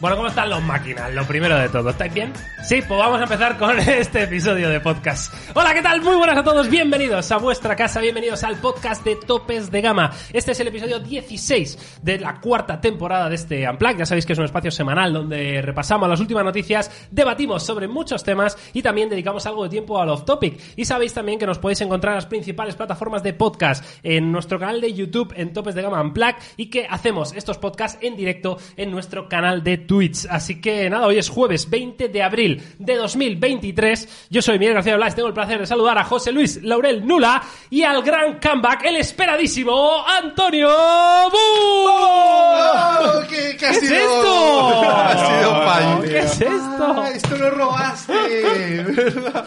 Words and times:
Bueno, 0.00 0.16
¿cómo 0.16 0.28
están 0.28 0.48
los 0.48 0.62
máquinas? 0.62 1.12
Lo 1.12 1.26
primero 1.26 1.58
de 1.58 1.68
todo, 1.68 1.90
¿estáis 1.90 2.14
bien? 2.14 2.32
Sí, 2.62 2.76
pues 2.76 2.98
vamos 2.98 3.20
a 3.20 3.24
empezar 3.24 3.58
con 3.58 3.78
este 3.86 4.22
episodio 4.22 4.70
de 4.70 4.80
podcast. 4.80 5.30
Hola, 5.54 5.74
¿qué 5.74 5.82
tal? 5.82 6.00
Muy 6.00 6.16
buenas 6.16 6.38
a 6.38 6.42
todos, 6.42 6.70
bienvenidos 6.70 7.30
a 7.30 7.36
vuestra 7.36 7.76
casa, 7.76 8.00
bienvenidos 8.00 8.42
al 8.42 8.56
podcast 8.56 9.04
de 9.04 9.16
Topes 9.16 9.70
de 9.70 9.82
Gama. 9.82 10.10
Este 10.32 10.52
es 10.52 10.60
el 10.60 10.68
episodio 10.68 11.00
16 11.00 12.00
de 12.02 12.18
la 12.18 12.40
cuarta 12.40 12.80
temporada 12.80 13.28
de 13.28 13.34
este 13.34 13.68
Unplugged. 13.68 13.98
Ya 13.98 14.06
sabéis 14.06 14.24
que 14.24 14.32
es 14.32 14.38
un 14.38 14.46
espacio 14.46 14.70
semanal 14.70 15.12
donde 15.12 15.60
repasamos 15.60 16.08
las 16.08 16.20
últimas 16.20 16.44
noticias, 16.46 16.90
debatimos 17.10 17.62
sobre 17.62 17.86
muchos 17.86 18.24
temas 18.24 18.56
y 18.72 18.80
también 18.80 19.10
dedicamos 19.10 19.44
algo 19.44 19.64
de 19.64 19.68
tiempo 19.68 20.00
al 20.00 20.08
off-topic. 20.08 20.58
Y 20.76 20.86
sabéis 20.86 21.12
también 21.12 21.38
que 21.38 21.44
nos 21.46 21.58
podéis 21.58 21.82
encontrar 21.82 22.12
en 22.12 22.16
las 22.16 22.26
principales 22.26 22.74
plataformas 22.74 23.22
de 23.22 23.34
podcast, 23.34 23.84
en 24.02 24.32
nuestro 24.32 24.58
canal 24.58 24.80
de 24.80 24.94
YouTube, 24.94 25.34
en 25.36 25.52
Topes 25.52 25.74
de 25.74 25.82
Gama 25.82 26.00
Unplugged, 26.00 26.36
y 26.56 26.70
que 26.70 26.86
hacemos 26.88 27.34
estos 27.34 27.58
podcasts 27.58 27.98
en 28.00 28.16
directo 28.16 28.56
en 28.78 28.90
nuestro 28.90 29.28
canal 29.28 29.62
de 29.62 29.89
Twitch. 29.90 30.24
Así 30.30 30.60
que 30.60 30.88
nada, 30.88 31.08
hoy 31.08 31.18
es 31.18 31.28
jueves 31.28 31.68
20 31.68 32.10
de 32.10 32.22
abril 32.22 32.62
de 32.78 32.94
2023. 32.94 34.26
Yo 34.30 34.40
soy 34.40 34.56
Miguel 34.56 34.74
García 34.74 34.94
Blas, 34.94 35.16
tengo 35.16 35.26
el 35.26 35.34
placer 35.34 35.58
de 35.58 35.66
saludar 35.66 35.98
a 35.98 36.04
José 36.04 36.30
Luis 36.30 36.62
Laurel 36.62 37.04
Nula 37.04 37.42
y 37.70 37.82
al 37.82 38.00
gran 38.04 38.38
comeback, 38.38 38.84
el 38.84 38.98
esperadísimo 38.98 40.06
Antonio 40.06 40.68
Bu. 40.68 41.88
¡Oh! 41.88 43.20
¿Qué, 43.28 43.56
qué 43.58 43.66
ha 43.66 43.70
¿Qué 43.72 43.78
es 43.78 43.82
esto? 43.90 44.82
Ha 44.88 45.26
sido 45.26 45.62
fallo. 45.64 46.02
¿Qué 46.02 46.18
es 46.20 46.40
esto? 46.40 46.94
Ah, 46.96 47.10
esto 47.12 47.36
lo 47.36 47.50
robaste. 47.50 48.12
¿verdad? 48.84 49.44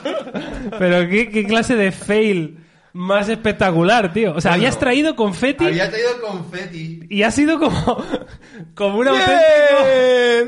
Pero 0.78 1.10
qué, 1.10 1.30
qué 1.30 1.46
clase 1.46 1.78
de 1.78 1.94
fail 1.94 2.63
más 2.94 3.28
espectacular, 3.30 4.14
tío. 4.14 4.36
O 4.36 4.42
sea, 4.42 4.52
Bueno, 4.52 4.62
habías 4.64 4.80
traído 4.80 5.16
confeti 5.16 5.66
Había 5.66 5.90
traído 5.90 6.22
confeti. 6.22 7.02
y 7.10 7.24
ha 7.24 7.32
sido 7.32 7.60
como, 7.60 8.04
como 8.76 9.00
un 9.00 9.08
auténtico... 9.08 9.38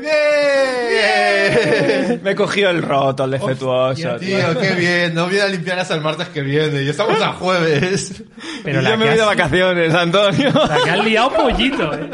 ¡Bien! 0.90 2.20
Me 2.22 2.30
he 2.32 2.34
cogido 2.34 2.70
el 2.70 2.82
roto, 2.82 3.24
el 3.24 3.32
defectuoso. 3.32 4.16
tío. 4.16 4.38
Tío, 4.38 4.60
qué 4.60 4.72
bien. 4.74 5.14
No 5.14 5.26
voy 5.26 5.38
a 5.38 5.46
limpiar 5.48 5.78
hasta 5.78 5.94
el 5.94 6.00
martes 6.00 6.28
que 6.28 6.42
viene. 6.42 6.82
Y 6.82 6.88
estamos 6.88 7.20
a 7.20 7.32
jueves. 7.34 8.22
Pero 8.64 8.80
Y 8.80 8.82
la 8.84 8.90
yo 8.90 8.96
me 8.98 9.04
que 9.04 9.10
voy 9.10 9.16
de 9.18 9.22
has- 9.22 9.28
vacaciones, 9.28 9.94
Antonio. 9.94 10.50
La 10.52 10.78
que 10.84 10.90
has 10.90 11.04
liado 11.04 11.30
pollito, 11.32 11.94
eh. 11.94 12.10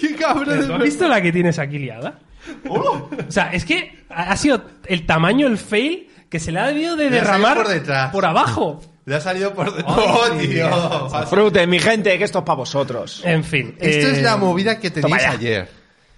¡Qué 0.00 0.14
cabrón! 0.16 0.66
¿Tú 0.66 0.72
has 0.74 0.82
visto 0.82 1.08
la 1.08 1.20
que 1.20 1.32
tienes 1.32 1.58
aquí 1.58 1.78
liada? 1.78 2.18
O 2.68 3.08
sea, 3.28 3.50
es 3.52 3.64
que 3.64 4.04
ha 4.08 4.36
sido 4.36 4.62
el 4.86 5.04
tamaño, 5.06 5.46
el 5.46 5.58
fail, 5.58 6.08
que 6.30 6.40
se 6.40 6.50
le 6.52 6.60
ha 6.60 6.66
debido 6.66 6.96
de 6.96 7.10
derramar 7.10 7.56
por 7.58 7.68
detrás. 7.68 8.10
por 8.12 8.24
abajo. 8.24 8.80
Le 9.08 9.14
ha 9.16 9.20
salido 9.22 9.54
por 9.54 9.74
dentro. 9.74 9.94
Ay, 9.96 10.60
¡Oh, 10.70 11.08
tío! 11.08 11.26
Frute, 11.26 11.66
mi 11.66 11.78
gente, 11.78 12.18
que 12.18 12.24
esto 12.24 12.40
es 12.40 12.44
para 12.44 12.56
vosotros. 12.56 13.22
En 13.24 13.42
fin. 13.42 13.74
Esto 13.78 14.08
eh, 14.08 14.12
es 14.12 14.22
la 14.22 14.36
movida 14.36 14.78
que 14.78 14.90
tenéis 14.90 15.22
ya. 15.22 15.30
ayer. 15.30 15.68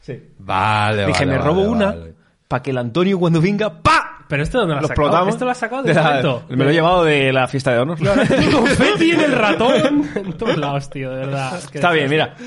sí. 0.00 0.20
Vale, 0.38 1.06
Dije, 1.06 1.24
vale, 1.24 1.38
me 1.38 1.44
robo 1.44 1.60
vale, 1.60 1.68
una 1.70 1.86
vale. 1.86 2.14
para 2.48 2.62
que 2.64 2.70
el 2.72 2.78
Antonio 2.78 3.16
cuando 3.20 3.40
venga, 3.40 3.80
¡pa! 3.80 4.24
Pero 4.28 4.42
esto 4.42 4.58
dónde 4.58 4.74
lo 4.74 4.80
Lo 4.80 4.86
has 4.86 4.88
sacado? 4.88 5.06
explotamos. 5.06 5.34
Esto 5.34 5.44
lo 5.44 5.50
has 5.52 5.58
sacado 5.58 5.82
de 5.84 5.88
De 5.88 5.94
la-. 5.94 6.42
Me 6.48 6.64
lo 6.64 6.70
he 6.70 6.72
llevado 6.72 7.04
de 7.04 7.32
la 7.32 7.46
fiesta 7.46 7.72
de 7.72 7.78
honor. 7.78 7.98
Confeti 8.52 9.10
en 9.12 9.20
el 9.20 9.32
ratón. 9.32 10.08
En 10.16 10.32
todos 10.32 10.56
lados, 10.56 10.90
tío, 10.90 11.10
de 11.10 11.26
verdad. 11.26 11.60
Está 11.72 11.92
bien, 11.92 12.10
mira. 12.10 12.34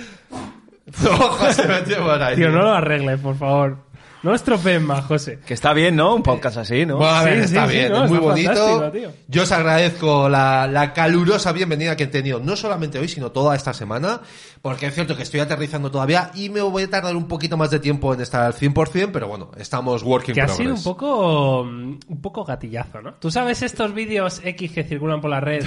Vete 0.85 1.95
por 1.95 2.21
ahí. 2.21 2.35
Tío, 2.35 2.49
no 2.51 2.61
lo 2.63 2.73
arregles, 2.73 3.19
por 3.19 3.37
favor. 3.37 3.77
No 4.23 4.33
estropeen 4.33 4.83
más, 4.85 5.03
José. 5.05 5.39
Que 5.45 5.53
está 5.53 5.73
bien, 5.73 5.95
¿no? 5.97 6.15
Un 6.15 6.23
podcast 6.23 6.57
así, 6.57 6.85
¿no? 6.85 6.95
Bueno, 6.97 7.13
a 7.13 7.23
ver, 7.23 7.39
Sí, 7.39 7.43
está 7.55 7.65
sí, 7.67 7.71
sí, 7.73 7.77
bien, 7.77 7.91
no, 7.91 8.05
es 8.05 8.09
muy 8.09 8.19
bonito. 8.19 8.91
Yo 9.27 9.43
os 9.43 9.51
agradezco 9.51 10.29
la, 10.29 10.65
la 10.67 10.93
calurosa 10.93 11.51
bienvenida 11.51 11.95
que 11.97 12.03
he 12.05 12.07
tenido, 12.07 12.39
no 12.39 12.55
solamente 12.55 12.99
hoy, 12.99 13.09
sino 13.09 13.31
toda 13.31 13.55
esta 13.55 13.73
semana, 13.73 14.21
porque 14.61 14.85
es 14.87 14.93
cierto 14.95 15.17
que 15.17 15.23
estoy 15.23 15.41
aterrizando 15.41 15.91
todavía 15.91 16.31
y 16.35 16.49
me 16.49 16.61
voy 16.61 16.83
a 16.83 16.89
tardar 16.89 17.15
un 17.17 17.27
poquito 17.27 17.57
más 17.57 17.69
de 17.69 17.79
tiempo 17.79 18.13
en 18.13 18.21
estar 18.21 18.41
al 18.43 18.53
100%, 18.53 19.09
pero 19.11 19.27
bueno, 19.27 19.51
estamos 19.57 20.03
working 20.03 20.33
Que 20.33 20.41
ha 20.41 20.45
progress. 20.45 20.65
sido 20.67 20.75
un 20.75 20.83
poco, 20.83 21.63
mm, 21.65 21.99
un 22.07 22.21
poco 22.21 22.45
gatillazo, 22.45 23.01
¿no? 23.01 23.15
¿Tú 23.15 23.29
sabes 23.29 23.61
estos 23.61 23.93
vídeos 23.93 24.39
X 24.43 24.71
que 24.71 24.83
circulan 24.85 25.19
por 25.19 25.31
la 25.31 25.41
red 25.41 25.65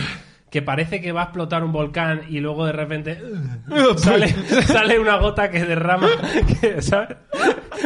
que 0.51 0.63
parece 0.63 1.01
que 1.01 1.13
va 1.13 1.23
a 1.23 1.25
explotar 1.25 1.65
un 1.65 1.73
volcán 1.73 2.23
y 2.29 2.39
luego 2.41 2.65
de 2.67 2.73
repente 2.73 3.21
sale, 3.97 4.29
sale 4.63 4.99
una 4.99 5.17
gota 5.17 5.51
que 5.51 5.65
derrama, 5.65 6.09
que, 6.61 6.81
¿sabes? 6.81 7.17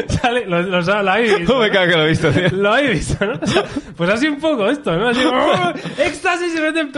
Sale, 0.09 0.47
lo, 0.47 0.63
lo, 0.63 0.81
lo 0.81 1.11
habéis 1.11 1.39
visto, 1.39 1.55
No 1.55 1.61
me 1.61 1.71
cago 1.71 1.91
que 1.91 1.97
lo 1.97 2.05
he 2.05 2.09
visto, 2.09 2.31
tío. 2.31 2.49
Lo 2.53 2.73
habéis 2.75 2.91
visto, 2.91 3.27
¿no? 3.27 3.33
O 3.43 3.47
sea, 3.47 3.65
Pues 3.97 4.11
así 4.11 4.29
un 4.29 4.39
poco 4.39 4.69
esto, 4.69 4.95
¿no? 4.97 5.09
Así, 5.09 5.21
¡oh! 5.25 5.73
éxtasis 5.99 6.55
y 6.57 6.61
meten 6.61 6.93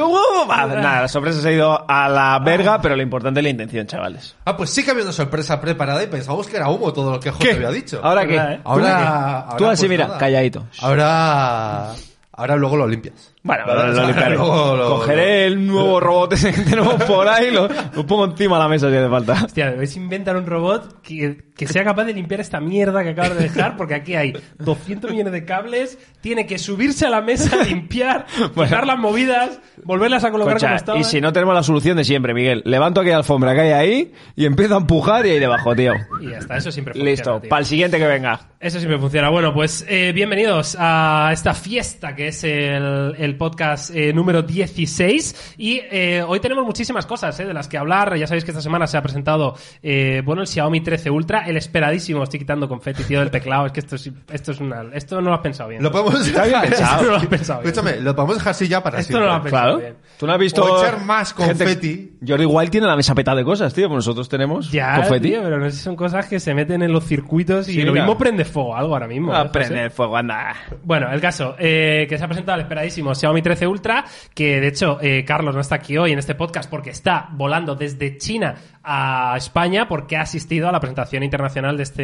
Ah, 0.51 0.67
Nada, 0.67 1.01
la 1.03 1.09
sorpresa 1.09 1.41
se 1.41 1.49
ha 1.49 1.53
ido 1.53 1.85
a 1.91 2.09
la 2.09 2.39
verga, 2.41 2.81
pero 2.83 2.97
lo 2.97 3.03
importante 3.03 3.41
es 3.41 3.45
la 3.45 3.51
intención, 3.51 3.87
chavales. 3.87 4.35
Ah, 4.45 4.57
pues 4.57 4.71
sí 4.71 4.85
que 4.85 4.91
había 4.91 5.05
una 5.05 5.13
sorpresa 5.13 5.61
preparada 5.61 6.03
y 6.03 6.09
pensamos 6.09 6.47
que 6.49 6.57
era 6.57 6.69
humo 6.69 6.93
todo 6.93 7.13
lo 7.13 7.21
que 7.21 7.31
José 7.31 7.53
había 7.53 7.71
dicho. 7.71 8.01
¿Ahora 8.03 8.23
qué? 8.27 8.33
¿Verdad, 8.35 8.53
eh? 8.55 8.61
Ahora, 8.65 9.41
ahora, 9.41 9.57
Tú 9.57 9.67
así, 9.67 9.83
pues 9.83 9.91
mira, 9.91 10.07
nada. 10.07 10.19
calladito. 10.19 10.67
Ahora, 10.81 11.93
ahora 12.33 12.57
luego 12.57 12.77
lo 12.77 12.87
limpias. 12.87 13.32
Bueno, 13.45 13.67
lo, 13.67 13.87
lo 13.89 14.07
limpiaré. 14.07 14.37
luego 14.37 14.89
Cogeré 14.99 15.47
el 15.47 15.67
nuevo 15.67 15.99
robot 15.99 16.33
ese 16.35 16.53
que 16.53 16.61
tenemos 16.63 16.95
por 17.05 17.27
ahí 17.27 17.49
y 17.49 17.51
lo, 17.51 17.69
lo 17.69 18.07
pongo 18.07 18.25
encima 18.27 18.57
de 18.57 18.63
la 18.63 18.69
mesa 18.69 18.89
si 18.89 18.97
hace 18.97 19.09
falta. 19.09 19.33
Hostia, 19.47 19.71
debéis 19.73 19.97
inventar 19.97 20.37
un 20.37 20.47
robot 20.47 21.03
que, 21.03 21.39
que 21.57 21.67
sea 21.67 21.83
capaz 21.83 22.05
de 22.05 22.15
limpiar 22.15 22.41
esta 22.41 22.61
mierda 22.61 23.03
que 23.03 23.11
acabas 23.11 23.37
de 23.37 23.43
dejar, 23.43 23.77
porque 23.77 23.95
aquí 23.95 24.15
hay 24.15 24.33
200 24.59 25.11
millones 25.11 25.33
de 25.33 25.45
cables, 25.45 25.99
tiene 26.21 26.47
que 26.47 26.59
subirse 26.59 27.07
a 27.07 27.11
la 27.11 27.21
mesa, 27.21 27.57
limpiar, 27.65 28.27
quitar 28.55 28.87
las 28.87 28.99
movidas, 28.99 29.61
volverlas 29.83 30.23
a 30.23 30.31
colocar 30.31 30.55
como 30.55 30.67
Escucha, 30.67 30.77
estaban. 30.77 31.01
y 31.01 31.05
si 31.05 31.21
no 31.21 31.33
tenemos 31.33 31.55
la 31.55 31.65
solución 31.65 31.97
de 31.97 32.05
siempre, 32.05 32.35
Miguel, 32.35 32.63
levanto 32.65 33.01
aquella 33.01 33.17
alfombra 33.17 33.55
que 33.55 33.61
hay 33.63 33.71
ahí 33.73 34.13
y 34.37 34.47
empiezo 34.47 34.75
a 34.75 34.79
empujar 34.79 35.27
y 35.27 35.31
ahí 35.31 35.39
debajo, 35.41 35.75
tío. 35.75 35.95
Y 36.21 36.31
ya 36.31 36.39
está, 36.39 36.59
eso 36.59 36.71
siempre 36.71 36.95
funciona. 36.95 37.11
Listo, 37.11 37.43
para 37.49 37.61
el 37.61 37.67
siguiente 37.67 37.99
que 37.99 38.07
venga. 38.07 38.39
Eso 38.61 38.79
siempre 38.79 39.01
funciona. 39.01 39.29
Bueno, 39.31 39.53
pues 39.53 39.85
eh, 39.89 40.13
bienvenidos 40.15 40.77
a 40.79 41.31
esta 41.33 41.53
fiesta 41.55 42.15
que 42.15 42.29
es 42.29 42.45
el, 42.45 43.17
el 43.19 43.32
podcast 43.37 43.91
eh, 43.95 44.13
número 44.13 44.43
16. 44.43 45.55
Y 45.59 45.81
eh, 45.91 46.23
hoy 46.27 46.41
tenemos 46.41 46.65
muchísimas 46.65 47.07
cosas 47.07 47.39
eh, 47.41 47.45
de 47.45 47.55
las 47.55 47.69
que 47.69 47.79
hablar. 47.79 48.17
Ya 48.17 48.27
sabéis 48.27 48.45
que 48.45 48.51
esta 48.51 48.63
semana 48.63 48.87
se 48.87 48.97
ha 48.97 49.03
presentado 49.03 49.55
eh, 49.83 50.23
bueno, 50.25 50.43
el 50.43 50.49
Xiaomi 50.49 50.81
13 50.81 51.11
Ultra, 51.11 51.47
el 51.47 51.57
esperadísimo. 51.57 52.23
Estoy 52.23 52.41
quitando 52.41 52.69
confeti, 52.69 53.05
tío, 53.05 53.21
del 53.21 53.31
teclado. 53.31 53.67
Es 53.67 53.73
que 53.73 53.81
esto 53.81 53.97
es, 53.97 54.11
esto 54.33 54.53
es 54.53 54.61
una. 54.61 54.85
Esto 54.93 55.21
no 55.21 55.29
lo 55.31 55.35
has 55.35 55.41
pensado 55.41 55.69
bien. 55.71 55.83
Lo 55.83 55.91
podemos 55.91 56.27
Está 56.27 56.45
bien 56.45 56.61
pensado. 56.63 56.93
Esto 56.93 57.05
no 57.05 57.11
lo 57.11 57.17
has 57.17 57.27
pensado 57.27 57.61
bien. 57.63 57.73
Escúchame, 57.75 58.01
lo 58.01 58.15
podemos 58.17 58.37
dejar 58.37 58.51
así 58.53 58.69
ya 58.69 58.83
para 58.83 58.99
Esto 59.01 59.19
no 59.19 59.27
lo 59.27 59.33
has 59.33 59.43
siempre. 59.43 59.51
pensado 59.51 59.79
Claro. 59.79 59.79
bien. 59.93 59.97
¿Tú 60.19 60.27
no 60.27 60.33
has 60.33 60.39
visto... 60.39 60.63
O 60.65 60.79
echar 60.83 61.05
más 61.05 61.35
gente- 61.35 61.65
confeti. 61.65 62.13
Jordi 62.27 62.43
igual 62.45 62.71
tiene 62.71 62.87
la 62.87 62.97
mesa 62.97 63.15
petada 63.15 63.37
de 63.39 63.45
cosas, 63.45 63.73
tío. 63.75 63.89
Pues 63.89 63.97
nosotros 63.97 64.29
tenemos 64.29 64.71
Ya, 64.71 64.97
confeti. 64.97 65.29
tío, 65.31 65.43
pero 65.43 65.59
no 65.59 65.65
sé 65.71 65.77
si 65.77 65.83
son 65.83 65.97
cosas 65.97 66.27
que 66.27 66.39
se 66.41 66.55
meten 66.55 66.83
en 66.83 66.93
los 66.93 67.05
circuitos 67.05 67.69
y 67.69 67.73
Sí, 67.75 67.83
lo 67.83 67.93
mira. 67.93 68.05
mismo 68.05 68.19
prende 68.19 68.45
fuego 68.45 68.77
algo 68.77 68.95
ahora 68.95 69.07
mismo. 69.09 69.33
¿eh, 69.33 69.37
A 69.37 69.41
José? 69.41 69.51
prender 69.53 69.91
fuego, 69.91 70.17
anda. 70.17 70.55
Bueno, 70.85 71.11
el 71.13 71.21
caso, 71.21 71.57
eh, 71.59 72.07
que 72.09 72.17
se 72.19 72.25
ha 72.25 72.29
presentado 72.29 72.57
el 72.57 72.63
esperadísimo 72.63 73.15
Xiaomi 73.23 73.41
13 73.41 73.69
Ultra, 73.69 74.05
que 74.35 74.61
de 74.61 74.67
hecho 74.67 74.99
eh, 75.01 75.25
Carlos 75.25 75.55
no 75.55 75.61
está 75.61 75.77
aquí 75.77 75.97
hoy 75.97 76.11
en 76.11 76.19
este 76.19 76.35
podcast 76.35 76.69
porque 76.69 76.91
está 76.91 77.29
volando 77.31 77.77
desde 77.77 78.19
China 78.19 78.57
a 78.83 79.35
España 79.37 79.87
porque 79.87 80.17
ha 80.17 80.23
asistido 80.23 80.69
a 80.69 80.73
la 80.73 80.81
presentación 80.81 81.23
internacional 81.23 81.77
de 81.77 81.83
este, 81.85 82.03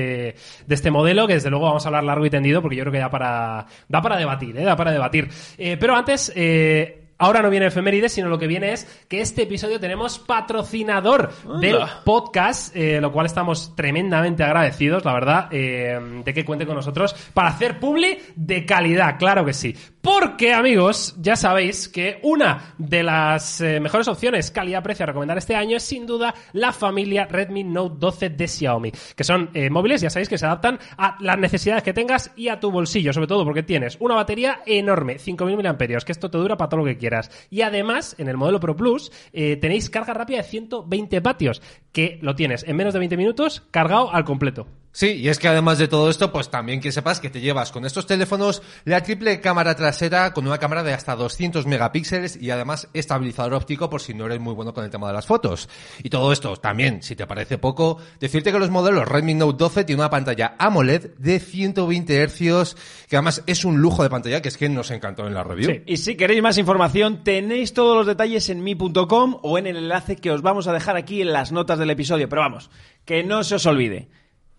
de 0.65 0.75
este 0.77 0.93
modelo, 0.93 1.27
que 1.27 1.35
desde 1.35 1.51
luego 1.51 1.67
vamos 1.67 1.85
a 1.85 1.89
hablar 1.89 2.05
largo 2.05 2.25
y 2.25 2.31
tendido 2.31 2.63
porque 2.63 2.77
yo 2.77 2.85
creo 2.85 2.93
que 2.93 3.01
da 3.01 3.11
para, 3.11 3.67
da 3.89 4.01
para 4.01 4.17
debatir, 4.17 4.57
¿eh? 4.57 4.63
da 4.63 4.77
para 4.77 4.93
debatir. 4.93 5.29
Eh, 5.59 5.77
pero 5.77 5.97
antes... 5.97 6.33
Eh, 6.37 7.09
Ahora 7.21 7.43
no 7.43 7.51
viene 7.51 7.67
efemérides, 7.67 8.13
sino 8.13 8.29
lo 8.29 8.39
que 8.39 8.47
viene 8.47 8.73
es 8.73 8.85
que 9.09 9.21
este 9.21 9.43
episodio 9.43 9.81
tenemos 9.81 10.21
patrocinador 10.21 11.33
del 11.61 11.79
podcast, 12.05 12.75
eh, 12.77 13.01
lo 13.01 13.11
cual 13.11 13.27
estamos 13.27 13.75
tremendamente 13.75 14.45
agradecidos, 14.45 15.05
la 15.05 15.13
verdad, 15.13 15.49
eh, 15.51 16.23
de 16.25 16.33
que 16.33 16.45
cuente 16.45 16.65
con 16.65 16.77
nosotros 16.77 17.17
para 17.35 17.49
hacer 17.49 17.81
publi 17.81 18.19
de 18.37 18.65
calidad, 18.65 19.19
claro 19.19 19.45
que 19.45 19.53
sí. 19.53 19.75
Porque, 20.11 20.55
amigos, 20.55 21.15
ya 21.21 21.37
sabéis 21.37 21.87
que 21.87 22.19
una 22.23 22.73
de 22.79 23.03
las 23.03 23.61
eh, 23.61 23.79
mejores 23.79 24.09
opciones 24.09 24.51
calidad-precio 24.51 25.03
a 25.03 25.09
recomendar 25.09 25.37
este 25.37 25.55
año 25.55 25.77
es 25.77 25.83
sin 25.83 26.07
duda 26.07 26.35
la 26.55 26.73
familia 26.73 27.27
Redmi 27.27 27.63
Note 27.63 27.97
12 27.99 28.31
de 28.31 28.49
Xiaomi, 28.49 28.91
que 29.15 29.23
son 29.23 29.51
eh, 29.53 29.69
móviles, 29.69 30.01
ya 30.01 30.09
sabéis, 30.09 30.31
que 30.31 30.39
se 30.39 30.47
adaptan 30.47 30.79
a 30.97 31.19
las 31.21 31.39
necesidades 31.39 31.83
que 31.83 31.93
tengas 31.93 32.33
y 32.37 32.49
a 32.49 32.59
tu 32.59 32.71
bolsillo, 32.71 33.13
sobre 33.13 33.27
todo 33.27 33.45
porque 33.45 33.63
tienes 33.63 33.99
una 34.01 34.15
batería 34.15 34.63
enorme, 34.65 35.19
5.000 35.19 35.63
mAh, 35.63 36.05
que 36.07 36.13
esto 36.13 36.31
te 36.31 36.39
dura 36.39 36.57
para 36.57 36.71
todo 36.71 36.81
lo 36.81 36.87
que 36.87 36.97
quieras. 36.97 37.31
Y 37.51 37.61
además, 37.61 38.17
en 38.17 38.29
el 38.29 38.39
modelo 38.39 38.61
Pro 38.61 38.77
Plus, 38.77 39.13
eh, 39.35 39.59
tenéis 39.59 39.91
carga 39.91 40.15
rápida 40.15 40.39
de 40.39 40.45
120 40.45 41.21
vatios, 41.21 41.61
que 41.93 42.19
lo 42.23 42.35
tienes 42.35 42.65
en 42.67 42.77
menos 42.77 42.95
de 42.95 43.01
20 43.01 43.19
minutos 43.19 43.63
cargado 43.71 44.11
al 44.11 44.25
completo. 44.25 44.69
Sí, 44.99 45.13
y 45.13 45.29
es 45.29 45.39
que 45.39 45.47
además 45.47 45.79
de 45.79 45.87
todo 45.87 46.11
esto, 46.11 46.33
pues 46.33 46.51
también 46.51 46.81
que 46.81 46.91
sepas 46.91 47.21
que 47.21 47.31
te 47.31 47.41
llevas 47.41 47.71
con 47.71 47.85
estos 47.85 48.05
teléfonos 48.05 48.63
la 48.85 49.01
triple 49.01 49.41
cámara 49.41 49.77
trasera 49.77 50.33
con 50.33 50.45
una 50.45 50.59
cámara 50.59 50.83
de 50.83 50.93
hasta 50.93 51.15
200 51.15 51.67
megapíxeles 51.67 52.37
y 52.43 52.51
además 52.51 52.89
estabilizador 52.93 53.55
óptico 53.55 53.89
por 53.89 54.01
si 54.01 54.13
no 54.13 54.27
eres 54.27 54.41
muy 54.41 54.55
bueno 54.55 54.75
con 54.75 54.83
el 54.83 54.91
tema 54.91 55.07
de 55.07 55.13
las 55.13 55.25
fotos. 55.25 55.69
Y 56.03 56.11
todo 56.11 56.33
esto 56.33 56.57
también, 56.57 57.01
si 57.05 57.15
te 57.15 57.29
parece 57.29 57.59
poco, 57.59 57.99
decirte 58.19 58.51
que 58.51 58.59
los 58.59 58.71
modelos 58.71 59.07
Redmi 59.07 59.35
Note 59.35 59.57
12 59.57 59.85
tiene 59.85 60.03
una 60.03 60.11
pantalla 60.11 60.57
AMOLED 60.59 61.15
de 61.17 61.39
120 61.39 62.27
Hz, 62.27 62.75
que 63.09 63.15
además 63.15 63.45
es 63.47 63.65
un 63.65 63.81
lujo 63.81 64.03
de 64.03 64.11
pantalla 64.11 64.43
que 64.43 64.49
es 64.49 64.57
que 64.57 64.69
nos 64.69 64.91
encantó 64.91 65.29
en 65.29 65.35
la 65.35 65.45
review. 65.45 65.71
Sí. 65.71 65.83
Y 65.87 65.97
si 65.99 66.17
queréis 66.17 66.43
más 66.43 66.59
información, 66.59 67.23
tenéis 67.23 67.73
todos 67.73 67.97
los 67.97 68.07
detalles 68.09 68.49
en 68.49 68.65
mi.com 68.65 69.39
o 69.43 69.59
en 69.59 69.69
el 69.69 69.77
enlace 69.77 70.17
que 70.17 70.33
os 70.33 70.43
vamos 70.43 70.67
a 70.67 70.73
dejar 70.73 70.97
aquí 70.97 71.23
en 71.23 71.33
las 71.33 71.53
notas 71.53 71.79
del 71.79 71.91
episodio. 71.91 72.29
Pero 72.29 72.43
vamos, 72.43 72.69
que 73.05 73.23
no 73.23 73.45
se 73.45 73.55
os 73.55 73.67
olvide. 73.67 74.09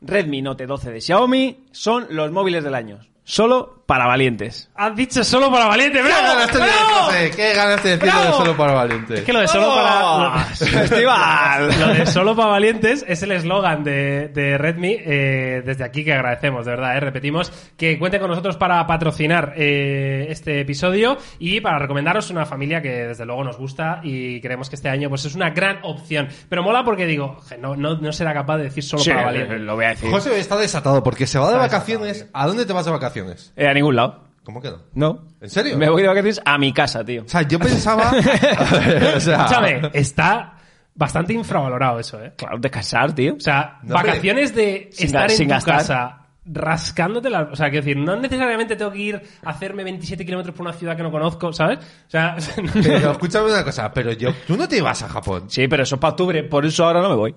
Redmi 0.01 0.41
Note 0.41 0.65
12 0.65 0.91
de 0.91 1.01
Xiaomi 1.01 1.65
son 1.71 2.07
los 2.09 2.31
móviles 2.31 2.63
del 2.63 2.75
año. 2.75 2.99
Solo 3.23 3.78
para 3.89 4.05
valientes. 4.05 4.69
Has 4.75 4.95
dicho 4.95 5.23
solo 5.23 5.49
para 5.51 5.65
valiente, 5.65 5.97
¿Qué 5.97 6.03
bravo. 6.07 6.21
ganas 6.27 6.53
de 6.53 6.59
¡Bravo! 6.59 7.09
¿Qué 7.35 7.41
de 7.43 7.97
de 7.97 8.33
solo 8.33 8.55
para 8.55 8.73
valiente? 8.73 9.15
Es 9.15 9.21
que 9.23 9.33
lo 9.33 9.39
de 9.39 9.47
solo 9.47 9.73
para... 9.73 10.45
Festival. 10.93 11.69
Lo 11.79 11.87
de 11.95 12.05
solo 12.05 12.35
para 12.35 12.49
valientes 12.49 13.03
es 13.07 13.23
el 13.23 13.31
eslogan 13.31 13.83
de, 13.83 14.27
de 14.29 14.59
Redmi. 14.59 14.95
eh, 14.99 15.63
desde 15.65 15.83
aquí 15.83 16.03
que 16.05 16.13
agradecemos, 16.13 16.65
de 16.65 16.71
verdad. 16.71 16.97
eh. 16.97 16.99
Repetimos 16.99 17.51
que 17.77 17.97
cuenten 17.97 18.21
con 18.21 18.29
nosotros 18.29 18.57
para 18.57 18.85
patrocinar 18.85 19.53
eh, 19.57 20.27
este 20.29 20.61
episodio 20.61 21.17
y 21.39 21.59
para 21.61 21.79
recomendaros 21.79 22.29
una 22.29 22.45
familia 22.45 22.83
que 22.83 22.89
desde 23.07 23.25
luego 23.25 23.43
nos 23.43 23.57
gusta 23.57 24.01
y 24.03 24.39
creemos 24.41 24.69
que 24.69 24.75
este 24.75 24.89
año 24.89 25.09
pues 25.09 25.25
es 25.25 25.33
una 25.33 25.49
gran 25.49 25.79
opción. 25.81 26.27
Pero 26.47 26.61
mola 26.61 26.83
porque 26.83 27.07
digo, 27.07 27.39
"Je, 27.49 27.57
no, 27.57 27.75
no, 27.75 27.95
no 27.97 28.11
será 28.13 28.35
capaz 28.35 28.57
de 28.57 28.63
decir 28.65 28.83
solo 28.83 29.01
Sí, 29.03 29.09
para 29.09 29.25
valientes. 29.25 29.59
lo 29.61 29.75
voy 29.75 29.85
a 29.85 29.89
decir. 29.89 30.11
José 30.11 30.39
está 30.39 30.57
desatado 30.57 31.01
porque 31.01 31.25
se 31.25 31.39
va 31.39 31.47
de 31.47 31.53
Está 31.55 31.65
vacaciones. 31.77 32.27
¿A 32.33 32.45
dónde 32.45 32.65
te 32.67 32.73
vas 32.73 32.85
de 32.85 32.91
vacaciones? 32.91 33.51
Eh, 33.55 33.67
ningún 33.79 33.95
lado. 33.95 34.23
¿Cómo 34.43 34.61
que 34.61 34.69
no? 34.71 34.77
No. 34.93 35.27
¿En 35.41 35.49
serio? 35.49 35.77
Me 35.77 35.89
voy 35.89 36.01
de 36.01 36.07
vacaciones 36.07 36.41
a 36.43 36.57
mi 36.57 36.73
casa, 36.73 37.03
tío. 37.03 37.23
O 37.23 37.27
sea, 37.29 37.41
yo 37.43 37.59
pensaba... 37.59 38.11
o 39.15 39.19
sea, 39.19 39.35
Escúchame, 39.45 39.81
está 39.93 40.53
bastante 40.95 41.33
infravalorado 41.33 41.99
eso, 41.99 42.21
¿eh? 42.23 42.33
Claro, 42.35 42.57
descansar, 42.57 43.13
tío. 43.13 43.35
O 43.35 43.39
sea, 43.39 43.79
No, 43.83 43.95
hombre. 43.95 44.09
vacaciones 44.11 44.55
de 44.55 44.89
Sin 44.91 45.05
estar 45.07 45.29
en 45.29 45.37
sin 45.37 45.47
tu 45.47 45.53
gastar. 45.53 45.77
casa 45.77 46.15
rascándote 46.51 47.29
la... 47.29 47.43
O 47.43 47.55
sea, 47.55 47.69
quiero 47.69 47.85
decir, 47.85 47.97
no 47.97 48.15
necesariamente 48.15 48.75
tengo 48.75 48.91
que 48.91 48.97
ir 48.99 49.21
a 49.45 49.49
hacerme 49.51 49.83
27 49.83 50.25
kilómetros 50.25 50.55
por 50.55 50.65
una 50.65 50.73
ciudad 50.75 50.97
que 50.97 51.03
no 51.03 51.11
conozco, 51.11 51.53
¿sabes? 51.53 51.77
O 51.77 52.09
sea, 52.09 52.35
Pero 52.73 53.11
escúchame 53.11 53.51
una 53.51 53.63
cosa, 53.63 53.93
pero 53.93 54.11
yo... 54.13 54.31
Tú 54.47 54.57
no 54.57 54.67
te 54.67 54.77
ibas 54.77 55.03
a 55.03 55.09
Japón. 55.09 55.43
Sí, 55.47 55.67
pero 55.67 55.83
eso 55.83 55.95
es 55.95 56.01
para 56.01 56.11
octubre, 56.11 56.43
por 56.43 56.65
eso 56.65 56.85
ahora 56.85 57.01
no 57.01 57.09
me 57.09 57.15
voy. 57.15 57.35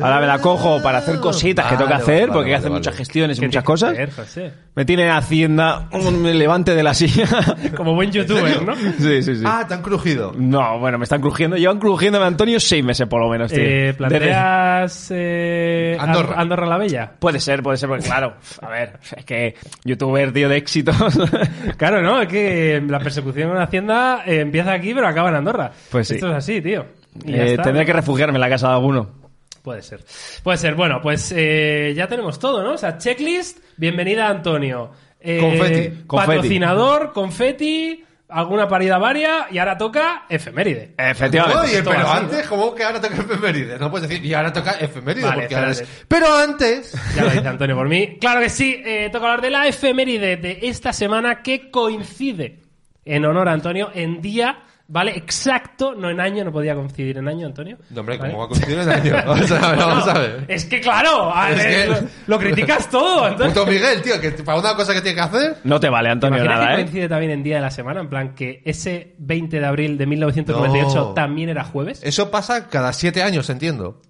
Ahora 0.00 0.20
me 0.20 0.26
la 0.26 0.38
cojo 0.38 0.80
para 0.82 0.98
hacer 0.98 1.18
cositas 1.18 1.66
que 1.66 1.76
tengo 1.76 1.88
que 1.88 1.94
hacer, 1.94 2.20
vale, 2.28 2.32
porque 2.32 2.46
hay 2.48 2.52
que 2.52 2.56
hacer 2.58 2.70
vale. 2.70 2.78
muchas 2.80 2.96
gestiones 2.96 3.36
y 3.36 3.40
¿qué 3.40 3.46
muchas 3.46 3.64
cosas. 3.64 3.92
hacer, 3.92 4.10
José? 4.12 4.52
Me 4.74 4.84
tiene 4.84 5.10
Hacienda, 5.10 5.88
un- 5.92 6.22
me 6.22 6.32
levante 6.32 6.74
de 6.74 6.82
la 6.82 6.94
silla. 6.94 7.26
Como 7.76 7.94
buen 7.94 8.10
youtuber, 8.10 8.62
¿no? 8.62 8.74
sí, 8.74 9.22
sí, 9.22 9.36
sí. 9.36 9.42
Ah, 9.44 9.64
te 9.68 9.74
han 9.74 9.82
crujido. 9.82 10.32
No, 10.36 10.78
bueno, 10.78 10.98
me 10.98 11.04
están 11.04 11.20
crujiendo. 11.20 11.56
Llevan 11.56 11.78
crujiéndome 11.78 12.24
Antonio 12.24 12.58
seis 12.58 12.82
meses 12.84 13.06
por 13.06 13.20
lo 13.20 13.28
menos, 13.28 13.52
tío. 13.52 13.62
Eh, 13.62 13.94
¿Planteas 13.94 15.08
eh, 15.14 15.96
Andorra. 16.00 16.36
Andorra 16.40 16.66
la 16.66 16.78
Bella? 16.78 17.12
Puede 17.18 17.38
ser, 17.40 17.62
puede 17.62 17.76
ser, 17.76 17.88
porque 17.88 18.04
claro, 18.04 18.34
a 18.62 18.68
ver, 18.68 18.98
es 19.16 19.24
que 19.24 19.54
youtuber, 19.84 20.32
tío, 20.32 20.48
de 20.48 20.56
éxitos. 20.56 20.96
Claro, 21.76 22.00
¿no? 22.02 22.20
Es 22.22 22.28
que 22.28 22.82
la 22.86 22.98
persecución 23.00 23.50
en 23.50 23.56
Hacienda 23.58 24.22
eh, 24.26 24.40
empieza 24.40 24.72
aquí, 24.72 24.94
pero 24.94 25.06
acaba 25.08 25.28
en 25.30 25.36
Andorra. 25.36 25.70
Pues 25.90 26.08
sí. 26.08 26.14
Esto 26.14 26.28
es 26.30 26.34
así, 26.36 26.60
tío. 26.60 26.84
Eh, 27.26 27.52
está. 27.52 27.64
tendré 27.64 27.84
que 27.84 27.92
refugiarme 27.92 28.36
en 28.36 28.40
la 28.40 28.48
casa 28.48 28.68
de 28.68 28.74
alguno. 28.74 29.21
Puede 29.62 29.82
ser. 29.82 30.04
Puede 30.42 30.58
ser. 30.58 30.74
Bueno, 30.74 31.00
pues 31.00 31.32
eh, 31.34 31.92
ya 31.96 32.08
tenemos 32.08 32.38
todo, 32.38 32.62
¿no? 32.62 32.72
O 32.72 32.78
sea, 32.78 32.98
checklist, 32.98 33.58
bienvenida 33.76 34.28
Antonio. 34.28 34.90
Eh, 35.20 35.38
Confeti. 35.38 36.04
Confeti. 36.04 36.26
Patrocinador, 36.26 37.12
confeti, 37.12 38.04
alguna 38.28 38.66
parida 38.66 38.98
varia 38.98 39.46
y 39.50 39.58
ahora 39.58 39.78
toca 39.78 40.24
efeméride. 40.28 40.94
Efectivamente. 40.98 41.60
Oye, 41.60 41.82
pero 41.84 41.98
así, 41.98 42.18
antes, 42.24 42.46
¿cómo 42.48 42.74
que 42.74 42.82
ahora 42.82 43.00
toca 43.00 43.14
efemérides? 43.14 43.78
No 43.78 43.90
puedes 43.90 44.08
decir, 44.08 44.24
y 44.24 44.34
ahora 44.34 44.52
toca 44.52 44.72
efemérides, 44.72 45.28
Vale, 45.28 45.42
porque 45.42 45.54
ahora 45.54 45.70
es... 45.70 45.84
Pero 46.08 46.34
antes... 46.34 46.92
Ya 47.14 47.22
lo 47.22 47.30
dice 47.30 47.46
Antonio 47.46 47.76
por 47.76 47.88
mí. 47.88 48.18
Claro 48.20 48.40
que 48.40 48.50
sí, 48.50 48.82
eh, 48.84 49.10
toca 49.12 49.26
hablar 49.26 49.42
de 49.42 49.50
la 49.50 49.68
efeméride 49.68 50.36
de 50.38 50.58
esta 50.62 50.92
semana 50.92 51.42
que 51.42 51.70
coincide 51.70 52.62
en 53.04 53.24
honor 53.24 53.48
a 53.48 53.52
Antonio 53.52 53.90
en 53.94 54.20
día, 54.20 54.64
¿vale? 54.88 55.12
Exacto, 55.16 55.94
no 55.94 56.10
en 56.10 56.20
año, 56.20 56.44
no 56.44 56.52
podía 56.52 56.74
coincidir 56.74 57.18
en 57.18 57.28
año, 57.28 57.46
Antonio. 57.46 57.78
No, 57.90 58.00
hombre, 58.00 58.18
¿Vale? 58.18 58.30
¿cómo 58.32 58.40
va 58.40 58.46
a 58.46 58.48
coincidir 58.48 58.78
en 58.78 58.88
año? 58.90 59.12
Vamos 59.26 59.50
a 59.52 59.68
ver, 59.70 59.78
vamos 59.78 60.08
a 60.08 60.18
ver. 60.18 60.44
Es 60.48 60.64
que 60.64 60.80
claro, 60.80 61.34
a 61.34 61.50
Es 61.50 61.56
ver, 61.58 61.88
que- 62.00 62.06
Lo, 62.26 62.38
criticas 62.38 62.88
todo, 62.90 63.24
Antonio. 63.24 63.52
Puto 63.52 63.66
Miguel, 63.66 64.02
tío, 64.02 64.20
que 64.20 64.30
para 64.32 64.58
una 64.58 64.74
cosa 64.74 64.92
que 64.94 65.00
tiene 65.00 65.14
que 65.16 65.20
hacer... 65.20 65.56
No 65.64 65.78
te 65.80 65.88
vale, 65.88 66.08
¿Te 66.08 66.12
Antonio, 66.12 66.38
imaginas 66.44 66.58
que 66.58 66.64
nada, 66.66 66.72
¿eh? 66.78 66.82
coincide 66.84 67.08
también 67.08 67.32
en 67.32 67.42
día 67.42 67.56
de 67.56 67.62
la 67.62 67.70
semana? 67.70 68.00
En 68.00 68.08
plan, 68.08 68.34
que 68.34 68.62
ese 68.64 69.14
20 69.18 69.60
de 69.60 69.66
abril 69.66 69.98
de 69.98 70.06
1998 70.06 70.94
No. 70.94 71.14
también 71.14 71.48
era 71.48 71.64
jueves. 71.64 72.00
Eso 72.02 72.30
pasa 72.30 72.68
cada 72.68 72.92
siete 72.92 73.22
años, 73.22 73.48
entiendo. 73.50 74.00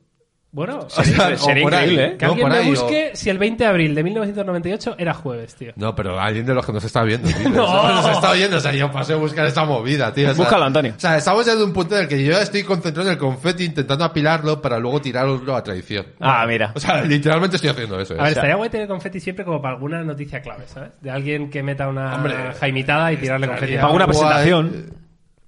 Bueno, 0.54 0.81
O 0.87 0.90
sea, 0.90 1.34
Sería- 1.38 1.62
por 1.62 1.75
ahí, 1.75 1.84
increíble, 1.93 2.04
¿eh? 2.04 2.16
que 2.19 2.26
No, 2.26 2.32
alguien 2.32 2.49
me 2.50 2.54
ahí, 2.58 2.66
o- 2.66 2.70
busque 2.72 3.10
si 3.14 3.31
el 3.31 3.38
20 3.38 3.64
de 3.64 3.70
abril 3.70 3.94
de 3.94 4.02
1998 4.02 4.96
era 4.99 5.14
jueves, 5.14 5.54
tío. 5.54 5.72
No, 5.76 5.94
pero 5.94 6.20
alguien 6.20 6.44
de 6.44 6.52
los 6.54 6.66
que 6.66 6.72
nos 6.75 6.84
está 6.84 7.02
viendo, 7.04 7.26
tío. 7.28 7.49
No. 7.50 7.93
Nos 7.94 8.06
está 8.10 8.31
oyendo, 8.32 8.58
o 8.58 8.60
sea, 8.60 8.72
yo 8.72 8.93
pasé 8.93 9.14
a 9.14 9.16
buscar 9.16 9.46
esta 9.46 9.64
movida, 9.64 10.12
tío. 10.12 10.31
O 10.31 10.34
sea, 10.34 10.44
Búscalo, 10.44 10.64
Antonio. 10.66 10.93
O 10.94 11.00
sea, 11.00 11.16
estamos 11.16 11.46
ya 11.46 11.52
en 11.54 11.62
un 11.62 11.72
punto 11.72 11.96
en 11.96 12.02
el 12.02 12.08
que 12.08 12.22
yo 12.22 12.38
estoy 12.38 12.62
concentrado 12.64 13.08
en 13.08 13.14
el 13.14 13.19
confeti 13.19 13.64
intentando 13.64 14.04
apilarlo 14.04 14.60
para 14.60 14.78
luego 14.78 15.00
tirarlo 15.00 15.56
a 15.56 15.62
traición. 15.64 16.04
Ah, 16.20 16.44
mira. 16.46 16.72
O 16.75 16.81
sea, 16.81 17.02
literalmente 17.02 17.56
estoy 17.56 17.70
haciendo 17.70 17.98
eso. 17.98 18.12
A 18.12 18.16
¿eh? 18.16 18.19
ver, 18.19 18.22
O 18.22 18.26
sea, 18.26 18.32
estaría 18.32 18.56
guay 18.56 18.69
tener 18.69 18.87
confeti 18.88 19.20
siempre 19.20 19.46
como 19.46 19.62
para 19.62 19.75
alguna 19.75 20.02
noticia 20.02 20.43
clave, 20.43 20.64
¿sabes? 20.66 20.90
De 21.00 21.10
alguien 21.10 21.48
que 21.48 21.62
meta 21.62 21.88
una 21.88 22.14
Hombre, 22.14 22.34
jaimitada 22.60 23.10
y 23.10 23.16
tirarle 23.16 23.46
confeti. 23.48 23.75
Para 23.76 23.87
alguna 23.87 24.06
presentación. 24.06 25.00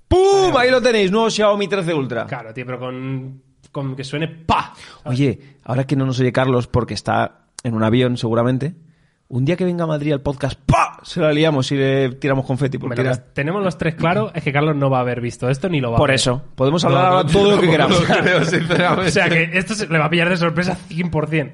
¡Pum! 0.08 0.56
Ahí 0.56 0.70
lo 0.70 0.80
tenéis, 0.80 1.10
nuevo 1.10 1.28
Xiaomi 1.28 1.66
13 1.68 1.92
Ultra. 1.92 2.26
Claro, 2.26 2.54
tío, 2.54 2.64
pero 2.64 2.78
con, 2.78 3.42
con 3.74 3.94
que 3.96 4.04
suene 4.04 4.28
pa. 4.28 4.72
Oye, 5.04 5.58
ahora 5.64 5.84
que 5.86 5.96
no 5.96 6.06
nos 6.06 6.18
oye 6.20 6.32
Carlos 6.32 6.66
porque 6.68 6.94
está 6.94 7.48
en 7.62 7.74
un 7.74 7.82
avión 7.82 8.16
seguramente, 8.16 8.74
un 9.28 9.44
día 9.44 9.56
que 9.56 9.64
venga 9.64 9.84
a 9.84 9.86
Madrid 9.86 10.12
al 10.12 10.20
podcast, 10.22 10.58
¡pa! 10.64 11.00
Se 11.02 11.20
la 11.20 11.32
liamos 11.32 11.70
y 11.72 11.76
le 11.76 12.10
tiramos 12.12 12.46
confeti 12.46 12.78
por 12.78 12.94
que 12.94 13.02
tenemos 13.34 13.62
los 13.64 13.76
tres 13.76 13.94
claros 13.96 14.30
es 14.34 14.42
que 14.44 14.52
Carlos 14.52 14.76
no 14.76 14.88
va 14.90 14.98
a 14.98 15.00
haber 15.00 15.20
visto 15.20 15.50
esto 15.50 15.68
ni 15.68 15.80
lo 15.80 15.90
va 15.90 15.96
a 15.96 15.98
Por 15.98 16.10
eso, 16.12 16.42
podemos 16.54 16.84
hablar 16.84 17.12
no, 17.12 17.26
todo 17.26 17.56
lo 17.56 17.60
que 17.60 17.68
queramos. 17.68 18.00
creo. 18.00 19.00
O 19.00 19.08
sea 19.10 19.28
que 19.28 19.50
esto 19.54 19.74
se- 19.74 19.88
le 19.88 19.98
va 19.98 20.06
a 20.06 20.10
pillar 20.10 20.28
de 20.30 20.36
sorpresa 20.36 20.78
100%. 20.88 21.52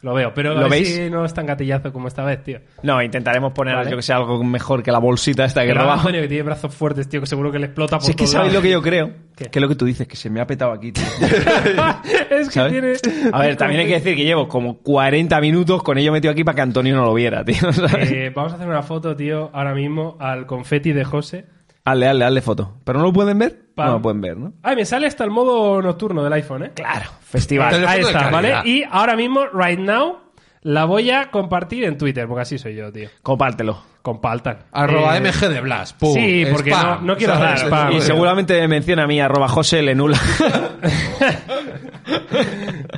Lo 0.00 0.14
veo, 0.14 0.32
pero 0.32 0.52
¿Lo 0.54 0.60
a 0.60 0.62
ver 0.62 0.70
veis? 0.70 0.94
si 0.94 1.10
no 1.10 1.24
es 1.24 1.34
tan 1.34 1.44
gatillazo 1.44 1.92
como 1.92 2.06
esta 2.06 2.24
vez, 2.24 2.44
tío. 2.44 2.60
No, 2.84 3.02
intentaremos 3.02 3.52
poner, 3.52 3.74
Vale. 3.74 3.90
yo 3.90 3.96
que 3.96 4.02
sé, 4.02 4.12
algo 4.12 4.44
mejor 4.44 4.80
que 4.82 4.92
la 4.92 5.00
bolsita 5.00 5.44
esta 5.44 5.64
que 5.66 5.74
robamos. 5.74 5.98
Antonio, 5.98 6.20
que 6.20 6.28
tiene 6.28 6.44
brazos 6.44 6.72
fuertes, 6.72 7.08
tío, 7.08 7.20
que 7.20 7.26
seguro 7.26 7.50
que 7.50 7.58
le 7.58 7.66
explota 7.66 7.96
por 7.96 8.04
Si 8.04 8.10
es 8.12 8.16
que 8.16 8.22
todos 8.22 8.30
sabéis 8.30 8.52
lo 8.52 8.60
lados. 8.60 8.64
que 8.64 8.70
yo 8.70 8.82
creo, 8.82 9.10
¿Qué? 9.34 9.46
que 9.46 9.58
es 9.58 9.60
lo 9.60 9.68
que 9.68 9.74
tú 9.74 9.86
dices, 9.86 10.06
que 10.06 10.14
se 10.14 10.30
me 10.30 10.40
ha 10.40 10.46
petado 10.46 10.70
aquí, 10.70 10.92
tío. 10.92 11.02
es 12.30 12.46
que 12.48 12.52
¿Sabes? 12.54 12.72
tiene... 13.02 13.30
A 13.32 13.40
ver, 13.40 13.56
también 13.56 13.80
hay 13.80 13.86
que 13.88 13.94
decir 13.94 14.14
que 14.16 14.24
llevo 14.24 14.46
como 14.48 14.78
40 14.78 15.40
minutos 15.40 15.82
con 15.82 15.98
ello 15.98 16.12
metido 16.12 16.30
aquí 16.30 16.44
para 16.44 16.54
que 16.54 16.62
Antonio 16.62 16.94
no 16.94 17.04
lo 17.04 17.14
viera, 17.14 17.44
tío. 17.44 17.56
¿sabes? 17.72 18.10
Eh, 18.12 18.32
vamos 18.34 18.52
a 18.52 18.54
hacer 18.56 18.68
una 18.68 18.82
foto, 18.82 19.16
tío, 19.16 19.50
ahora 19.52 19.74
mismo 19.74 20.16
al 20.20 20.46
confeti 20.46 20.92
de 20.92 21.04
José. 21.04 21.44
Hazle, 21.84 22.08
hazle, 22.08 22.24
hazle 22.24 22.42
foto. 22.42 22.76
¿Pero 22.84 22.98
no 22.98 23.06
lo 23.06 23.12
pueden 23.12 23.38
ver? 23.38 23.58
Pam. 23.74 23.86
No 23.86 23.92
lo 23.94 24.02
pueden 24.02 24.20
ver, 24.20 24.36
¿no? 24.36 24.52
Ay, 24.62 24.76
me 24.76 24.84
sale 24.84 25.06
hasta 25.06 25.24
el 25.24 25.30
modo 25.30 25.80
nocturno 25.80 26.22
del 26.22 26.32
iPhone, 26.34 26.64
¿eh? 26.64 26.72
Claro, 26.74 27.10
festival. 27.20 27.86
Ahí 27.86 28.00
está, 28.00 28.30
¿vale? 28.30 28.54
Y 28.64 28.82
ahora 28.90 29.16
mismo, 29.16 29.46
right 29.46 29.78
now, 29.78 30.18
la 30.62 30.84
voy 30.84 31.10
a 31.10 31.30
compartir 31.30 31.84
en 31.84 31.96
Twitter, 31.96 32.26
porque 32.26 32.42
así 32.42 32.58
soy 32.58 32.74
yo, 32.74 32.92
tío. 32.92 33.08
Compártelo. 33.22 33.82
Compartan. 34.02 34.58
Arroba 34.72 35.16
Eh, 35.16 35.20
MG 35.20 35.48
de 35.48 35.60
Blas. 35.60 35.92
Pum, 35.92 36.14
sí, 36.14 36.44
porque 36.50 36.70
spam, 36.70 37.00
no- 37.00 37.06
no 37.12 37.16
quiero 37.16 37.34
dar 37.38 37.58
spam. 37.58 37.92
Y 37.92 38.00
seguramente 38.00 38.58
me 38.60 38.68
menciona 38.68 39.04
a 39.04 39.06
mí, 39.06 39.20
arroba 39.20 39.48
José 39.48 39.82
Lenula. 39.82 40.18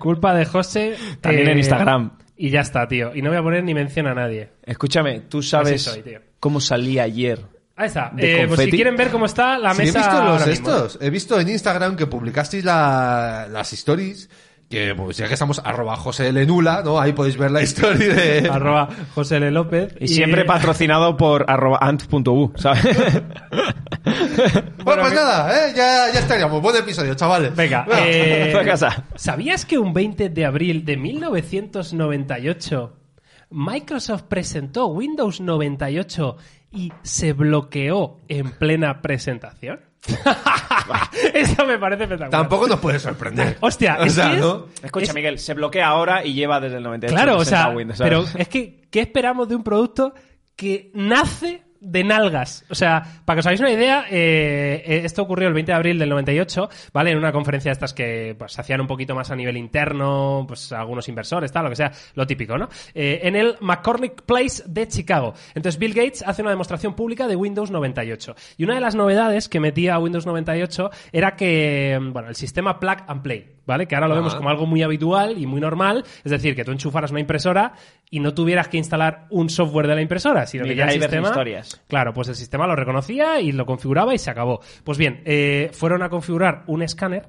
Culpa 0.00 0.34
de 0.34 0.44
José. 0.44 0.96
También 1.20 1.48
en 1.48 1.58
Instagram. 1.58 2.12
Y 2.36 2.50
ya 2.50 2.60
está, 2.60 2.88
tío. 2.88 3.14
Y 3.14 3.22
no 3.22 3.30
voy 3.30 3.38
a 3.38 3.42
poner 3.42 3.64
ni 3.64 3.74
mención 3.74 4.06
a 4.06 4.14
nadie. 4.14 4.50
Escúchame, 4.64 5.20
tú 5.20 5.42
sabes 5.42 5.82
soy, 5.82 6.02
cómo 6.38 6.60
salí 6.60 6.98
ayer. 6.98 7.40
Ahí 7.80 7.86
está. 7.86 8.10
¿De 8.14 8.42
Eh, 8.42 8.46
pues 8.46 8.60
si 8.60 8.70
quieren 8.70 8.94
ver 8.94 9.08
cómo 9.10 9.24
está 9.26 9.58
la 9.58 9.74
Sí, 9.74 9.82
he 9.82 9.86
mesa. 9.86 9.98
visto 10.00 10.14
los 10.14 10.22
ahora 10.22 10.46
mismo, 10.46 10.70
¿eh? 10.70 10.76
estos. 10.76 10.98
He 11.00 11.10
visto 11.10 11.40
en 11.40 11.48
Instagram 11.48 11.96
que 11.96 12.06
publicasteis 12.06 12.64
la- 12.64 13.48
las 13.50 13.72
stories 13.72 14.28
que 14.68 14.94
pues 14.94 15.16
ya 15.16 15.26
que 15.26 15.34
estamos 15.34 15.60
arroba 15.64 15.96
José 15.96 16.32
Lenula, 16.32 16.82
¿no? 16.84 17.00
Ahí 17.00 17.12
podéis 17.12 17.36
ver 17.36 17.50
la 17.50 17.60
historia 17.60 18.14
de... 18.14 18.48
Arroba 18.52 18.88
José 19.16 19.38
L. 19.38 19.50
López. 19.50 19.96
Y 19.98 20.06
siempre 20.06 20.44
patrocinado 20.44 21.16
por 21.16 21.44
arroba 21.48 21.78
ant.u, 21.80 22.52
¿sabes? 22.56 22.84
Bueno, 24.84 25.02
pues 25.02 25.14
nada, 25.14 25.52
¿eh? 25.68 25.72
ya, 25.76 26.06
ya 26.12 26.20
estaríamos. 26.20 26.60
Buen 26.62 26.76
episodio, 26.76 27.14
chavales. 27.14 27.54
Venga, 27.54 27.86
eh, 27.98 28.54
a 28.60 28.64
casa. 28.64 29.04
¿sabías 29.14 29.64
que 29.66 29.78
un 29.78 29.92
20 29.92 30.30
de 30.30 30.44
abril 30.46 30.84
de 30.84 30.96
1998 30.96 32.96
Microsoft 33.50 34.22
presentó 34.22 34.86
Windows 34.86 35.40
98 35.40 36.36
y 36.72 36.92
se 37.02 37.32
bloqueó 37.32 38.18
en 38.28 38.50
plena 38.52 39.02
presentación? 39.02 39.80
Eso 41.34 41.66
me 41.66 41.78
parece 41.78 42.04
espectacular. 42.04 42.30
Tampoco 42.30 42.66
nos 42.66 42.80
puede 42.80 42.98
sorprender. 42.98 43.56
Hostia, 43.60 43.98
o 44.00 44.04
es 44.04 44.14
sea, 44.14 44.28
que 44.30 44.34
es- 44.36 44.40
¿no? 44.40 44.66
Escucha, 44.82 45.06
Es- 45.06 45.14
Miguel, 45.14 45.38
se 45.38 45.54
bloquea 45.54 45.88
ahora 45.88 46.24
y 46.24 46.32
lleva 46.34 46.60
desde 46.60 46.78
el 46.78 46.82
98. 46.82 47.14
Claro, 47.14 47.38
o 47.38 47.44
sea, 47.44 47.74
pero 47.98 48.24
es 48.36 48.48
que, 48.48 48.82
¿qué 48.90 49.00
esperamos 49.00 49.48
de 49.48 49.56
un 49.56 49.62
producto 49.62 50.14
que 50.56 50.90
nace 50.94 51.62
de 51.80 52.04
nalgas? 52.04 52.64
O 52.70 52.74
sea, 52.74 53.02
para 53.24 53.36
que 53.36 53.40
os 53.40 53.46
hagáis 53.46 53.60
una 53.60 53.72
idea, 53.72 54.04
eh, 54.10 54.82
eh, 54.86 55.02
esto 55.04 55.22
ocurrió 55.22 55.48
el 55.48 55.54
20 55.54 55.72
de 55.72 55.76
abril 55.76 55.98
del 55.98 56.08
98, 56.08 56.68
¿vale? 56.92 57.10
En 57.10 57.18
una 57.18 57.32
conferencia 57.32 57.70
de 57.70 57.72
estas 57.72 57.94
que 57.94 58.34
pues, 58.38 58.58
hacían 58.58 58.80
un 58.80 58.86
poquito 58.86 59.14
más 59.14 59.30
a 59.30 59.36
nivel 59.36 59.56
interno, 59.56 60.44
pues 60.46 60.72
algunos 60.72 61.08
inversores, 61.08 61.50
tal, 61.50 61.64
lo 61.64 61.70
que 61.70 61.76
sea, 61.76 61.92
lo 62.14 62.26
típico, 62.26 62.56
¿no? 62.58 62.68
Eh, 62.94 63.20
en 63.24 63.36
el 63.36 63.56
McCormick 63.60 64.22
Place 64.22 64.62
de 64.66 64.88
Chicago. 64.88 65.34
Entonces, 65.54 65.78
Bill 65.78 65.94
Gates 65.94 66.22
hace 66.26 66.42
una 66.42 66.50
demostración 66.50 66.94
pública 66.94 67.26
de 67.26 67.36
Windows 67.36 67.70
98. 67.70 68.34
Y 68.56 68.64
una 68.64 68.74
de 68.74 68.80
las 68.80 68.94
novedades 68.94 69.48
que 69.48 69.60
metía 69.60 69.98
Windows 69.98 70.26
98 70.26 70.90
era 71.12 71.36
que, 71.36 71.98
bueno, 72.12 72.28
el 72.28 72.36
sistema 72.36 72.78
plug 72.78 72.98
and 73.06 73.22
play, 73.22 73.56
¿vale? 73.70 73.86
Que 73.86 73.94
ahora 73.94 74.08
lo 74.08 74.14
Ajá. 74.14 74.20
vemos 74.20 74.34
como 74.34 74.50
algo 74.50 74.66
muy 74.66 74.82
habitual 74.82 75.38
y 75.38 75.46
muy 75.46 75.60
normal, 75.60 76.04
es 76.24 76.30
decir, 76.30 76.54
que 76.56 76.64
tú 76.64 76.72
enchufaras 76.72 77.12
una 77.12 77.20
impresora 77.20 77.72
y 78.10 78.18
no 78.18 78.34
tuvieras 78.34 78.68
que 78.68 78.76
instalar 78.76 79.26
un 79.30 79.48
software 79.48 79.86
de 79.86 79.94
la 79.94 80.02
impresora, 80.02 80.46
sino 80.46 80.64
Ni 80.64 80.70
que 80.70 80.76
ya 80.76 80.86
el 80.86 81.00
sistema... 81.00 81.28
historias. 81.28 81.80
Claro, 81.88 82.12
pues 82.12 82.28
el 82.28 82.34
sistema 82.34 82.66
lo 82.66 82.74
reconocía 82.74 83.40
y 83.40 83.52
lo 83.52 83.64
configuraba 83.64 84.12
y 84.12 84.18
se 84.18 84.30
acabó. 84.30 84.60
Pues 84.84 84.98
bien, 84.98 85.22
eh, 85.24 85.70
fueron 85.72 86.02
a 86.02 86.08
configurar 86.08 86.64
un 86.66 86.82
escáner, 86.82 87.28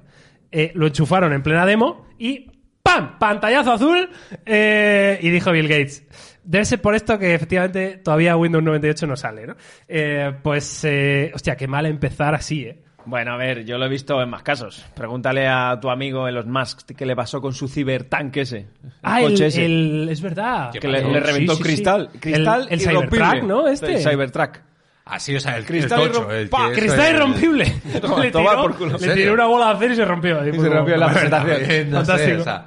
eh, 0.51 0.71
lo 0.73 0.87
enchufaron 0.87 1.31
en 1.31 1.43
plena 1.43 1.65
demo 1.65 2.07
y 2.17 2.49
¡pam! 2.81 3.19
Pantallazo 3.19 3.73
azul 3.73 4.09
eh, 4.45 5.19
y 5.21 5.29
dijo 5.29 5.51
Bill 5.51 5.67
Gates. 5.67 6.07
Debe 6.43 6.65
ser 6.65 6.81
por 6.81 6.95
esto 6.95 7.19
que 7.19 7.35
efectivamente 7.35 7.97
todavía 8.03 8.35
Windows 8.35 8.63
98 8.63 9.05
no 9.05 9.15
sale, 9.15 9.45
¿no? 9.45 9.55
Eh, 9.87 10.33
pues, 10.41 10.83
eh, 10.85 11.31
hostia, 11.35 11.55
qué 11.55 11.67
mal 11.67 11.85
empezar 11.85 12.33
así, 12.33 12.63
¿eh? 12.63 12.81
Bueno, 13.05 13.33
a 13.33 13.37
ver, 13.37 13.65
yo 13.65 13.77
lo 13.77 13.85
he 13.85 13.89
visto 13.89 14.21
en 14.21 14.29
más 14.29 14.43
casos. 14.43 14.85
Pregúntale 14.95 15.47
a 15.47 15.77
tu 15.81 15.89
amigo 15.89 16.27
Elon 16.27 16.49
Musk 16.51 16.91
qué 16.95 17.05
le 17.05 17.15
pasó 17.15 17.41
con 17.41 17.53
su 17.53 17.67
Cybertank 17.67 18.37
ese. 18.37 18.57
El 18.57 18.67
Ah, 19.03 19.21
el, 19.21 19.31
coche 19.31 19.47
ese. 19.47 19.65
el- 19.65 20.07
es 20.09 20.21
verdad. 20.21 20.69
¿Qué 20.71 20.79
que 20.79 20.87
le, 20.87 21.01
reventó 21.19 21.53
Sí, 21.53 21.57
sí, 21.57 21.63
sí. 21.63 21.63
cristal. 21.63 22.09
Cristal 22.19 22.67
El-. 22.69 22.79
Cybertruck, 22.79 23.43
¿no? 23.43 23.67
Este. 23.67 23.93
El 23.95 24.01
Cybertruck. 24.03 24.57
Así, 25.03 25.35
o 25.35 25.39
sea, 25.39 25.57
el 25.57 25.65
Cristal 25.65 25.99
el 26.01 26.11
tocho, 26.11 26.29
irrom- 26.29 26.33
el 26.33 26.49
¡Pa! 26.49 26.69
que 26.69 26.75
Cristal 26.79 27.15
irrompible. 27.15 27.65
Le 28.21 28.31
tiró, 28.31 28.61
por 28.61 28.75
culo. 28.77 28.89
le 28.91 28.93
¿En 28.93 28.99
serio? 28.99 29.15
tiró 29.15 29.33
una 29.33 29.45
bola 29.47 29.65
de 29.67 29.71
acero 29.73 29.93
y 29.93 29.95
se 29.95 30.05
rompió. 30.05 30.47
Y 30.47 30.59
se 30.59 30.69
rompió 30.69 30.95
la 30.97 31.09
presentación. 31.09 31.59
no 31.89 32.05
sé, 32.05 32.11
Fantástico. 32.11 32.41
o 32.41 32.43
sea, 32.43 32.65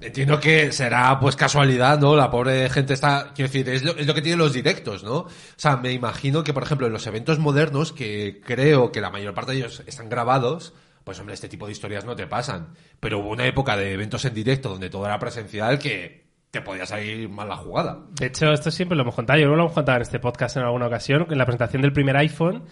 entiendo 0.00 0.40
que 0.40 0.72
será 0.72 1.18
pues 1.20 1.36
casualidad, 1.36 1.98
¿no? 1.98 2.16
La 2.16 2.30
pobre 2.30 2.68
gente 2.70 2.94
está, 2.94 3.32
quiero 3.34 3.50
decir, 3.50 3.68
es 3.68 3.84
lo, 3.84 3.96
es 3.96 4.06
lo 4.06 4.14
que 4.14 4.22
tienen 4.22 4.38
los 4.38 4.52
directos, 4.52 5.04
¿no? 5.04 5.16
O 5.18 5.28
sea, 5.56 5.76
me 5.76 5.92
imagino 5.92 6.42
que, 6.42 6.52
por 6.52 6.62
ejemplo, 6.62 6.86
en 6.86 6.92
los 6.92 7.06
eventos 7.06 7.38
modernos, 7.38 7.92
que 7.92 8.40
creo 8.44 8.92
que 8.92 9.00
la 9.00 9.10
mayor 9.10 9.34
parte 9.34 9.52
de 9.52 9.58
ellos 9.58 9.82
están 9.86 10.08
grabados, 10.08 10.74
pues 11.04 11.18
hombre, 11.18 11.34
este 11.34 11.48
tipo 11.48 11.66
de 11.66 11.72
historias 11.72 12.04
no 12.04 12.16
te 12.16 12.26
pasan. 12.26 12.74
Pero 13.00 13.18
hubo 13.18 13.30
una 13.30 13.46
época 13.46 13.76
de 13.76 13.92
eventos 13.92 14.24
en 14.24 14.34
directo 14.34 14.68
donde 14.68 14.90
todo 14.90 15.06
era 15.06 15.18
presencial 15.18 15.78
que 15.78 16.30
te 16.50 16.62
podía 16.62 16.84
salir 16.84 17.28
mal 17.28 17.48
la 17.48 17.56
jugada. 17.56 18.00
De 18.12 18.26
hecho, 18.26 18.50
esto 18.52 18.70
siempre 18.70 18.96
lo 18.96 19.02
hemos 19.02 19.14
contado. 19.14 19.38
Yo 19.38 19.48
lo 19.48 19.54
hemos 19.54 19.72
contado 19.72 19.96
en 19.96 20.02
este 20.02 20.18
podcast 20.18 20.56
en 20.56 20.64
alguna 20.64 20.88
ocasión. 20.88 21.26
En 21.30 21.38
la 21.38 21.46
presentación 21.46 21.82
del 21.82 21.92
primer 21.92 22.16
iPhone, 22.16 22.64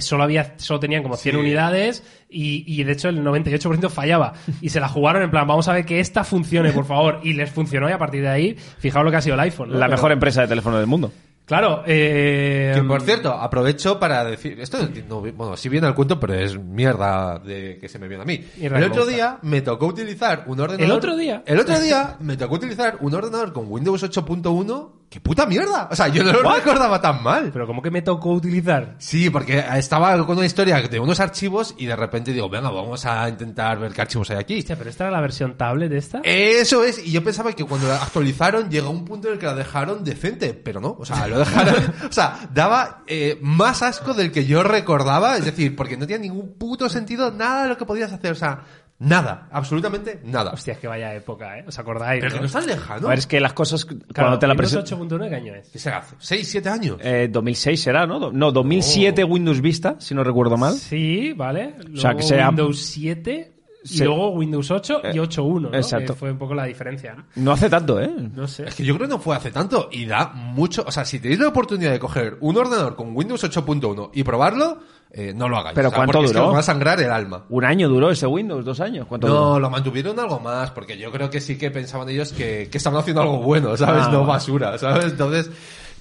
solo 0.00 0.22
había 0.24 0.54
solo 0.58 0.78
tenían 0.80 1.02
como 1.02 1.16
100 1.16 1.34
Sí. 1.34 1.40
unidades 1.40 2.02
y, 2.28 2.64
y, 2.66 2.84
de 2.84 2.92
hecho 2.92 3.08
el 3.08 3.22
98% 3.24 3.88
fallaba. 3.90 4.34
Y 4.60 4.68
se 4.70 4.78
la 4.80 4.88
jugaron 4.88 5.22
en 5.22 5.30
plan, 5.30 5.46
vamos 5.48 5.66
a 5.68 5.72
ver 5.72 5.84
que 5.84 6.00
esta 6.00 6.22
funcione, 6.24 6.72
por 6.72 6.84
favor. 6.84 7.20
Y 7.24 7.32
les 7.32 7.50
funcionó 7.50 7.88
y 7.88 7.92
a 7.92 7.98
partir 7.98 8.22
de 8.22 8.28
ahí, 8.28 8.56
fijaos 8.78 9.04
lo 9.04 9.10
que 9.10 9.16
ha 9.16 9.22
sido 9.22 9.34
el 9.34 9.40
iPhone. 9.40 9.70
¿no? 9.70 9.78
La 9.78 9.86
Pero- 9.86 9.96
mejor 9.96 10.12
empresa 10.12 10.42
de 10.42 10.48
teléfono 10.48 10.76
del 10.78 10.86
mundo. 10.86 11.12
Claro. 11.46 11.82
Eh, 11.84 12.70
Que 12.76 12.82
por 12.84 13.00
cierto, 13.02 13.32
aprovecho 13.32 13.98
para 13.98 14.24
decir, 14.24 14.60
esto 14.60 14.78
no, 15.08 15.20
bueno, 15.20 15.56
sí 15.56 15.68
viene 15.68 15.88
al 15.88 15.96
cuento, 15.96 16.20
pero 16.20 16.34
es 16.34 16.56
mierda 16.56 17.40
de 17.40 17.76
que 17.80 17.88
se 17.88 17.98
me 17.98 18.06
viene 18.06 18.22
a 18.22 18.26
mí. 18.26 18.40
El 18.60 18.84
otro 18.84 19.04
día 19.04 19.38
me 19.42 19.60
tocó 19.60 19.86
utilizar 19.86 20.44
un 20.46 20.60
ordenador. 20.60 20.84
¿El 20.84 20.92
otro 20.92 21.16
día? 21.16 21.42
El 21.46 21.58
otro 21.58 21.80
día 21.80 22.16
me 22.20 22.36
tocó 22.36 22.54
utilizar 22.54 22.98
un 23.00 23.12
ordenador 23.14 23.52
con 23.52 23.64
Windows 23.68 24.00
8.1. 24.04 24.99
¡Qué 25.10 25.20
puta 25.20 25.44
mierda! 25.44 25.88
O 25.90 25.96
sea, 25.96 26.06
yo 26.06 26.22
no 26.22 26.32
lo 26.32 26.54
recordaba 26.54 27.00
tan 27.00 27.20
mal. 27.20 27.50
Pero 27.52 27.66
como 27.66 27.82
que 27.82 27.90
me 27.90 28.00
tocó 28.00 28.30
utilizar. 28.30 28.94
Sí, 28.98 29.28
porque 29.28 29.58
estaba 29.74 30.24
con 30.24 30.36
una 30.36 30.46
historia 30.46 30.80
de 30.80 31.00
unos 31.00 31.18
archivos 31.18 31.74
y 31.76 31.86
de 31.86 31.96
repente 31.96 32.32
digo, 32.32 32.48
venga, 32.48 32.70
vamos 32.70 33.04
a 33.06 33.28
intentar 33.28 33.80
ver 33.80 33.92
qué 33.92 34.02
archivos 34.02 34.30
hay 34.30 34.36
aquí. 34.36 34.60
Hostia, 34.60 34.76
pero 34.76 34.88
esta 34.88 35.02
era 35.04 35.10
la 35.10 35.20
versión 35.20 35.56
tablet 35.56 35.90
de 35.90 35.98
esta. 35.98 36.20
Eso 36.22 36.84
es, 36.84 37.04
y 37.04 37.10
yo 37.10 37.24
pensaba 37.24 37.52
que 37.54 37.64
cuando 37.64 37.88
la 37.88 37.96
actualizaron 37.96 38.70
llegó 38.70 38.90
un 38.90 39.04
punto 39.04 39.26
en 39.26 39.34
el 39.34 39.40
que 39.40 39.46
la 39.46 39.56
dejaron 39.56 40.04
decente, 40.04 40.54
pero 40.54 40.80
no, 40.80 40.94
o 40.96 41.04
sea, 41.04 41.26
lo 41.26 41.40
dejaron, 41.40 41.74
o 42.08 42.12
sea, 42.12 42.48
daba 42.54 43.02
eh, 43.08 43.36
más 43.42 43.82
asco 43.82 44.14
del 44.14 44.30
que 44.30 44.46
yo 44.46 44.62
recordaba, 44.62 45.36
es 45.36 45.44
decir, 45.44 45.74
porque 45.74 45.96
no 45.96 46.06
tenía 46.06 46.18
ningún 46.18 46.54
puto 46.54 46.88
sentido 46.88 47.32
nada 47.32 47.64
de 47.64 47.70
lo 47.70 47.76
que 47.76 47.84
podías 47.84 48.12
hacer, 48.12 48.30
o 48.30 48.36
sea, 48.36 48.60
nada, 49.00 49.48
absolutamente 49.50 50.20
nada. 50.24 50.52
Hostia, 50.52 50.74
es 50.74 50.78
que 50.78 50.86
vaya 50.86 51.12
época, 51.14 51.58
¿eh? 51.58 51.64
¿Os 51.66 51.76
acordáis? 51.78 52.20
pero 52.20 52.30
que 52.30 52.36
no? 52.36 52.42
no 52.42 52.46
es 52.46 52.52
tan 52.52 52.66
lejano. 52.66 53.06
A 53.06 53.10
ver, 53.10 53.18
es 53.18 53.26
que 53.26 53.40
las 53.40 53.52
cosas, 53.52 53.84
Claro, 53.84 53.98
cuando 54.14 54.38
te 54.38 54.46
la 54.46 54.52
Windows 54.52 54.72
presentan... 54.84 55.08
8.1 55.08 55.28
¿qué 55.28 55.34
año 55.34 55.54
es? 55.56 55.68
¿Qué 55.70 55.78
será? 55.78 56.02
¿6, 56.20 56.42
7 56.44 56.68
años? 56.68 56.96
Eh, 57.00 57.28
2006 57.30 57.82
será, 57.82 58.06
¿no? 58.06 58.30
No, 58.30 58.52
2007 58.52 59.24
Windows 59.24 59.60
Vista, 59.60 59.96
si 59.98 60.14
no 60.14 60.22
recuerdo 60.22 60.56
mal. 60.56 60.74
Sí, 60.74 61.32
vale. 61.32 61.74
Luego 61.84 61.96
sea, 62.00 62.14
que 62.14 62.22
sea- 62.22 62.48
Windows 62.48 62.78
7 62.80 63.52
y 63.82 63.88
Sí. 63.88 64.04
luego 64.04 64.30
Windows 64.32 64.70
8 64.70 65.00
y 65.04 65.16
Eh, 65.16 65.20
8.1, 65.22 65.70
¿no? 65.70 65.74
exacto. 65.74 66.12
Que 66.12 66.18
fue 66.18 66.30
un 66.32 66.36
poco 66.38 66.54
la 66.54 66.64
diferencia, 66.66 67.14
¿no? 67.14 67.24
No 67.36 67.52
hace 67.52 67.70
tanto, 67.70 67.98
¿eh? 67.98 68.10
No 68.34 68.46
sé. 68.46 68.64
Es 68.68 68.74
que 68.74 68.84
yo 68.84 68.94
creo 68.94 69.08
que 69.08 69.14
no 69.14 69.18
fue 69.18 69.34
hace 69.34 69.50
tanto 69.50 69.88
y 69.90 70.04
da 70.04 70.26
mucho, 70.34 70.84
o 70.86 70.92
sea, 70.92 71.06
si 71.06 71.18
tenéis 71.18 71.40
la 71.40 71.48
oportunidad 71.48 71.90
de 71.90 71.98
coger 71.98 72.36
un 72.40 72.58
ordenador 72.58 72.94
con 72.94 73.16
Windows 73.16 73.42
8.1 73.42 74.10
y 74.12 74.22
probarlo, 74.22 74.80
eh, 75.12 75.32
no 75.34 75.48
lo 75.48 75.56
hagáis. 75.58 75.74
¿Pero 75.74 75.88
O 75.88 75.90
sea, 75.90 75.96
cuánto 75.98 76.12
porque 76.12 76.26
es 76.26 76.32
que 76.32 76.38
duró? 76.38 76.48
os 76.50 76.54
va 76.54 76.60
a 76.60 76.62
sangrar 76.62 77.00
el 77.00 77.10
alma. 77.10 77.44
Un 77.48 77.64
año 77.64 77.88
duró 77.88 78.10
ese 78.10 78.26
Windows, 78.26 78.64
dos 78.64 78.80
años. 78.80 79.06
¿Cuánto 79.08 79.26
No, 79.28 79.34
duró? 79.34 79.60
lo 79.60 79.70
mantuvieron 79.70 80.18
algo 80.20 80.38
más, 80.40 80.70
porque 80.70 80.96
yo 80.98 81.10
creo 81.10 81.30
que 81.30 81.40
sí 81.40 81.58
que 81.58 81.70
pensaban 81.70 82.08
ellos 82.08 82.32
que, 82.32 82.68
que 82.70 82.78
estaban 82.78 83.00
haciendo 83.00 83.22
algo 83.22 83.38
bueno, 83.38 83.76
¿sabes? 83.76 84.04
Ah, 84.06 84.10
no 84.12 84.24
basura, 84.24 84.78
¿sabes? 84.78 85.06
Entonces, 85.06 85.50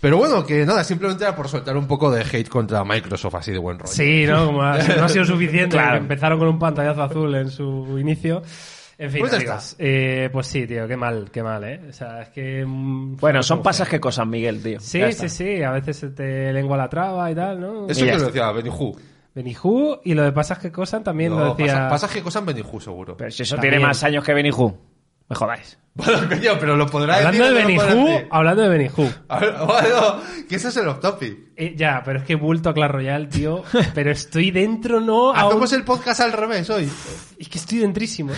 pero 0.02 0.18
bueno, 0.18 0.46
que 0.46 0.66
nada, 0.66 0.84
simplemente 0.84 1.24
era 1.26 1.36
por 1.36 1.50
soltar 1.50 1.76
un 1.76 1.88
poco 1.88 2.10
de 2.12 2.22
hate 2.22 2.48
contra 2.48 2.84
Microsoft, 2.86 3.36
así 3.36 3.52
de 3.52 3.58
buen 3.58 3.80
rollo. 3.80 3.92
Sí, 3.92 4.26
¿no? 4.28 4.46
Como 4.46 4.62
ha- 4.62 4.78
no 4.78 5.04
ha 5.06 5.10
sido 5.10 5.26
suficiente. 5.26 5.70
Claro. 5.76 5.98
Empezaron 5.98 6.40
con 6.40 6.48
un 6.48 6.60
pantallazo 6.60 7.04
azul 7.04 7.36
en 7.36 7.50
su 7.50 7.98
inicio. 8.00 8.42
En 9.02 9.10
fin, 9.10 9.22
Pues 9.22 9.34
amigos, 9.34 9.76
eh, 9.80 10.30
pues 10.32 10.46
sí, 10.48 10.68
tío, 10.68 10.86
qué 10.86 10.98
mal, 10.98 11.30
qué 11.32 11.42
mal, 11.42 11.64
¿eh? 11.64 11.80
O 11.90 11.94
sea, 11.94 12.22
es 12.24 12.30
que... 12.30 12.66
mm, 12.66 13.16
Bueno, 13.16 13.42
son 13.42 13.64
pasas 13.64 13.88
que 13.88 14.00
cosas, 14.00 14.28
Miguel, 14.28 14.62
tío. 14.62 14.80
Sí, 14.82 15.02
sí, 15.14 15.30
sí, 15.30 15.64
a 15.64 15.72
veces 15.72 15.96
se 15.98 16.10
te 16.10 16.52
lengua 16.52 16.76
la 16.78 16.90
traba 16.90 17.32
y 17.32 17.36
tal, 17.36 17.62
¿no? 17.62 17.88
Eso 17.90 18.04
que 18.06 18.12
lo 18.18 18.26
decía 18.26 18.52
Benny 18.52 18.70
Hu. 18.70 18.96
Benijú 19.34 20.00
y 20.04 20.16
lo 20.16 20.24
de 20.24 20.32
pasas 20.34 20.60
que 20.60 20.70
cosan 20.72 21.04
también 21.04 21.32
lo 21.32 21.56
decía... 21.56 21.74
pasa- 21.76 21.90
pasas 21.90 22.12
que 22.12 22.22
cosas 22.22 22.44
Benny 22.46 22.62
Hu, 22.70 22.82
seguro. 22.82 23.16
Pero 23.16 23.32
si 23.32 23.44
eso 23.44 23.56
También. 23.56 23.76
tiene 23.76 23.86
más 23.88 24.04
años 24.04 24.24
que 24.24 24.34
Benihu. 24.34 24.78
Me 25.30 25.36
jodáis. 25.36 25.78
Bueno, 25.94 26.18
coño, 26.28 26.54
pero 26.60 26.76
lo 26.76 26.88
podrá 26.88 27.18
Hablando 27.18 27.46
de 27.46 27.54
decir. 27.54 27.78
no 27.78 27.84
lo 27.84 27.90
Benijú, 27.94 28.08
decir? 28.12 28.28
hablando 28.32 28.62
de 28.64 28.70
ver, 28.70 28.92
bueno, 29.66 30.16
que 30.50 30.56
ese 30.56 30.68
es 30.70 30.78
el 30.78 30.88
off 30.88 31.00
topic. 31.00 31.38
Eh, 31.56 31.74
ya, 31.78 32.02
pero 32.04 32.20
es 32.20 32.26
que 32.26 32.34
he 32.34 32.36
vuelto 32.36 32.70
a 32.70 32.74
Clash 32.74 32.90
Royale, 32.92 33.28
tío. 33.28 33.64
Pero 33.94 34.12
estoy 34.12 34.50
dentro, 34.52 35.00
¿no? 35.00 35.30
Un- 35.32 35.38
Hacemos 35.38 35.72
el 35.74 35.84
podcast 35.84 36.22
al 36.22 36.32
revés 36.34 36.70
hoy. 36.72 36.90
Es 37.38 37.48
que 37.48 37.58
estoy 37.60 37.78
dentrísimo. 37.78 38.32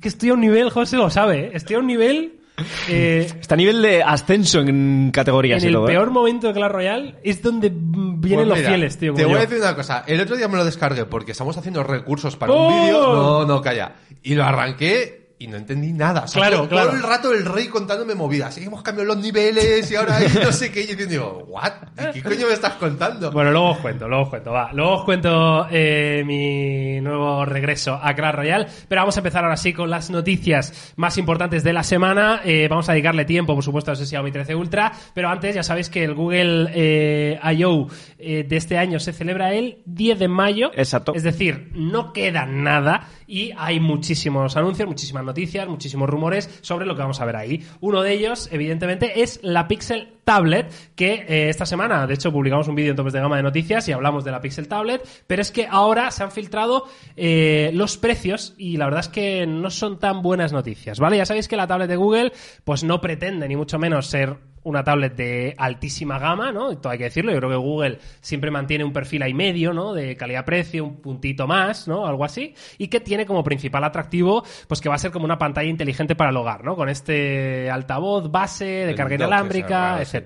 Que 0.00 0.08
estoy 0.08 0.30
a 0.30 0.34
un 0.34 0.40
nivel, 0.40 0.70
José 0.70 0.96
lo 0.96 1.10
sabe, 1.10 1.46
¿eh? 1.46 1.50
Estoy 1.54 1.76
a 1.76 1.78
un 1.80 1.86
nivel... 1.86 2.40
eh, 2.88 3.26
Está 3.40 3.54
a 3.54 3.58
nivel 3.58 3.80
de 3.82 4.02
ascenso 4.02 4.60
en 4.60 5.10
categorías 5.12 5.62
en 5.62 5.70
y 5.70 5.74
el 5.74 5.80
¿eh? 5.82 5.86
peor 5.86 6.10
momento 6.10 6.46
de 6.48 6.52
Clash 6.54 6.70
Royale 6.70 7.14
es 7.22 7.42
donde 7.42 7.70
vienen 7.72 8.20
Pues 8.20 8.48
los 8.48 8.58
mira, 8.58 8.68
fieles, 8.70 8.98
tío. 8.98 9.14
Te 9.14 9.24
voy 9.24 9.36
a 9.36 9.40
decir 9.40 9.58
una 9.58 9.74
cosa. 9.74 10.04
El 10.06 10.20
otro 10.20 10.36
día 10.36 10.48
me 10.48 10.56
lo 10.56 10.64
descargué 10.64 11.04
porque 11.04 11.32
estamos 11.32 11.56
haciendo 11.56 11.82
recursos 11.82 12.36
para 12.36 12.52
¡Oh! 12.52 12.68
un 12.68 12.80
vídeo. 12.84 13.00
No, 13.14 13.44
no, 13.46 13.60
calla. 13.62 13.92
Y 14.22 14.34
lo 14.34 14.44
arranqué 14.44 15.19
y 15.40 15.46
no 15.46 15.56
entendí 15.56 15.94
nada. 15.94 16.24
O 16.24 16.28
sea, 16.28 16.42
Claro, 16.42 16.56
todo, 16.58 16.68
claro. 16.68 16.86
todo 16.88 16.96
el 16.98 17.02
rato 17.02 17.32
el 17.32 17.46
rey 17.46 17.66
contándome 17.68 18.14
movidas. 18.14 18.58
Y 18.58 18.64
hemos 18.64 18.82
cambiado 18.82 19.14
los 19.14 19.24
niveles 19.24 19.90
y 19.90 19.96
ahora 19.96 20.16
hay 20.18 20.26
no 20.44 20.52
sé 20.52 20.70
qué. 20.70 20.82
Y 20.82 20.94
yo 20.94 21.06
digo, 21.06 21.44
¿what? 21.48 21.72
¿Qué 22.12 22.22
coño 22.22 22.46
me 22.46 22.52
estás 22.52 22.74
contando? 22.74 23.30
Bueno, 23.32 23.50
luego 23.50 23.70
os 23.70 23.78
cuento, 23.78 24.06
luego 24.06 24.24
os 24.24 24.28
cuento, 24.28 24.52
va. 24.52 24.70
Luego 24.74 24.96
os 24.96 25.04
cuento 25.04 25.66
eh, 25.70 26.22
mi 26.26 27.00
nuevo 27.00 27.46
regreso 27.46 27.98
a 28.00 28.12
Clash 28.14 28.34
Royale. 28.34 28.66
Pero 28.86 29.00
vamos 29.00 29.16
a 29.16 29.20
empezar 29.20 29.42
ahora 29.44 29.56
sí 29.56 29.72
con 29.72 29.88
las 29.88 30.10
noticias 30.10 30.92
más 30.96 31.16
importantes 31.16 31.64
de 31.64 31.72
la 31.72 31.84
semana. 31.84 32.42
Eh, 32.44 32.68
vamos 32.68 32.90
a 32.90 32.92
dedicarle 32.92 33.24
tiempo, 33.24 33.54
por 33.54 33.64
supuesto, 33.64 33.92
a 33.92 33.94
ese 33.94 34.04
Xiaomi 34.04 34.30
13 34.32 34.54
Ultra. 34.54 34.92
Pero 35.14 35.30
antes, 35.30 35.54
ya 35.54 35.62
sabéis 35.62 35.88
que 35.88 36.04
el 36.04 36.14
Google 36.14 36.70
eh, 36.74 37.40
I.O. 37.56 37.88
eh, 38.18 38.44
de 38.46 38.56
este 38.58 38.76
año 38.76 39.00
se 39.00 39.14
celebra 39.14 39.54
el 39.54 39.78
10 39.86 40.18
de 40.18 40.28
mayo. 40.28 40.70
Exacto. 40.74 41.14
Es 41.14 41.22
decir, 41.22 41.70
no 41.74 42.12
queda 42.12 42.44
nada 42.44 43.08
y 43.26 43.52
hay 43.56 43.80
muchísimos 43.80 44.56
anuncios, 44.56 44.86
muchísimas 44.88 45.22
noticias, 45.22 45.29
muchísimos 45.68 46.08
rumores 46.08 46.58
sobre 46.62 46.86
lo 46.86 46.94
que 46.94 47.02
vamos 47.02 47.20
a 47.20 47.24
ver 47.24 47.36
ahí. 47.36 47.64
Uno 47.80 48.02
de 48.02 48.12
ellos, 48.12 48.48
evidentemente, 48.52 49.22
es 49.22 49.40
la 49.42 49.68
Pixel 49.68 50.14
Tablet, 50.24 50.72
que 50.94 51.24
eh, 51.28 51.48
esta 51.48 51.66
semana, 51.66 52.06
de 52.06 52.14
hecho, 52.14 52.32
publicamos 52.32 52.68
un 52.68 52.74
vídeo 52.74 52.90
en 52.90 52.96
topes 52.96 53.12
de 53.12 53.20
gama 53.20 53.36
de 53.36 53.42
noticias 53.42 53.88
y 53.88 53.92
hablamos 53.92 54.24
de 54.24 54.30
la 54.30 54.40
Pixel 54.40 54.68
Tablet, 54.68 55.06
pero 55.26 55.42
es 55.42 55.50
que 55.50 55.66
ahora 55.68 56.10
se 56.10 56.22
han 56.22 56.30
filtrado 56.30 56.84
eh, 57.16 57.70
los 57.74 57.96
precios 57.96 58.54
y 58.56 58.76
la 58.76 58.84
verdad 58.84 59.00
es 59.00 59.08
que 59.08 59.46
no 59.46 59.70
son 59.70 59.98
tan 59.98 60.22
buenas 60.22 60.52
noticias, 60.52 61.00
¿vale? 61.00 61.16
Ya 61.16 61.26
sabéis 61.26 61.48
que 61.48 61.56
la 61.56 61.66
tablet 61.66 61.88
de 61.88 61.96
Google, 61.96 62.32
pues 62.64 62.84
no 62.84 63.00
pretende 63.00 63.48
ni 63.48 63.56
mucho 63.56 63.78
menos 63.78 64.06
ser 64.06 64.36
una 64.62 64.84
tablet 64.84 65.16
de 65.16 65.54
altísima 65.56 66.18
gama, 66.18 66.52
¿no? 66.52 66.76
Todo 66.78 66.92
hay 66.92 66.98
que 66.98 67.04
decirlo. 67.04 67.32
Yo 67.32 67.38
creo 67.38 67.50
que 67.50 67.56
Google 67.56 67.98
siempre 68.20 68.50
mantiene 68.50 68.84
un 68.84 68.92
perfil 68.92 69.22
ahí 69.22 69.34
medio, 69.34 69.72
¿no? 69.72 69.94
De 69.94 70.16
calidad-precio, 70.16 70.84
un 70.84 71.00
puntito 71.00 71.46
más, 71.46 71.88
¿no? 71.88 72.06
Algo 72.06 72.24
así. 72.24 72.54
Y 72.78 72.88
que 72.88 73.00
tiene 73.00 73.26
como 73.26 73.42
principal 73.42 73.84
atractivo, 73.84 74.44
pues 74.68 74.80
que 74.80 74.88
va 74.88 74.96
a 74.96 74.98
ser 74.98 75.10
como 75.10 75.24
una 75.24 75.38
pantalla 75.38 75.68
inteligente 75.68 76.14
para 76.14 76.30
el 76.30 76.36
hogar, 76.36 76.64
¿no? 76.64 76.76
Con 76.76 76.88
este 76.88 77.70
altavoz 77.70 78.30
base 78.30 78.64
de 78.64 78.90
El 78.90 78.96
carga 78.96 79.14
inalámbrica, 79.14 80.04
sí. 80.04 80.18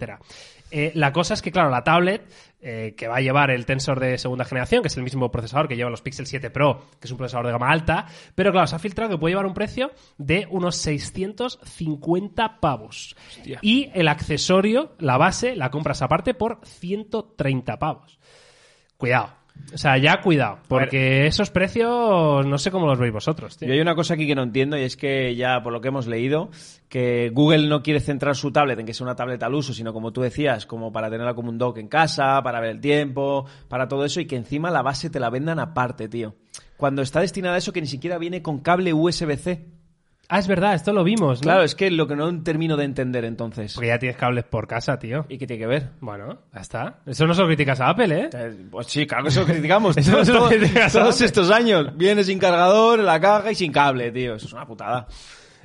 Eh, 0.76 0.90
la 0.96 1.12
cosa 1.12 1.34
es 1.34 1.40
que, 1.40 1.52
claro, 1.52 1.70
la 1.70 1.84
tablet, 1.84 2.28
eh, 2.60 2.96
que 2.96 3.06
va 3.06 3.18
a 3.18 3.20
llevar 3.20 3.52
el 3.52 3.64
Tensor 3.64 4.00
de 4.00 4.18
segunda 4.18 4.44
generación, 4.44 4.82
que 4.82 4.88
es 4.88 4.96
el 4.96 5.04
mismo 5.04 5.30
procesador 5.30 5.68
que 5.68 5.76
lleva 5.76 5.88
los 5.88 6.02
Pixel 6.02 6.26
7 6.26 6.50
Pro, 6.50 6.80
que 6.98 7.06
es 7.06 7.12
un 7.12 7.16
procesador 7.16 7.46
de 7.46 7.52
gama 7.52 7.70
alta, 7.70 8.06
pero 8.34 8.50
claro, 8.50 8.66
se 8.66 8.74
ha 8.74 8.80
filtrado 8.80 9.12
que 9.12 9.18
puede 9.18 9.34
llevar 9.34 9.46
un 9.46 9.54
precio 9.54 9.92
de 10.18 10.48
unos 10.50 10.74
650 10.78 12.58
pavos. 12.58 13.14
Y 13.62 13.92
el 13.94 14.08
accesorio, 14.08 14.96
la 14.98 15.16
base, 15.16 15.54
la 15.54 15.70
compras 15.70 16.02
aparte 16.02 16.34
por 16.34 16.58
130 16.64 17.78
pavos. 17.78 18.18
Cuidado. 18.96 19.43
O 19.72 19.78
sea, 19.78 19.98
ya 19.98 20.20
cuidado, 20.20 20.58
porque 20.68 21.26
esos 21.26 21.50
precios 21.50 22.46
no 22.46 22.58
sé 22.58 22.70
cómo 22.70 22.86
los 22.86 22.98
veis 22.98 23.12
vosotros, 23.12 23.56
tío. 23.56 23.66
Yo 23.66 23.74
hay 23.74 23.80
una 23.80 23.94
cosa 23.94 24.14
aquí 24.14 24.26
que 24.26 24.34
no 24.34 24.42
entiendo 24.42 24.78
y 24.78 24.82
es 24.82 24.96
que 24.96 25.34
ya 25.34 25.62
por 25.62 25.72
lo 25.72 25.80
que 25.80 25.88
hemos 25.88 26.06
leído, 26.06 26.50
que 26.88 27.30
Google 27.32 27.66
no 27.66 27.82
quiere 27.82 28.00
centrar 28.00 28.36
su 28.36 28.52
tablet 28.52 28.78
en 28.78 28.86
que 28.86 28.94
sea 28.94 29.04
una 29.04 29.16
tablet 29.16 29.42
al 29.42 29.54
uso, 29.54 29.72
sino 29.72 29.92
como 29.92 30.12
tú 30.12 30.20
decías, 30.20 30.66
como 30.66 30.92
para 30.92 31.10
tenerla 31.10 31.34
como 31.34 31.50
un 31.50 31.58
dock 31.58 31.78
en 31.78 31.88
casa, 31.88 32.40
para 32.42 32.60
ver 32.60 32.70
el 32.70 32.80
tiempo, 32.80 33.46
para 33.68 33.88
todo 33.88 34.04
eso 34.04 34.20
y 34.20 34.26
que 34.26 34.36
encima 34.36 34.70
la 34.70 34.82
base 34.82 35.10
te 35.10 35.18
la 35.18 35.30
vendan 35.30 35.58
aparte, 35.58 36.08
tío. 36.08 36.36
Cuando 36.76 37.02
está 37.02 37.20
destinada 37.20 37.56
a 37.56 37.58
eso 37.58 37.72
que 37.72 37.80
ni 37.80 37.88
siquiera 37.88 38.18
viene 38.18 38.42
con 38.42 38.60
cable 38.60 38.92
USB-C. 38.92 39.66
Ah, 40.28 40.38
es 40.38 40.46
verdad, 40.48 40.74
esto 40.74 40.92
lo 40.92 41.04
vimos, 41.04 41.40
¿no? 41.40 41.42
Claro, 41.42 41.62
es 41.64 41.74
que 41.74 41.90
lo 41.90 42.06
que 42.08 42.16
no 42.16 42.42
termino 42.42 42.76
de 42.76 42.84
entender 42.84 43.24
entonces. 43.26 43.74
Porque 43.74 43.88
ya 43.88 43.98
tienes 43.98 44.16
cables 44.16 44.44
por 44.44 44.66
casa, 44.66 44.98
tío. 44.98 45.26
¿Y 45.28 45.36
qué 45.38 45.46
tiene 45.46 45.60
que 45.60 45.66
ver? 45.66 45.90
Bueno, 46.00 46.38
ya 46.52 46.60
está. 46.60 47.00
Eso 47.06 47.26
no 47.26 47.34
se 47.34 47.42
lo 47.42 47.46
criticas 47.46 47.80
a 47.80 47.90
Apple, 47.90 48.18
¿eh? 48.18 48.30
Eh, 48.32 48.56
Pues 48.70 48.86
sí, 48.86 49.06
claro 49.06 49.24
que 49.24 49.28
eso 49.28 49.40
lo 49.40 49.46
criticamos. 49.46 49.96
Eso 49.96 50.12
todos, 50.12 50.26
se 50.26 50.32
lo 50.32 50.38
todos- 50.40 50.50
criticas 50.54 50.96
a 50.96 50.98
todos 51.00 51.14
Apple. 51.16 51.26
estos 51.26 51.50
años. 51.50 51.96
Viene 51.96 52.24
sin 52.24 52.38
cargador, 52.38 53.00
en 53.00 53.06
la 53.06 53.20
caja 53.20 53.52
y 53.52 53.54
sin 53.54 53.70
cable, 53.70 54.10
tío. 54.12 54.34
Eso 54.36 54.46
es 54.46 54.52
una 54.54 54.66
putada. 54.66 55.06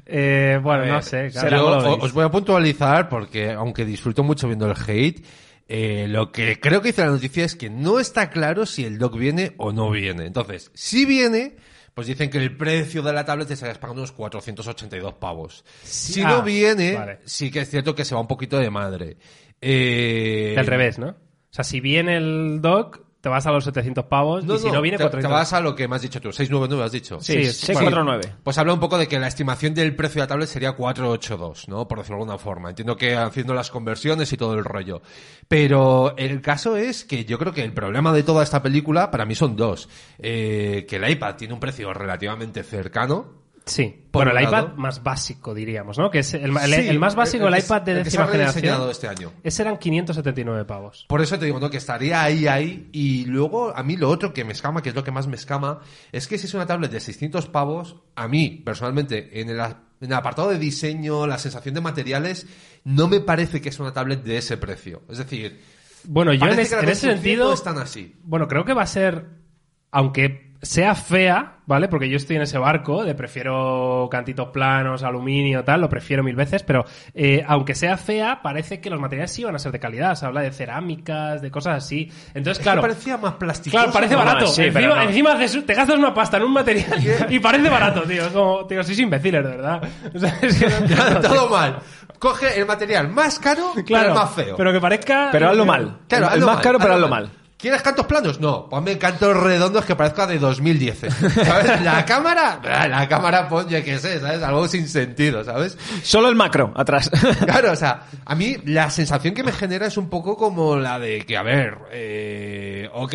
Eh, 0.06 0.60
bueno, 0.62 0.84
ver, 0.84 0.92
no 0.94 1.02
sé. 1.02 1.30
claro. 1.32 1.82
Yo 1.82 1.98
os 1.98 2.14
voy 2.14 2.26
a 2.26 2.30
puntualizar 2.30 3.08
porque, 3.10 3.52
aunque 3.52 3.86
disfruto 3.86 4.24
mucho 4.24 4.48
viendo 4.48 4.66
el 4.70 4.76
hate, 4.88 5.24
eh, 5.68 6.08
lo 6.10 6.32
que 6.32 6.60
creo 6.60 6.82
que 6.82 6.88
dice 6.90 7.02
la 7.04 7.12
noticia 7.12 7.46
es 7.46 7.56
que 7.56 7.70
no 7.70 8.00
está 8.00 8.30
claro 8.30 8.66
si 8.66 8.86
el 8.86 8.98
dock 8.98 9.18
viene 9.18 9.54
o 9.58 9.72
no 9.72 9.90
viene. 9.92 10.26
Entonces, 10.26 10.72
si 10.74 11.06
viene, 11.06 11.58
pues 11.94 12.08
dicen 12.08 12.30
que 12.30 12.38
el 12.38 12.56
precio 12.56 13.02
de 13.02 13.14
la 13.14 13.26
tablet 13.26 13.48
te 13.48 13.54
estarías 13.56 13.78
pagando 13.78 14.02
unos 14.02 14.12
482 14.12 15.14
pavos. 15.16 15.64
Si 15.84 16.22
Ah, 16.22 16.30
no 16.30 16.44
viene, 16.44 16.94
vale. 16.96 17.20
sí 17.26 17.50
que 17.52 17.62
es 17.62 17.70
cierto 17.70 17.94
que 17.96 18.06
se 18.06 18.16
va 18.16 18.22
un 18.22 18.28
poquito 18.28 18.58
de 18.58 18.70
madre. 18.70 19.18
Eh, 19.62 20.56
Al 20.58 20.66
revés, 20.68 20.98
¿no? 21.00 21.08
O 21.10 21.16
sea, 21.52 21.64
si 21.64 21.80
viene 21.82 22.18
el 22.18 22.60
dock, 22.62 23.02
te 23.22 23.28
vas 23.30 23.46
a 23.46 23.52
los 23.52 23.66
700 23.66 24.06
pavos 24.06 24.46
No, 24.46 24.56
y 24.56 24.60
si 24.60 24.72
no, 24.72 24.82
viene 24.82 24.98
te, 24.98 25.04
400. 25.04 25.30
te 25.30 25.34
vas 25.34 25.54
a 25.54 25.60
lo 25.60 25.76
que 25.76 25.88
me 25.88 25.96
has 25.98 26.02
dicho 26.02 26.22
tú, 26.22 26.32
699 26.32 26.86
has 26.86 26.92
dicho. 26.92 27.20
Sí, 27.20 27.34
Sí, 27.34 27.46
sí, 27.54 27.66
649. 27.68 28.36
Pues 28.44 28.58
habla 28.58 28.74
un 28.74 28.80
poco 28.80 28.98
de 28.98 29.08
que 29.08 29.20
la 29.20 29.28
estimación 29.28 29.74
del 29.74 29.96
precio 29.96 30.16
de 30.16 30.24
la 30.24 30.28
tablet 30.28 30.48
sería 30.48 30.72
482, 30.74 31.68
¿no? 31.68 31.88
Por 31.88 31.98
decirlo 31.98 32.18
de 32.18 32.22
alguna 32.24 32.38
forma. 32.38 32.70
Entiendo 32.70 32.96
que 32.96 33.16
haciendo 33.16 33.54
las 33.54 33.72
conversiones 33.72 34.32
y 34.32 34.38
todo 34.38 34.54
el 34.54 34.64
rollo. 34.64 35.02
Pero 35.48 36.16
el 36.18 36.42
caso 36.42 36.76
es 36.78 37.04
que 37.04 37.26
yo 37.26 37.38
creo 37.38 37.54
que 37.54 37.64
el 37.64 37.74
problema 37.74 38.14
de 38.14 38.24
toda 38.24 38.44
esta 38.44 38.62
película 38.64 39.12
para 39.12 39.26
mí 39.26 39.36
son 39.36 39.56
dos. 39.56 39.90
Eh, 40.18 40.86
que 40.88 40.96
el 40.96 41.10
iPad 41.10 41.36
tiene 41.36 41.54
un 41.54 41.60
precio 41.60 41.94
relativamente 41.94 42.64
cercano. 42.64 43.49
Sí. 43.70 44.06
Por 44.12 44.26
bueno, 44.26 44.38
el 44.40 44.44
lado. 44.52 44.66
iPad 44.68 44.76
más 44.78 45.04
básico, 45.04 45.54
diríamos, 45.54 45.98
¿no? 45.98 46.10
Que 46.10 46.20
es 46.20 46.34
el, 46.34 46.56
el- 46.58 46.74
Sí, 46.74 46.88
el 46.88 47.00
más 47.00 47.16
básico, 47.16 47.48
el, 47.48 47.58
iPad 47.58 47.82
de 47.84 47.92
el 47.92 47.98
que 48.00 48.04
décima 48.06 48.26
se 48.26 48.32
generación. 48.32 48.90
este 48.90 49.08
año. 49.08 49.32
Ese 49.44 49.62
eran 49.62 49.78
579 49.78 50.66
pavos. 50.66 51.06
Por 51.08 51.22
eso 51.22 51.38
te 51.38 51.46
digo, 51.46 51.60
¿no? 51.60 51.70
Que 51.70 51.78
estaría 51.78 52.24
ahí, 52.24 52.48
ahí. 52.48 52.90
Y 52.92 53.26
luego, 53.26 53.76
a 53.76 53.84
mí 53.84 53.96
lo 53.98 54.10
otro 54.10 54.34
que 54.34 54.44
me 54.44 54.54
escama, 54.54 54.82
que 54.82 54.90
es 54.90 54.96
lo 54.96 55.04
que 55.04 55.12
más 55.12 55.28
me 55.28 55.36
escama, 55.36 55.80
es 56.12 56.28
que 56.28 56.38
si 56.38 56.48
es 56.48 56.54
una 56.54 56.66
tablet 56.66 56.92
de 56.92 57.00
600 57.00 57.48
pavos, 57.48 57.98
a 58.16 58.28
mí, 58.28 58.62
personalmente, 58.66 59.40
en 59.42 59.50
el, 59.50 59.60
a- 59.60 59.84
en 60.02 60.08
el 60.12 60.14
apartado 60.14 60.50
de 60.50 60.58
diseño, 60.58 61.28
la 61.28 61.38
sensación 61.38 61.76
de 61.76 61.82
materiales, 61.82 62.48
no 62.86 63.08
me 63.08 63.20
parece 63.20 63.62
que 63.62 63.70
es 63.70 63.80
una 63.80 63.94
tablet 63.94 64.24
de 64.24 64.38
ese 64.38 64.58
precio. 64.58 65.04
Es 65.10 65.18
decir, 65.20 65.60
Bueno, 66.06 66.34
yo 66.34 66.46
en, 66.48 66.58
es- 66.60 66.72
en 66.72 66.90
ese 66.90 67.12
sentido. 67.14 67.50
no 67.50 67.54
es 67.54 67.62
tan 67.64 67.78
así. 67.78 68.16
Bueno, 68.24 68.48
creo 68.48 68.66
que 68.66 68.74
va 68.74 68.84
a 68.84 68.88
ser. 68.88 69.28
Aunque 69.92 70.49
sea 70.62 70.94
fea, 70.94 71.54
¿vale? 71.66 71.88
Porque 71.88 72.10
yo 72.10 72.18
estoy 72.18 72.36
en 72.36 72.42
ese 72.42 72.58
barco 72.58 73.06
de 73.06 73.16
prefiero 73.16 74.10
cantitos 74.12 74.50
planos, 74.50 75.04
aluminio, 75.04 75.64
tal, 75.64 75.80
lo 75.82 75.88
prefiero 75.90 76.22
mil 76.24 76.36
veces, 76.36 76.64
pero 76.64 76.86
eh, 77.14 77.44
aunque 77.48 77.76
sea 77.76 77.96
fea, 77.96 78.42
parece 78.42 78.82
que 78.82 78.90
los 78.90 79.00
materiales 79.00 79.32
sí 79.32 79.44
van 79.44 79.56
a 79.56 79.60
ser 79.60 79.72
de 79.72 79.80
calidad. 79.80 80.16
Se 80.16 80.26
habla 80.26 80.42
de 80.42 80.52
cerámicas, 80.52 81.42
de 81.42 81.50
cosas 81.50 81.78
así. 81.84 82.12
Entonces, 82.34 82.58
Es 82.60 82.64
claro. 82.64 82.82
que 82.82 82.90
parecía 82.90 83.18
más 83.18 83.34
plástico. 83.36 83.78
Claro, 83.78 83.92
parece 83.94 84.16
barato. 84.16 84.48
sí, 84.48 84.64
encima 84.64 84.96
no. 84.96 85.02
encima 85.02 85.38
te 85.66 85.74
gastas 85.74 85.98
una 85.98 86.14
pasta 86.14 86.38
en 86.38 86.44
un 86.44 86.54
material 86.54 87.04
y 87.30 87.40
parece 87.40 87.70
barato, 87.70 88.02
tío. 88.02 88.26
Es 88.26 88.32
como, 88.34 88.66
tío, 88.66 88.84
sois 88.84 89.00
imbéciles, 89.00 89.44
de 89.44 89.50
verdad. 89.50 89.82
O 90.14 90.20
sea, 90.20 90.38
es 90.42 90.60
que 90.60 90.68
no- 90.68 91.22
Todo 91.22 91.50
mal. 91.50 91.78
Coge 92.18 92.60
el 92.60 92.66
material 92.66 93.08
más 93.08 93.40
caro, 93.40 93.72
claro, 93.86 94.08
pero 94.10 94.14
más 94.16 94.32
feo. 94.34 94.56
Pero 94.58 94.74
que 94.74 94.82
parezca. 94.82 95.30
Pero 95.32 95.50
hazlo 95.50 95.66
mal. 95.66 96.00
Claro, 96.10 96.26
el 96.28 96.34
hazlo 96.34 96.46
más 96.48 96.56
mal, 96.56 96.64
caro, 96.64 96.80
pero 96.80 96.94
hazlo 96.96 97.06
hazlo 97.06 97.16
mal. 97.16 97.39
¿Quieres 97.60 97.82
cantos 97.82 98.06
planos? 98.06 98.40
No, 98.40 98.70
ponme 98.70 98.98
cantos 98.98 99.36
redondos 99.36 99.84
que 99.84 99.94
parezca 99.94 100.26
de 100.26 100.40
2010. 100.40 101.00
¿Sabes? 101.44 101.82
La 101.82 102.06
cámara, 102.06 102.62
la 102.88 103.06
cámara 103.10 103.50
pon, 103.50 103.68
yo 103.68 103.84
qué 103.84 104.00
sé, 104.00 104.22
¿sabes? 104.22 104.42
Algo 104.42 104.66
sin 104.70 104.88
sentido, 104.88 105.44
¿sabes? 105.44 105.78
Solo 106.02 106.30
el 106.30 106.36
macro, 106.36 106.72
atrás. 106.74 107.12
Claro, 107.46 107.74
o 107.74 107.76
sea, 107.76 108.08
a 108.24 108.36
mí 108.36 108.56
la 108.64 108.90
sensación 108.90 109.34
que 109.34 109.44
me 109.44 109.52
genera 109.52 109.88
es 109.88 109.98
un 109.98 110.10
poco 110.10 110.38
como 110.38 110.78
la 110.78 111.00
de 111.00 111.26
que, 111.26 111.36
a 111.36 111.44
ver, 111.44 111.78
eh, 111.92 112.90
ok, 112.94 113.14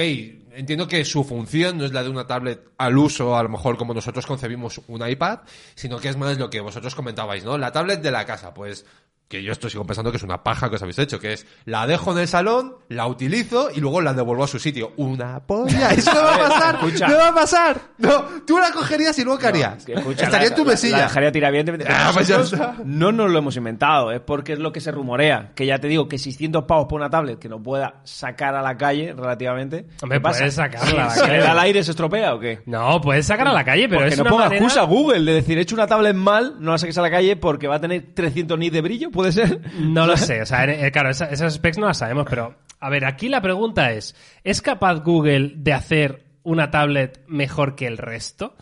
entiendo 0.57 0.87
que 0.87 1.05
su 1.07 1.25
función 1.25 1.79
no 1.79 1.87
es 1.87 1.93
la 1.93 2.03
de 2.03 2.11
una 2.11 2.27
tablet 2.27 2.69
al 2.77 2.99
uso, 2.99 3.37
a 3.37 3.43
lo 3.43 3.49
mejor 3.49 3.79
como 3.79 3.95
nosotros 3.95 4.27
concebimos 4.27 4.81
un 4.89 5.09
iPad, 5.09 5.41
sino 5.75 5.99
que 5.99 6.11
es 6.11 6.19
más 6.19 6.37
lo 6.39 6.51
que 6.51 6.61
vosotros 6.61 6.95
comentabais, 6.95 7.45
¿no? 7.45 7.57
La 7.57 7.73
tablet 7.73 8.03
de 8.03 8.11
la 8.11 8.25
casa, 8.25 8.53
pues 8.53 8.85
que 9.29 9.43
yo 9.43 9.53
esto 9.53 9.69
sigo 9.69 9.85
pensando 9.85 10.11
que 10.11 10.19
es 10.19 10.23
una 10.23 10.45
paja 10.45 10.69
que 10.71 10.77
os 10.77 10.83
habéis 10.83 10.99
hecho, 10.99 11.19
que 11.19 11.33
es 11.33 11.47
la 11.65 11.87
dejo 11.87 12.13
en 12.13 12.19
el 12.19 12.29
salón, 12.29 12.77
la 12.89 13.07
utilizo 13.07 13.71
y 13.75 13.81
luego 13.81 14.01
la 14.01 14.13
devuelvo 14.13 14.45
a 14.45 14.47
su 14.47 14.59
sitio. 14.59 14.93
Una 14.97 15.41
polla, 15.41 15.91
eso 15.97 16.13
no 16.15 16.21
va 16.23 16.35
a 16.35 16.39
pasar, 16.49 16.75
escucha. 16.77 17.09
no 17.09 17.17
va 17.17 17.29
a 17.29 17.35
pasar. 17.35 17.81
No, 17.99 18.25
tú 18.47 18.59
la 18.59 18.71
cogerías 18.71 19.19
y 19.19 19.25
luego 19.25 19.39
qué 19.39 19.47
harías. 19.49 19.89
Escucha, 19.89 20.25
Estaría 20.25 20.49
la- 20.49 20.55
en 20.55 20.55
tu 20.55 20.65
la- 20.65 20.71
mesilla. 20.73 20.97
La 20.99 21.03
dejaría 21.05 21.33
tirar 21.33 21.49
evidentemente. 21.51 21.87
Ah, 21.91 22.11
pues 22.15 22.29
ya 22.29 22.39
nosotros 22.39 22.69
está. 22.71 22.83
no 22.85 23.13
nos 23.13 23.31
lo 23.31 23.39
hemos 23.39 23.57
inventado, 23.57 24.13
es 24.13 24.21
porque 24.21 24.53
es 24.53 24.59
lo 24.59 24.73
que 24.73 24.81
se 24.81 24.93
rumorea. 24.93 25.53
Que 25.55 25.67
ya 25.67 25.79
te 25.81 25.89
digo 25.89 26.07
que 26.09 26.19
600 26.19 26.65
pavos 26.65 26.87
por 26.89 27.01
una 27.01 27.11
tablet 27.11 27.39
que 27.39 27.49
no 27.49 27.63
pueda 27.63 28.01
sacar 28.05 28.55
a 28.55 28.63
la 28.63 28.77
calle 28.77 29.15
relativamente. 29.17 29.87
Hombre, 30.03 30.21
puedes 30.21 30.55
sacarla 30.55 31.05
a 31.05 31.07
la 31.07 31.11
¿Se 31.11 31.21
le 31.23 31.27
calle. 31.29 31.39
da 31.41 31.51
al 31.53 31.59
aire 31.61 31.83
se 31.83 31.91
estropea 31.91 32.35
o 32.35 32.39
qué? 32.39 32.61
No, 32.67 33.01
puedes 33.01 33.27
sacar 33.27 33.49
a 33.49 33.53
la 33.53 33.65
calle, 33.65 33.89
pero 33.89 34.03
porque 34.03 34.13
es 34.13 34.19
no 34.19 34.23
una 34.23 34.31
ponga 34.31 34.45
manera... 34.45 34.63
excusa 34.65 34.83
Google 34.85 35.21
de 35.25 35.33
decir, 35.33 35.59
he 35.59 35.63
hecho 35.63 35.75
una 35.75 35.87
tablet 35.87 36.15
mal, 36.15 36.57
no 36.61 36.73
la 36.73 36.79
saques 36.79 36.97
a 36.99 37.03
la 37.03 37.11
calle 37.11 37.37
porque 37.37 37.67
va 37.67 37.77
a 37.77 37.81
tener 37.81 38.13
300 38.15 38.59
nits 38.59 38.73
de 38.73 38.81
brillo, 38.81 39.11
¿puede 39.15 39.33
ser? 39.33 39.61
No 39.81 40.07
lo 40.07 40.17
sé, 40.19 40.43
o 40.43 40.47
sea, 40.47 40.65
eh, 40.65 40.91
claro, 40.93 41.09
esa- 41.09 41.31
esas 41.31 41.55
specs 41.55 41.79
no 41.79 41.87
las 41.87 41.97
sabemos, 41.99 42.27
pero 42.29 42.57
a 42.81 42.91
ver, 42.91 43.07
aquí 43.07 43.29
la 43.31 43.41
pregunta 43.41 43.93
es, 43.93 44.15
¿es 44.45 44.61
capaz 44.61 45.01
Google 45.01 45.53
de 45.57 45.73
hacer 45.73 46.25
una 46.43 46.71
tablet 46.71 47.25
mejor 47.27 47.75
que 47.77 47.87
el 47.87 47.97
resto? 47.97 48.55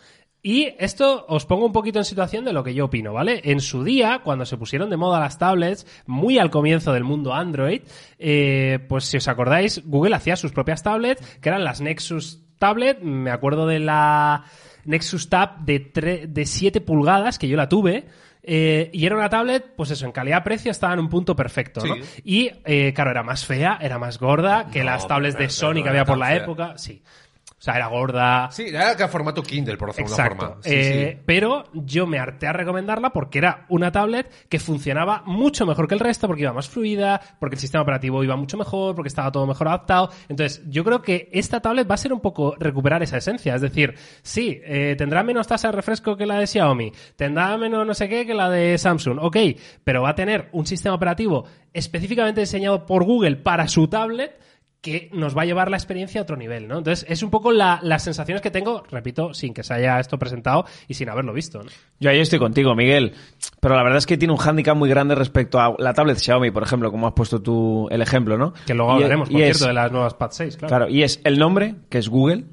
Y 0.45 0.75
esto 0.77 1.25
os 1.29 1.45
pongo 1.45 1.65
un 1.65 1.71
poquito 1.71 1.99
en 1.99 2.05
situación 2.05 2.43
de 2.43 2.51
lo 2.51 2.65
que 2.65 2.73
yo 2.73 2.85
opino, 2.85 3.13
¿vale? 3.13 3.39
En 3.45 3.61
su 3.61 3.83
día, 3.85 4.19
cuando 4.25 4.45
se 4.45 4.57
pusieron 4.57 4.89
de 4.89 4.97
moda 4.97 5.19
las 5.21 5.37
tablets, 5.39 5.87
muy 6.05 6.37
al 6.37 6.49
comienzo 6.49 6.91
del 6.91 7.05
mundo 7.05 7.33
Android, 7.33 7.81
eh, 8.19 8.79
pues 8.89 9.05
si 9.05 9.15
os 9.17 9.27
acordáis, 9.29 9.81
Google 9.85 10.15
hacía 10.15 10.35
sus 10.35 10.51
propias 10.51 10.83
tablets, 10.83 11.25
que 11.39 11.47
eran 11.47 11.63
las 11.63 11.79
Nexus 11.79 12.41
Tablet, 12.59 12.99
me 13.01 13.31
acuerdo 13.31 13.67
de 13.67 13.79
la 13.79 14.43
Nexus 14.83 15.29
Tab 15.29 15.59
de, 15.59 16.27
de 16.29 16.45
7 16.45 16.81
pulgadas, 16.81 17.39
que 17.39 17.47
yo 17.47 17.55
la 17.55 17.69
tuve, 17.69 18.05
eh, 18.43 18.89
y 18.93 19.05
era 19.05 19.15
una 19.15 19.29
tablet, 19.29 19.73
pues 19.75 19.89
eso, 19.91 20.05
en 20.05 20.11
calidad-precio 20.11 20.69
estaba 20.71 20.93
en 20.93 20.99
un 20.99 21.09
punto 21.09 21.35
perfecto, 21.35 21.85
¿no? 21.85 21.95
Sí. 21.95 22.21
Y, 22.25 22.51
eh, 22.65 22.93
claro, 22.93 23.11
era 23.11 23.23
más 23.23 23.45
fea, 23.45 23.77
era 23.81 23.97
más 23.97 24.19
gorda 24.19 24.67
que 24.71 24.79
No, 24.79 24.85
las 24.85 25.07
tablets 25.07 25.37
de 25.37 25.49
Sony 25.49 25.75
que 25.75 25.81
no 25.83 25.89
había 25.89 26.05
por 26.05 26.17
la 26.17 26.27
fea. 26.27 26.35
época, 26.37 26.77
sí. 26.77 27.01
Sea, 27.63 27.75
era 27.75 27.87
gorda. 27.87 28.49
Sí, 28.51 28.65
era 28.67 28.95
que 28.97 29.07
formato 29.07 29.41
Kindle, 29.41 29.77
por 29.77 29.89
decirlo 29.89 30.15
de 30.15 30.23
forma. 30.23 30.57
Sí, 30.61 30.69
Eh, 30.73 31.13
sí. 31.15 31.21
Pero 31.25 31.63
yo 31.73 32.05
me 32.05 32.19
harté 32.19 32.47
a 32.47 32.53
recomendarla 32.53 33.11
porque 33.11 33.37
era 33.37 33.65
una 33.69 33.91
tablet 33.91 34.29
que 34.49 34.59
funcionaba 34.59 35.23
mucho 35.25 35.65
mejor 35.65 35.87
que 35.87 35.93
el 35.93 36.01
resto, 36.01 36.27
porque 36.27 36.43
iba 36.43 36.51
más 36.51 36.67
fluida, 36.67 37.21
porque 37.39 37.55
el 37.55 37.61
sistema 37.61 37.83
operativo 37.83 38.23
iba 38.23 38.35
mucho 38.35 38.57
mejor, 38.57 38.95
porque 38.95 39.07
estaba 39.07 39.31
todo 39.31 39.47
mejor 39.47 39.69
adaptado. 39.69 40.09
Entonces, 40.27 40.61
yo 40.67 40.83
creo 40.83 41.01
que 41.01 41.29
esta 41.31 41.61
tablet 41.61 41.89
va 41.89 41.95
a 41.95 41.97
ser 41.97 42.11
un 42.11 42.19
poco 42.19 42.55
recuperar 42.59 43.01
esa 43.01 43.17
esencia. 43.17 43.55
Es 43.55 43.61
decir, 43.61 43.95
sí, 44.21 44.59
eh, 44.65 44.95
tendrá 44.97 45.23
menos 45.23 45.47
tasa 45.47 45.69
de 45.69 45.71
refresco 45.71 46.17
que 46.17 46.25
la 46.25 46.39
de 46.39 46.47
Xiaomi, 46.47 46.91
tendrá 47.15 47.57
menos 47.57 47.87
no 47.87 47.93
sé 47.93 48.09
qué 48.09 48.25
que 48.25 48.33
la 48.33 48.49
de 48.49 48.77
Samsung, 48.77 49.19
ok, 49.21 49.37
pero 49.83 50.01
va 50.01 50.09
a 50.09 50.15
tener 50.15 50.49
un 50.51 50.65
sistema 50.65 50.95
operativo 50.95 51.45
específicamente 51.71 52.41
diseñado 52.41 52.85
por 52.85 53.03
Google 53.03 53.37
para 53.37 53.67
su 53.67 53.87
tablet 53.87 54.37
que 54.83 55.09
nos 55.13 55.35
va 55.35 55.43
a 55.43 55.45
llevar 55.45 55.71
la 55.71 55.77
experiencia 55.77 56.19
a 56.19 56.23
otro 56.23 56.35
nivel, 56.35 56.67
¿no? 56.67 56.77
Entonces, 56.77 57.05
es 57.09 57.23
un 57.23 57.29
poco 57.31 57.53
la- 57.53 57.79
las 57.81 58.03
sensaciones 58.03 58.41
que 58.41 58.51
tengo, 58.51 58.83
repito, 58.91 59.33
sin 59.33 59.53
que 59.53 59.63
se 59.63 59.73
haya 59.73 59.97
esto 59.99 60.19
presentado 60.19 60.65
y 60.89 60.93
sin 60.93 61.07
haberlo 61.09 61.31
visto, 61.31 61.63
¿no? 61.63 61.69
Yo 62.01 62.09
ahí 62.09 62.19
estoy 62.19 62.37
contigo, 62.37 62.75
Miguel. 62.75 63.13
Pero 63.61 63.75
la 63.77 63.81
verdad 63.83 63.97
es 63.99 64.05
que 64.05 64.17
tiene 64.17 64.33
un 64.33 64.37
hándicap 64.39 64.75
muy 64.75 64.89
grande 64.89 65.15
respecto 65.15 65.59
a 65.61 65.73
la 65.79 65.93
tablet 65.93 66.17
Xiaomi, 66.19 66.51
por 66.51 66.63
ejemplo, 66.63 66.91
como 66.91 67.07
has 67.07 67.13
puesto 67.13 67.41
tú 67.41 67.87
el 67.91 68.01
ejemplo, 68.01 68.37
¿no? 68.37 68.53
Que 68.67 68.73
luego 68.73 68.91
Y- 68.91 68.95
hablaremos, 68.95 69.29
por 69.29 69.41
es- 69.41 69.57
cierto, 69.57 69.67
de 69.69 69.73
las 69.73 69.91
nuevas 69.91 70.13
Pad 70.15 70.31
6, 70.31 70.57
claro. 70.57 70.67
Claro, 70.69 70.89
y 70.89 71.03
es 71.03 71.21
el 71.23 71.39
nombre, 71.39 71.75
que 71.89 71.97
es 71.99 72.09
Google, 72.09 72.43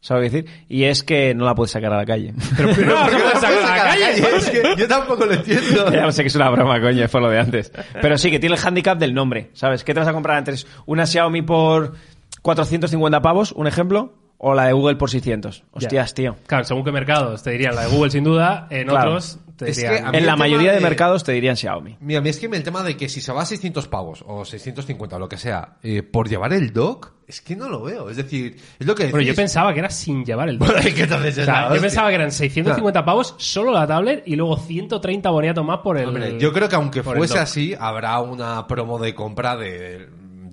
¿sabes 0.00 0.30
qué 0.30 0.36
decir? 0.42 0.64
Y 0.68 0.84
es 0.84 1.02
que 1.02 1.34
no 1.34 1.44
la 1.44 1.54
puedes 1.54 1.70
sacar 1.72 1.92
a 1.92 1.96
la 1.96 2.06
calle. 2.06 2.32
Pero, 2.56 2.70
pero, 2.74 2.94
¿Por 2.96 3.10
qué 3.10 3.16
¿cómo 3.16 3.18
no 3.18 3.24
la 3.24 3.30
puedes 3.32 3.40
saco 3.40 3.58
a 3.58 3.60
la 3.60 3.66
sacar 3.66 3.86
a 3.88 3.96
la 3.96 4.06
calle? 4.06 4.20
calle? 4.22 4.36
Es 4.36 4.50
que 4.50 4.62
yo 4.76 4.88
tampoco 4.88 5.26
lo 5.26 5.32
entiendo. 5.34 5.90
ya 5.92 6.12
sé 6.12 6.22
que 6.22 6.28
es 6.28 6.34
una 6.36 6.50
broma, 6.50 6.80
coño, 6.80 7.04
es 7.04 7.10
por 7.10 7.22
lo 7.22 7.30
de 7.30 7.38
antes. 7.38 7.72
Pero 8.00 8.16
sí, 8.18 8.30
que 8.30 8.38
tiene 8.38 8.54
el 8.56 8.60
hándicap 8.60 8.98
del 8.98 9.14
nombre, 9.14 9.50
¿sabes? 9.54 9.84
¿Qué 9.84 9.94
te 9.94 10.00
vas 10.00 10.08
a 10.08 10.12
comprar 10.12 10.36
antes? 10.38 10.66
¿Una 10.86 11.06
Xiaomi 11.06 11.42
por 11.42 11.94
450 12.42 13.20
pavos, 13.22 13.52
un 13.52 13.66
ejemplo? 13.66 14.14
¿O 14.38 14.54
la 14.54 14.66
de 14.66 14.72
Google 14.72 14.96
por 14.96 15.10
600? 15.10 15.64
Hostias, 15.72 16.14
tío. 16.14 16.36
Claro, 16.46 16.64
según 16.64 16.84
qué 16.84 16.92
mercados 16.92 17.42
te 17.42 17.50
dirían 17.50 17.74
la 17.74 17.82
de 17.82 17.88
Google 17.88 18.10
sin 18.12 18.22
duda, 18.22 18.68
en 18.70 18.86
Claro. 18.86 19.08
otros 19.10 19.40
te 19.64 19.70
Es 19.70 19.78
que 19.78 19.88
dirían... 19.88 20.14
En 20.14 20.24
la 20.26 20.36
mayoría 20.36 20.70
de 20.70 20.76
de- 20.78 20.82
mercados 20.82 21.24
te 21.24 21.32
dirían 21.32 21.56
Xiaomi. 21.56 21.96
Mira, 22.00 22.20
a 22.20 22.22
mí 22.22 22.28
es 22.30 22.38
que 22.38 22.46
el 22.46 22.62
tema 22.62 22.82
de 22.82 22.96
que 22.96 23.08
si 23.08 23.20
se 23.20 23.32
va 23.32 23.42
a 23.42 23.46
600 23.46 23.86
pavos 23.88 24.24
o 24.26 24.44
650 24.44 25.16
o 25.16 25.18
lo 25.18 25.28
que 25.28 25.36
sea, 25.36 25.76
eh, 25.82 26.02
por 26.02 26.28
llevar 26.28 26.52
el 26.52 26.72
dock, 26.72 27.12
es 27.26 27.40
que 27.42 27.54
no 27.56 27.68
lo 27.68 27.82
veo. 27.82 28.08
Es 28.08 28.16
decir, 28.16 28.56
es 28.78 28.86
lo 28.86 28.94
que 28.94 29.04
Bueno, 29.04 29.18
yo 29.20 29.26
decís. 29.26 29.36
pensaba 29.36 29.72
que 29.74 29.80
era 29.80 29.90
sin 29.90 30.24
llevar 30.24 30.48
el 30.48 30.58
O 30.62 30.66
sea, 30.66 31.68
la 31.68 31.74
yo 31.74 31.80
pensaba 31.82 32.08
que 32.08 32.14
eran 32.14 32.32
650 32.32 33.04
pavos 33.04 33.34
solo 33.38 33.70
la 33.72 33.86
tablet 33.86 34.22
y 34.26 34.36
luego 34.36 34.56
130 34.56 35.28
boniatos 35.30 35.64
más 35.64 35.78
por 35.80 35.98
el... 35.98 36.08
Hombre, 36.08 36.38
yo 36.38 36.52
creo 36.52 36.68
que 36.68 36.76
aunque 36.76 37.02
fuese 37.02 37.34
dock. 37.34 37.42
así, 37.42 37.74
habrá 37.78 38.18
una 38.20 38.66
promo 38.66 38.98
de 38.98 39.14
compra 39.14 39.56
de 39.56 40.08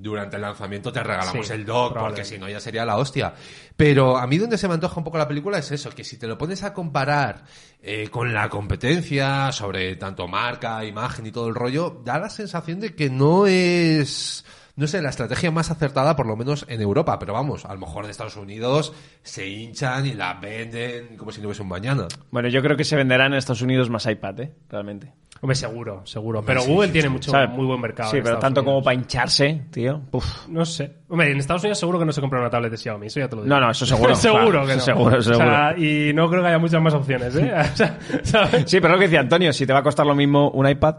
durante 0.05 0.35
el 0.35 0.43
lanzamiento 0.43 0.91
te 0.91 1.03
regalamos 1.03 1.47
Sí, 1.47 1.53
el 1.53 1.65
dock, 1.65 1.97
porque 1.97 2.23
si 2.23 2.37
no 2.37 2.47
ya 2.47 2.59
sería 2.59 2.85
la 2.85 2.97
hostia. 2.97 3.33
Pero 3.75 4.17
a 4.17 4.27
mí 4.27 4.37
donde 4.37 4.57
se 4.57 4.67
me 4.67 4.75
antoja 4.75 4.99
un 4.99 5.03
poco 5.03 5.17
la 5.17 5.27
película 5.27 5.57
es 5.57 5.71
eso, 5.71 5.89
que 5.89 6.03
si 6.03 6.17
te 6.17 6.27
lo 6.27 6.37
pones 6.37 6.63
a 6.63 6.73
comparar 6.73 7.43
eh, 7.81 8.07
con 8.09 8.33
la 8.33 8.47
competencia 8.47 9.51
sobre 9.51 9.95
tanto 9.95 10.27
marca, 10.27 10.85
imagen 10.85 11.25
y 11.25 11.31
todo 11.31 11.47
el 11.47 11.55
rollo, 11.55 12.01
da 12.05 12.19
la 12.19 12.29
sensación 12.29 12.79
de 12.79 12.95
que 12.95 13.09
no 13.09 13.47
es 13.47 14.45
no 14.75 14.87
sé, 14.87 15.01
la 15.01 15.09
estrategia 15.09 15.51
más 15.51 15.71
acertada, 15.71 16.15
por 16.17 16.27
lo 16.27 16.35
menos 16.35 16.65
en 16.67 16.81
Europa, 16.81 17.17
pero 17.17 17.33
vamos, 17.33 17.63
a 17.63 17.73
lo 17.73 17.79
mejor 17.79 18.03
en 18.03 18.11
Estados 18.11 18.35
Unidos 18.35 18.93
se 19.23 19.47
hinchan 19.47 20.05
y 20.05 20.13
la 20.13 20.33
venden 20.33 21.15
como 21.15 21.31
si 21.31 21.39
no 21.39 21.47
hubiese 21.47 21.61
un 21.61 21.69
mañana. 21.69 22.07
Bueno, 22.29 22.49
yo 22.49 22.61
creo 22.61 22.75
que 22.75 22.83
se 22.83 22.97
venderán 22.97 23.31
en 23.31 23.37
Estados 23.37 23.61
Unidos 23.61 23.89
más 23.89 24.05
iPad, 24.05 24.39
¿eh? 24.41 24.53
Realmente. 24.69 25.13
Hombre, 25.41 25.55
seguro, 25.55 26.01
seguro. 26.05 26.41
Pero 26.43 26.61
sí, 26.61 26.71
Google 26.71 26.87
sí, 26.87 26.93
tiene 26.93 27.07
sí. 27.07 27.13
mucho, 27.13 27.31
¿Sabes? 27.31 27.49
muy 27.51 27.65
buen 27.65 27.79
mercado. 27.79 28.09
Sí, 28.09 28.17
en 28.17 28.23
pero 28.23 28.35
Estados 28.35 28.53
tanto 28.55 28.65
como 28.65 28.81
para 28.81 28.95
hincharse, 28.95 29.65
tío. 29.71 30.01
Uf. 30.11 30.47
No 30.47 30.65
sé. 30.65 30.91
Hombre, 31.09 31.31
en 31.31 31.37
Estados 31.37 31.61
Unidos 31.63 31.77
seguro 31.79 31.99
que 31.99 32.05
no 32.05 32.11
se 32.11 32.21
compra 32.21 32.39
una 32.39 32.49
tablet 32.49 32.71
de 32.71 32.77
Xiaomi, 32.77 33.07
eso 33.07 33.19
ya 33.19 33.27
te 33.27 33.35
lo 33.35 33.43
digo. 33.43 33.53
No, 33.53 33.61
no, 33.61 33.69
eso 33.69 33.85
seguro, 33.85 34.15
seguro 34.15 34.49
claro, 34.49 34.61
que 34.67 34.73
no. 34.73 34.77
eso 34.77 34.85
seguro, 34.85 35.17
O 35.17 35.21
sea, 35.21 35.35
seguro. 35.35 35.77
y 35.85 36.13
no 36.13 36.29
creo 36.29 36.41
que 36.41 36.47
haya 36.47 36.57
muchas 36.59 36.81
más 36.81 36.93
opciones, 36.93 37.35
¿eh? 37.35 37.53
O 37.73 37.75
sea, 37.75 37.99
¿sabes? 38.23 38.63
Sí, 38.65 38.79
pero 38.79 38.93
lo 38.93 38.99
que 38.99 39.05
decía 39.05 39.19
Antonio, 39.19 39.53
si 39.53 39.67
te 39.67 39.73
va 39.73 39.79
a 39.79 39.83
costar 39.83 40.05
lo 40.05 40.15
mismo 40.15 40.49
un 40.51 40.67
iPad, 40.67 40.95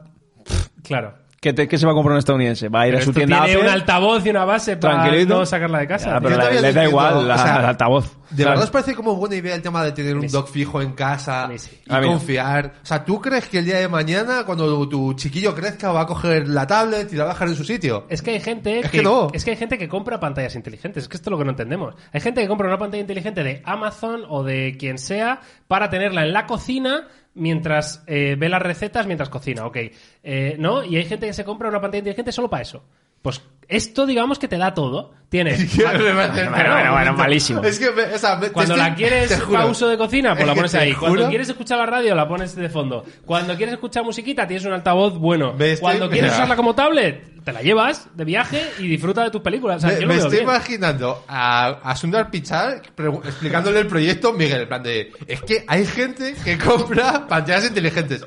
Claro. 0.85 1.15
¿Qué, 1.47 1.53
te- 1.53 1.69
qué 1.69 1.79
se 1.79 1.87
va 1.87 1.93
a 1.93 1.95
comprar 1.95 2.13
un 2.15 2.19
estadounidense? 2.19 2.69
Va 2.69 2.81
a 2.83 2.87
ir 2.89 2.93
Pero 2.95 3.03
a 3.03 3.05
su 3.05 3.11
esto 3.11 3.19
tienda 3.21 3.45
tiene 3.45 3.53
Apple, 3.61 3.69
un 3.69 3.73
altavoz 3.75 4.27
y 4.27 4.31
una 4.31 4.45
base 4.45 4.77
para 4.77 4.95
tranquilito. 5.03 5.39
no 5.39 5.47
sacarla 5.47 5.79
de 5.79 5.87
casa. 5.87 6.07
Ya, 6.07 6.13
tío. 6.13 6.21
pero 6.23 6.31
Yo 6.35 6.39
todavía 6.41 6.61
da 6.63 6.69
entiendo, 6.69 6.91
igual 6.91 7.29
la- 7.29 7.35
o 7.35 7.39
sea, 7.39 7.57
el 7.61 7.65
altavoz. 7.67 8.05
¿De 8.07 8.43
¿sabes? 8.43 8.47
verdad 8.47 8.65
os 8.65 8.71
parece 8.71 8.95
como 8.97 9.15
buena 9.15 9.37
idea 9.37 9.55
el 9.55 9.63
tema 9.63 9.85
de 9.85 9.93
tener 9.93 10.17
un 10.17 10.27
dock 10.27 10.49
fijo 10.49 10.83
en 10.83 10.95
casa 10.95 11.45
A 11.45 11.49
mí 11.49 11.59
sí. 11.61 11.81
y 11.87 11.95
A 11.95 12.01
mí 12.01 12.07
no. 12.07 12.13
confiar? 12.15 12.73
O 12.83 12.87
sea, 12.87 13.05
¿tú 13.05 13.21
crees 13.21 13.47
que 13.49 13.59
el 13.61 13.65
día 13.65 13.77
de 13.79 13.87
mañana, 13.87 14.43
cuando 14.45 14.89
tu 14.89 15.15
chiquillo 15.15 15.55
crezca, 15.55 15.93
va 15.93 16.01
a 16.01 16.07
coger 16.07 16.49
la 16.49 16.67
tablet 16.67 17.13
y 17.13 17.17
la 17.17 17.23
va 17.25 17.31
a 17.31 17.35
dejar 17.35 17.47
en 17.49 17.55
su 17.55 17.63
sitio? 17.63 18.05
Es 18.09 18.23
que 18.23 18.33
hay 18.33 18.41
gente 18.41 18.81
Es 18.81 18.91
que 18.91 19.01
no. 19.03 19.29
es 19.33 19.45
que 19.45 19.53
hay 19.53 19.57
gente 19.57 19.79
que 19.79 19.89
compra 19.89 20.19
pantallas 20.19 20.57
inteligentes. 20.57 21.05
Es 21.05 21.09
que 21.09 21.17
esto 21.17 21.31
es 21.31 21.33
lo 21.33 21.39
que 21.39 21.45
no 21.45 21.51
entendemos. 21.51 21.95
Hay 22.13 22.21
gente 22.21 22.41
que 22.43 22.49
compra 22.49 22.67
una 22.67 22.79
pantalla 22.79 23.01
inteligente 23.01 23.45
de 23.45 23.63
Amazon 23.65 24.23
o 24.29 24.43
de 24.43 24.77
quien 24.77 24.99
sea 24.99 25.41
para 25.69 25.89
tenerla 25.89 26.25
en 26.25 26.33
la 26.33 26.47
cocina 26.47 27.07
mientras 27.37 28.03
eh, 28.07 28.35
ve 28.39 28.49
las 28.49 28.63
recetas 28.63 29.07
mientras 29.07 29.29
cocina, 29.29 29.67
ok. 29.67 29.77
Eh, 30.23 30.57
¿No? 30.59 30.83
Y 30.83 30.97
hay 30.97 31.05
gente 31.05 31.27
que 31.27 31.33
se 31.33 31.45
compra 31.45 31.69
una 31.69 31.81
pantalla 31.81 32.01
inteligente 32.01 32.33
solo 32.33 32.51
para 32.51 32.63
eso. 32.63 32.83
Pues 33.27 33.43
esto, 33.69 34.07
digamos 34.07 34.39
que 34.39 34.47
te 34.47 34.57
da 34.57 34.73
todo. 34.73 35.13
Tienes. 35.29 35.77
Bueno, 35.77 36.15
bueno, 36.15 36.93
bueno, 36.93 37.13
malísimo. 37.15 37.61
Es 37.65 37.81
que, 37.81 37.91
me- 37.91 38.05
o 38.15 38.19
sea, 38.19 38.37
me- 38.37 38.47
te 38.47 38.53
Cuando 38.53 38.75
estoy- 38.75 38.89
la 38.91 38.95
quieres 38.95 39.33
para 39.53 39.67
uso 39.67 39.89
de 39.89 39.99
cocina, 39.99 40.31
pues 40.35 40.43
Es 40.43 40.47
la 40.47 40.55
pones 40.55 40.75
ahí. 40.77 40.93
Cuando 40.95 41.19
juro- 41.23 41.29
quieres 41.29 41.49
escuchar 41.49 41.79
la 41.79 41.87
radio, 41.87 42.15
la 42.15 42.29
pones 42.29 42.55
de 42.55 42.69
fondo. 42.69 43.05
Cuando 43.25 43.57
quieres 43.57 43.73
escuchar 43.75 44.05
musiquita, 44.05 44.47
tienes 44.47 44.65
un 44.65 44.73
altavoz 44.73 45.19
bueno. 45.19 45.51
Estoy- 45.59 45.79
Cuando 45.81 46.09
quieres 46.09 46.31
Mira. 46.31 46.37
usarla 46.37 46.55
como 46.55 46.77
tablet, 46.77 47.43
te 47.43 47.53
la 47.53 47.61
llevas 47.61 48.07
de 48.15 48.25
viaje 48.25 48.63
y 48.79 48.87
disfruta 48.87 49.25
de 49.25 49.31
tus 49.33 49.41
películas. 49.43 49.83
O 49.83 49.89
sea, 49.89 50.07
Me, 50.07 50.15
estoy 50.15 50.31
bien. 50.31 50.45
imaginando 50.45 51.25
a, 51.27 51.81
a 51.83 51.97
Sundar 51.97 52.31
Pichai 52.31 52.81
pregu- 52.97 53.25
explicándole 53.27 53.81
el 53.81 53.89
proyecto 53.89 54.33
Miguel, 54.33 54.61
en 54.63 54.69
plan 54.69 54.83
de, 54.85 55.11
es 55.27 55.43
que 55.43 55.65
hay 55.67 55.85
gente 55.87 56.37
que 56.45 56.57
compra 56.65 57.27
pantallas 57.27 57.65
inteligentes. 57.67 58.25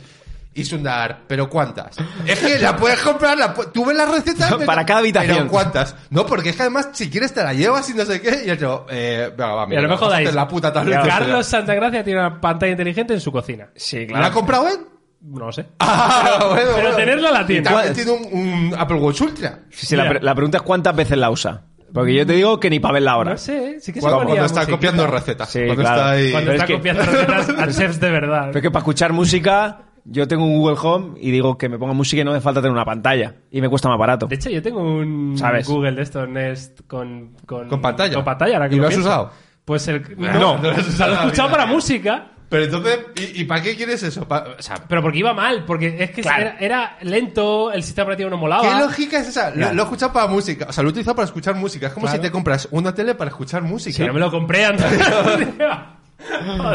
Y 0.59 0.65
Sundar, 0.65 1.21
¿pero 1.27 1.49
cuántas? 1.49 1.95
Es 2.25 2.39
que 2.39 2.59
la 2.59 2.75
puedes 2.75 2.99
comprar, 2.99 3.37
la 3.37 3.55
pu- 3.55 3.71
tú 3.71 3.85
ves 3.85 3.95
las 3.95 4.09
recetas. 4.09 4.51
pero- 4.53 4.65
Para 4.65 4.85
cada 4.85 4.99
habitación. 4.99 5.37
¿Pero 5.37 5.49
cuántas? 5.49 5.95
No, 6.09 6.25
porque 6.25 6.49
es 6.49 6.55
que 6.55 6.61
además, 6.63 6.89
si 6.93 7.09
quieres 7.09 7.33
te 7.33 7.43
la 7.43 7.53
llevas 7.53 7.89
y 7.89 7.93
no 7.93 8.05
sé 8.05 8.21
qué. 8.21 8.43
Y 8.53 8.57
yo, 8.57 8.85
eh, 8.89 9.29
venga, 9.37 9.53
va, 9.55 9.63
Y 9.65 9.67
mira, 9.69 9.79
a 9.79 9.83
lo 9.83 9.89
mejor 9.89 10.09
dais. 10.11 10.33
la 10.33 10.47
puta 10.47 10.71
tablet. 10.73 10.99
Carlos 11.05 11.45
Santagracia 11.45 12.03
tiene 12.03 12.19
una 12.19 12.39
pantalla 12.41 12.71
inteligente 12.71 13.13
en 13.13 13.21
su 13.21 13.31
cocina. 13.31 13.69
Sí, 13.75 14.05
¿La 14.07 14.27
ha 14.27 14.31
comprado 14.31 14.67
él? 14.67 14.77
No 15.21 15.45
lo 15.47 15.51
sé. 15.51 15.65
Ah, 15.79 16.37
bueno, 16.49 16.55
Pero 16.55 16.81
bueno. 16.81 16.95
tenerla 16.95 17.31
la 17.31 17.45
tiene. 17.45 17.61
Y 17.61 17.63
también 17.63 17.93
tiene 17.93 18.11
un, 18.11 18.27
un 18.71 18.75
Apple 18.77 18.97
Watch 18.97 19.21
Ultra. 19.21 19.59
Sí, 19.69 19.85
sí, 19.87 19.95
la, 19.95 20.03
Ya. 20.05 20.09
pre- 20.11 20.21
la 20.21 20.33
pregunta 20.35 20.57
es 20.57 20.63
cuántas 20.63 20.95
veces 20.95 21.17
la 21.17 21.29
usa. 21.29 21.61
Porque 21.93 22.13
yo 22.13 22.23
te 22.25 22.33
digo 22.33 22.59
que 22.59 22.69
ni 22.69 22.79
para 22.79 22.93
verla 22.93 23.13
ahora. 23.13 23.31
No 23.31 23.37
sé, 23.37 23.79
sí 23.81 23.91
que 23.91 23.99
se 23.99 24.07
Cuando, 24.07 24.25
cuando 24.27 24.45
está 24.45 24.67
copiando 24.67 25.07
recetas. 25.07 25.49
Sí, 25.49 25.59
cuando 25.65 25.81
claro. 25.81 25.97
está 25.97 26.09
ahí. 26.11 26.31
Cuando 26.31 26.51
Pero 26.51 26.53
está 26.53 26.63
es 26.63 26.67
que- 26.67 26.73
copiando 26.77 27.03
recetas 27.03 27.49
a 27.49 27.67
chefs 27.81 27.99
de 27.99 28.11
verdad. 28.11 28.45
Pero 28.47 28.59
es 28.59 28.61
que 28.61 28.69
para 28.71 28.79
escuchar 28.81 29.11
música, 29.11 29.77
yo 30.05 30.27
tengo 30.27 30.45
un 30.45 30.57
Google 30.57 30.77
Home 30.81 31.17
y 31.21 31.31
digo 31.31 31.57
que 31.57 31.69
me 31.69 31.77
ponga 31.77 31.93
música 31.93 32.21
y 32.21 32.25
no 32.25 32.31
me 32.33 32.41
falta 32.41 32.61
tener 32.61 32.71
una 32.73 32.85
pantalla. 32.85 33.35
Y 33.51 33.61
me 33.61 33.69
cuesta 33.69 33.89
más 33.89 33.97
barato. 33.99 34.27
De 34.27 34.35
hecho, 34.35 34.49
yo 34.49 34.61
tengo 34.61 34.81
un 34.81 35.35
¿Sabes? 35.37 35.67
Google 35.67 35.93
de 35.93 36.01
estos 36.03 36.27
Nest 36.29 36.81
con, 36.87 37.35
con, 37.45 37.67
Con 37.69 37.81
pantalla. 37.81 38.15
Con 38.15 38.23
pantalla, 38.25 38.55
ahora 38.57 38.69
que 38.69 38.75
¿Y 38.75 38.79
lo 38.79 38.85
has 38.87 38.89
pienso. 38.93 39.07
usado? 39.09 39.31
Pues 39.65 39.87
el. 39.87 40.03
No, 40.17 40.33
No, 40.33 40.57
no 40.61 40.63
lo 40.63 40.71
has 40.71 40.87
o 40.87 40.91
sea, 40.91 41.07
lo 41.07 41.11
he 41.11 41.15
usado 41.15 41.27
escuchado 41.27 41.51
para 41.51 41.65
música. 41.65 42.31
Pero 42.49 42.63
entonces, 42.63 42.99
¿y, 43.15 43.41
y 43.41 43.43
para 43.45 43.61
qué 43.61 43.75
quieres 43.75 44.01
eso? 44.01 44.27
Pa- 44.27 44.43
o 44.57 44.61
sea, 44.61 44.77
Pero 44.87 45.03
porque 45.03 45.19
iba 45.19 45.35
mal, 45.35 45.65
porque 45.65 45.97
es 46.03 46.09
que 46.09 46.23
Claro. 46.23 46.41
era, 46.41 46.57
era 46.59 46.97
lento, 47.03 47.71
el 47.71 47.83
sistema 47.83 48.05
operativo 48.05 48.31
no 48.31 48.37
molaba. 48.37 48.63
¿Qué 48.63 48.79
lógica 48.79 49.19
es 49.19 49.27
esa? 49.27 49.49
Lo, 49.51 49.55
Claro. 49.57 49.75
lo 49.75 49.81
he 49.81 49.85
escuchado 49.85 50.13
para 50.13 50.25
música. 50.25 50.65
O 50.67 50.73
sea, 50.73 50.81
lo 50.81 50.89
he 50.89 50.91
utilizado 50.91 51.15
para 51.15 51.27
escuchar 51.27 51.53
música. 51.53 51.85
Es 51.85 51.93
como 51.93 52.07
Claro. 52.07 52.17
si 52.17 52.21
te 52.23 52.31
compras 52.31 52.67
una 52.71 52.91
tele 52.95 53.13
para 53.13 53.29
escuchar 53.29 53.61
música. 53.61 53.97
Sí, 53.97 54.03
yo 54.03 54.11
me 54.15 54.19
lo 54.19 54.31
compré 54.31 54.65
antes. 54.65 54.83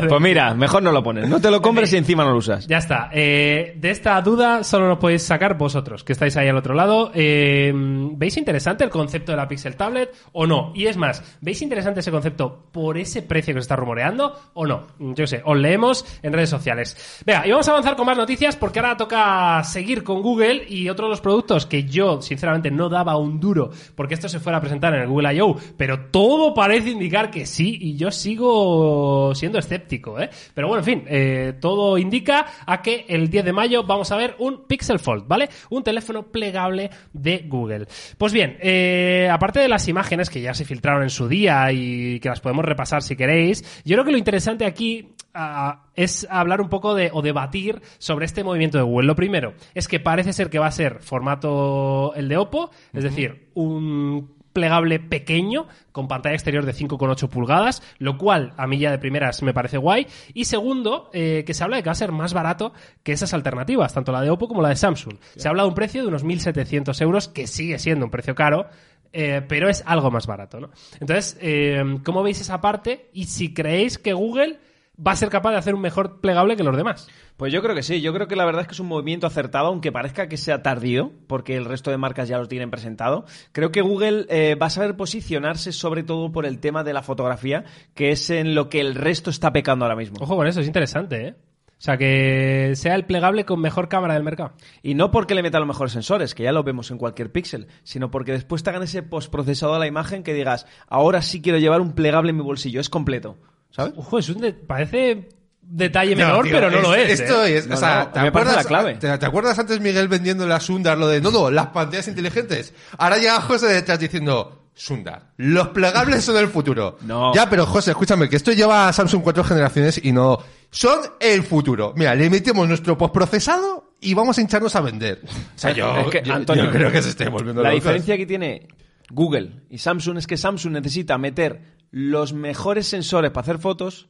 Pues 0.09 0.21
mira, 0.21 0.55
mejor 0.55 0.83
no 0.83 0.93
lo 0.93 1.03
pones. 1.03 1.29
No 1.29 1.41
te 1.41 1.51
lo 1.51 1.61
compres 1.61 1.93
y 1.93 1.97
encima 1.97 2.25
no 2.25 2.31
lo 2.33 2.39
usas. 2.39 2.67
Ya 2.67 2.79
está. 2.79 3.11
Eh, 3.13 3.75
de 3.77 3.91
esta 3.91 4.21
duda 4.21 4.65
solo 4.65 4.89
nos 4.89 4.99
podéis 4.99 5.23
sacar 5.23 5.57
vosotros, 5.57 6.05
que 6.05 6.13
estáis 6.13 6.37
ahí 6.37 6.49
al 6.49 6.57
otro 6.57 6.75
lado. 6.75 7.11
Eh, 7.15 7.73
¿Veis 7.75 8.37
interesante 8.37 8.85
el 8.85 8.91
concepto 8.91 9.33
de 9.33 9.37
la 9.37 9.49
Pixel 9.49 9.77
Tablet 9.77 10.15
o 10.33 10.47
no? 10.47 10.73
Y 10.75 10.87
es 10.87 10.97
más, 10.97 11.23
¿veis 11.41 11.61
interesante 11.63 12.01
ese 12.01 12.11
concepto 12.11 12.67
por 12.73 12.99
ese 12.99 13.23
precio 13.23 13.55
que 13.55 13.61
se 13.61 13.65
está 13.65 13.77
rumoreando 13.77 14.35
o 14.55 14.67
no? 14.67 14.87
Yo 14.99 15.27
sé, 15.27 15.43
os 15.45 15.57
leemos 15.57 16.05
en 16.23 16.33
redes 16.33 16.51
sociales. 16.51 17.23
Venga, 17.25 17.47
y 17.47 17.51
vamos 17.51 17.69
a 17.69 17.73
avanzar 17.73 17.97
con 17.97 18.07
más 18.07 18.17
noticias 18.17 18.57
porque 18.57 18.81
ahora 18.81 18.97
toca 18.97 19.63
seguir 19.65 20.03
con 20.03 20.23
Google 20.23 20.65
y 20.69 20.89
otro 20.89 21.07
de 21.07 21.11
los 21.11 21.21
productos 21.21 21.67
que 21.67 21.85
yo, 21.85 22.23
sinceramente, 22.23 22.71
no 22.71 22.89
daba 22.89 23.17
un 23.17 23.41
duro 23.41 23.71
porque 23.95 24.15
esto 24.15 24.29
se 24.29 24.41
fuera 24.41 24.59
a 24.59 24.61
presentar 24.61 24.95
en 24.95 25.03
el 25.03 25.09
Google 25.09 25.35
I.O., 25.35 25.57
pero 25.77 26.07
todo 26.11 26.55
parece 26.55 26.91
indicar 26.91 27.31
que 27.31 27.47
sí 27.47 27.79
y 27.81 27.97
yo 27.97 28.11
sigo 28.11 29.34
siendo 29.35 29.59
escéptico, 29.59 30.21
¿eh? 30.21 30.31
Pero 30.55 30.69
bueno, 30.69 30.81
en 30.81 30.85
fin, 30.85 31.05
eh, 31.09 31.55
todo 31.61 31.99
indica 31.99 32.47
a 32.67 32.83
que 32.83 33.07
el 33.09 33.29
10 33.29 33.45
de 33.45 33.53
mayo 33.53 33.85
vamos 33.85 34.11
a 34.13 34.17
ver 34.17 34.37
un 34.39 34.67
Pixel 34.67 34.99
Fold, 34.99 35.27
¿vale? 35.27 35.49
Un 35.71 35.83
teléfono 35.83 36.25
plegable 36.25 36.91
de 37.13 37.45
Google. 37.47 37.87
Pues 38.19 38.33
bien, 38.33 38.57
eh, 38.61 39.29
aparte 39.31 39.61
de 39.61 39.69
las 39.69 39.89
imágenes 39.89 40.31
que 40.31 40.41
ya 40.41 40.55
se 40.55 40.65
filtraron 40.65 41.03
en 41.03 41.11
su 41.11 41.29
día 41.29 41.71
y 41.73 42.21
que 42.21 42.29
las 42.29 42.41
podemos 42.41 42.65
repasar 42.65 43.03
si 43.03 43.17
queréis, 43.17 43.83
yo 43.85 43.95
creo 43.95 44.05
que 44.05 44.13
lo 44.13 44.19
interesante 44.19 44.65
aquí 44.67 45.15
ah, 45.35 45.85
es 45.95 46.27
hablar 46.31 46.61
un 46.61 46.69
poco 46.69 46.95
de 46.95 47.11
o 47.13 47.23
debatir 47.23 47.81
sobre 47.99 48.27
este 48.27 48.45
movimiento 48.45 48.79
de 48.79 48.85
Google. 48.85 49.07
Lo 49.07 49.17
primero 49.17 49.55
es 49.75 49.89
que 49.89 50.01
parece 50.01 50.33
ser 50.33 50.51
que 50.51 50.59
va 50.59 50.67
a 50.67 50.73
ser 50.73 51.01
formato 51.01 52.15
el 52.15 52.29
de 52.29 52.37
Oppo, 52.37 52.71
es 52.93 53.05
decir, 53.05 53.51
un 53.55 54.44
plegable 54.55 55.01
pequeño 55.01 55.67
con 55.93 56.09
pantalla 56.09 56.35
exterior 56.35 56.65
de 56.65 56.73
5,8 56.73 57.29
pulgadas, 57.29 57.83
lo 57.99 58.17
cual 58.17 58.55
a 58.57 58.67
mí 58.67 58.79
ya 58.79 58.91
de 58.91 58.99
primeras 58.99 59.43
me 59.43 59.53
parece 59.53 59.77
guay. 59.77 60.07
Y 60.33 60.47
segundo, 60.47 61.11
eh, 61.13 61.45
que 61.47 61.53
se 61.53 61.63
habla 61.63 61.77
de 61.77 61.83
que 61.83 61.89
va 61.89 61.93
a 61.93 61.97
ser 61.97 62.13
más 62.13 62.33
barato 62.33 62.73
que 63.03 63.13
esas 63.13 63.35
alternativas, 63.35 63.93
tanto 63.93 64.13
la 64.13 64.23
de 64.23 64.31
Oppo 64.31 64.49
como 64.49 64.63
la 64.63 64.71
de 64.71 64.77
Samsung. 64.77 65.17
Se 65.37 65.49
habla 65.49 65.65
de 65.65 65.69
un 65.69 65.75
precio 65.75 66.01
de 66.01 66.09
unos 66.09 66.25
1.700 66.25 66.99
euros, 67.03 67.29
que 67.29 67.47
sigue 67.47 67.79
siendo 67.79 68.07
un 68.07 68.11
precio 68.11 68.35
caro, 68.35 68.67
eh, 69.13 69.43
pero 69.47 69.69
es 69.69 69.83
algo 69.87 70.11
más 70.11 70.27
barato, 70.27 70.61
¿no? 70.61 70.71
Entonces, 71.01 71.37
eh, 71.41 71.99
¿cómo 72.05 72.23
veis 72.23 72.41
esa 72.41 72.61
parte? 72.61 73.11
Y 73.13 73.25
si 73.25 73.53
creéis 73.53 73.99
que 73.99 74.13
Google 74.13 74.59
va 74.99 75.13
a 75.13 75.17
ser 75.17 75.29
capaz 75.29 75.53
de 75.53 75.59
hacer 75.59 75.75
un 75.75 75.81
mejor 75.81 76.21
plegable 76.21 76.57
que 76.57 76.63
los 76.63 76.77
demás. 76.77 77.09
Pues 77.37 77.53
yo 77.53 77.63
creo 77.63 77.75
que 77.75 77.83
sí, 77.83 78.01
yo 78.01 78.13
creo 78.13 78.29
que 78.29 78.37
la 78.37 78.45
verdad 78.45 78.63
es 78.63 78.69
que 78.69 78.75
es 78.75 78.81
un 78.81 78.87
movimiento 78.87 79.27
acertado, 79.27 79.67
aunque 79.67 79.93
parezca 79.93 80.29
que 80.29 80.37
sea 80.37 80.63
tardío, 80.63 81.13
porque 81.27 81.57
el 81.57 81.65
resto 81.65 81.91
de 81.91 81.97
marcas 81.97 82.29
ya 82.29 82.39
lo 82.39 82.47
tienen 82.47 82.71
presentado. 82.71 83.25
Creo 83.53 83.73
que 83.73 83.81
Google 83.81 84.27
eh, 84.29 84.55
va 84.55 84.67
a 84.67 84.71
saber 84.71 84.97
posicionarse 84.97 85.73
sobre 85.73 86.03
todo 86.03 86.31
por 86.31 86.47
el 86.47 86.61
tema 86.61 86.85
de 86.85 86.93
la 86.93 87.03
fotografía, 87.03 87.65
que 87.95 88.13
es 88.13 88.31
en 88.31 88.55
lo 88.55 88.69
que 88.69 88.81
el 88.81 88.95
resto 88.95 89.31
está 89.31 89.53
pecando 89.53 89.85
ahora 89.85 89.97
mismo. 89.97 90.19
Ojo 90.21 90.37
con 90.37 90.47
eso, 90.47 90.61
es 90.61 90.67
interesante, 90.67 91.29
¿eh? 91.29 91.35
O 91.77 91.83
sea, 91.85 91.99
que 91.99 92.73
sea 92.77 92.95
el 92.95 93.05
plegable 93.05 93.45
con 93.45 93.61
mejor 93.61 93.89
cámara 93.89 94.15
del 94.15 94.23
mercado. 94.23 94.53
Y 94.83 94.95
no 94.95 95.11
porque 95.11 95.35
le 95.35 95.43
meta 95.43 95.59
los 95.59 95.69
mejores 95.69 95.93
sensores, 95.93 96.35
que 96.35 96.45
ya 96.45 96.53
lo 96.53 96.63
vemos 96.63 96.91
en 96.91 96.99
cualquier 96.99 97.33
píxel, 97.33 97.67
sino 97.83 98.11
porque 98.11 98.33
después 98.33 98.63
te 98.63 98.71
hagan 98.71 98.85
ese 98.85 99.03
postprocesado 99.03 99.75
a 99.75 99.79
la 99.79 99.87
imagen 99.87 100.23
que 100.23 100.33
digas, 100.33 100.67
ahora 100.87 101.21
sí 101.21 101.43
quiero 101.43 101.59
llevar 101.59 101.81
un 101.81 101.93
plegable 101.93 102.31
en 102.31 102.37
mi 102.37 102.43
bolsillo, 102.43 102.81
es 102.81 102.89
completo. 102.89 103.37
¿Sabes? 103.75 103.95
Ojo, 103.97 104.19
es 104.19 104.29
un 104.29 104.41
de- 104.41 104.53
parece 104.53 105.29
detalle 105.63 106.15
menor, 106.15 106.45
tío, 106.45 106.53
pero 106.55 106.71
no 106.71 106.77
es- 106.79 106.83
lo 106.83 106.95
es. 106.95 107.21
Esto 107.21 107.45
¿eh? 107.45 107.57
es, 107.57 107.67
No, 107.67 107.75
o 107.75 107.79
sea, 107.79 108.05
no, 108.05 108.11
¿te, 108.13 108.21
me 108.21 108.33
parece 108.33 108.51
acuerdas, 108.51 108.57
la 108.57 108.69
clave. 108.69 108.95
¿te, 108.95 109.19
te 109.19 109.27
acuerdas 109.27 109.59
antes 109.59 109.81
Miguel 109.81 110.09
vendiendo 110.09 110.47
la 110.47 110.61
Sundar 110.61 110.99
lo 110.99 111.09
de, 111.09 111.21
no, 111.21 111.31
no, 111.31 111.51
las 111.51 111.69
pantallas 111.69 112.07
inteligentes? 112.09 112.73
Ahora 112.99 113.17
llega 113.19 113.41
José 113.41 113.67
detrás 113.69 113.99
diciendo, 113.99 114.69
Sundar, 114.75 115.31
los 115.39 115.69
plegables 115.69 116.23
son 116.25 116.37
el 116.37 116.49
futuro. 116.49 116.99
No. 117.03 117.33
Ya, 117.35 117.49
pero 117.49 117.65
José, 117.65 117.93
escúchame, 117.93 118.29
que 118.29 118.37
esto 118.37 118.53
lleva 118.53 118.89
a 118.89 118.93
Samsung 118.93 119.23
cuatro 119.23 119.43
generaciones 119.45 120.01
y 120.05 120.13
no, 120.13 120.39
son 120.71 120.99
el 121.21 121.43
futuro. 121.45 121.95
Mira, 121.97 122.15
le 122.15 122.29
metemos 122.29 122.69
nuestro 122.69 122.99
postprocesado 122.99 123.95
y 124.01 124.13
vamos 124.15 124.37
a 124.37 124.41
hincharnos 124.43 124.75
a 124.77 124.81
vender. 124.81 125.21
O 125.25 125.29
sea, 125.59 125.71
yo, 125.73 125.97
Es 126.01 126.07
que, 126.09 126.23
yo- 126.25 126.35
Antonio, 126.35 126.65
yo 126.65 126.71
creo 126.73 126.93
que 126.93 127.01
se 127.03 127.09
esté 127.11 127.29
volviendo 127.29 127.63
La 127.63 127.71
locos. 127.71 127.83
diferencia 127.85 128.17
que 128.17 128.27
tiene 128.27 128.69
Google 129.11 129.63
y 129.71 129.79
Samsung 129.79 130.19
es 130.19 130.27
que 130.27 130.37
Samsung 130.37 130.73
necesita 130.75 131.17
meter 131.19 131.75
los 131.95 132.33
mejores 132.33 132.89
sensores 132.89 133.31
para 133.31 133.43
hacer 133.43 133.59
fotos 133.59 134.09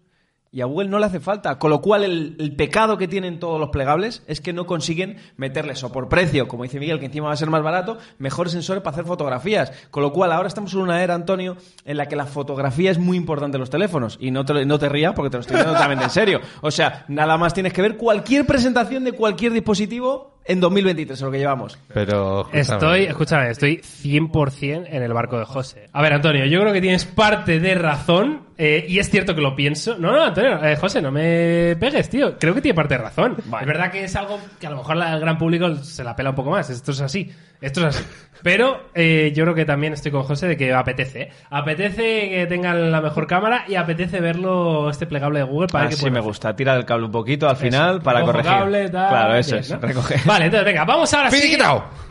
y 0.50 0.62
a 0.62 0.64
Google 0.64 0.88
no 0.88 0.98
le 0.98 1.04
hace 1.04 1.20
falta. 1.20 1.58
Con 1.58 1.68
lo 1.68 1.82
cual, 1.82 2.02
el, 2.02 2.56
pecado 2.56 2.96
que 2.96 3.08
tienen 3.08 3.38
todos 3.38 3.60
los 3.60 3.68
plegables 3.68 4.22
es 4.26 4.40
que 4.40 4.54
no 4.54 4.64
consiguen 4.64 5.18
meterles 5.36 5.84
o 5.84 5.92
por 5.92 6.08
precio, 6.08 6.48
como 6.48 6.62
dice 6.62 6.80
Miguel, 6.80 6.98
que 6.98 7.06
encima 7.06 7.26
va 7.26 7.34
a 7.34 7.36
ser 7.36 7.50
más 7.50 7.62
barato, 7.62 7.98
mejores 8.16 8.54
sensores 8.54 8.82
para 8.82 8.94
hacer 8.94 9.04
fotografías. 9.04 9.70
Con 9.90 10.02
lo 10.02 10.14
cual, 10.14 10.32
ahora 10.32 10.48
estamos 10.48 10.72
en 10.72 10.80
una 10.80 11.02
era, 11.02 11.14
Antonio, 11.14 11.58
en 11.84 11.98
la 11.98 12.08
que 12.08 12.16
la 12.16 12.24
fotografía 12.24 12.90
es 12.90 12.98
muy 12.98 13.18
importante 13.18 13.58
en 13.58 13.60
los 13.60 13.68
teléfonos. 13.68 14.16
Y 14.18 14.30
no 14.30 14.46
te, 14.46 14.64
no 14.64 14.78
te 14.78 14.88
rías 14.88 15.12
porque 15.12 15.28
te 15.28 15.36
lo 15.36 15.40
estoy 15.42 15.56
diciendo 15.56 15.74
totalmente 15.74 16.04
en 16.04 16.10
serio. 16.10 16.40
O 16.62 16.70
sea, 16.70 17.04
nada 17.08 17.36
más 17.36 17.52
tienes 17.52 17.74
que 17.74 17.82
ver 17.82 17.98
cualquier 17.98 18.46
presentación 18.46 19.04
de 19.04 19.12
cualquier 19.12 19.52
dispositivo 19.52 20.33
en 20.44 20.60
2023, 20.60 21.18
es 21.18 21.22
lo 21.24 21.30
que 21.30 21.38
llevamos. 21.38 21.78
Pero, 21.92 22.48
escúchame. 22.52 22.60
Estoy, 22.60 23.02
escúchame, 23.04 23.50
estoy 23.50 23.76
100% 23.78 24.86
en 24.88 25.02
el 25.02 25.12
barco 25.12 25.38
de 25.38 25.44
José. 25.44 25.88
A 25.92 26.02
ver, 26.02 26.12
Antonio, 26.12 26.44
yo 26.46 26.60
creo 26.60 26.72
que 26.72 26.80
tienes 26.80 27.04
parte 27.04 27.60
de 27.60 27.74
razón, 27.74 28.42
eh, 28.58 28.84
y 28.88 28.98
es 28.98 29.10
cierto 29.10 29.34
que 29.34 29.40
lo 29.40 29.56
pienso. 29.56 29.96
No, 29.98 30.12
no, 30.12 30.22
Antonio, 30.24 30.62
eh, 30.64 30.76
José, 30.76 31.00
no 31.02 31.10
me 31.10 31.76
pegues, 31.80 32.08
tío. 32.08 32.38
Creo 32.38 32.54
que 32.54 32.60
tiene 32.60 32.74
parte 32.76 32.94
de 32.96 33.02
razón. 33.02 33.36
Es 33.38 33.66
verdad 33.66 33.90
que 33.90 34.04
es 34.04 34.14
algo 34.16 34.38
que 34.60 34.66
a 34.66 34.70
lo 34.70 34.76
mejor 34.76 34.96
el 34.96 35.20
gran 35.20 35.38
público 35.38 35.74
se 35.76 36.04
la 36.04 36.14
pela 36.14 36.30
un 36.30 36.36
poco 36.36 36.50
más. 36.50 36.68
Esto 36.70 36.92
es 36.92 37.00
así. 37.00 37.30
Esto 37.60 37.80
es 37.80 37.96
así. 37.96 38.04
Pero 38.42 38.90
eh, 38.94 39.32
yo 39.34 39.44
creo 39.44 39.54
que 39.54 39.64
también 39.64 39.94
estoy 39.94 40.12
con 40.12 40.22
José 40.24 40.46
de 40.46 40.56
que 40.58 40.74
apetece. 40.74 41.22
¿eh? 41.22 41.28
Apetece 41.48 42.28
que 42.28 42.46
tengan 42.46 42.92
la 42.92 43.00
mejor 43.00 43.26
cámara 43.26 43.64
y 43.66 43.76
apetece 43.76 44.20
verlo 44.20 44.90
este 44.90 45.06
plegable 45.06 45.38
de 45.38 45.44
Google 45.46 45.68
para 45.68 45.84
ver 45.84 45.88
qué 45.90 45.94
Así 45.94 46.02
pueden 46.02 46.12
me 46.12 46.18
hacer. 46.18 46.28
gusta. 46.28 46.54
Tira 46.54 46.74
del 46.74 46.84
cable 46.84 47.06
un 47.06 47.12
poquito 47.12 47.48
al 47.48 47.56
final 47.56 48.02
para 48.02 48.20
Cojo 48.20 48.32
corregir. 48.32 48.52
cable, 48.52 48.90
tal, 48.90 49.08
claro, 49.08 49.34
eso 49.36 49.52
bien, 49.52 49.60
es. 49.62 49.70
¿no? 49.70 49.78
recoger. 49.78 50.20
Vale, 50.34 50.46
entonces 50.46 50.66
venga, 50.66 50.84
vamos 50.84 51.14
ahora 51.14 51.30
sí 51.30 51.56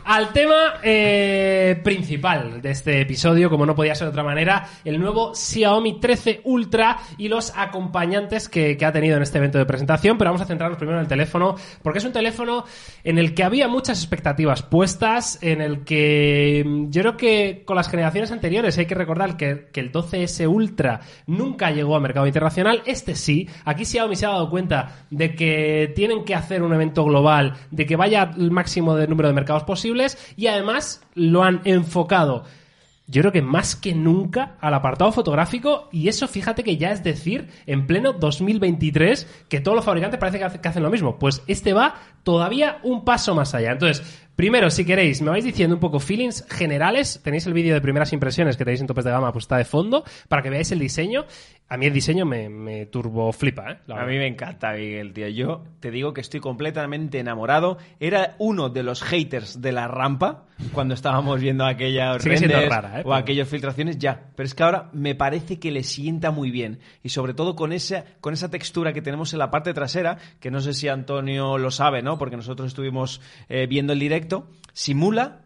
al 0.04 0.32
tema 0.32 0.74
eh, 0.82 1.80
principal 1.82 2.60
de 2.60 2.70
este 2.70 3.00
episodio, 3.00 3.48
como 3.48 3.64
no 3.64 3.74
podía 3.74 3.94
ser 3.94 4.06
de 4.06 4.10
otra 4.10 4.22
manera, 4.22 4.68
el 4.84 5.00
nuevo 5.00 5.34
Xiaomi 5.34 5.98
13 5.98 6.42
Ultra 6.44 6.98
y 7.16 7.28
los 7.28 7.52
acompañantes 7.56 8.48
que, 8.48 8.76
que 8.76 8.84
ha 8.84 8.92
tenido 8.92 9.16
en 9.16 9.22
este 9.22 9.38
evento 9.38 9.58
de 9.58 9.64
presentación, 9.64 10.18
pero 10.18 10.30
vamos 10.30 10.42
a 10.42 10.46
centrarnos 10.46 10.76
primero 10.76 10.98
en 10.98 11.04
el 11.04 11.08
teléfono, 11.08 11.56
porque 11.82 12.00
es 12.00 12.04
un 12.04 12.12
teléfono 12.12 12.64
en 13.02 13.18
el 13.18 13.34
que 13.34 13.44
había 13.44 13.66
muchas 13.66 13.98
expectativas 13.98 14.62
puestas, 14.62 15.38
en 15.42 15.60
el 15.62 15.84
que 15.84 16.62
mm, 16.64 16.90
yo 16.90 17.00
creo 17.00 17.16
que 17.16 17.62
con 17.64 17.76
las 17.76 17.88
generaciones 17.88 18.30
anteriores 18.30 18.76
hay 18.76 18.86
que 18.86 18.94
recordar 18.94 19.36
que, 19.36 19.68
que 19.72 19.80
el 19.80 19.90
12S 19.90 20.46
Ultra 20.46 21.00
nunca 21.26 21.70
llegó 21.70 21.96
a 21.96 22.00
mercado 22.00 22.26
internacional, 22.26 22.82
este 22.84 23.14
sí, 23.14 23.48
aquí 23.64 23.86
Xiaomi 23.86 24.16
se 24.16 24.26
ha 24.26 24.30
dado 24.30 24.50
cuenta 24.50 25.06
de 25.10 25.34
que 25.34 25.92
tienen 25.96 26.24
que 26.24 26.34
hacer 26.34 26.62
un 26.62 26.74
evento 26.74 27.04
global, 27.04 27.54
de 27.70 27.86
que 27.86 27.96
vaya 27.96 28.13
el 28.22 28.50
máximo 28.50 28.94
de 28.94 29.08
número 29.08 29.28
de 29.28 29.34
mercados 29.34 29.64
posibles 29.64 30.16
y 30.36 30.46
además 30.46 31.02
lo 31.14 31.42
han 31.42 31.60
enfocado 31.64 32.44
yo 33.06 33.20
creo 33.20 33.32
que 33.32 33.42
más 33.42 33.76
que 33.76 33.94
nunca 33.94 34.56
al 34.62 34.72
apartado 34.72 35.12
fotográfico 35.12 35.90
y 35.92 36.08
eso 36.08 36.26
fíjate 36.26 36.64
que 36.64 36.78
ya 36.78 36.90
es 36.90 37.04
decir 37.04 37.50
en 37.66 37.86
pleno 37.86 38.14
2023 38.14 39.44
que 39.50 39.60
todos 39.60 39.76
los 39.76 39.84
fabricantes 39.84 40.18
parece 40.18 40.38
que 40.38 40.44
hace- 40.44 40.60
que 40.60 40.68
hacen 40.68 40.82
lo 40.82 40.88
mismo. 40.90 41.18
Pues 41.18 41.42
este 41.46 41.74
va 41.74 41.96
todavía 42.22 42.78
un 42.82 43.04
paso 43.04 43.34
más 43.34 43.54
allá. 43.54 43.72
Entonces, 43.72 44.20
primero, 44.36 44.70
si 44.70 44.84
queréis, 44.84 45.22
me 45.22 45.30
vais 45.30 45.44
diciendo 45.44 45.76
un 45.76 45.80
poco 45.80 46.00
feelings 46.00 46.46
generales. 46.48 47.20
Tenéis 47.22 47.46
el 47.46 47.52
vídeo 47.52 47.74
de 47.74 47.80
primeras 47.80 48.12
impresiones 48.12 48.56
que 48.56 48.64
tenéis 48.64 48.80
en 48.80 48.86
topes 48.86 49.04
de 49.04 49.10
gama, 49.10 49.32
pues 49.32 49.44
está 49.44 49.56
de 49.56 49.64
fondo, 49.64 50.04
para 50.28 50.42
que 50.42 50.50
veáis 50.50 50.70
el 50.72 50.78
diseño. 50.78 51.24
A 51.66 51.78
mí 51.78 51.86
el 51.86 51.94
diseño 51.94 52.26
me, 52.26 52.48
me 52.50 52.86
turbo 52.86 53.32
flipa, 53.32 53.72
¿eh? 53.72 53.78
La 53.86 53.94
A 53.94 53.98
verdad. 54.00 54.12
mí 54.12 54.18
me 54.18 54.26
encanta, 54.26 54.72
Miguel, 54.74 55.12
tío. 55.14 55.28
Yo 55.28 55.64
te 55.80 55.90
digo 55.90 56.12
que 56.12 56.20
estoy 56.20 56.40
completamente 56.40 57.18
enamorado. 57.18 57.78
Era 58.00 58.34
uno 58.38 58.68
de 58.68 58.82
los 58.82 59.02
haters 59.02 59.62
de 59.62 59.72
la 59.72 59.88
rampa 59.88 60.44
cuando 60.72 60.94
estábamos 60.94 61.40
viendo 61.40 61.64
aquellas 61.64 62.22
Sigue 62.22 62.36
siendo 62.36 62.60
rara, 62.68 63.00
¿eh? 63.00 63.02
o 63.04 63.14
aquellas 63.14 63.48
filtraciones, 63.48 63.98
ya. 63.98 64.28
Pero 64.36 64.46
es 64.46 64.54
que 64.54 64.62
ahora 64.62 64.90
me 64.92 65.14
parece 65.14 65.58
que 65.58 65.70
le 65.70 65.82
sienta 65.84 66.30
muy 66.30 66.50
bien. 66.50 66.80
Y 67.02 67.08
sobre 67.08 67.32
todo 67.32 67.56
con 67.56 67.72
esa, 67.72 68.04
con 68.20 68.34
esa 68.34 68.50
textura 68.50 68.92
que 68.92 69.00
tenemos 69.02 69.32
en 69.32 69.38
la 69.38 69.50
parte 69.50 69.72
trasera, 69.72 70.18
que 70.40 70.50
no 70.50 70.60
sé 70.60 70.74
si 70.74 70.88
Antonio 70.88 71.56
lo 71.56 71.70
sabe, 71.70 72.02
¿no? 72.02 72.18
Porque 72.18 72.36
nosotros 72.36 72.68
estuvimos 72.68 73.22
eh, 73.48 73.66
viendo 73.66 73.94
el 73.94 73.98
directo, 73.98 74.23
simula 74.72 75.40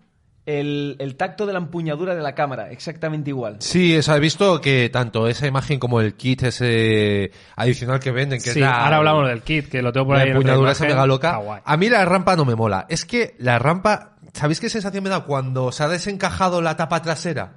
el, 0.47 0.97
el 0.99 1.17
tacto 1.17 1.45
de 1.45 1.53
la 1.53 1.59
empuñadura 1.59 2.15
de 2.15 2.23
la 2.23 2.35
cámara, 2.35 2.71
exactamente 2.71 3.29
igual. 3.31 3.57
Sí, 3.61 3.95
eso 3.95 4.15
he 4.17 4.21
visto 4.21 4.61
que 4.63 4.89
tanto 4.91 5.29
esa 5.29 5.47
imagen 5.47 5.79
como 5.79 6.01
el 6.01 6.15
kit 6.15 6.43
ese 6.45 7.33
adicional 7.57 8.01
que 8.01 8.11
venden, 8.13 8.39
que 8.39 8.45
Sí, 8.51 8.61
es 8.61 8.65
la, 8.65 8.85
ahora 8.85 8.97
hablamos 8.97 9.29
del 9.29 9.43
kit, 9.43 9.69
que 9.69 9.83
lo 9.83 9.93
tengo 9.93 10.07
por 10.07 10.17
la 10.17 10.23
ahí. 10.23 10.29
otra 10.31 10.39
empuñadura 10.39 10.73
esa 10.73 10.87
mega 10.87 11.07
loca. 11.07 11.39
A 11.65 11.77
mí 11.77 11.91
la 11.91 12.05
rampa 12.07 12.35
no 12.35 12.47
me 12.47 12.55
mola. 12.55 12.87
Es 12.89 13.05
que 13.05 13.35
la 13.39 13.59
rampa, 13.59 14.17
¿sabéis 14.33 14.59
qué 14.61 14.71
sensación 14.71 15.05
me 15.05 15.11
da 15.11 15.21
cuando 15.25 15.71
se 15.71 15.83
ha 15.83 15.89
desencajado 15.89 16.63
la 16.63 16.77
tapa 16.77 17.03
trasera? 17.03 17.53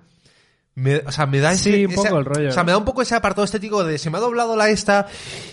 Me, 0.74 0.98
o 1.00 1.12
sea, 1.12 1.26
me 1.26 1.40
da 1.40 1.52
ese, 1.52 1.72
Sí, 1.76 1.86
un 1.86 1.92
ese- 1.92 2.02
poco 2.04 2.18
el 2.20 2.26
rollo. 2.26 2.50
O 2.50 2.52
sea, 2.54 2.64
me 2.64 2.72
da 2.72 2.78
un 2.78 2.86
poco 2.86 3.02
ese 3.02 3.14
apartado 3.14 3.44
estético 3.44 3.84
de 3.84 3.98
se 3.98 4.10
me 4.10 4.18
ha 4.18 4.22
doblado 4.22 4.56
la 4.56 4.70
esta 4.70 5.06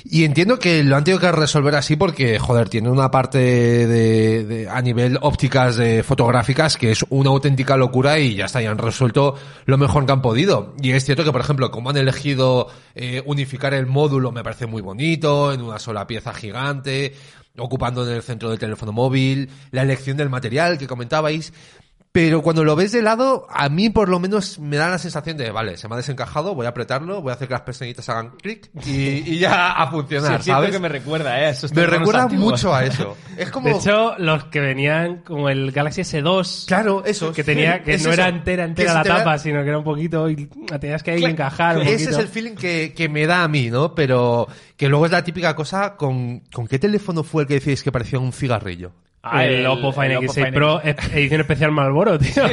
y 0.05 0.23
entiendo 0.25 0.61
que 0.61 0.85
lo 0.85 0.95
han 0.95 1.03
tenido 1.03 1.19
que 1.21 1.33
resolver 1.33 1.75
así 1.75 1.97
porque, 1.97 2.39
joder, 2.39 2.69
tiene 2.69 2.89
una 2.89 3.11
parte 3.11 3.39
de, 3.39 4.45
de- 4.45 4.69
a 4.69 4.81
nivel 4.81 5.19
ópticas 5.21 5.77
de 5.77 6.05
fotográficas 6.05 6.77
que 6.77 6.93
es 6.93 7.05
una 7.11 7.31
auténtica 7.31 7.77
locura 7.77 8.19
y 8.21 8.37
ya 8.37 8.45
está, 8.45 8.63
ya 8.63 8.71
han 8.71 8.79
resuelto 8.79 9.35
lo 9.67 9.77
mejor 9.77 10.07
que 10.07 10.13
han 10.13 10.23
podido. 10.23 10.75
Y 10.81 10.93
es 10.93 11.05
cierto 11.05 11.25
que, 11.25 11.33
por 11.33 11.41
ejemplo, 11.41 11.71
como 11.73 11.91
han 11.91 11.97
elegido 11.97 12.69
eh, 12.95 13.21
unificar 13.27 13.75
el 13.75 13.87
módulo 13.87 14.31
me 14.31 14.45
parece 14.45 14.67
muy 14.67 14.83
bonito, 14.83 15.53
en 15.53 15.63
una 15.63 15.81
sola 15.81 16.07
pieza 16.07 16.33
gigante, 16.33 17.13
ocupando 17.57 18.07
en 18.09 18.15
el 18.15 18.23
centro 18.23 18.51
del 18.51 18.59
teléfono 18.61 18.93
móvil, 18.93 19.51
la 19.73 19.83
elección 19.83 20.17
del 20.17 20.31
material 20.31 20.79
que 20.79 20.87
comentabais. 20.87 21.53
Pero 22.11 22.41
cuando 22.43 22.65
lo 22.65 22.75
ves 22.75 22.93
de 22.93 23.03
lado, 23.03 23.47
a 23.51 23.69
mí 23.69 23.91
por 23.91 24.09
lo 24.09 24.19
menos 24.19 24.59
me 24.59 24.77
da 24.77 24.89
la 24.89 24.99
sensación 24.99 25.37
de, 25.37 25.51
vale, 25.51 25.77
se 25.77 25.89
me 25.89 25.95
ha 25.95 25.99
desencajado, 25.99 26.55
voy 26.55 26.65
a 26.67 26.71
apretarlo, 26.71 27.21
voy 27.21 27.31
a 27.31 27.35
hacer 27.35 27.49
que 27.49 27.55
las 27.55 27.61
pestañitas 27.63 28.09
hagan 28.09 28.31
clic 28.41 28.71
y, 28.87 29.35
y 29.35 29.39
ya 29.39 29.73
a 29.73 29.85
Sí, 29.87 29.93
funcionar, 29.93 30.39
es 30.39 30.45
cierto 30.45 30.61
¿sabes? 30.63 30.71
que 30.73 30.79
me 30.81 30.89
recuerda, 30.89 31.39
¿eh? 31.41 31.47
a 31.47 31.51
esos 31.51 31.73
Me 31.75 31.87
recuerda 31.87 32.23
antiguos. 32.23 32.53
mucho 32.53 32.75
a 32.75 32.85
eso. 32.85 33.17
Es 33.37 33.51
como... 33.51 33.69
De 33.69 33.75
hecho, 33.77 34.15
los 34.19 34.45
que 34.45 34.59
venían 34.59 35.19
como 35.19 35.49
el 35.51 35.71
Galaxy 35.71 36.01
S2. 36.01 36.67
claro, 36.67 37.05
eso. 37.05 37.33
Que 37.33 37.45
tenía, 37.45 37.83
que 37.85 37.95
Es 37.95 38.03
no 38.05 38.11
eso. 38.11 38.21
era 38.23 38.29
entera, 38.31 38.65
entera 38.65 38.95
la 38.95 39.05
tapa, 39.05 39.39
sino 39.39 39.63
que 39.63 39.69
era 39.69 39.79
un 39.79 39.85
poquito, 39.85 40.29
y 40.31 40.49
la 40.71 40.81
tenías 40.81 41.03
que 41.03 41.11
ahí 41.13 41.19
Claro, 41.19 41.33
encajar 41.35 41.77
un 41.77 41.83
Ese 41.83 41.93
poquito. 41.93 42.11
es 42.11 42.19
el 42.19 42.29
feeling 42.29 42.55
que, 42.57 42.95
que 42.97 43.09
me 43.09 43.27
da 43.27 43.45
a 43.45 43.49
mí, 43.49 43.71
¿no? 43.71 43.95
Pero 43.95 44.49
que 44.77 44.89
luego 44.89 45.05
es 45.07 45.13
la 45.13 45.23
típica 45.23 45.55
cosa 45.55 45.95
con, 45.97 46.41
¿con 46.53 46.67
qué 46.67 46.79
teléfono 46.79 47.23
fue 47.23 47.43
el 47.43 47.49
que 47.49 47.55
decíais 47.55 47.83
que 47.83 47.93
parecía 47.93 48.19
un 48.19 48.33
cigarrillo? 48.33 48.93
Ah, 49.21 49.45
el, 49.45 49.55
el- 49.57 49.67
Oppo 49.67 49.93
Find 49.93 50.13
el 50.13 50.17
Oppo 50.19 50.27
X6 50.33 50.35
Find 50.45 50.55
Pro, 50.55 50.81
edición 50.83 51.41
especial 51.41 51.73
Marlboro, 51.73 52.19
tío. 52.19 52.45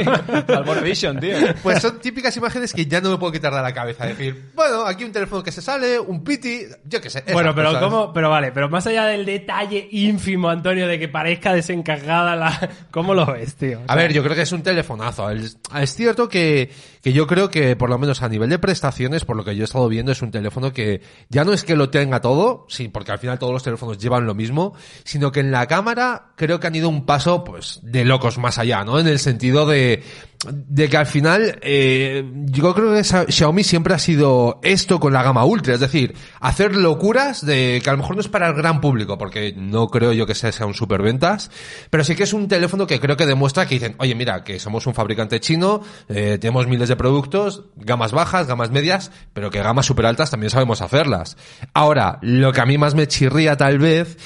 Albor 0.48 0.82
Vision, 0.82 1.20
tío. 1.20 1.36
Pues 1.62 1.80
son 1.80 2.00
típicas 2.00 2.36
imágenes 2.36 2.72
que 2.74 2.86
ya 2.86 3.00
no 3.00 3.10
me 3.10 3.18
puedo 3.18 3.32
quitar 3.32 3.54
de 3.54 3.62
la 3.62 3.72
cabeza. 3.72 4.04
Decir, 4.06 4.50
bueno, 4.54 4.84
aquí 4.84 5.04
un 5.04 5.12
teléfono 5.12 5.42
que 5.44 5.52
se 5.52 5.62
sale, 5.62 5.98
un 5.98 6.24
piti, 6.24 6.62
yo 6.84 7.00
qué 7.00 7.08
sé. 7.08 7.22
Bueno, 7.32 7.54
pero 7.54 7.68
cosas. 7.68 7.82
cómo, 7.84 8.12
pero 8.12 8.30
vale, 8.30 8.50
pero 8.52 8.68
más 8.68 8.86
allá 8.86 9.06
del 9.06 9.24
detalle 9.24 9.88
ínfimo, 9.92 10.48
Antonio, 10.50 10.88
de 10.88 10.98
que 10.98 11.08
parezca 11.08 11.52
desencajada 11.54 12.34
la, 12.34 12.70
¿cómo 12.90 13.14
lo 13.14 13.26
ves, 13.26 13.54
tío? 13.54 13.80
O 13.80 13.84
A 13.86 13.94
ver, 13.94 14.12
yo 14.12 14.22
creo 14.24 14.34
que 14.34 14.42
es 14.42 14.52
un 14.52 14.62
telefonazo. 14.62 15.30
Es 15.30 15.56
cierto 15.94 16.28
que, 16.28 16.70
que 17.06 17.12
yo 17.12 17.28
creo 17.28 17.50
que, 17.50 17.76
por 17.76 17.88
lo 17.88 17.98
menos 17.98 18.20
a 18.22 18.28
nivel 18.28 18.50
de 18.50 18.58
prestaciones, 18.58 19.24
por 19.24 19.36
lo 19.36 19.44
que 19.44 19.54
yo 19.54 19.62
he 19.62 19.64
estado 19.64 19.88
viendo, 19.88 20.10
es 20.10 20.22
un 20.22 20.32
teléfono 20.32 20.72
que 20.72 21.02
ya 21.28 21.44
no 21.44 21.52
es 21.52 21.62
que 21.62 21.76
lo 21.76 21.88
tenga 21.88 22.20
todo, 22.20 22.66
sí, 22.68 22.88
porque 22.88 23.12
al 23.12 23.20
final 23.20 23.38
todos 23.38 23.52
los 23.52 23.62
teléfonos 23.62 23.98
llevan 23.98 24.26
lo 24.26 24.34
mismo, 24.34 24.74
sino 25.04 25.30
que 25.30 25.38
en 25.38 25.52
la 25.52 25.68
cámara 25.68 26.32
creo 26.34 26.58
que 26.58 26.66
han 26.66 26.74
ido 26.74 26.88
un 26.88 27.06
paso, 27.06 27.44
pues, 27.44 27.78
de 27.84 28.04
locos 28.04 28.38
más 28.38 28.58
allá, 28.58 28.82
¿no? 28.82 28.98
En 28.98 29.06
el 29.06 29.20
sentido 29.20 29.66
de, 29.66 30.02
de 30.44 30.88
que 30.88 30.96
al 30.96 31.06
final, 31.06 31.58
eh, 31.62 32.24
yo 32.46 32.74
creo 32.74 32.94
que 32.94 33.04
Xiaomi 33.04 33.64
siempre 33.64 33.94
ha 33.94 33.98
sido 33.98 34.60
esto 34.62 35.00
con 35.00 35.12
la 35.12 35.22
gama 35.22 35.44
ultra, 35.44 35.74
es 35.74 35.80
decir, 35.80 36.14
hacer 36.40 36.76
locuras 36.76 37.44
de 37.44 37.80
que 37.82 37.90
a 37.90 37.92
lo 37.92 37.98
mejor 37.98 38.16
no 38.16 38.20
es 38.20 38.28
para 38.28 38.48
el 38.48 38.54
gran 38.54 38.80
público, 38.80 39.18
porque 39.18 39.54
no 39.56 39.88
creo 39.88 40.12
yo 40.12 40.26
que 40.26 40.34
sea, 40.34 40.52
sea 40.52 40.66
un 40.66 40.74
superventas, 40.74 41.50
pero 41.90 42.04
sí 42.04 42.14
que 42.14 42.24
es 42.24 42.32
un 42.32 42.48
teléfono 42.48 42.86
que 42.86 43.00
creo 43.00 43.16
que 43.16 43.26
demuestra 43.26 43.66
que 43.66 43.76
dicen, 43.76 43.96
oye, 43.98 44.14
mira, 44.14 44.44
que 44.44 44.58
somos 44.58 44.86
un 44.86 44.94
fabricante 44.94 45.40
chino, 45.40 45.80
eh, 46.08 46.38
tenemos 46.40 46.66
miles 46.66 46.88
de 46.88 46.96
productos, 46.96 47.64
gamas 47.76 48.12
bajas, 48.12 48.46
gamas 48.46 48.70
medias, 48.70 49.10
pero 49.32 49.50
que 49.50 49.62
gamas 49.62 49.86
super 49.86 50.06
altas 50.06 50.30
también 50.30 50.50
sabemos 50.50 50.82
hacerlas. 50.82 51.36
Ahora, 51.72 52.18
lo 52.22 52.52
que 52.52 52.60
a 52.60 52.66
mí 52.66 52.78
más 52.78 52.94
me 52.94 53.08
chirría 53.08 53.56
tal 53.56 53.78
vez 53.78 54.16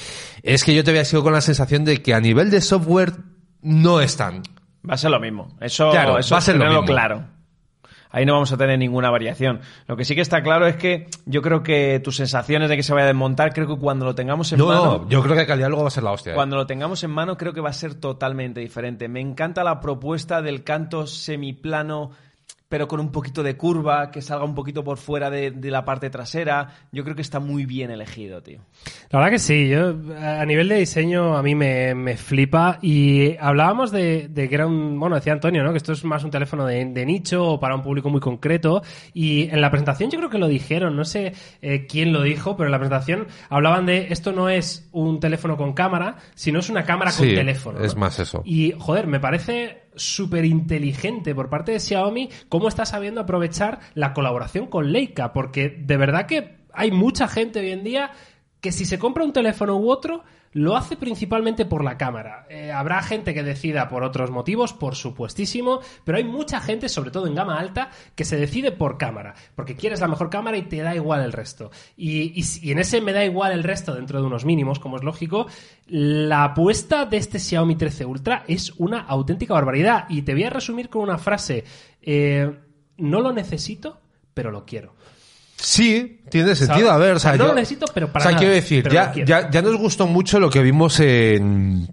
es 0.43 0.63
que 0.63 0.75
yo 0.75 0.83
te 0.83 0.91
había 0.91 1.05
sido 1.05 1.23
con 1.23 1.33
la 1.33 1.41
sensación 1.41 1.85
de 1.85 2.01
que 2.01 2.13
a 2.13 2.19
nivel 2.19 2.49
de 2.49 2.61
software 2.61 3.13
no 3.61 4.01
están. 4.01 4.43
Va 4.89 4.95
a 4.95 4.97
ser 4.97 5.11
lo 5.11 5.19
mismo. 5.19 5.49
Eso, 5.59 5.91
Claro, 5.91 6.17
eso 6.17 6.33
va 6.35 6.39
a 6.39 6.41
ser 6.41 6.55
lo 6.57 6.65
mismo. 6.65 6.85
claro. 6.85 7.23
Ahí 8.13 8.25
no 8.25 8.33
vamos 8.33 8.51
a 8.51 8.57
tener 8.57 8.77
ninguna 8.77 9.09
variación. 9.09 9.61
Lo 9.87 9.95
que 9.95 10.03
sí 10.03 10.15
que 10.15 10.21
está 10.21 10.43
claro 10.43 10.67
es 10.67 10.75
que 10.75 11.07
yo 11.25 11.41
creo 11.41 11.63
que 11.63 12.01
tus 12.03 12.17
sensaciones 12.17 12.67
de 12.69 12.75
que 12.75 12.83
se 12.83 12.91
vaya 12.93 13.05
a 13.05 13.07
desmontar, 13.07 13.53
creo 13.53 13.67
que 13.67 13.77
cuando 13.77 14.03
lo 14.03 14.13
tengamos 14.15 14.51
en 14.51 14.59
No, 14.59 14.67
mano, 14.67 14.83
no, 15.03 15.09
yo 15.09 15.23
creo 15.23 15.33
que 15.37 15.45
calidad 15.47 15.69
luego 15.69 15.83
va 15.83 15.87
a 15.87 15.91
ser 15.91 16.03
la 16.03 16.11
hostia. 16.11 16.33
¿eh? 16.33 16.35
cuando 16.35 16.57
lo 16.57 16.67
tengamos 16.67 17.01
en 17.05 17.11
mano, 17.11 17.37
creo 17.37 17.53
que 17.53 17.61
va 17.61 17.69
a 17.69 17.73
ser 17.73 17.95
totalmente 17.95 18.59
diferente. 18.59 19.07
Me 19.07 19.21
encanta 19.21 19.63
la 19.63 19.79
propuesta 19.79 20.41
del 20.41 20.65
canto 20.65 21.07
semiplano, 21.07 22.11
pero 22.71 22.87
con 22.87 23.01
un 23.01 23.11
poquito 23.11 23.43
de 23.43 23.57
curva, 23.57 24.11
que 24.11 24.21
salga 24.21 24.45
un 24.45 24.55
poquito 24.55 24.81
por 24.81 24.97
fuera 24.97 25.29
de, 25.29 25.51
de 25.51 25.69
la 25.69 25.83
parte 25.83 26.09
trasera. 26.09 26.69
Yo 26.93 27.03
creo 27.03 27.17
que 27.17 27.21
está 27.21 27.41
muy 27.41 27.65
bien 27.65 27.91
elegido, 27.91 28.41
tío. 28.41 28.61
La 29.09 29.19
verdad 29.19 29.31
que 29.33 29.39
sí, 29.39 29.67
yo 29.67 29.93
a 30.17 30.45
nivel 30.45 30.69
de 30.69 30.75
diseño 30.75 31.35
a 31.35 31.43
mí 31.43 31.53
me, 31.53 31.93
me 31.93 32.15
flipa 32.15 32.79
y 32.81 33.35
hablábamos 33.41 33.91
de, 33.91 34.29
de 34.29 34.47
que 34.47 34.55
era 34.55 34.67
un, 34.67 34.97
bueno, 34.97 35.15
decía 35.17 35.33
Antonio, 35.33 35.65
¿no? 35.65 35.71
Que 35.71 35.79
esto 35.79 35.91
es 35.91 36.05
más 36.05 36.23
un 36.23 36.31
teléfono 36.31 36.65
de, 36.65 36.85
de 36.85 37.05
nicho 37.05 37.45
o 37.45 37.59
para 37.59 37.75
un 37.75 37.83
público 37.83 38.09
muy 38.09 38.21
concreto 38.21 38.83
y 39.13 39.49
en 39.49 39.59
la 39.59 39.69
presentación 39.69 40.09
yo 40.09 40.19
creo 40.19 40.29
que 40.29 40.37
lo 40.37 40.47
dijeron, 40.47 40.95
no 40.95 41.03
sé 41.03 41.33
eh, 41.61 41.87
quién 41.87 42.13
lo 42.13 42.21
dijo, 42.21 42.55
pero 42.55 42.67
en 42.67 42.71
la 42.71 42.79
presentación 42.79 43.27
hablaban 43.49 43.85
de 43.85 44.07
esto 44.11 44.31
no 44.31 44.47
es 44.47 44.87
un 44.93 45.19
teléfono 45.19 45.57
con 45.57 45.73
cámara, 45.73 46.15
sino 46.35 46.59
es 46.59 46.69
una 46.69 46.85
cámara 46.85 47.11
con 47.11 47.27
teléfono. 47.27 47.79
¿no? 47.79 47.85
es 47.85 47.97
más 47.97 48.17
eso. 48.17 48.43
Y, 48.45 48.73
joder, 48.79 49.07
me 49.07 49.19
parece 49.19 49.90
súper 49.95 50.45
inteligente 50.45 51.35
por 51.35 51.49
parte 51.49 51.71
de 51.71 51.79
Xiaomi 51.79 52.29
cómo 52.49 52.67
está 52.67 52.85
sabiendo 52.85 53.21
aprovechar 53.21 53.79
la 53.93 54.13
colaboración 54.13 54.67
con 54.67 54.91
Leica, 54.91 55.33
porque 55.33 55.69
de 55.69 55.97
verdad 55.97 56.25
que 56.25 56.57
hay 56.73 56.91
mucha 56.91 57.27
gente 57.27 57.59
hoy 57.59 57.71
en 57.71 57.83
día 57.83 58.11
que 58.61 58.71
si 58.71 58.85
se 58.85 58.99
compra 58.99 59.23
un 59.23 59.33
teléfono 59.33 59.77
u 59.77 59.89
otro, 59.89 60.23
lo 60.53 60.75
hace 60.75 60.97
principalmente 60.97 61.65
por 61.65 61.83
la 61.83 61.97
cámara. 61.97 62.45
Eh, 62.49 62.71
habrá 62.71 63.01
gente 63.01 63.33
que 63.33 63.43
decida 63.43 63.87
por 63.87 64.03
otros 64.03 64.31
motivos, 64.31 64.73
por 64.73 64.95
supuestísimo, 64.95 65.79
pero 66.03 66.17
hay 66.17 66.23
mucha 66.23 66.59
gente, 66.59 66.89
sobre 66.89 67.11
todo 67.11 67.27
en 67.27 67.35
gama 67.35 67.59
alta, 67.59 67.89
que 68.15 68.25
se 68.25 68.37
decide 68.37 68.71
por 68.71 68.97
cámara, 68.97 69.35
porque 69.55 69.75
quieres 69.75 70.01
la 70.01 70.07
mejor 70.07 70.29
cámara 70.29 70.57
y 70.57 70.63
te 70.63 70.77
da 70.77 70.95
igual 70.95 71.21
el 71.21 71.31
resto. 71.31 71.71
Y, 71.95 72.33
y 72.35 72.71
en 72.71 72.79
ese 72.79 73.01
me 73.01 73.13
da 73.13 73.23
igual 73.23 73.51
el 73.51 73.63
resto 73.63 73.95
dentro 73.95 74.19
de 74.19 74.27
unos 74.27 74.45
mínimos, 74.45 74.79
como 74.79 74.97
es 74.97 75.03
lógico, 75.03 75.47
la 75.87 76.45
apuesta 76.45 77.05
de 77.05 77.17
este 77.17 77.39
Xiaomi 77.39 77.75
13 77.75 78.05
Ultra 78.05 78.43
es 78.47 78.73
una 78.77 79.01
auténtica 79.01 79.53
barbaridad. 79.53 80.05
Y 80.09 80.21
te 80.21 80.33
voy 80.33 80.43
a 80.43 80.49
resumir 80.49 80.89
con 80.89 81.01
una 81.01 81.17
frase. 81.17 81.63
Eh, 82.01 82.49
no 82.97 83.21
lo 83.21 83.33
necesito, 83.33 83.99
pero 84.33 84.51
lo 84.51 84.65
quiero. 84.65 84.95
Sí, 85.63 86.21
tiene 86.29 86.55
sentido. 86.55 86.87
¿Sabes? 86.87 86.91
A 86.91 86.97
ver, 86.97 87.15
o 87.15 87.19
sea, 87.19 87.31
No 87.33 87.37
yo- 87.37 87.47
lo 87.49 87.53
necesito, 87.55 87.85
pero 87.93 88.11
para 88.11 88.23
O 88.23 88.23
sea, 88.23 88.31
nada, 88.31 88.39
quiero 88.39 88.53
decir, 88.55 88.89
ya, 88.89 89.13
ya, 89.13 89.49
ya 89.49 89.61
nos 89.61 89.75
gustó 89.77 90.07
mucho 90.07 90.39
lo 90.39 90.49
que 90.49 90.61
vimos 90.61 90.99
en, 90.99 91.87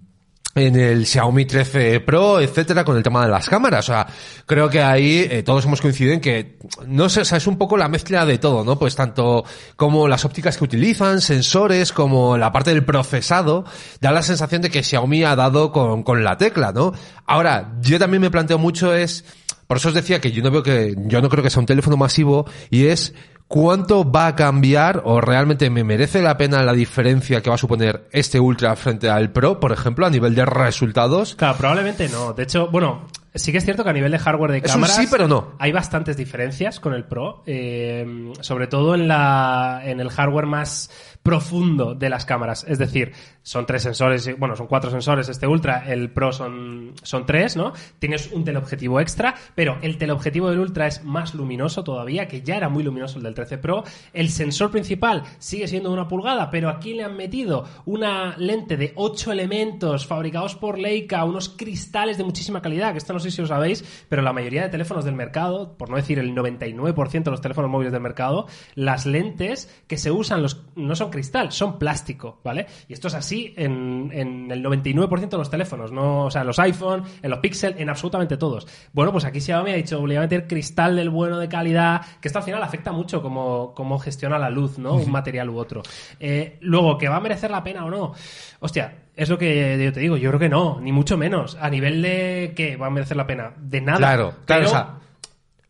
en 0.55 0.75
el 0.75 1.05
Xiaomi 1.05 1.45
13 1.45 1.99
Pro, 1.99 2.39
etcétera, 2.39 2.83
con 2.83 2.97
el 2.97 3.03
tema 3.03 3.23
de 3.25 3.31
las 3.31 3.47
cámaras. 3.47 3.87
O 3.87 3.91
sea, 3.93 4.07
creo 4.47 4.69
que 4.69 4.81
ahí 4.81 5.27
eh, 5.29 5.43
todos 5.43 5.65
hemos 5.65 5.81
coincidido 5.81 6.15
en 6.15 6.19
que, 6.21 6.57
no 6.87 7.09
sé, 7.09 7.21
o 7.21 7.25
sea, 7.25 7.37
es 7.37 7.45
un 7.45 7.57
poco 7.59 7.77
la 7.77 7.87
mezcla 7.89 8.25
de 8.25 8.39
todo, 8.39 8.63
¿no? 8.65 8.79
Pues 8.79 8.95
tanto 8.95 9.45
como 9.75 10.07
las 10.07 10.25
ópticas 10.25 10.57
que 10.57 10.63
utilizan, 10.63 11.21
sensores, 11.21 11.93
como 11.93 12.35
la 12.37 12.51
parte 12.51 12.71
del 12.71 12.83
procesado, 12.83 13.65
da 14.01 14.11
la 14.11 14.23
sensación 14.23 14.63
de 14.63 14.71
que 14.71 14.81
Xiaomi 14.83 15.23
ha 15.25 15.35
dado 15.35 15.71
con, 15.71 16.01
con 16.01 16.23
la 16.23 16.37
tecla, 16.37 16.71
¿no? 16.71 16.91
Ahora, 17.27 17.73
yo 17.81 17.99
también 17.99 18.21
me 18.21 18.31
planteo 18.31 18.57
mucho 18.57 18.95
es, 18.95 19.23
por 19.67 19.77
eso 19.77 19.89
os 19.89 19.93
decía 19.93 20.19
que 20.19 20.31
yo 20.31 20.41
no 20.41 20.49
veo 20.49 20.63
que, 20.63 20.95
yo 21.05 21.21
no 21.21 21.29
creo 21.29 21.43
que 21.43 21.51
sea 21.51 21.59
un 21.59 21.67
teléfono 21.67 21.95
masivo, 21.95 22.45
y 22.71 22.87
es 22.87 23.13
cuánto 23.49 24.09
va 24.09 24.27
a 24.27 24.35
cambiar 24.35 25.01
o 25.03 25.19
realmente 25.19 25.69
me 25.69 25.83
merece 25.83 26.21
la 26.21 26.37
pena 26.37 26.63
la 26.63 26.71
diferencia 26.71 27.41
que 27.41 27.49
va 27.49 27.55
a 27.55 27.57
suponer 27.57 28.07
este 28.11 28.39
Ultra 28.39 28.75
frente 28.77 29.09
al 29.09 29.31
Pro, 29.31 29.59
por 29.59 29.73
ejemplo, 29.73 30.05
a 30.05 30.09
nivel 30.09 30.35
de 30.35 30.45
resultados. 30.45 31.35
Claro, 31.35 31.57
probablemente 31.57 32.07
no. 32.09 32.31
De 32.33 32.43
hecho, 32.43 32.69
bueno, 32.69 33.07
sí 33.33 33.51
que 33.51 33.57
es 33.57 33.65
cierto 33.65 33.83
que 33.83 33.89
a 33.89 33.93
nivel 33.93 34.11
de 34.11 34.19
hardware 34.19 34.51
de 34.51 34.61
cámaras 34.61 34.95
sí, 34.95 35.07
pero 35.09 35.27
no. 35.27 35.55
hay 35.57 35.71
bastantes 35.71 36.15
diferencias 36.15 36.79
con 36.79 36.93
el 36.93 37.05
Pro, 37.05 37.43
eh, 37.47 38.31
sobre 38.39 38.67
todo 38.67 38.93
en 38.93 39.07
la 39.07 39.81
en 39.83 39.99
el 39.99 40.09
hardware 40.11 40.45
más 40.45 40.91
profundo 41.23 41.95
de 41.95 42.09
las 42.09 42.25
cámaras. 42.25 42.65
Es 42.67 42.79
decir, 42.79 43.11
son 43.43 43.65
tres 43.65 43.83
sensores, 43.83 44.37
bueno, 44.37 44.55
son 44.55 44.67
cuatro 44.67 44.89
sensores 44.89 45.29
este 45.29 45.47
Ultra, 45.47 45.83
el 45.91 46.11
Pro 46.11 46.31
son, 46.31 46.93
son 47.03 47.25
tres, 47.25 47.55
¿no? 47.55 47.73
Tienes 47.99 48.31
un 48.31 48.43
teleobjetivo 48.43 48.99
extra, 48.99 49.35
pero 49.55 49.77
el 49.81 49.97
teleobjetivo 49.97 50.49
del 50.49 50.59
Ultra 50.59 50.87
es 50.87 51.03
más 51.03 51.33
luminoso 51.33 51.83
todavía, 51.83 52.27
que 52.27 52.41
ya 52.41 52.55
era 52.55 52.69
muy 52.69 52.83
luminoso 52.83 53.17
el 53.17 53.23
del 53.23 53.33
13 53.33 53.57
Pro. 53.57 53.83
El 54.13 54.29
sensor 54.29 54.71
principal 54.71 55.23
sigue 55.39 55.67
siendo 55.67 55.91
una 55.91 56.07
pulgada, 56.07 56.49
pero 56.49 56.69
aquí 56.69 56.93
le 56.93 57.03
han 57.03 57.17
metido 57.17 57.65
una 57.85 58.37
lente 58.37 58.77
de 58.77 58.93
8 58.95 59.31
elementos 59.31 60.05
fabricados 60.05 60.55
por 60.55 60.77
Leica, 60.77 61.25
unos 61.25 61.49
cristales 61.49 62.17
de 62.17 62.23
muchísima 62.23 62.61
calidad, 62.61 62.91
que 62.91 62.97
esto 62.97 63.13
no 63.13 63.19
sé 63.19 63.31
si 63.31 63.41
lo 63.41 63.47
sabéis, 63.47 63.83
pero 64.09 64.21
la 64.21 64.33
mayoría 64.33 64.63
de 64.63 64.69
teléfonos 64.69 65.05
del 65.05 65.15
mercado, 65.15 65.77
por 65.77 65.89
no 65.89 65.97
decir 65.97 66.19
el 66.19 66.33
99% 66.33 67.23
de 67.23 67.31
los 67.31 67.41
teléfonos 67.41 67.69
móviles 67.69 67.91
del 67.91 68.01
mercado, 68.01 68.47
las 68.75 69.05
lentes 69.05 69.83
que 69.87 69.97
se 69.97 70.11
usan 70.11 70.41
los, 70.41 70.63
no 70.75 70.95
son 70.95 71.08
cristal, 71.09 71.51
son 71.51 71.77
plástico, 71.79 72.39
¿vale? 72.43 72.65
Y 72.87 72.93
esto 72.93 73.07
es 73.07 73.13
así 73.15 73.53
en, 73.57 74.09
en 74.13 74.51
el 74.51 74.63
99% 74.63 75.29
de 75.29 75.37
los 75.37 75.49
teléfonos, 75.49 75.91
no, 75.91 76.25
o 76.25 76.31
sea, 76.31 76.41
en 76.41 76.47
los 76.47 76.59
iPhone, 76.59 77.03
en 77.21 77.29
los 77.29 77.39
Pixel, 77.39 77.75
en 77.77 77.89
absolutamente 77.89 78.37
todos. 78.37 78.67
Bueno, 78.93 79.11
pues 79.11 79.25
aquí 79.25 79.39
Xiaomi 79.41 79.71
ha 79.71 79.75
dicho, 79.75 79.99
voy 79.99 80.15
a 80.15 80.21
meter 80.21 80.47
cristal 80.47 80.95
del 80.95 81.09
bueno 81.09 81.37
de 81.39 81.47
calidad, 81.49 82.01
que 82.21 82.27
esto 82.27 82.39
al 82.39 82.45
final 82.45 82.63
afecta 82.63 82.91
mucho 82.91 83.21
cómo, 83.21 83.73
cómo 83.75 83.99
gestiona 83.99 84.37
la 84.39 84.49
luz, 84.49 84.77
¿no? 84.77 84.95
Un 84.95 85.11
material 85.11 85.49
u 85.49 85.57
otro. 85.57 85.81
Eh, 86.19 86.57
luego, 86.61 86.97
¿que 86.97 87.07
va 87.09 87.17
a 87.17 87.21
merecer 87.21 87.51
la 87.51 87.63
pena 87.63 87.85
o 87.85 87.89
no? 87.89 88.13
Hostia, 88.59 88.93
es 89.15 89.29
lo 89.29 89.37
que 89.37 89.81
yo 89.83 89.91
te 89.93 89.99
digo, 89.99 90.17
yo 90.17 90.29
creo 90.29 90.39
que 90.39 90.49
no, 90.49 90.79
ni 90.81 90.91
mucho 90.91 91.17
menos. 91.17 91.57
A 91.59 91.69
nivel 91.69 92.01
de 92.01 92.53
que 92.55 92.77
va 92.77 92.87
a 92.87 92.89
merecer 92.89 93.17
la 93.17 93.27
pena, 93.27 93.53
de 93.57 93.81
nada. 93.81 93.97
Claro, 93.97 94.33
claro, 94.45 94.61
Pero- 94.61 94.65
o 94.65 94.69
sea, 94.69 94.95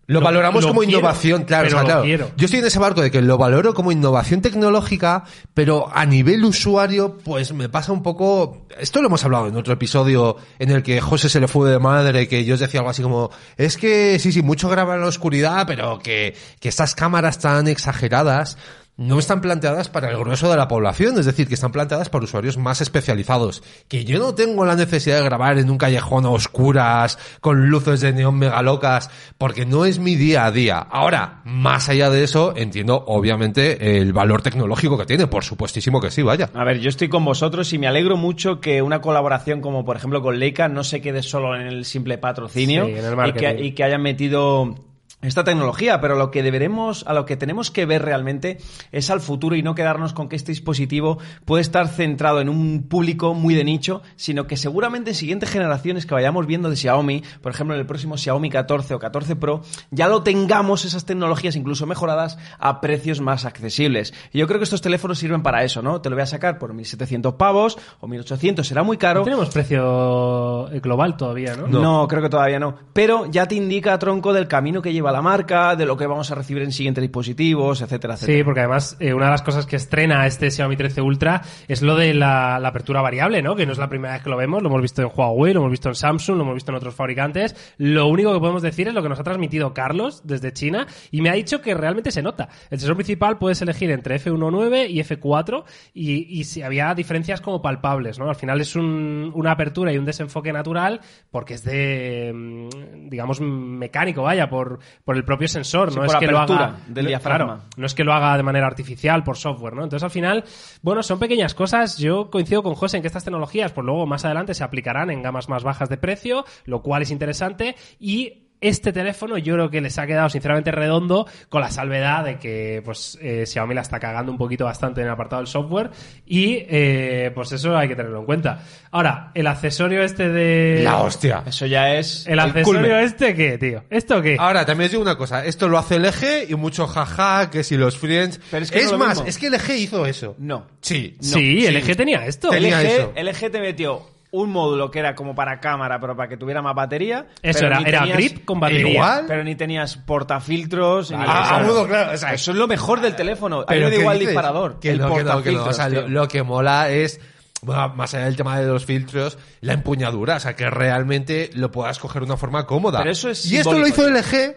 lo, 0.10 0.20
lo- 0.20 0.26
valoramos 0.26 0.64
lo 0.64 0.70
como 0.70 0.82
quiero, 0.82 0.98
innovación, 1.00 1.44
claro, 1.44 1.66
pero 1.68 1.78
o 1.78 1.80
sea, 1.80 1.82
lo 1.82 1.88
claro. 1.88 2.04
quiero. 2.04 2.32
Yo 2.36 2.46
estoy 2.46 2.60
en 2.60 2.66
ese 2.66 2.80
barco 2.80 3.02
de 3.02 3.12
que 3.12 3.22
lo 3.22 3.38
valoro 3.38 3.74
como 3.74 3.92
innovación 3.92 4.42
tecnológica, 4.42 5.24
pero 5.54 5.88
a 5.94 6.06
nivel 6.06 6.44
usuario, 6.46 7.18
pues 7.24 7.54
me 7.54 7.70
pasa 7.70 7.92
un 7.92 8.04
poco, 8.04 8.66
esto 8.80 9.02
lo 9.02 9.08
hemos 9.08 9.24
hablado 9.24 9.48
en 9.48 9.56
otro 9.56 9.74
episodio 9.74 10.36
en 10.60 10.72
el 10.72 10.84
que 10.84 11.00
José 11.00 11.30
se 11.30 11.40
le 11.40 11.48
fue 11.48 11.70
de 11.70 11.80
madre, 11.80 12.28
que 12.28 12.44
yo 12.44 12.56
os 12.56 12.60
decía 12.60 12.80
algo 12.82 12.90
así 12.90 13.02
como, 13.02 13.30
es 13.58 13.78
que 13.78 14.20
sí, 14.20 14.32
sí, 14.32 14.42
mucho 14.42 14.68
graba 14.68 14.96
en 14.96 15.02
la 15.02 15.08
oscuridad, 15.08 15.66
pero 15.68 16.00
que, 16.00 16.36
que 16.60 16.70
estas 16.70 16.96
cámaras 16.96 17.40
tan 17.40 17.68
exageradas 17.68 18.58
no 19.00 19.18
están 19.18 19.40
planteadas 19.40 19.88
para 19.88 20.12
el 20.12 20.18
grueso 20.18 20.52
de 20.52 20.58
la 20.58 20.68
población, 20.68 21.18
es 21.18 21.26
decir, 21.26 21.48
que 21.48 21.54
están 21.54 21.72
planteadas 21.72 22.10
para 22.10 22.26
usuarios 22.26 22.58
más 22.58 22.82
especializados. 22.82 23.64
Que 23.88 24.04
yo 24.04 24.20
no 24.20 24.36
tengo 24.36 24.66
la 24.66 24.76
necesidad 24.76 25.20
de 25.20 25.24
grabar 25.24 25.58
en 25.58 25.70
un 25.70 25.78
callejón 25.78 26.26
a 26.26 26.32
oscuras, 26.32 27.18
con 27.40 27.70
luces 27.70 28.02
de 28.02 28.12
neón 28.12 28.38
mega 28.38 28.62
locas, 28.62 29.10
porque 29.38 29.66
no 29.66 29.86
es 29.86 30.00
mi 30.00 30.16
día 30.16 30.46
a 30.46 30.52
día. 30.52 30.80
Ahora, 30.80 31.42
más 31.46 31.88
allá 31.88 32.10
de 32.10 32.26
eso, 32.26 32.54
entiendo 32.58 33.02
obviamente 33.08 34.02
el 34.02 34.12
valor 34.12 34.42
tecnológico 34.42 34.98
que 34.98 35.06
tiene, 35.06 35.28
por 35.28 35.46
supuestísimo 35.46 36.02
que 36.02 36.12
sí, 36.12 36.22
vaya. 36.22 36.50
A 36.54 36.66
ver, 36.66 36.80
yo 36.80 36.90
estoy 36.90 37.08
con 37.08 37.24
vosotros 37.24 37.72
y 37.72 37.78
me 37.78 37.88
alegro 37.88 38.18
mucho 38.18 38.60
que 38.60 38.82
una 38.82 39.00
colaboración 39.00 39.62
como 39.62 39.86
por 39.86 39.96
ejemplo 39.96 40.22
con 40.22 40.38
Leica 40.40 40.68
no 40.68 40.84
se 40.84 41.00
quede 41.00 41.24
solo 41.24 41.56
en 41.56 41.68
el 41.68 41.86
simple 41.86 42.18
patrocinio 42.18 42.86
Sí, 42.86 42.92
en 42.92 43.06
el 43.06 43.28
y, 43.30 43.32
que, 43.32 43.64
y 43.64 43.72
que 43.72 43.84
hayan 43.86 44.02
metido 44.02 44.76
esta 45.22 45.44
tecnología, 45.44 46.00
pero 46.00 46.16
lo 46.16 46.32
que 46.32 46.44
deberemos, 46.44 47.06
a 47.06 47.14
lo 47.14 47.26
que 47.26 47.36
tenemos 47.36 47.72
que 47.72 47.86
ver 47.86 48.04
realmente 48.04 48.58
es 48.94 49.10
al 49.10 49.20
futuro 49.20 49.56
y 49.58 49.64
no 49.64 49.76
quedarnos 49.76 50.14
con 50.14 50.30
que 50.30 50.38
este 50.38 50.54
dispositivo 50.54 51.18
puede 51.44 51.62
estar 51.62 51.90
centrado 51.90 52.40
en 52.40 52.48
un 52.48 52.84
público 52.84 53.34
muy 53.34 53.54
de 53.54 53.66
nicho, 53.66 54.02
sino 54.16 54.48
que 54.48 54.56
seguramente 54.56 55.10
en 55.12 55.16
siguientes 55.16 55.50
generaciones 55.50 56.06
que 56.06 56.14
vayamos 56.14 56.48
viendo 56.48 56.70
de 56.70 56.78
Xiaomi, 56.78 57.24
por 57.42 57.52
ejemplo 57.52 57.76
en 57.76 57.82
el 57.82 57.86
próximo 57.86 58.18
Xiaomi 58.18 58.50
14 58.50 58.94
o 58.94 59.00
14 59.00 59.36
Pro, 59.36 59.62
ya 59.92 60.08
lo 60.08 60.24
tengamos 60.24 60.86
esas 60.86 61.06
tecnologías 61.06 61.58
incluso 61.58 61.86
mejoradas 61.86 62.38
a 62.58 62.80
precios 62.80 63.20
más 63.20 63.44
accesibles. 63.44 64.14
Y 64.32 64.40
yo 64.40 64.48
creo 64.48 64.60
que 64.60 64.64
estos 64.64 64.82
teléfonos 64.82 65.20
sirven 65.20 65.44
para 65.44 65.64
eso, 65.66 65.82
¿no? 65.82 66.00
Te 66.00 66.10
lo 66.10 66.16
voy 66.16 66.24
a 66.24 66.28
sacar 66.28 66.58
por 66.60 66.74
1700 66.74 67.34
pavos 67.34 67.78
o 68.00 68.08
1800, 68.08 68.66
será 68.66 68.84
muy 68.84 68.96
caro. 68.96 69.20
No 69.20 69.26
tenemos 69.26 69.50
precio 69.50 70.72
eh, 70.72 70.80
global 70.80 71.18
todavía, 71.18 71.58
¿no? 71.58 71.68
No. 71.68 72.08
creo 72.08 72.22
que 72.22 72.30
todavía 72.30 72.60
no. 72.60 72.76
Pero 72.94 73.26
ya 73.26 73.48
te 73.48 73.56
indica 73.56 74.00
tronco 74.00 74.32
del 74.32 74.48
camino 74.48 74.82
que 74.82 74.94
lleva 74.94 75.09
la 75.12 75.22
marca, 75.22 75.76
de 75.76 75.86
lo 75.86 75.98
que 75.98 76.08
vamos 76.08 76.32
a 76.32 76.36
recibir 76.36 76.64
en 76.64 76.72
siguientes 76.72 77.02
dispositivos, 77.02 77.82
etcétera, 77.82 78.16
etcétera. 78.16 78.38
Sí, 78.38 78.44
porque 78.44 78.60
además 78.62 78.98
eh, 79.00 79.14
una 79.14 79.26
de 79.26 79.32
las 79.32 79.42
cosas 79.42 79.66
que 79.66 79.76
estrena 79.76 80.26
este 80.28 80.52
Xiaomi 80.52 80.76
13 80.78 81.02
Ultra 81.02 81.42
es 81.68 81.82
lo 81.82 81.96
de 81.96 82.14
la, 82.14 82.60
la 82.60 82.70
apertura 82.70 83.02
variable, 83.02 83.42
¿no? 83.42 83.56
Que 83.56 83.66
no 83.66 83.72
es 83.72 83.78
la 83.78 83.90
primera 83.90 84.14
vez 84.14 84.24
que 84.24 84.30
lo 84.30 84.38
vemos, 84.38 84.62
lo 84.64 84.70
hemos 84.70 84.82
visto 84.82 85.02
en 85.02 85.10
Huawei, 85.16 85.54
lo 85.54 85.60
hemos 85.62 85.72
visto 85.72 85.90
en 85.90 85.96
Samsung, 85.96 86.38
lo 86.38 86.44
hemos 86.44 86.56
visto 86.56 86.72
en 86.72 86.76
otros 86.78 86.94
fabricantes. 86.96 87.56
Lo 87.78 88.08
único 88.08 88.34
que 88.34 88.40
podemos 88.40 88.62
decir 88.62 88.88
es 88.88 88.94
lo 88.94 89.02
que 89.04 89.10
nos 89.10 89.20
ha 89.20 89.24
transmitido 89.24 89.74
Carlos 89.74 90.22
desde 90.26 90.54
China 90.54 90.88
y 91.12 91.22
me 91.22 91.30
ha 91.30 91.34
dicho 91.34 91.62
que 91.62 91.74
realmente 91.74 92.12
se 92.12 92.22
nota. 92.22 92.50
El 92.70 92.80
sensor 92.80 92.96
principal 92.96 93.38
puedes 93.38 93.62
elegir 93.62 93.92
entre 93.92 94.20
F1.9 94.20 94.90
y 94.90 95.00
F4 95.02 95.64
y, 95.94 96.40
y 96.40 96.44
si 96.44 96.62
había 96.62 96.94
diferencias 96.96 97.42
como 97.42 97.62
palpables, 97.62 98.20
¿no? 98.20 98.30
Al 98.30 98.36
final 98.36 98.60
es 98.62 98.76
un- 98.76 99.32
una 99.36 99.52
apertura 99.52 99.94
y 99.94 99.98
un 99.98 100.06
desenfoque 100.06 100.52
natural 100.54 101.02
porque 101.32 101.54
es 101.56 101.64
de, 101.64 102.32
mm, 102.34 103.10
digamos, 103.10 103.42
mecánico, 103.42 104.24
vaya, 104.24 104.50
por, 104.50 104.80
por 105.04 105.16
el 105.18 105.24
propio 105.26 105.48
sensor, 105.48 105.90
Sí, 105.92 105.96
no 106.00 106.06
por 106.06 106.16
es 106.16 106.20
que 106.20 106.28
lo 106.28 106.40
haga 106.40 106.78
del 106.88 107.08
diafragma. 107.08 107.46
claro, 107.56 107.64
no 107.78 107.86
es 107.86 107.94
que 107.96 108.04
lo 108.04 108.14
haga 108.14 108.38
de 108.38 108.44
manera 108.44 108.68
artificial 108.68 109.24
por 109.24 109.38
software, 109.38 109.74
¿no? 109.76 109.84
Entonces 109.84 110.04
al 110.04 110.12
final, 110.12 110.44
bueno, 110.82 111.02
son 111.04 111.20
pequeñas 111.20 111.54
cosas. 111.56 111.98
Yo 111.98 112.30
coincido 112.30 112.62
con 112.64 112.76
José 112.76 112.98
en 112.98 113.02
que 113.04 113.08
estas 113.08 113.24
tecnologías, 113.24 113.72
pues 113.72 113.86
luego 113.86 114.06
más 114.06 114.26
adelante 114.26 114.54
se 114.54 114.64
aplicarán 114.64 115.10
en 115.10 115.24
gamas 115.24 115.50
más 115.50 115.64
bajas 115.64 115.90
de 115.90 115.98
precio, 115.98 116.46
lo 116.66 116.82
cual 116.82 117.02
es 117.02 117.12
interesante 117.12 117.76
y 118.00 118.49
este 118.62 118.92
teléfono 118.92 119.38
yo 119.38 119.54
creo 119.54 119.70
que 119.70 119.82
les 119.82 119.98
ha 119.98 120.06
quedado 120.06 120.30
sinceramente 120.30 120.72
redondo 120.72 121.28
con 121.50 121.62
la 121.62 121.72
salvedad 121.72 122.26
de 122.26 122.38
que 122.38 122.82
pues 122.84 123.18
eh, 123.22 123.46
Xiaomi 123.46 123.74
la 123.74 123.82
está 123.82 124.00
cagando 124.00 124.32
un 124.32 124.38
poquito 124.38 124.66
bastante 124.66 125.02
en 125.02 125.08
el 125.08 125.14
apartado 125.14 125.42
del 125.42 125.48
software 125.48 125.92
y 126.26 126.66
eh, 126.70 127.32
pues 127.34 127.52
eso 127.52 127.78
hay 127.78 127.88
que 127.88 127.96
tenerlo 127.96 128.20
en 128.20 128.26
cuenta. 128.26 128.64
Ahora, 128.92 129.32
el 129.34 129.48
accesorio 129.48 130.04
este 130.04 130.30
de... 130.30 130.82
La 130.84 130.98
hostia. 130.98 131.44
Eso 131.46 131.66
ya 131.66 131.94
es 131.94 132.26
¿El 132.28 132.40
accesorio 132.40 132.82
culmen. 132.82 133.04
este 133.04 133.36
qué, 133.36 133.58
tío? 133.58 133.84
¿Esto 133.90 134.22
qué? 134.22 134.36
Ahora, 134.40 134.66
también 134.66 134.86
os 134.86 134.92
digo 134.92 135.04
una 135.04 135.18
cosa. 135.18 135.46
Esto 135.46 135.70
lo 135.70 135.78
hace 135.78 136.00
LG 136.00 136.50
y 136.50 136.56
mucho 136.56 136.88
jaja, 136.88 137.50
que 137.50 137.64
si 137.64 137.78
los 137.78 137.98
friends... 137.98 138.40
Pero 138.52 138.64
es 138.64 138.72
que 138.72 138.84
no 138.84 138.92
es 138.92 138.98
más, 138.98 139.24
es 139.26 139.38
que 139.38 139.50
LG 139.50 139.72
hizo 139.78 140.06
eso. 140.06 140.36
No. 140.38 140.68
Sí. 140.82 141.16
sí, 141.20 141.64
no, 141.66 141.80
LG 141.80 141.96
tenía 141.96 142.26
esto. 142.26 142.50
Tenía. 142.50 142.82
LG, 142.82 143.18
LG 143.24 143.52
te 143.52 143.60
metió 143.60 144.19
un 144.32 144.52
módulo 144.52 144.92
que 144.92 145.00
era 145.00 145.16
como 145.16 145.34
para 145.34 145.60
cámara, 145.60 146.00
pero 146.00 146.16
para 146.16 146.30
que 146.30 146.38
tuviera 146.38 146.62
más 146.62 146.76
batería. 146.76 147.26
Eso 147.42 147.60
pero 147.60 147.68
era, 147.68 147.80
ni 147.80 147.90
era 147.90 148.00
tenías- 148.02 148.18
grip 148.18 148.46
con 148.46 148.60
batería. 148.60 148.90
Igual. 148.92 149.26
Pero 149.28 149.44
ni 149.44 149.56
tenías 149.56 149.98
portafiltros. 149.98 151.12
ni 151.12 151.18
Ah, 151.20 151.58
agudo, 151.58 151.88
claro. 151.88 152.14
o 152.14 152.18
sea, 152.18 152.34
Eso 152.34 152.52
es 152.52 152.58
lo 152.58 152.68
mejor 152.68 153.02
del 153.02 153.16
teléfono. 153.16 153.66
Mí 153.68 153.76
me 153.76 153.80
da 153.82 153.90
¿qué 153.90 154.00
igual 154.00 154.20
dices? 154.20 154.34
disparador. 154.34 154.80
Que 154.80 154.92
el 154.92 155.00
no, 155.00 155.16
que 155.16 155.24
no, 155.24 155.42
que 155.42 155.52
no. 155.52 155.62
O 155.62 155.64
portafiltros, 155.66 155.76
sea, 155.76 155.90
lo, 155.90 156.28
que 156.28 156.44
mola 156.44 156.90
es, 156.90 157.20
bueno, 157.62 157.90
más 157.96 158.14
allá 158.14 158.26
del 158.26 158.36
tema 158.36 158.60
de 158.60 158.68
los 158.68 158.86
filtros, 158.86 159.38
la 159.62 159.74
empuñadura. 159.74 160.36
O 160.36 160.40
sea, 160.40 160.56
que 160.56 160.70
realmente 160.70 161.50
lo 161.54 161.72
puedas 161.72 161.98
coger 162.00 162.22
de 162.22 162.28
una 162.28 162.38
forma 162.38 162.66
cómoda. 162.66 163.00
Pero 163.00 163.12
eso 163.12 163.30
es 163.30 163.46
y 163.52 163.58
esto 163.58 163.78
lo 163.78 163.88
hizo 163.88 164.08
LG 164.08 164.56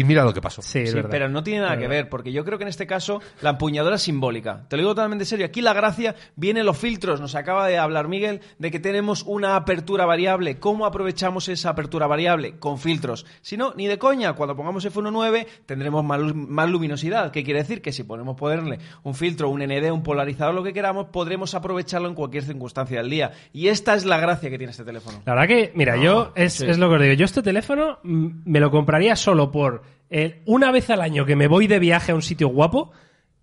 y 0.00 0.04
mira 0.04 0.24
lo 0.24 0.32
que 0.32 0.40
pasó. 0.40 0.62
Sí, 0.62 0.86
Sí, 0.86 0.96
pero 1.10 1.28
no 1.28 1.42
tiene 1.42 1.60
nada 1.60 1.72
Es 1.74 1.78
que 1.78 1.88
verdad. 1.88 2.02
ver, 2.04 2.08
porque 2.08 2.32
yo 2.32 2.44
creo 2.44 2.58
que 2.58 2.64
en 2.64 2.68
este 2.68 2.86
caso 2.86 3.20
la 3.40 3.50
empuñadura 3.50 3.96
es 3.96 4.02
simbólica. 4.02 4.64
Te 4.68 4.76
lo 4.76 4.82
digo 4.82 4.94
totalmente 4.94 5.24
serio. 5.24 5.46
Aquí 5.46 5.60
la 5.60 5.72
gracia 5.72 6.14
viene 6.36 6.60
en 6.60 6.66
los 6.66 6.78
filtros. 6.78 7.20
Nos 7.20 7.34
acaba 7.34 7.66
de 7.66 7.78
hablar 7.78 8.08
Miguel 8.08 8.40
de 8.58 8.70
que 8.70 8.78
tenemos 8.80 9.22
una 9.26 9.56
apertura 9.56 10.06
variable. 10.06 10.58
¿Cómo 10.58 10.86
aprovechamos 10.86 11.48
esa 11.48 11.70
apertura 11.70 12.06
variable? 12.06 12.58
Con 12.58 12.78
filtros. 12.78 13.26
Si 13.42 13.56
no, 13.56 13.72
ni 13.76 13.86
de 13.86 13.98
coña. 13.98 14.34
Cuando 14.34 14.56
pongamos 14.56 14.84
F1.9 14.86 15.46
tendremos 15.66 16.04
más, 16.04 16.20
más 16.34 16.68
luminosidad. 16.70 17.30
¿Qué 17.32 17.44
quiere 17.44 17.60
decir? 17.60 17.82
Que 17.82 17.92
si 17.92 18.04
podemos 18.04 18.36
ponerle 18.36 18.78
un 19.02 19.14
filtro, 19.14 19.48
un 19.48 19.60
ND, 19.62 19.90
un 19.90 20.02
polarizador, 20.02 20.54
lo 20.54 20.62
que 20.62 20.72
queramos, 20.72 21.06
podremos 21.06 21.54
aprovecharlo 21.54 22.08
en 22.08 22.14
cualquier 22.14 22.44
circunstancia 22.44 22.98
del 22.98 23.10
día. 23.10 23.32
Y 23.52 23.68
esta 23.68 23.94
es 23.94 24.04
la 24.04 24.18
gracia 24.18 24.50
que 24.50 24.58
tiene 24.58 24.70
este 24.70 24.84
teléfono. 24.84 25.22
La 25.26 25.34
verdad 25.34 25.48
que, 25.48 25.72
mira, 25.74 25.96
yo 25.96 26.32
es, 26.34 26.54
sí. 26.54 26.66
es 26.66 26.78
lo 26.78 26.88
que 26.88 26.94
os 26.96 27.02
digo. 27.02 27.14
Yo 27.14 27.24
este 27.24 27.42
teléfono 27.42 27.98
mm, 28.02 28.28
me 28.44 28.60
lo 28.60 28.70
compraría 28.70 29.16
solo 29.16 29.50
por 29.50 29.82
el- 30.10 30.36
una 30.46 30.70
vez 30.70 30.90
al 30.90 31.00
año 31.00 31.24
que 31.24 31.36
me 31.36 31.48
voy 31.48 31.66
de 31.66 31.78
viaje 31.78 32.12
a 32.12 32.14
un 32.14 32.22
sitio 32.22 32.48
guapo, 32.48 32.90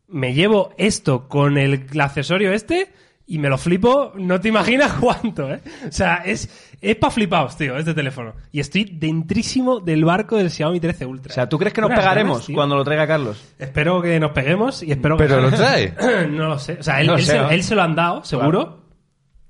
me 0.08 0.34
llevo 0.34 0.74
esto 0.78 1.28
con 1.28 1.58
el, 1.58 1.86
el 1.92 2.02
accesorio 2.02 2.52
este 2.54 2.92
y 3.28 3.40
me 3.40 3.50
lo 3.50 3.58
flipo, 3.58 4.12
no 4.16 4.40
te 4.40 4.50
imaginas 4.50 4.94
cuánto, 5.00 5.52
¿eh? 5.52 5.60
O 5.88 5.92
sea, 5.92 6.18
es, 6.26 6.48
es 6.80 6.96
pa' 6.98 7.10
flipaos, 7.10 7.58
tío, 7.58 7.76
este 7.76 7.96
teléfono. 7.96 8.36
Y 8.52 8.60
estoy 8.60 8.84
dentrísimo 8.86 9.80
del 9.80 10.06
barco 10.06 10.38
del 10.38 10.52
Xiaomi 10.52 10.80
13 10.80 11.08
Ultra. 11.08 11.32
O 11.32 11.34
sea, 11.34 11.50
¿tú 11.50 11.58
crees 11.58 11.74
que 11.74 11.82
nos 11.82 11.90
pegaremos 11.90 12.42
ganas, 12.42 12.56
cuando 12.56 12.76
lo 12.76 12.84
traiga 12.84 13.08
Carlos? 13.08 13.44
Espero 13.58 14.00
que 14.02 14.20
nos 14.20 14.32
peguemos 14.32 14.84
y 14.84 14.92
espero 14.92 15.18
que... 15.18 15.24
Pero 15.24 15.42
lo 15.42 15.50
trae. 15.50 15.96
no 16.30 16.50
lo 16.50 16.60
sé. 16.60 16.78
O 16.80 16.84
sea, 16.84 17.02
él, 17.02 17.08
No 17.08 17.16
él 17.16 17.24
sé, 17.24 17.32
se, 17.32 17.38
¿no? 17.40 17.50
él 17.50 17.64
se 17.64 17.74
lo 17.74 17.82
han 17.82 17.96
dado, 17.96 18.24
seguro. 18.24 18.85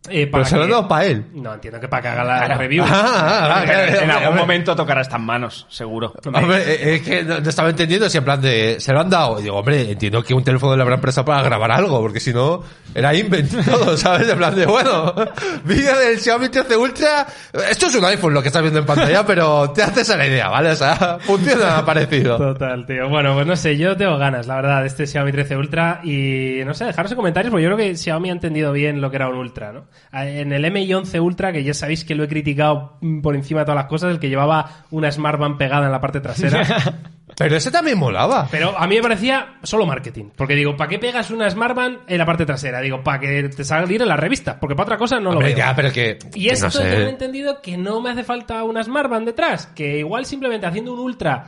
Eh, 0.09 0.27
para 0.27 0.43
Pero 0.43 0.49
se 0.49 0.55
lo 0.55 0.61
han 0.63 0.67
que- 0.67 0.73
dado 0.73 0.87
para 0.87 1.05
él. 1.05 1.25
No, 1.33 1.53
entiendo 1.53 1.79
que 1.79 1.87
para 1.87 2.01
que 2.01 2.07
haga 2.09 2.23
la, 2.23 2.47
la 2.47 2.55
review. 2.57 2.83
Ah, 2.85 2.89
ah, 2.91 3.55
ah, 3.57 3.63
Pero 3.65 4.01
en 4.03 4.11
algún 4.11 4.37
momento 4.37 4.75
tocará 4.75 5.01
estas 5.01 5.19
manos, 5.19 5.65
seguro. 5.69 6.13
Hombre, 6.25 6.57
eh, 6.57 6.95
es 6.95 7.01
que 7.01 7.23
no, 7.23 7.39
no 7.39 7.49
estaba 7.49 7.69
entendiendo 7.69 8.09
si 8.09 8.17
en 8.17 8.23
plan 8.23 8.41
de 8.41 8.77
se 8.79 8.93
lo 8.93 9.01
han 9.01 9.09
dado. 9.09 9.39
Y 9.39 9.43
digo, 9.43 9.57
hombre, 9.57 9.91
entiendo 9.91 10.23
que 10.23 10.33
un 10.33 10.43
teléfono 10.43 10.75
le 10.75 10.81
habrán 10.81 11.01
prestado 11.01 11.25
para 11.25 11.41
grabar 11.43 11.71
algo, 11.71 11.99
porque 12.01 12.19
si 12.19 12.33
no, 12.33 12.63
era 12.93 13.13
invent 13.15 13.51
todo, 13.65 13.97
¿sabes? 13.97 14.27
En 14.29 14.37
plan 14.37 14.55
de, 14.55 14.65
bueno, 14.65 15.13
vídeo 15.63 15.97
del 15.97 16.19
Xiaomi 16.19 16.49
13 16.49 16.77
Ultra. 16.77 17.25
Esto 17.69 17.87
es 17.87 17.95
un 17.95 18.05
iPhone 18.05 18.33
lo 18.33 18.41
que 18.41 18.47
estás 18.49 18.61
viendo 18.61 18.79
en 18.79 18.85
pantalla, 18.85 19.23
pero 19.27 19.71
te 19.71 19.83
haces 19.83 20.09
a 20.09 20.17
la 20.17 20.27
idea, 20.27 20.49
¿vale? 20.49 20.71
O 20.71 20.75
sea, 20.75 21.17
funciona 21.21 21.83
parecido. 21.85 22.37
Total, 22.37 22.85
tío. 22.85 23.09
Bueno, 23.09 23.33
pues 23.33 23.45
no 23.47 23.55
sé, 23.55 23.77
yo 23.77 23.95
tengo 23.97 24.17
ganas, 24.17 24.47
la 24.47 24.55
verdad, 24.55 24.81
de 24.81 24.87
este 24.87 25.07
Xiaomi 25.07 25.31
13 25.31 25.57
Ultra 25.57 26.01
y 26.03 26.59
no 26.65 26.73
sé, 26.73 26.85
dejaros 26.85 27.11
en 27.11 27.15
comentarios 27.17 27.51
porque 27.51 27.63
yo 27.63 27.69
creo 27.73 27.77
que 27.77 27.95
Xiaomi 27.95 28.29
ha 28.29 28.33
entendido 28.33 28.71
bien 28.71 29.01
lo 29.01 29.09
que 29.09 29.15
era 29.17 29.27
un 29.27 29.35
Ultra, 29.35 29.71
¿no? 29.71 29.85
En 30.11 30.51
el 30.51 30.71
MI 30.71 30.93
11 30.93 31.19
Ultra, 31.19 31.51
que 31.51 31.63
ya 31.63 31.73
sabéis 31.73 32.05
que 32.05 32.15
lo 32.15 32.23
he 32.23 32.27
criticado 32.27 32.97
por 33.21 33.35
encima 33.35 33.61
de 33.61 33.65
todas 33.65 33.77
las 33.77 33.87
cosas, 33.87 34.11
el 34.11 34.19
que 34.19 34.29
llevaba 34.29 34.85
una 34.91 35.11
Smart 35.11 35.39
Band 35.39 35.57
pegada 35.57 35.85
en 35.85 35.91
la 35.91 36.01
parte 36.01 36.21
trasera. 36.21 36.63
Pero 37.37 37.55
ese 37.57 37.71
también 37.71 37.97
molaba. 37.97 38.47
Pero 38.49 38.77
a 38.77 38.87
mí 38.87 38.95
me 38.95 39.01
parecía 39.01 39.55
solo 39.63 39.85
marketing. 39.85 40.25
Porque 40.35 40.55
digo, 40.55 40.77
¿para 40.77 40.89
qué 40.89 40.99
pegas 40.99 41.31
una 41.31 41.49
Smart 41.49 41.75
Band 41.75 41.99
en 42.07 42.17
la 42.17 42.25
parte 42.25 42.45
trasera? 42.45 42.79
Digo, 42.79 43.03
para 43.03 43.19
que 43.19 43.49
te 43.49 43.63
salga 43.63 43.91
en 43.93 44.07
la 44.07 44.15
revista. 44.15 44.59
Porque 44.59 44.75
para 44.75 44.85
otra 44.85 44.97
cosa 44.97 45.19
no 45.19 45.31
lo 45.31 45.39
veo. 45.39 45.55
ya, 45.55 45.75
pero 45.75 45.91
que. 45.91 46.17
Y 46.33 46.47
que 46.47 46.53
esto 46.53 46.67
no 46.67 46.71
sé. 46.71 46.83
yo 46.83 47.05
he 47.05 47.09
entendido 47.09 47.61
que 47.61 47.77
no 47.77 47.99
me 47.99 48.11
hace 48.11 48.23
falta 48.23 48.63
una 48.63 48.83
Smart 48.83 49.09
Band 49.09 49.25
detrás. 49.25 49.67
Que 49.67 49.99
igual 49.99 50.25
simplemente 50.25 50.65
haciendo 50.65 50.93
un 50.93 50.99
Ultra 50.99 51.47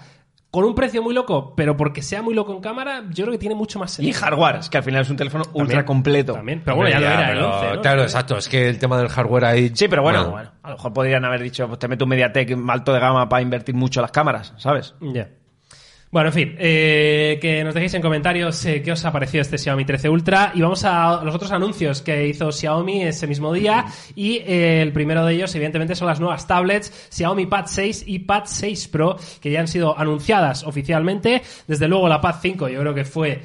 con 0.50 0.64
un 0.64 0.74
precio 0.76 1.04
muy 1.04 1.14
loco, 1.14 1.54
pero 1.56 1.76
porque 1.76 2.02
sea 2.02 2.22
muy 2.22 2.34
loco 2.34 2.54
en 2.54 2.62
cámara, 2.62 3.04
yo 3.10 3.26
creo 3.26 3.32
que 3.34 3.38
tiene 3.38 3.54
mucho 3.56 3.80
más 3.80 3.92
Y 3.94 3.96
sentido. 3.98 4.20
hardware, 4.22 4.56
es 4.58 4.70
que 4.70 4.78
al 4.78 4.84
final 4.84 5.02
es 5.02 5.10
un 5.10 5.18
teléfono 5.18 5.44
También, 5.44 5.62
ultra 5.66 5.86
completo. 5.86 6.34
También, 6.34 6.62
pero 6.64 6.78
bueno, 6.78 6.90
ya 6.92 7.00
lo 7.00 7.06
era 7.06 7.30
el 7.32 7.36
pero, 7.38 7.54
11, 7.60 7.76
¿no? 7.76 7.82
Claro, 7.82 8.02
exacto. 8.04 8.38
Es 8.38 8.48
que 8.48 8.70
el 8.70 8.80
tema 8.80 8.98
del 8.98 9.10
hardware 9.10 9.46
ahí. 9.46 9.72
Sí, 9.74 9.88
pero 9.88 10.02
bueno, 10.02 10.30
bueno, 10.32 10.52
a 10.64 10.70
lo 10.70 10.76
mejor 10.78 10.94
podrían 10.94 11.26
haber 11.26 11.42
dicho, 11.44 11.68
pues 11.68 11.80
te 11.80 11.88
meto 11.88 12.06
un 12.06 12.10
Mediatek 12.10 12.58
alto 12.70 12.94
de 12.94 13.00
gama 13.00 13.28
para 13.28 13.42
invertir 13.42 13.76
mucho 13.76 14.02
las 14.02 14.12
cámaras, 14.12 14.54
¿sabes? 14.58 14.96
Ya. 15.02 15.30
Bueno, 16.10 16.30
en 16.30 16.34
fin, 16.34 16.56
eh, 16.58 17.38
que 17.42 17.66
nos 17.66 17.74
dejéis 17.74 17.94
en 17.94 18.02
comentarios 18.02 18.64
eh, 18.66 18.82
qué 18.82 18.94
os 18.94 19.04
ha 19.04 19.12
parecido 19.12 19.42
este 19.42 19.58
Xiaomi 19.58 19.84
13 19.84 20.10
Ultra. 20.10 20.54
Y 20.56 20.62
vamos 20.62 20.86
a 20.86 21.22
los 21.22 21.36
otros 21.36 21.52
anuncios 21.52 22.02
que 22.02 22.28
hizo 22.28 22.50
Xiaomi 22.50 23.04
ese 23.04 23.28
mismo 23.28 23.52
día. 23.52 23.86
Y 24.16 24.38
eh, 24.38 24.82
el 24.82 24.94
primero 24.94 25.26
de 25.26 25.34
ellos 25.34 25.54
evidentemente 25.56 25.96
son 25.96 26.08
las 26.08 26.22
nuevas 26.22 26.48
tablets 26.48 27.10
Xiaomi 27.12 27.48
Pad 27.48 27.66
6 27.68 28.06
y 28.08 28.20
Pad 28.20 28.44
6 28.46 28.88
Pro 28.88 29.18
que 29.42 29.52
ya 29.52 29.60
han 29.60 29.68
sido 29.68 30.00
anunciadas 30.00 30.64
oficialmente. 30.64 31.42
Desde 31.68 31.90
luego 31.90 32.08
la 32.08 32.22
Pad 32.22 32.36
5 32.42 32.70
yo 32.70 32.80
creo 32.80 32.94
que 32.94 33.04
fue 33.04 33.42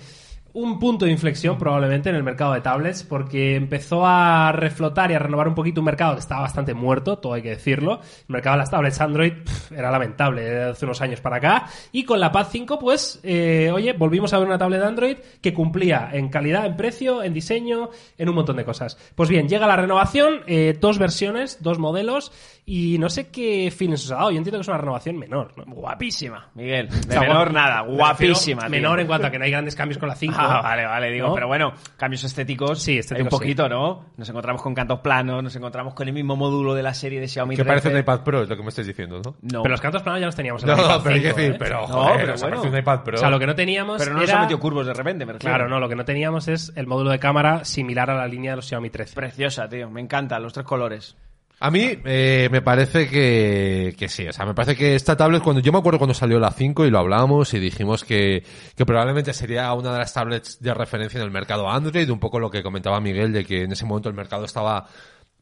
un 0.55 0.79
punto 0.79 1.07
de 1.07 1.11
inflexión 1.11 1.59
probablemente 1.59 2.11
en 2.11 2.17
el 2.17 2.23
mercado 2.23 2.53
de 2.53 2.61
tablets 2.61 3.03
porque 3.03 3.57
empezó 3.57 4.07
a 4.07 4.53
reflotar 4.53 5.11
y 5.11 5.15
a 5.15 5.19
renovar 5.19 5.49
un 5.49 5.55
poquito 5.55 5.81
un 5.81 5.87
mercado 5.87 6.15
que 6.15 6.21
estaba 6.21 6.43
bastante 6.43 6.75
muerto, 6.75 7.19
todo 7.19 7.35
hay 7.35 7.43
que 7.43 7.51
decirlo. 7.51 8.01
El 8.29 8.33
mercado 8.33 8.57
de 8.57 8.59
las 8.59 8.71
tablets 8.71 9.01
Android 9.01 9.33
pf, 9.45 9.75
era 9.75 9.91
lamentable 9.91 10.43
de 10.43 10.63
hace 10.71 10.85
unos 10.85 11.01
años 11.01 11.21
para 11.21 11.37
acá 11.37 11.67
y 11.91 12.05
con 12.05 12.21
la 12.21 12.31
Pad 12.31 12.49
5 12.51 12.79
pues, 12.79 13.21
eh, 13.23 13.71
oye, 13.73 13.93
volvimos 13.95 14.33
a 14.35 14.39
ver 14.39 14.47
una 14.47 14.59
tablet 14.59 14.83
Android 14.83 15.17
que 15.41 15.55
cumplía 15.55 16.11
en 16.13 16.29
calidad, 16.29 16.67
en 16.67 16.77
precio, 16.77 17.23
en 17.23 17.33
diseño, 17.33 17.91
en 18.19 18.29
un 18.29 18.35
montón 18.35 18.57
de 18.57 18.65
cosas. 18.65 18.99
Pues 19.15 19.29
bien, 19.29 19.49
llega 19.49 19.67
la 19.67 19.77
renovación, 19.77 20.43
eh, 20.47 20.77
dos 20.79 20.99
versiones, 20.99 21.63
dos 21.63 21.79
modelos 21.79 22.33
y 22.65 22.99
no 22.99 23.09
sé 23.09 23.29
qué 23.29 23.73
feelings 23.77 24.05
os 24.05 24.13
ha 24.13 24.17
dado. 24.17 24.31
Yo 24.31 24.39
entiendo 24.39 24.59
que 24.59 24.63
es 24.63 24.69
una 24.69 24.79
renovación 24.79 25.19
menor, 25.19 25.53
¿no? 25.57 25.65
Guapísima, 25.65 26.51
Miguel. 26.55 26.89
De 27.09 27.19
menor 27.19 27.53
nada, 27.53 27.81
guapísima. 27.81 28.69
Menor 28.69 29.01
en 29.01 29.07
cuanto 29.07 29.27
a 29.27 29.31
que 29.31 29.39
no 29.39 29.45
hay 29.45 29.51
grandes 29.51 29.75
cambios 29.75 29.99
con 29.99 30.09
la 30.09 30.15
5. 30.15 30.42
Ah, 30.45 30.61
vale, 30.63 30.85
vale, 30.87 31.11
digo, 31.11 31.29
¿No? 31.29 31.35
pero 31.35 31.47
bueno, 31.49 31.73
cambios 31.97 32.25
estéticos. 32.25 32.83
Sí, 32.83 32.99
estéticos 32.99 33.33
un 33.33 33.39
poquito, 33.39 33.69
¿no? 33.69 34.07
Nos 34.17 34.29
encontramos 34.29 34.63
con 34.63 34.75
cantos 34.75 35.01
planos, 35.01 35.43
nos 35.43 35.55
encontramos 35.57 35.95
con 35.95 36.07
el 36.09 36.15
mismo 36.15 36.37
módulo 36.37 36.75
de 36.75 36.83
la 36.83 36.95
serie 36.95 37.21
de 37.21 37.29
Xiaomi 37.29 37.57
Que 37.57 37.65
parece 37.65 37.91
13. 37.91 37.95
un 37.97 38.01
iPad 38.01 38.21
Pro, 38.25 38.43
es 38.43 38.49
lo 38.49 38.57
que 38.57 38.63
me 38.63 38.69
estás 38.69 38.87
diciendo, 38.87 39.21
¿no? 39.25 39.37
No, 39.43 39.63
Pero 39.63 39.73
los 39.73 39.81
cantos 39.81 40.03
planos 40.03 40.21
ya 40.21 40.27
los 40.27 40.37
teníamos 40.37 40.63
en 40.63 40.69
No, 40.69 40.75
el 40.75 40.81
iPad 40.81 41.01
pero 41.03 41.15
hay 41.15 41.21
que 41.23 41.29
5, 41.29 41.37
decir, 41.39 41.55
¿eh? 41.55 41.57
pero, 41.59 41.81
No, 41.81 41.87
joder, 41.89 42.17
pero 42.21 42.33
bueno. 42.35 42.49
parece 42.57 42.69
un 42.69 42.79
iPad 42.79 43.01
Pro. 43.03 43.15
O 43.17 43.21
sea, 43.21 43.31
lo 43.31 43.39
que 43.39 43.47
no 43.47 43.55
teníamos 43.55 43.99
pero 43.99 44.13
no 44.15 44.21
nos 44.21 44.29
era... 44.29 44.39
ha 44.39 44.43
metido 44.43 44.61
curvos 44.61 44.87
de 44.87 44.95
repente, 44.95 45.27
me 45.27 45.33
refiero. 45.35 45.55
Claro, 45.57 45.69
no, 45.69 45.81
lo 45.81 45.89
que 45.89 45.97
no 45.97 46.05
teníamos 46.05 46.49
es 46.49 46.73
el 46.77 46.87
módulo 46.87 47.11
de 47.11 47.19
cámara 47.19 47.65
similar 47.65 48.11
a 48.11 48.15
la 48.17 48.27
línea 48.27 48.53
de 48.53 48.57
los 48.57 48.67
Xiaomi 48.67 48.91
13. 48.91 49.15
Preciosa, 49.15 49.69
tío. 49.69 49.91
Me 49.91 50.01
encanta, 50.01 50.39
los 50.39 50.53
tres 50.53 50.67
colores. 50.67 51.17
A 51.65 51.71
mí 51.71 51.97
eh, 52.05 52.49
me 52.51 52.61
parece 52.61 53.09
que, 53.09 53.95
que 53.97 54.09
sí, 54.09 54.27
o 54.27 54.33
sea, 54.33 54.45
me 54.45 54.53
parece 54.53 54.75
que 54.75 54.97
esta 54.97 55.17
tablet, 55.17 55.45
cuando 55.45 55.63
yo 55.63 55.71
me 55.71 55.79
acuerdo 55.79 56.01
cuando 56.01 56.13
salió 56.13 56.41
la 56.41 56.51
5 56.51 56.87
y 56.87 56.91
lo 56.91 56.99
hablamos 56.99 57.55
y 57.55 57.61
dijimos 57.61 58.03
que, 58.03 58.43
que 58.75 58.85
probablemente 58.85 59.33
sería 59.33 59.73
una 59.73 59.93
de 59.93 60.01
las 60.01 60.13
tablets 60.13 60.61
de 60.61 60.75
referencia 60.75 61.19
en 61.19 61.25
el 61.25 61.31
mercado 61.31 61.71
Android, 61.71 62.11
un 62.11 62.19
poco 62.19 62.41
lo 62.41 62.51
que 62.51 62.65
comentaba 62.65 63.01
Miguel 63.01 63.33
de 63.33 63.45
que 63.45 63.63
en 63.63 63.71
ese 63.71 63.85
momento 63.85 64.09
el 64.09 64.17
mercado 64.17 64.45
estaba 64.45 64.89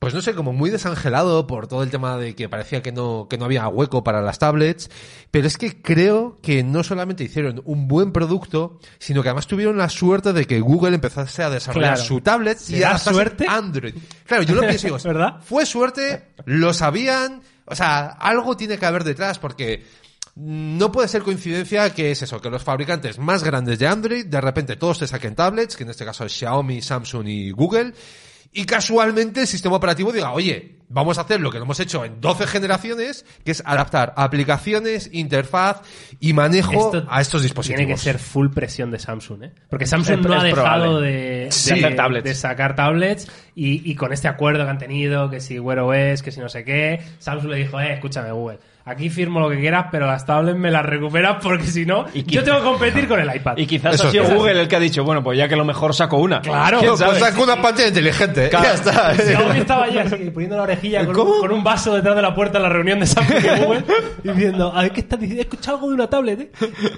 pues 0.01 0.15
no 0.15 0.23
sé, 0.23 0.35
como 0.35 0.53
muy 0.55 0.71
desangelado 0.71 1.47
por 1.47 1.69
todo 1.69 1.83
el 1.85 1.91
tema 1.91 2.17
de 2.17 2.35
que 2.35 2.49
parecía 2.49 2.83
que 2.83 2.91
no, 2.91 3.27
que 3.31 3.37
no 3.39 3.45
había 3.45 3.69
hueco 3.69 4.03
para 4.03 4.23
las 4.23 4.39
tablets, 4.39 4.91
pero 5.31 5.47
es 5.47 5.57
que 5.59 5.81
creo 5.83 6.39
que 6.43 6.65
no 6.65 6.83
solamente 6.83 7.23
hicieron 7.23 7.61
un 7.67 7.87
buen 7.87 8.11
producto, 8.11 8.81
sino 8.99 9.23
que 9.23 9.29
además 9.29 9.47
tuvieron 9.47 9.77
la 9.77 9.89
suerte 9.91 10.33
de 10.33 10.47
que 10.47 10.59
Google 10.61 10.95
empezase 10.95 11.43
a 11.43 11.51
desarrollar 11.51 11.95
Claro. 11.97 12.09
su 12.09 12.21
tablet 12.23 12.59
y 12.63 12.65
¿Será 12.65 12.89
adaptarse 12.89 13.15
suerte? 13.15 13.47
a 13.47 13.57
Android. 13.57 13.95
Claro, 14.27 14.43
yo 14.43 14.55
lo 14.55 14.63
pienso 14.63 14.87
digo, 14.87 14.99
¿Verdad? 15.05 15.37
fue 15.45 15.67
suerte, 15.67 16.29
lo 16.47 16.73
sabían, 16.73 17.43
o 17.67 17.75
sea, 17.77 18.07
algo 18.07 18.57
tiene 18.57 18.79
que 18.79 18.87
haber 18.87 19.05
detrás 19.05 19.39
porque 19.39 19.85
no 20.37 20.91
puede 20.91 21.09
ser 21.09 21.23
coincidencia 21.23 21.93
que 21.93 22.11
es 22.13 22.23
eso, 22.23 22.41
que 22.41 22.49
los 22.49 22.63
fabricantes 22.65 23.19
más 23.19 23.45
grandes 23.45 23.79
de 23.79 23.87
Android 23.87 24.25
de 24.25 24.41
repente 24.41 24.77
todos 24.77 25.01
te 25.01 25.07
saquen 25.07 25.35
tablets, 25.35 25.77
que 25.77 25.83
en 25.83 25.91
este 25.91 26.07
caso 26.07 26.25
es 26.25 26.33
Xiaomi, 26.33 26.81
Samsung 26.81 27.27
y 27.29 27.51
Google, 27.51 27.93
y 28.53 28.65
casualmente 28.65 29.41
el 29.43 29.47
sistema 29.47 29.77
operativo 29.77 30.13
diga, 30.13 30.33
oye, 30.33 30.77
vamos 30.89 31.19
a 31.19 31.21
hacer 31.21 31.41
lo 31.41 31.53
que 31.53 31.59
lo 31.59 31.65
hemos 31.65 31.79
hecho 31.79 32.05
en 32.05 32.21
12 32.21 32.49
generaciones, 32.49 33.25
que 33.45 33.53
es 33.53 33.63
adaptar 33.65 34.13
aplicaciones, 34.17 35.09
interfaz 35.13 35.83
y 36.19 36.33
manejo 36.33 36.73
Esto 36.97 37.07
a 37.09 37.21
estos 37.21 37.43
dispositivos. 37.43 37.79
Tiene 37.79 37.93
que 37.93 37.99
ser 37.99 38.19
full 38.19 38.49
presión 38.49 38.91
de 38.91 38.99
Samsung, 38.99 39.45
¿eh? 39.45 39.53
Porque 39.69 39.87
Samsung 39.87 40.19
Es- 40.21 40.27
no 40.27 40.35
es 40.35 40.41
ha 40.41 40.45
dejado 40.45 40.83
probable. 40.85 41.09
de, 41.13 41.53
Sí. 41.53 41.79
de- 41.81 41.91
tablets. 41.93 42.25
de 42.25 42.35
sacar 42.35 42.75
tablets 42.75 43.29
y, 43.55 43.89
y 43.89 43.95
con 43.95 44.13
este 44.13 44.27
acuerdo 44.27 44.65
que 44.65 44.71
han 44.71 44.79
tenido, 44.79 45.31
que 45.31 45.41
si 45.41 45.61
Wear 45.61 45.79
OS, 45.81 46.23
que 46.23 46.33
si 46.33 46.41
no 46.41 46.49
sé 46.49 46.65
qué, 46.65 47.01
Samsung 47.21 47.51
le 47.51 47.57
dijo, 47.59 47.79
eh, 47.81 47.93
escúchame 47.95 48.33
Google, 48.33 48.59
aquí 48.85 49.11
firmo 49.11 49.41
lo 49.41 49.49
que 49.51 49.59
quieras, 49.61 49.87
pero 49.93 50.07
las 50.07 50.25
tablets 50.27 50.59
me 50.59 50.71
las 50.71 50.85
recuperas 50.85 51.37
porque 51.43 51.65
si 51.65 51.87
no, 51.87 52.07
Y 52.15 52.23
yo 52.25 52.43
tengo 52.43 52.59
que 52.59 52.65
competir 52.65 53.07
con 53.09 53.21
el 53.21 53.35
iPad. 53.35 53.57
Y 53.57 53.67
quizás 53.67 53.95
Eso 53.95 54.09
ha 54.09 54.11
sido. 54.11 54.25
Google 54.25 54.61
el 54.63 54.69
que 54.69 54.77
ha 54.77 54.81
dicho, 54.81 55.05
bueno, 55.05 55.23
pues 55.23 55.39
ya 55.39 55.49
que 55.49 55.57
lo 55.57 55.65
mejor 55.65 55.95
saco 55.95 56.17
una. 56.19 56.41
Claro, 56.41 56.81
¿Quién 56.81 56.93
Pues 56.97 57.19
saca 57.19 57.41
una 57.43 57.61
pantalla 57.61 57.89
inteligente, 57.89 58.49
Claro. 58.49 58.65
ya 58.67 58.75
está. 58.75 59.15
Xiaomi 59.15 59.59
estaba 59.59 59.85
allí 59.85 59.99
así, 59.99 60.17
poniendo 60.31 60.57
la 60.57 60.63
orejilla 60.65 61.05
con, 61.07 61.19
un, 61.19 61.41
con 61.41 61.53
un 61.53 61.63
vaso 61.65 61.95
detrás 61.95 62.17
de 62.17 62.23
la 62.23 62.35
puerta 62.35 62.59
en 62.59 62.63
la 62.65 62.69
reunión 62.71 63.01
de 63.01 63.07
Samsung 63.07 63.39
y 63.45 63.65
Google 63.65 63.85
diciendo, 64.25 64.73
a 64.75 64.83
ver 64.83 64.93
qué 64.93 65.01
estás 65.01 65.21
diciendo, 65.21 65.41
he 65.43 65.45
escuchado 65.45 65.77
algo 65.77 65.89
de 65.89 65.95
una 65.95 66.07
tablet, 66.09 66.41
¿eh? 66.41 66.51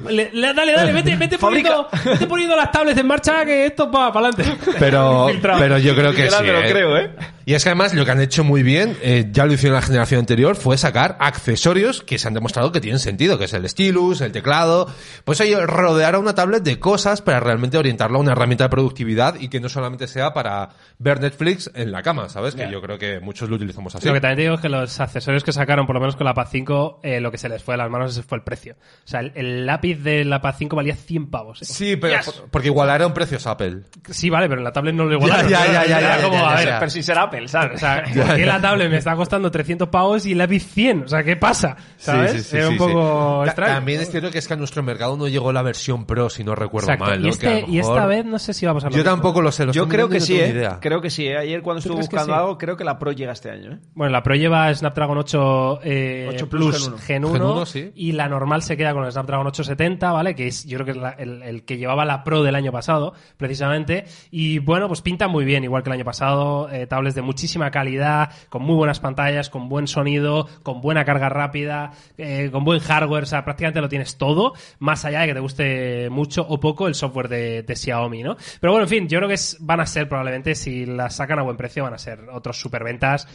Le- 0.09 0.31
le- 0.33 0.55
dale, 0.55 0.73
dale, 0.73 0.93
vete, 0.93 1.17
vete, 1.17 1.39
poniendo, 1.39 1.89
vete 2.05 2.27
poniendo 2.27 2.57
las 2.57 2.71
tablets 2.71 2.99
en 2.99 3.07
marcha 3.07 3.45
que 3.45 3.67
esto 3.67 3.91
va 3.91 4.13
para 4.13 4.29
adelante. 4.29 4.57
Pero, 4.79 5.29
pero 5.59 5.79
yo 5.79 5.95
creo 5.95 6.13
que 6.13 6.31
sí. 6.31 6.37
lo 6.47 6.59
¿eh? 6.61 6.71
creo, 6.71 6.97
¿eh? 6.97 7.11
Y 7.45 7.55
es 7.55 7.63
que 7.65 7.71
además 7.71 7.95
lo 7.95 8.05
que 8.05 8.11
han 8.11 8.21
hecho 8.21 8.45
muy 8.45 8.63
bien, 8.63 8.97
eh, 9.03 9.29
ya 9.33 9.47
lo 9.47 9.53
hicieron 9.53 9.77
en 9.77 9.81
la 9.83 9.87
generación 9.87 10.21
anterior, 10.21 10.57
fue 10.57 10.79
sacar 10.79 11.17
accesorios 11.21 12.03
que 12.03 12.19
se 12.19 12.29
han 12.29 12.35
demostrado 12.35 12.73
que 12.73 12.81
tienen 12.81 12.99
sentido, 13.01 13.39
que 13.39 13.45
es 13.47 13.53
el 13.53 13.69
stylus, 13.69 14.21
el 14.21 14.33
teclado. 14.33 14.89
Pues 15.25 15.41
oye, 15.41 15.59
rodear 15.67 16.15
a 16.15 16.19
una 16.19 16.35
tablet 16.35 16.63
de 16.63 16.79
cosas 16.79 17.21
para 17.23 17.41
realmente 17.41 17.79
orientarla 17.79 18.17
a 18.19 18.21
una 18.21 18.33
herramienta 18.33 18.65
de 18.65 18.71
productividad 18.71 19.37
y 19.41 19.49
que 19.49 19.61
no 19.61 19.69
solamente 19.69 20.07
sea 20.07 20.33
para 20.33 20.71
ver 20.99 21.21
Netflix 21.21 21.71
en 21.75 21.91
la 21.93 22.03
cama, 22.03 22.29
¿sabes? 22.29 22.55
Que 22.55 22.71
yo 22.71 22.81
creo 22.81 22.99
que 22.99 23.21
muchos 23.21 23.49
lo 23.51 23.57
utilizamos 23.57 23.95
así. 23.95 24.07
Lo 24.07 24.15
que 24.15 24.21
también 24.21 24.37
te 24.37 24.43
digo 24.43 24.55
es 24.55 24.61
que 24.61 24.69
los 24.69 25.01
accesorios 25.01 25.43
que 25.45 25.53
sacaron, 25.53 25.87
por 25.87 25.95
lo 25.95 26.01
menos 26.01 26.17
con 26.17 26.25
la 26.27 26.35
Pad 26.35 26.49
5, 26.51 27.01
eh, 27.03 27.21
lo 27.21 27.31
que 27.31 27.39
se 27.39 27.49
les 27.49 27.63
fue 27.63 27.75
de 27.75 27.79
las 27.79 27.91
manos 27.91 28.21
fue 28.27 28.39
el 28.39 28.45
precio. 28.45 28.77
O 29.05 29.09
sea, 29.09 29.21
el, 29.21 29.33
el 29.35 29.67
lápiz 29.67 29.97
de 30.03 30.25
la 30.25 30.41
Pad 30.41 30.55
5 30.59 30.77
valía 30.77 30.95
100 30.95 31.31
pavos. 31.31 31.63
¿eh? 31.63 31.65
Sí, 31.65 31.97
pero 31.97 32.17
Yes. 32.17 32.27
por- 32.27 32.51
porque 32.51 32.69
igualaron 32.69 33.13
precios 33.15 33.47
Apple. 33.47 33.81
Sí, 34.11 34.31
vale, 34.31 34.49
pero 34.49 34.61
en 34.61 34.65
la 34.65 34.73
tablet 34.73 34.95
no 34.95 35.05
lo 35.05 35.15
igualaron. 35.15 35.51
Ya, 35.51 35.67
ya, 35.67 35.85
ya, 35.85 36.01
ya, 36.01 36.17
ya, 36.19 36.23
como, 36.23 36.37
ya, 36.37 36.51
a 36.51 36.55
ver. 36.57 36.75
Pero 36.79 36.91
si 36.91 37.03
será 37.03 37.31
Apple, 37.33 37.49
¿sabes? 37.49 37.77
O 37.77 37.79
sea, 37.79 38.05
Ya, 38.15 38.25
¿por 38.27 38.35
qué 38.37 38.41
ya. 38.41 38.47
la 38.47 38.61
tablet 38.61 38.91
me 38.91 38.97
está 38.99 39.17
costando 39.17 39.51
300 39.51 39.89
pavos 39.89 40.27
y 40.27 40.33
el 40.33 40.39
lápiz 40.39 40.61
100? 40.73 41.05
O 41.05 41.09
sea, 41.09 41.23
¿qué 41.23 41.37
pasa? 41.37 41.77
¿Sabes? 41.97 42.33
Sí, 42.33 42.39
sí, 42.39 42.45
sí, 42.45 42.57
Era 42.57 42.67
un 42.69 42.73
sí, 42.75 42.79
poco 42.79 43.45
extraño. 43.47 43.75
También 43.75 44.01
es 44.01 44.11
cierto 44.11 44.31
que 44.31 44.39
es 44.39 44.47
que 44.49 44.55
a 44.55 44.57
nuestro 44.57 44.83
mercado 44.83 45.17
no 45.17 45.29
llegó 45.29 45.53
la 45.53 45.63
versión 45.63 46.05
Pro, 46.07 46.29
si 46.31 46.45
no 46.45 46.55
recuerdo 46.55 46.93
Exacto. 46.93 47.05
mal. 47.11 47.23
¿no? 47.23 47.29
y, 47.29 47.33
Que 47.39 47.47
a 47.47 47.51
lo 47.51 47.57
este, 47.59 47.71
y 47.71 47.79
esta 47.79 48.07
vez 48.07 48.25
no 48.25 48.39
sé 48.39 48.53
si 48.55 48.67
vamos 48.67 48.85
a 48.85 48.91
Yo 48.91 49.05
tampoco 49.05 49.41
lo 49.43 49.51
sé. 49.53 49.65
lo 49.67 49.73
Yo 49.73 49.89
creo 49.89 50.09
que 50.09 50.19
no 50.19 50.25
sí, 50.25 50.35
tengo 50.35 50.45
¿eh? 50.45 50.53
ni 50.53 50.59
idea. 50.59 50.79
Creo 50.81 51.01
que 51.01 51.11
sí, 51.11 51.27
¿eh? 51.27 51.39
Ayer 51.39 51.63
cuando 51.63 51.79
estuve 51.79 51.97
buscando 51.97 52.33
sí? 52.35 52.39
algo, 52.39 52.59
creo 52.59 52.77
que 52.77 52.85
la 52.85 52.99
Pro 52.99 53.13
llega 53.13 53.33
este 53.33 53.51
año, 53.51 53.73
¿eh? 53.73 53.79
Bueno, 53.95 54.13
la 54.13 54.23
Pro 54.23 54.35
lleva 54.35 54.73
Snapdragon 54.75 55.19
8, 55.19 55.81
eh, 55.85 56.27
8 56.31 56.49
Plus 56.49 56.89
Plus 56.89 57.01
Gen 57.03 57.25
1, 57.25 57.33
Gen 57.35 57.43
1, 57.43 57.67
sí. 57.67 57.93
y 57.95 58.13
la 58.13 58.29
normal 58.29 58.63
se 58.63 58.77
queda 58.77 58.93
con 58.93 59.05
el 59.05 59.13
Snapdragon 59.13 59.47
870, 59.47 60.13
¿vale? 60.13 60.35
Que 60.35 60.47
es 60.49 60.65
yo 60.67 60.77
creo 60.79 60.85
que 60.87 60.91
es 60.93 60.97
la- 60.99 61.11
el, 61.11 61.43
el 61.43 61.65
que 61.65 61.77
llevaba 61.79 62.05
la 62.05 62.25
Pro 62.25 62.43
del 62.43 62.55
año 62.55 62.73
pasado, 62.73 63.15
precisamente. 63.37 64.05
Y 64.31 64.59
bueno, 64.59 64.89
pues 64.89 65.01
pinta 65.03 65.29
muy 65.29 65.45
bien, 65.45 65.65
igual 65.65 65.83
que 65.83 65.91
el 65.91 65.95
año 65.95 66.05
pasado, 66.05 66.69
eh, 66.71 66.87
tablets 66.87 67.15
de 67.15 67.22
muchísima 67.23 67.71
calidad, 67.71 68.31
con 68.49 68.63
muy 68.63 68.75
buenas 68.77 69.01
pantallas, 69.01 69.49
con 69.51 69.69
buen 69.69 69.87
sonido, 69.87 70.49
con 70.63 70.81
buena 70.81 71.05
carga 71.05 71.29
rápida, 71.29 71.93
eh, 72.19 72.51
con 72.53 72.65
buen 72.65 72.81
hardware, 72.81 73.25
o 73.25 73.27
sea, 73.27 73.45
prácticamente 73.45 73.81
lo 73.81 73.89
tienes 73.89 74.17
todo, 74.19 74.53
más 74.79 75.05
allá 75.05 75.21
de 75.21 75.29
que 75.29 75.35
te 75.35 75.41
guste 75.41 76.11
mucho 76.11 76.47
o 76.49 76.61
poco 76.61 76.89
el 76.89 76.95
software 76.95 77.29
de, 77.29 77.73
Xiaomi, 77.75 78.23
¿no? 78.23 78.37
Pero 78.61 78.73
bueno, 78.73 78.85
en 78.85 78.91
fin, 78.91 79.09
yo 79.09 79.19
creo 79.19 79.29
que 79.29 79.35
es- 79.35 79.57
van 79.61 79.81
a 79.81 79.87
ser 79.87 80.09
probablemente, 80.09 80.55
si 80.55 80.85
las 80.87 81.17
sacan 81.17 81.39
a 81.39 81.43
buen 81.43 81.57
precio, 81.57 81.83
van 81.85 81.95
a 81.95 81.99
ser 81.99 82.29
otros 82.31 82.61
superventas 82.61 83.27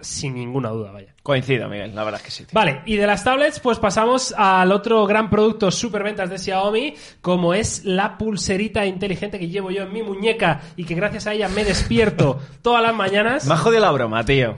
sin 0.00 0.34
ninguna 0.34 0.70
duda, 0.70 0.90
vaya. 0.92 1.14
Coincido, 1.22 1.68
Miguel, 1.68 1.94
la 1.94 2.04
verdad 2.04 2.20
es 2.20 2.24
que 2.24 2.30
sí. 2.30 2.44
tío. 2.44 2.52
Vale, 2.52 2.82
y 2.86 2.96
de 2.96 3.06
las 3.06 3.24
tablets, 3.24 3.60
pues 3.60 3.78
pasamos 3.78 4.34
al 4.36 4.72
otro 4.72 5.06
gran 5.06 5.30
producto 5.30 5.70
superventas 5.70 6.30
de 6.30 6.38
Xiaomi, 6.38 6.94
como 7.20 7.54
es 7.54 7.84
la 7.84 8.18
pulserita 8.18 8.84
inteligente 8.86 9.38
que 9.38 9.48
llevo 9.48 9.70
yo 9.70 9.84
en 9.84 9.92
mi 9.92 10.02
muñeca 10.02 10.60
y 10.76 10.84
que 10.84 10.94
gracias 10.94 11.26
a 11.26 11.32
ella 11.32 11.48
me 11.48 11.64
despierto 11.64 12.40
todas 12.62 12.82
las 12.82 12.94
mañanas. 12.94 13.46
Me 13.46 13.54
ha 13.54 13.58
jodido 13.58 13.80
la 13.80 13.90
broma, 13.92 14.24
tío. 14.24 14.56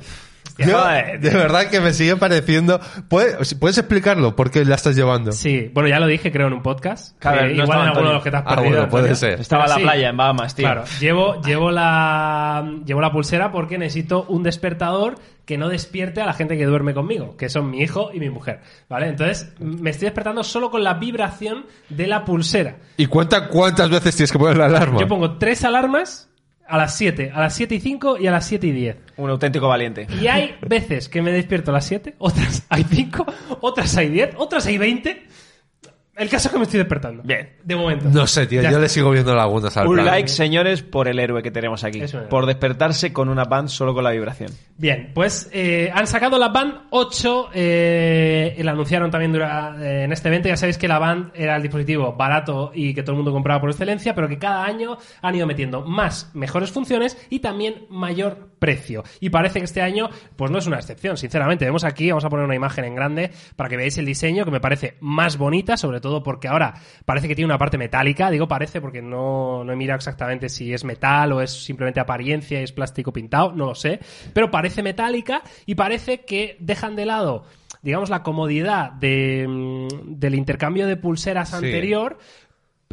Yo, 0.59 0.79
Joder. 0.79 1.21
de 1.21 1.31
verdad 1.31 1.69
que 1.69 1.81
me 1.81 1.93
sigue 1.93 2.17
pareciendo. 2.17 2.81
¿Puedes, 3.09 3.55
¿Puedes 3.57 3.77
explicarlo? 3.79 4.35
¿Por 4.37 4.51
qué 4.51 4.65
la 4.65 4.75
estás 4.77 4.97
llevando? 4.97 5.33
Sí, 5.33 5.71
bueno, 5.75 5.89
ya 5.89 6.01
lo 6.01 6.07
dije, 6.07 6.33
creo, 6.33 6.47
en 6.47 6.55
un 6.55 6.63
podcast. 6.63 7.19
Claro, 7.19 7.43
Eh, 7.43 7.49
no 7.49 7.51
igual 7.51 7.65
estaba 7.65 7.83
en 7.83 7.89
alguno 7.89 7.89
Antonio. 7.91 8.09
de 8.09 8.15
los 8.15 8.25
que 8.25 8.31
te 8.31 8.37
has 8.39 8.43
Ah, 8.47 8.49
perdido. 8.57 8.71
bueno, 8.77 8.89
puede 8.89 9.15
ser. 9.15 9.41
Estaba 9.41 9.65
en 9.65 9.71
la 9.71 9.77
Sí. 9.77 9.83
playa, 9.83 10.09
en 10.09 10.17
Bahamas, 10.17 10.55
tío. 10.55 10.65
Claro, 10.65 10.85
llevo, 11.01 11.41
llevo, 11.45 11.71
la, 11.71 12.71
llevo 12.87 13.01
la 13.01 13.13
pulsera 13.13 13.53
porque 13.53 13.77
necesito 13.79 14.25
un 14.29 14.43
despertador 14.43 15.17
que 15.45 15.59
no 15.59 15.69
despierte 15.69 16.21
a 16.21 16.27
la 16.27 16.33
gente 16.33 16.57
que 16.57 16.65
duerme 16.65 16.93
conmigo, 16.95 17.37
que 17.37 17.49
son 17.49 17.71
mi 17.71 17.81
hijo 17.83 18.11
y 18.13 18.19
mi 18.19 18.31
mujer. 18.31 18.61
¿Vale? 18.89 19.09
Entonces, 19.09 19.53
me 19.61 19.91
estoy 19.91 20.07
despertando 20.07 20.43
solo 20.43 20.71
con 20.71 20.83
la 20.83 20.95
vibración 20.95 21.67
de 21.89 22.07
la 22.09 22.25
pulsera. 22.25 22.77
¿Y 22.97 23.07
cuenta 23.07 23.49
cuántas 23.49 23.89
veces 23.91 24.17
tienes 24.17 24.33
que 24.33 24.39
poner 24.39 24.57
la 24.57 24.67
alarma? 24.67 24.99
Yo 24.99 25.07
pongo 25.07 25.37
tres 25.39 25.63
alarmas 25.65 26.29
a 26.69 26.77
las 26.77 26.97
7, 26.97 27.33
a 27.35 27.41
las 27.41 27.55
7 27.55 27.75
y 27.75 27.81
5 27.81 28.19
y 28.19 28.27
a 28.27 28.31
las 28.31 28.47
7 28.47 28.67
y 28.67 28.73
10. 28.73 28.97
Un 29.17 29.31
auténtico 29.31 29.69
valiente. 29.69 30.07
Y 30.21 30.27
hay 30.27 30.57
veces 30.67 31.09
que 31.09 31.23
me 31.23 31.33
despierto 31.33 31.71
a 31.71 31.75
las 31.75 31.87
7, 31.87 32.15
otras 32.19 32.65
hay 32.69 32.85
5, 32.85 33.27
otras 33.61 33.97
hay 33.97 34.09
10, 34.09 34.35
otras 34.37 34.67
hay 34.67 34.79
20. 34.79 35.27
El 36.17 36.29
caso 36.31 36.49
es 36.49 36.53
que 36.53 36.59
me 36.59 36.65
estoy 36.65 36.79
despertando. 36.79 37.23
Bien. 37.23 37.51
De 37.63 37.77
momento. 37.77 38.07
No 38.11 38.27
sé, 38.27 38.47
tío. 38.47 38.63
Ya 38.63 38.71
Yo 38.71 38.77
está. 38.77 38.81
le 38.81 38.89
sigo 38.89 39.11
viendo 39.11 39.35
lagunas 39.35 39.77
al 39.77 39.87
Un 39.87 39.95
plan. 39.95 40.07
like, 40.07 40.29
señores, 40.29 40.83
por 40.83 41.09
el 41.09 41.19
héroe 41.19 41.43
que 41.43 41.51
tenemos 41.51 41.85
aquí. 41.85 42.01
Es. 42.01 42.13
Por 42.15 42.47
despertarse 42.47 43.13
con 43.13 43.29
una 43.29 43.45
band 43.45 43.69
solo 43.69 43.93
con 43.93 44.03
la 44.03 44.11
vibración. 44.13 44.51
Bien, 44.79 45.11
pues 45.15 45.49
eh, 45.53 45.91
han 45.95 46.07
sacado 46.07 46.39
la 46.39 46.49
Band 46.49 46.75
8, 46.91 47.51
eh, 47.55 48.55
y 48.59 48.63
la 48.63 48.73
anunciaron 48.73 49.11
también 49.11 49.33
dura- 49.33 49.75
eh, 49.79 50.05
en 50.05 50.13
este 50.13 50.29
evento. 50.29 50.49
Ya 50.49 50.57
sabéis 50.57 50.79
que 50.79 50.89
la 50.89 50.99
Band 50.99 51.31
era 51.35 51.57
el 51.57 51.63
dispositivo 51.63 52.13
barato 52.15 52.71
y 52.75 52.95
que 52.95 53.03
todo 53.03 53.13
el 53.13 53.17
mundo 53.17 53.33
compraba 53.33 53.61
por 53.61 53.71
excelencia, 53.71 54.15
pero 54.15 54.29
que 54.29 54.39
cada 54.39 54.65
año 54.65 54.99
han 55.23 55.35
ido 55.35 55.47
metiendo 55.47 55.83
más, 55.85 56.31
mejores 56.35 56.71
funciones 56.71 57.17
y 57.31 57.41
también 57.41 57.87
mayor 57.91 58.51
precio. 58.59 59.03
Y 59.21 59.31
parece 59.31 59.59
que 59.61 59.65
este 59.65 59.83
año, 59.83 60.09
pues 60.37 60.51
no 60.51 60.59
es 60.59 60.67
una 60.67 60.77
excepción, 60.77 61.17
sinceramente. 61.17 61.65
Vemos 61.65 61.85
aquí, 61.85 62.09
vamos 62.11 62.25
a 62.25 62.31
poner 62.31 62.45
una 62.47 62.55
imagen 62.55 62.85
en 62.85 62.95
grande 62.95 63.31
para 63.57 63.69
que 63.69 63.77
veáis 63.77 63.97
el 63.99 64.07
diseño, 64.07 64.45
que 64.45 64.51
me 64.51 64.61
parece 64.61 64.97
más 65.01 65.37
bonita, 65.39 65.77
sobre 65.77 66.01
todo 66.01 66.06
porque 66.23 66.49
ahora 66.49 66.75
parece 67.05 67.29
que 67.29 67.35
tiene 67.35 67.47
una 67.47 67.59
parte 67.59 67.79
metálica. 67.79 68.31
Digo 68.31 68.49
parece 68.49 68.81
porque 68.81 69.03
no, 69.03 69.65
no 69.65 69.73
he 69.73 69.77
mirado 69.77 69.97
exactamente 69.97 70.49
si 70.49 70.73
es 70.73 70.85
metal 70.85 71.33
o 71.33 71.41
es 71.41 71.51
simplemente 71.65 72.01
apariencia 72.01 72.61
y 72.61 72.65
es 72.65 72.73
plástico 72.73 73.13
pintado, 73.13 73.53
no 73.53 73.67
lo 73.67 73.75
sé. 73.75 74.01
Pero 74.33 74.51
parece 74.51 74.83
metálica 74.83 75.43
y 75.67 75.75
parece 75.75 76.25
que 76.25 76.57
dejan 76.61 76.97
de 76.97 77.07
lado, 77.07 77.45
digamos, 77.83 78.11
la 78.11 78.23
comodidad 78.23 78.93
de, 78.93 79.47
mm, 79.49 80.19
del 80.19 80.35
intercambio 80.35 80.87
de 80.87 80.97
pulseras 80.97 81.51
Sí. 81.51 81.57
anterior 81.57 82.19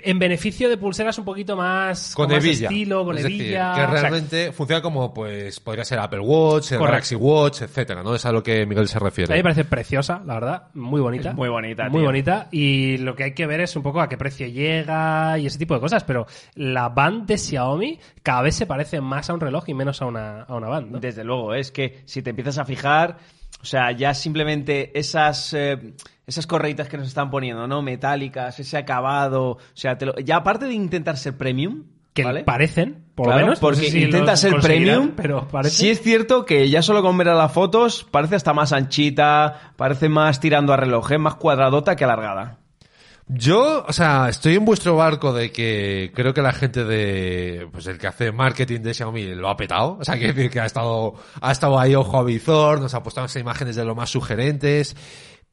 en 0.03 0.19
beneficio 0.19 0.69
de 0.69 0.77
pulseras 0.77 1.17
un 1.17 1.25
poquito 1.25 1.55
más 1.55 2.13
Con 2.15 2.29
más 2.29 2.43
hebilla. 2.43 2.67
estilo, 2.67 3.05
con 3.05 3.17
es 3.17 3.23
decir, 3.23 3.41
hebilla. 3.41 3.73
que 3.75 3.85
realmente 3.87 4.51
funciona 4.51 4.81
como, 4.81 5.13
pues, 5.13 5.59
podría 5.59 5.85
ser 5.85 5.99
Apple 5.99 6.19
Watch, 6.19 6.73
el. 6.73 6.79
Galaxy 6.79 7.15
Watch, 7.15 7.61
etcétera, 7.61 8.03
¿no? 8.03 8.13
Es 8.15 8.25
a 8.25 8.31
lo 8.31 8.43
que 8.43 8.65
Miguel 8.65 8.87
se 8.87 8.97
A 8.97 8.99
mí 8.99 9.03
me 9.05 9.09
refiere. 9.09 9.43
parece 9.43 9.65
preciosa, 9.65 10.21
la 10.25 10.33
verdad, 10.35 10.67
muy 10.73 11.01
bonita. 11.01 11.29
Es 11.29 11.35
muy 11.35 11.49
bonita, 11.49 11.89
Muy 11.89 12.01
tío. 12.01 12.05
bonita. 12.07 12.47
Y 12.51 12.97
lo 12.97 13.15
que 13.15 13.23
hay 13.25 13.33
que 13.33 13.47
ver 13.47 13.61
es 13.61 13.75
un 13.75 13.83
poco 13.83 14.01
a 14.01 14.09
qué 14.09 14.17
precio 14.17 14.47
llega 14.47 15.37
y 15.39 15.45
ese 15.47 15.57
tipo 15.57 15.73
de 15.73 15.79
cosas. 15.79 16.03
Pero 16.03 16.25
la 16.55 16.89
band 16.89 17.25
de 17.25 17.37
Xiaomi 17.37 17.99
cada 18.21 18.41
vez 18.41 18.55
se 18.55 18.65
parece 18.65 19.01
más 19.01 19.29
a 19.29 19.33
un 19.33 19.39
reloj 19.39 19.63
y 19.67 19.73
menos 19.73 20.01
a 20.01 20.05
una, 20.05 20.43
a 20.43 20.55
una 20.55 20.67
band. 20.67 20.91
¿no? 20.91 20.99
Desde 20.99 21.23
luego, 21.23 21.53
es 21.53 21.71
que 21.71 22.01
si 22.05 22.21
te 22.21 22.29
empiezas 22.31 22.57
a 22.57 22.65
fijar, 22.65 23.17
o 23.61 23.65
sea, 23.65 23.91
ya 23.91 24.13
simplemente 24.13 24.97
esas, 24.97 25.53
eh, 25.53 25.93
esas 26.27 26.47
correitas 26.47 26.87
que 26.87 26.97
nos 26.97 27.07
están 27.07 27.29
poniendo, 27.29 27.67
¿no? 27.67 27.81
Metálicas, 27.81 28.59
ese 28.59 28.77
acabado, 28.77 29.43
o 29.51 29.57
sea, 29.73 29.97
te 29.97 30.05
lo- 30.05 30.17
ya 30.19 30.37
aparte 30.37 30.65
de 30.65 30.73
intentar 30.73 31.17
ser 31.17 31.37
premium, 31.37 31.83
que 32.13 32.23
¿vale? 32.23 32.43
parecen, 32.43 33.05
por 33.15 33.25
Claro, 33.25 33.39
lo 33.39 33.45
menos. 33.47 33.61
no 33.61 33.67
porque 33.67 33.85
sé 33.85 33.91
si 33.91 34.03
intenta 34.03 34.35
ser 34.37 34.55
premium, 34.61 35.11
pero 35.15 35.47
parece. 35.47 35.75
sí 35.75 35.89
es 35.89 36.01
cierto 36.01 36.45
que 36.45 36.69
ya 36.69 36.81
solo 36.83 37.01
con 37.01 37.17
ver 37.17 37.29
a 37.29 37.35
las 37.35 37.51
fotos 37.51 38.05
parece 38.09 38.35
hasta 38.35 38.53
más 38.53 38.71
anchita, 38.71 39.73
parece 39.75 40.09
más 40.09 40.39
tirando 40.39 40.73
a 40.73 40.77
reloj, 40.77 41.11
¿eh? 41.11 41.17
más 41.17 41.35
cuadradota 41.35 41.95
que 41.95 42.03
alargada. 42.03 42.59
Yo, 43.27 43.85
o 43.87 43.93
sea, 43.93 44.27
estoy 44.29 44.55
en 44.55 44.65
vuestro 44.65 44.97
barco 44.97 45.33
de 45.33 45.51
que 45.51 46.11
creo 46.13 46.33
que 46.33 46.41
la 46.41 46.51
gente 46.51 46.83
de, 46.83 47.67
pues 47.71 47.87
el 47.87 47.97
que 47.97 48.07
hace 48.07 48.31
marketing 48.33 48.81
de 48.81 48.93
Xiaomi 48.93 49.33
lo 49.33 49.47
ha 49.49 49.55
petado. 49.55 49.97
O 49.99 50.03
sea, 50.03 50.17
quiere 50.17 50.33
decir 50.33 50.51
que 50.51 50.59
ha 50.59 50.65
estado, 50.65 51.13
ha 51.41 51.51
estado 51.53 51.79
ahí 51.79 51.95
ojo 51.95 52.17
a 52.17 52.23
visor, 52.23 52.81
nos 52.81 52.93
ha 52.93 53.01
puesto 53.01 53.23
esas 53.23 53.41
imágenes 53.41 53.77
de 53.77 53.85
lo 53.85 53.95
más 53.95 54.09
sugerentes. 54.09 54.95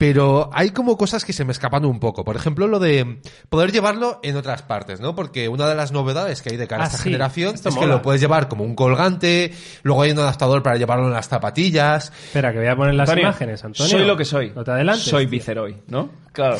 Pero 0.00 0.48
hay 0.54 0.70
como 0.70 0.96
cosas 0.96 1.26
que 1.26 1.34
se 1.34 1.44
me 1.44 1.52
escapan 1.52 1.84
un 1.84 2.00
poco. 2.00 2.24
Por 2.24 2.34
ejemplo, 2.34 2.66
lo 2.66 2.78
de 2.78 3.20
poder 3.50 3.70
llevarlo 3.70 4.18
en 4.22 4.34
otras 4.34 4.62
partes, 4.62 4.98
¿no? 4.98 5.14
Porque 5.14 5.50
una 5.50 5.68
de 5.68 5.74
las 5.74 5.92
novedades 5.92 6.40
que 6.40 6.48
hay 6.48 6.56
de 6.56 6.66
cara 6.66 6.84
a 6.84 6.86
Ah, 6.86 6.88
esta 6.88 6.96
sí, 6.96 7.04
generación 7.10 7.54
esto 7.54 7.68
es 7.68 7.76
que 7.76 7.86
lo 7.86 8.00
puedes 8.00 8.18
llevar 8.18 8.48
como 8.48 8.64
un 8.64 8.74
colgante, 8.74 9.52
luego 9.82 10.00
hay 10.00 10.12
un 10.12 10.18
adaptador 10.20 10.62
para 10.62 10.76
llevarlo 10.78 11.08
en 11.08 11.12
las 11.12 11.28
zapatillas. 11.28 12.12
Espera, 12.24 12.50
que 12.50 12.60
voy 12.60 12.68
a 12.68 12.76
poner 12.76 12.94
las 12.94 13.10
Antonio, 13.10 13.24
imágenes, 13.28 13.62
Antonio. 13.62 13.90
Soy 13.90 14.06
lo 14.06 14.16
que 14.16 14.24
soy. 14.24 14.52
No 14.56 14.64
te 14.64 14.70
adelantes. 14.70 15.04
Soy 15.04 15.24
tío. 15.26 15.32
Viceroy, 15.32 15.76
¿no? 15.88 16.08
Claro. 16.32 16.56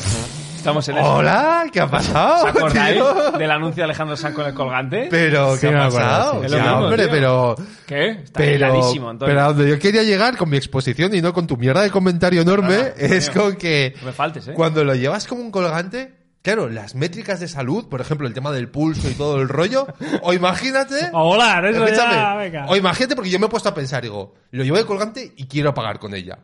Estamos 0.55 0.87
en 0.89 0.97
eso. 0.99 1.13
¡Hola! 1.15 1.65
¿Qué 1.73 1.79
ha 1.79 1.89
pasado? 1.89 2.43
¿Os 2.43 2.49
acordáis 2.55 2.95
tío? 2.95 3.31
del 3.31 3.49
anuncio 3.49 3.77
de 3.81 3.85
Alejandro 3.85 4.15
Sanz 4.15 4.35
con 4.35 4.45
el 4.45 4.53
colgante? 4.53 5.07
Pero, 5.09 5.55
¿qué 5.59 5.69
ha 5.69 5.89
pasado? 5.89 6.43
sí. 6.47 6.53
Mismo, 6.53 6.77
hombre, 6.77 7.03
tío. 7.03 7.11
pero... 7.11 7.55
¿Qué? 7.87 8.09
Está 8.11 8.37
Pero, 8.39 8.65
Antonio. 8.67 9.17
pero 9.19 9.41
a 9.41 9.43
donde 9.45 9.69
yo 9.69 9.79
quería 9.79 10.03
llegar 10.03 10.37
con 10.37 10.49
mi 10.51 10.57
exposición 10.57 11.15
y 11.15 11.21
no 11.21 11.33
con 11.33 11.47
tu 11.47 11.57
mierda 11.57 11.81
de 11.81 11.89
comentario 11.89 12.41
enorme 12.41 12.75
Ah, 12.75 12.91
es 12.95 13.31
con 13.31 13.55
que 13.55 13.95
No 14.01 14.07
me 14.07 14.11
faltes, 14.13 14.47
¿eh? 14.49 14.53
cuando 14.53 14.83
lo 14.83 14.93
llevas 14.93 15.25
como 15.25 15.41
un 15.41 15.49
colgante, 15.49 16.13
claro, 16.43 16.69
las 16.69 16.93
métricas 16.93 17.39
de 17.39 17.47
salud, 17.47 17.89
por 17.89 17.99
ejemplo, 18.01 18.27
el 18.27 18.33
tema 18.35 18.51
del 18.51 18.69
pulso 18.69 19.09
y 19.09 19.13
todo 19.13 19.41
el 19.41 19.49
rollo, 19.49 19.87
o 20.21 20.31
imagínate... 20.33 21.07
A 21.11 21.21
volar, 21.23 21.65
eso 21.65 21.87
ya, 21.87 22.35
venga. 22.35 22.65
o 22.67 22.75
imagínate 22.75 23.15
porque 23.15 23.31
yo 23.31 23.39
me 23.39 23.47
he 23.47 23.49
puesto 23.49 23.69
a 23.69 23.73
pensar, 23.73 24.03
digo, 24.03 24.35
lo 24.51 24.63
llevo 24.63 24.77
de 24.77 24.85
colgante 24.85 25.33
y 25.35 25.47
quiero 25.47 25.73
pagar 25.73 25.97
con 25.97 26.13
ella. 26.13 26.37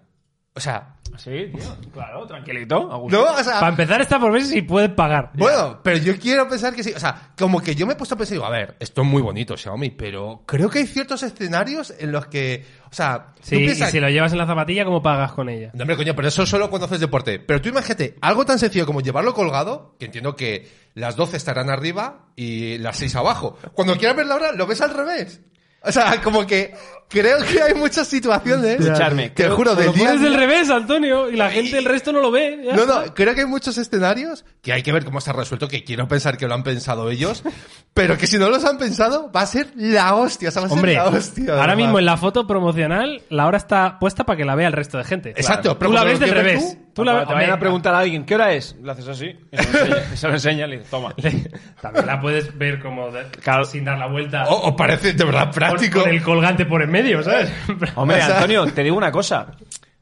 O 0.58 0.60
sea, 0.60 0.94
Sí, 1.18 1.52
tío. 1.56 1.76
Claro, 1.94 2.28
tranquilito. 2.28 2.80
no, 3.10 3.24
o 3.24 3.44
sea, 3.44 3.54
Para 3.60 3.70
empezar 3.70 4.02
está 4.02 4.20
por 4.20 4.32
ver 4.32 4.44
si 4.44 4.62
puedes 4.62 4.90
pagar. 4.92 5.32
Bueno, 5.34 5.80
pero 5.82 5.98
yo 5.98 6.20
quiero 6.20 6.48
pensar 6.48 6.76
que 6.76 6.84
sí. 6.84 6.94
O 6.96 7.00
sea, 7.00 7.32
como 7.40 7.60
que 7.60 7.74
yo 7.74 7.88
me 7.88 7.94
he 7.94 7.96
puesto 7.96 8.14
a 8.14 8.18
pensar, 8.20 8.34
digo, 8.36 8.46
a 8.46 8.52
ver, 8.52 8.76
esto 8.80 9.02
es 9.02 9.08
muy 9.08 9.22
bonito, 9.24 9.58
Xiaomi, 9.58 9.90
pero 9.92 10.44
creo 10.46 10.70
que 10.70 10.80
hay 10.80 10.86
ciertos 10.86 11.24
escenarios 11.24 11.92
en 11.98 12.12
los 12.12 12.28
que, 12.28 12.66
o 12.92 12.94
sea, 12.94 13.34
tú 13.48 13.56
y 13.56 13.66
piensas- 13.66 13.90
si 13.90 14.00
lo 14.00 14.10
llevas 14.10 14.32
en 14.34 14.38
la 14.38 14.46
zapatilla, 14.46 14.86
¿cómo 14.86 15.02
pagas 15.02 15.32
con 15.32 15.50
ella? 15.50 15.72
No, 15.74 15.84
hombre, 15.84 15.96
coño, 15.98 16.16
pero 16.16 16.28
eso 16.28 16.46
solo 16.46 16.70
cuando 16.70 16.86
haces 16.86 17.00
deporte. 17.00 17.40
Pero 17.40 17.62
tú 17.62 17.70
imagínate, 17.70 18.16
algo 18.22 18.46
tan 18.46 18.60
sencillo 18.60 18.86
como 18.86 19.02
llevarlo 19.02 19.34
colgado, 19.34 19.96
que 20.00 20.06
entiendo 20.06 20.36
que 20.36 20.70
las 20.94 21.16
12 21.16 21.38
estarán 21.38 21.70
arriba 21.72 22.28
y 22.36 22.78
las 22.78 22.98
6 22.98 23.16
abajo. 23.16 23.58
Cuando 23.74 23.96
quieras 23.98 24.18
ver 24.18 24.28
la 24.28 24.36
hora, 24.36 24.52
lo 24.52 24.68
ves 24.68 24.82
al 24.82 24.94
revés. 24.94 25.42
O 25.88 25.92
sea, 25.92 26.22
como 26.22 26.46
que 26.46 26.74
creo 27.10 27.38
que 27.46 27.62
hay 27.62 27.74
muchas 27.74 28.08
situaciones. 28.08 28.80
Escuchadme, 28.82 29.30
Te 29.30 29.44
creo- 29.46 29.56
juro, 29.56 29.76
del 29.76 29.94
día 29.94 30.06
pones 30.08 30.22
del 30.22 30.34
revés, 30.36 30.70
Antonio, 30.70 31.30
y 31.30 31.36
la 31.38 31.50
gente, 31.50 31.78
el 31.78 31.86
resto 31.86 32.12
no 32.12 32.20
lo 32.20 32.30
ve. 32.32 32.62
ya 32.66 32.74
No, 32.76 32.82
está. 32.82 33.06
no, 33.06 33.14
creo 33.14 33.34
que 33.34 33.42
hay 33.42 33.48
muchos 33.48 33.78
escenarios 33.78 34.44
que 34.62 34.74
hay 34.74 34.84
que 34.84 34.92
ver 34.92 35.06
cómo 35.06 35.20
está 35.20 35.32
resuelto, 35.34 35.68
que 35.68 35.84
quiero 35.84 36.08
pensar 36.08 36.38
que 36.38 36.48
lo 36.48 36.54
han 36.54 36.64
pensado 36.64 37.10
ellos, 37.10 37.44
pero 37.94 38.18
que 38.18 38.28
si 38.28 38.38
no 38.38 38.50
los 38.50 38.66
han 38.66 38.78
pensado, 38.78 39.32
va 39.32 39.42
a 39.42 39.46
ser 39.46 39.68
la 39.76 40.16
hostia, 40.16 40.50
o 40.50 40.52
sea, 40.52 40.62
va 40.64 40.68
a 40.68 40.72
Hombre, 40.72 40.94
ser 40.96 41.04
la 41.04 41.10
hostia. 41.10 41.60
ahora 41.62 41.76
mismo 41.76 42.00
en 42.00 42.06
la 42.06 42.18
foto 42.18 42.46
promocional, 42.46 43.22
la 43.30 43.48
hora 43.48 43.58
está 43.58 43.98
puesta 44.00 44.26
para 44.26 44.38
que 44.38 44.46
la 44.46 44.56
vea 44.56 44.68
el 44.68 44.74
resto 44.74 44.98
de 44.98 45.04
gente. 45.06 45.30
Exacto, 45.32 45.78
pero 45.80 45.92
tú 45.92 45.96
la 45.96 46.04
ves 46.04 46.20
del 46.20 46.32
revés. 46.32 46.78
tú, 46.78 46.87
Tú 46.98 47.06
la 47.06 47.26
te 47.26 47.34
vayan 47.34 47.52
a 47.52 47.60
preguntar 47.60 47.94
a 47.96 48.00
alguien, 48.00 48.26
¿qué 48.26 48.36
hora 48.36 48.52
es? 48.54 48.76
Le 48.84 48.92
haces 48.92 49.08
así, 49.08 49.36
y 49.52 49.58
se 49.58 49.72
lo 49.72 49.78
enseña, 49.80 50.04
y 50.14 50.18
se 50.18 50.28
lo 50.28 50.34
enseña 50.34 50.66
y 50.66 50.70
le 50.70 50.76
dices, 50.78 50.90
toma. 50.92 51.14
También 51.82 52.06
la 52.06 52.20
puedes 52.20 52.58
ver 52.58 52.80
como 52.82 53.10
de- 53.12 53.28
Claro. 53.42 53.64
sin 53.66 53.86
dar 53.86 53.98
la 53.98 54.08
vuelta. 54.08 54.46
O, 54.50 54.68
o 54.70 54.76
parece 54.76 55.14
de 55.14 55.24
verdad 55.24 55.52
práctico. 55.52 56.02
con 56.02 56.10
el 56.10 56.22
colgante 56.22 56.66
por 56.66 56.82
en 56.82 56.92
medio, 56.92 57.24
¿sabes? 57.24 57.52
Hombre, 57.96 58.22
Antonio, 58.22 58.66
te 58.68 58.84
digo 58.84 58.98
una 58.98 59.12
cosa. 59.12 59.48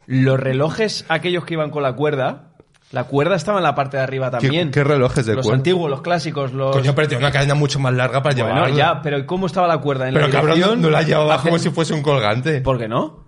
Los 0.08 0.40
relojes, 0.40 1.06
aquellos 1.10 1.46
que 1.46 1.54
iban 1.56 1.70
con 1.70 1.84
la 1.84 1.94
cuerda, 1.94 2.50
la 2.92 3.06
cuerda 3.06 3.36
estaba 3.36 3.58
en 3.58 3.64
la 3.64 3.74
parte 3.76 3.98
de 3.98 4.04
arriba 4.04 4.30
también. 4.32 4.72
qué 4.72 4.84
relojes 4.84 5.26
de 5.26 5.36
Los 5.36 5.46
cuerda? 5.48 5.58
antiguos, 5.58 5.90
los 5.90 6.02
clásicos, 6.02 6.54
los... 6.54 6.76
Coño, 6.76 6.94
pero 6.96 7.08
tiene 7.08 7.24
una 7.24 7.32
cadena 7.32 7.56
mucho 7.56 7.80
más 7.80 7.94
larga 7.94 8.22
para 8.22 8.36
bueno, 8.36 8.54
llevarlo. 8.54 8.78
ya, 8.78 9.02
pero 9.02 9.26
¿cómo 9.26 9.48
estaba 9.48 9.68
la 9.68 9.80
cuerda? 9.80 10.08
En 10.08 10.14
Pero 10.14 10.28
la 10.28 10.32
cabrón, 10.32 10.50
no, 10.52 10.56
dirección, 10.56 10.82
no 10.84 10.90
la 10.92 11.02
llevaba 11.02 11.42
como 11.42 11.58
si 11.60 11.72
fuese 11.72 11.94
un 11.94 12.02
colgante. 12.04 12.62
¿Por 12.62 12.78
qué 12.78 12.88
no? 12.88 13.25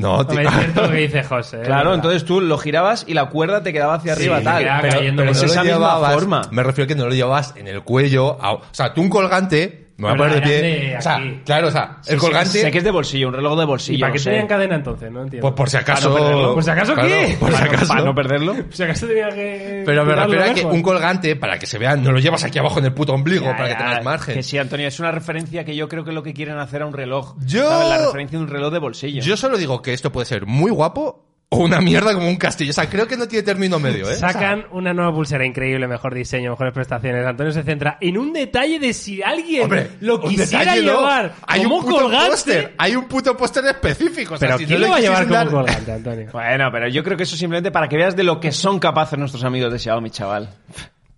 No, 0.00 0.26
tío. 0.26 0.40
Es 0.40 0.50
cierto 0.50 0.82
lo 0.82 0.90
que 0.90 0.96
dice 1.06 1.22
José. 1.22 1.58
¿eh? 1.58 1.64
Claro, 1.64 1.94
entonces 1.94 2.24
tú 2.24 2.40
lo 2.40 2.58
girabas 2.58 3.04
y 3.06 3.14
la 3.14 3.26
cuerda 3.26 3.62
te 3.62 3.72
quedaba 3.72 3.94
hacia 3.94 4.12
arriba, 4.12 4.40
tal. 4.42 4.64
Pero, 4.82 4.98
pero 4.98 5.16
por 5.16 5.26
es 5.28 5.40
no 5.40 5.46
esa 5.46 5.62
misma 5.62 5.78
llevabas- 5.78 6.14
forma. 6.14 6.42
Me 6.50 6.62
refiero 6.62 6.84
a 6.86 6.88
que 6.88 6.94
no 6.94 7.06
lo 7.06 7.14
llevabas 7.14 7.54
en 7.56 7.68
el 7.68 7.82
cuello. 7.82 8.36
a- 8.42 8.52
o 8.54 8.62
sea, 8.72 8.92
tú 8.94 9.00
un 9.02 9.10
colgante. 9.10 9.89
Me 10.00 10.06
voy 10.08 10.14
a 10.14 10.16
poner 10.16 10.34
de 10.34 10.40
pie. 10.42 10.96
O 10.98 11.02
sea, 11.02 11.16
aquí. 11.16 11.40
claro, 11.44 11.68
o 11.68 11.70
sea, 11.70 11.98
el 12.06 12.14
sí, 12.18 12.26
colgante. 12.26 12.60
Sé 12.60 12.70
que 12.70 12.78
es 12.78 12.84
de 12.84 12.90
bolsillo, 12.90 13.28
un 13.28 13.34
reloj 13.34 13.58
de 13.58 13.64
bolsillo. 13.66 13.98
¿Y 13.98 14.00
para 14.00 14.08
no 14.08 14.12
qué 14.14 14.18
sé. 14.18 14.30
tenían 14.30 14.46
cadena 14.48 14.74
entonces? 14.76 15.10
No 15.12 15.22
entiendo. 15.22 15.42
Pues 15.48 15.54
por 15.54 15.70
si 15.70 15.76
acaso. 15.76 16.12
Para 16.12 16.20
no 16.24 16.26
perderlo. 16.30 16.54
¿Por 16.54 16.64
si 16.64 16.70
acaso 16.70 16.94
Claro, 16.94 17.08
qué? 17.08 17.36
Por 17.38 17.52
si 17.52 17.58
no- 17.62 17.64
acaso. 17.70 17.88
Para 17.88 18.04
no 18.04 18.14
perderlo. 18.14 18.54
Si 18.70 18.82
acaso 18.82 19.06
tenía 19.06 19.28
que. 19.28 19.82
Pero 19.86 20.04
me 20.04 20.14
refiero 20.14 20.44
a 20.44 20.54
que 20.54 20.64
un 20.64 20.82
colgante, 20.82 21.36
para 21.36 21.58
que 21.58 21.66
se 21.66 21.78
vean, 21.78 22.02
no 22.02 22.12
lo 22.12 22.18
llevas 22.18 22.42
aquí 22.44 22.58
abajo 22.58 22.78
en 22.78 22.86
el 22.86 22.92
puto 22.94 23.12
ombligo, 23.14 23.44
Ya, 23.46 23.56
para 23.56 23.68
que 23.68 23.74
tengas 23.76 24.04
margen. 24.04 24.34
Que 24.34 24.42
sí, 24.42 24.58
Antonio, 24.58 24.88
es 24.88 24.98
una 25.00 25.12
referencia 25.12 25.64
que 25.64 25.76
yo 25.76 25.88
creo 25.88 26.04
que 26.04 26.10
es 26.10 26.14
lo 26.14 26.22
que 26.22 26.32
quieren 26.34 26.58
hacer 26.58 26.82
a 26.82 26.86
un 26.86 26.92
reloj. 26.92 27.34
Yo- 27.44 27.68
¿Sabes? 27.68 27.88
La 27.88 28.06
referencia 28.06 28.38
de 28.38 28.44
un 28.44 28.50
reloj 28.50 28.72
de 28.72 28.78
bolsillo. 28.78 29.22
Yo 29.22 29.36
solo 29.36 29.58
digo 29.58 29.82
que 29.82 29.92
esto 29.92 30.10
puede 30.12 30.26
ser 30.26 30.46
muy 30.46 30.70
guapo 30.70 31.26
o 31.52 31.56
una 31.58 31.80
mierda 31.80 32.14
como 32.14 32.28
un 32.28 32.36
castillo. 32.36 32.70
O 32.70 32.72
sea, 32.72 32.88
creo 32.88 33.08
que 33.08 33.16
no 33.16 33.26
tiene 33.26 33.42
término 33.42 33.80
medio, 33.80 34.08
¿eh? 34.08 34.14
O 34.14 34.16
sea, 34.16 34.32
Sacan 34.32 34.66
una 34.70 34.94
nueva 34.94 35.12
pulsera 35.12 35.44
increíble, 35.44 35.88
mejor 35.88 36.14
diseño, 36.14 36.50
mejores 36.50 36.72
prestaciones. 36.72 37.26
Antonio 37.26 37.52
se 37.52 37.64
centra 37.64 37.98
en 38.00 38.16
un 38.18 38.32
detalle 38.32 38.78
de 38.78 38.92
si 38.92 39.20
alguien 39.20 39.64
hombre, 39.64 39.90
lo 40.00 40.20
quisiera 40.20 40.60
detalle 40.74 40.82
no. 40.86 40.98
llevar 41.00 41.32
Hay 41.48 41.62
como 41.64 41.76
un 41.78 41.82
puto 41.84 41.96
colgante. 42.02 42.30
póster. 42.30 42.74
Hay 42.78 42.94
un 42.94 43.04
puto 43.08 43.36
póster 43.36 43.64
específico. 43.66 44.34
O 44.34 44.38
sea, 44.38 44.48
Pero 44.48 44.58
si 44.58 44.66
¿quién 44.66 44.80
no 44.80 44.86
lo 44.86 44.90
va 44.92 44.96
a 44.96 45.00
le 45.00 45.06
llevar 45.06 45.22
como 45.24 45.34
dar- 45.34 45.48
colgante, 45.50 45.92
Antonio? 45.92 46.28
Bueno, 46.32 46.68
pero 46.72 46.88
yo 46.88 47.02
creo 47.02 47.16
que 47.16 47.24
eso 47.24 47.36
simplemente 47.36 47.72
para 47.72 47.88
que 47.88 47.96
veas 47.96 48.14
de 48.14 48.22
lo 48.22 48.38
que 48.38 48.52
son 48.52 48.78
capaces 48.78 49.18
nuestros 49.18 49.42
amigos 49.42 49.72
de 49.72 49.78
Xiaomi, 49.80 50.10
chaval. 50.10 50.50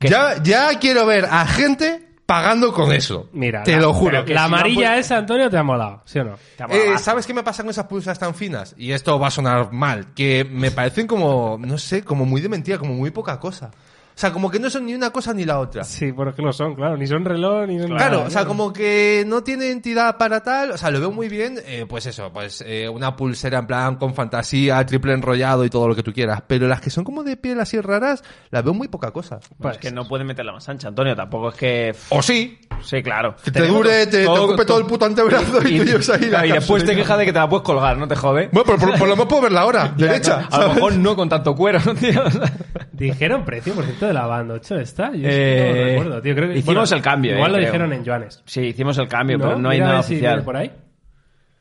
Ya, 0.00 0.42
ya 0.42 0.78
quiero 0.80 1.04
ver 1.06 1.26
a 1.30 1.46
gente 1.46 2.01
pagando 2.32 2.72
con 2.72 2.90
eso. 2.92 3.28
Mira, 3.32 3.62
Te 3.62 3.72
la- 3.72 3.82
lo 3.82 3.92
juro. 3.92 4.24
que 4.24 4.32
La 4.32 4.44
si 4.44 4.50
no, 4.50 4.56
amarilla 4.56 4.88
pues- 4.94 5.06
esa, 5.06 5.18
Antonio, 5.18 5.50
te 5.50 5.56
ha 5.58 5.62
molado, 5.62 6.00
¿sí 6.06 6.18
o 6.18 6.24
no? 6.24 6.36
Te 6.56 6.64
Eh. 6.70 6.98
¿Sabes 6.98 7.26
qué 7.26 7.34
me 7.34 7.42
pasa 7.42 7.62
con 7.62 7.70
esas 7.70 7.86
pulsas 7.86 8.18
tan 8.18 8.34
finas? 8.34 8.74
Y 8.78 8.92
esto 8.92 9.18
va 9.18 9.26
a 9.26 9.30
sonar 9.30 9.70
mal. 9.72 10.14
Que 10.14 10.44
me 10.50 10.70
parecen 10.70 11.06
como, 11.06 11.58
no 11.60 11.76
sé, 11.76 12.02
como 12.04 12.24
muy 12.24 12.40
de 12.40 12.48
mentira, 12.48 12.78
como 12.78 12.94
muy 12.94 13.10
poca 13.10 13.38
cosa. 13.38 13.70
O 14.14 14.18
sea, 14.22 14.32
como 14.32 14.50
que 14.50 14.58
no 14.58 14.70
son 14.70 14.86
ni 14.86 14.94
una 14.94 15.10
cosa 15.10 15.32
ni 15.32 15.44
la 15.44 15.58
otra. 15.58 15.84
Sí, 15.84 16.12
porque 16.12 16.42
lo 16.42 16.52
son, 16.52 16.74
claro. 16.74 16.96
Ni 16.96 17.06
son 17.06 17.24
reloj, 17.24 17.66
ni 17.66 17.78
son 17.78 17.88
Claro, 17.88 18.16
nada, 18.16 18.28
o 18.28 18.30
sea, 18.30 18.42
¿no? 18.42 18.48
como 18.48 18.72
que 18.72 19.24
no 19.26 19.42
tiene 19.42 19.70
entidad 19.70 20.18
para 20.18 20.42
tal, 20.42 20.72
o 20.72 20.78
sea, 20.78 20.90
lo 20.90 21.00
veo 21.00 21.10
muy 21.10 21.28
bien, 21.28 21.58
eh, 21.66 21.86
pues 21.88 22.06
eso, 22.06 22.32
pues 22.32 22.62
eh, 22.66 22.88
una 22.88 23.16
pulsera 23.16 23.58
en 23.58 23.66
plan 23.66 23.96
con 23.96 24.14
fantasía, 24.14 24.84
triple 24.84 25.12
enrollado 25.12 25.64
y 25.64 25.70
todo 25.70 25.88
lo 25.88 25.94
que 25.94 26.02
tú 26.02 26.12
quieras, 26.12 26.42
pero 26.46 26.68
las 26.68 26.80
que 26.80 26.90
son 26.90 27.04
como 27.04 27.22
de 27.24 27.36
piel 27.36 27.60
así 27.60 27.80
raras, 27.80 28.22
las 28.50 28.62
veo 28.62 28.74
muy 28.74 28.88
poca 28.88 29.10
cosa. 29.10 29.40
Pues 29.58 29.78
que 29.78 29.90
no 29.90 30.06
pueden 30.06 30.26
meterla 30.26 30.52
más 30.52 30.68
ancha, 30.68 30.88
Antonio. 30.88 31.16
Tampoco 31.16 31.48
es 31.50 31.54
que... 31.54 31.94
O 32.10 32.22
sí, 32.22 32.58
Sí, 32.82 33.02
claro. 33.02 33.36
que 33.42 33.50
te 33.50 33.66
dure, 33.66 34.06
te, 34.06 34.22
te 34.22 34.28
ocupe 34.28 34.64
todo 34.64 34.78
el 34.78 34.86
puto 34.86 35.04
antebrazo 35.04 35.58
y, 35.66 35.78
tú 35.78 35.84
lleves 35.84 36.10
ahí 36.10 36.26
la 36.26 36.46
y 36.46 36.52
después 36.52 36.84
te 36.84 36.94
quejas 36.94 37.18
de 37.18 37.26
que 37.26 37.32
te 37.32 37.38
la 37.38 37.48
puedes 37.48 37.64
colgar, 37.64 37.96
¿no 37.96 38.08
te 38.08 38.16
jode? 38.16 38.48
Bueno, 38.52 38.64
pero 38.66 38.78
por, 38.78 38.98
por 38.98 39.08
lo 39.08 39.14
menos 39.14 39.28
puedo 39.28 39.42
verla 39.42 39.60
ahora, 39.60 39.94
derecha. 39.96 40.48
A 40.50 40.60
lo 40.60 40.74
mejor 40.74 40.96
no 40.96 41.16
con 41.16 41.28
tanto 41.28 41.54
cuero, 41.54 41.78
¿no, 41.84 41.94
tío? 41.94 42.22
Dijeron 42.92 43.44
precio, 43.44 43.74
por 43.74 43.84
cierto, 43.84 44.01
de 44.06 44.12
la 44.14 44.26
banda 44.26 44.54
8 44.54 44.78
esta. 44.78 45.12
Yo 45.12 45.28
Eh, 45.28 45.66
no 45.68 45.74
lo 45.76 45.84
recuerdo, 45.84 46.22
tío. 46.22 46.34
Creo 46.34 46.48
que, 46.50 46.58
hicimos 46.58 46.92
el 46.92 47.02
cambio, 47.02 47.34
Igual 47.34 47.50
eh, 47.50 47.52
lo 47.52 47.58
creo. 47.58 47.66
dijeron 47.72 47.92
en 47.92 48.04
yuanes. 48.04 48.42
Sí, 48.44 48.60
hicimos 48.62 48.98
el 48.98 49.08
cambio, 49.08 49.38
pero 49.38 49.58
no 49.58 49.68
hay 49.70 49.78
Mira 49.78 49.86
a 49.86 49.90
nada 49.92 50.02
si 50.02 50.14
oficial. 50.14 50.42
por 50.44 50.56
ahí. 50.56 50.70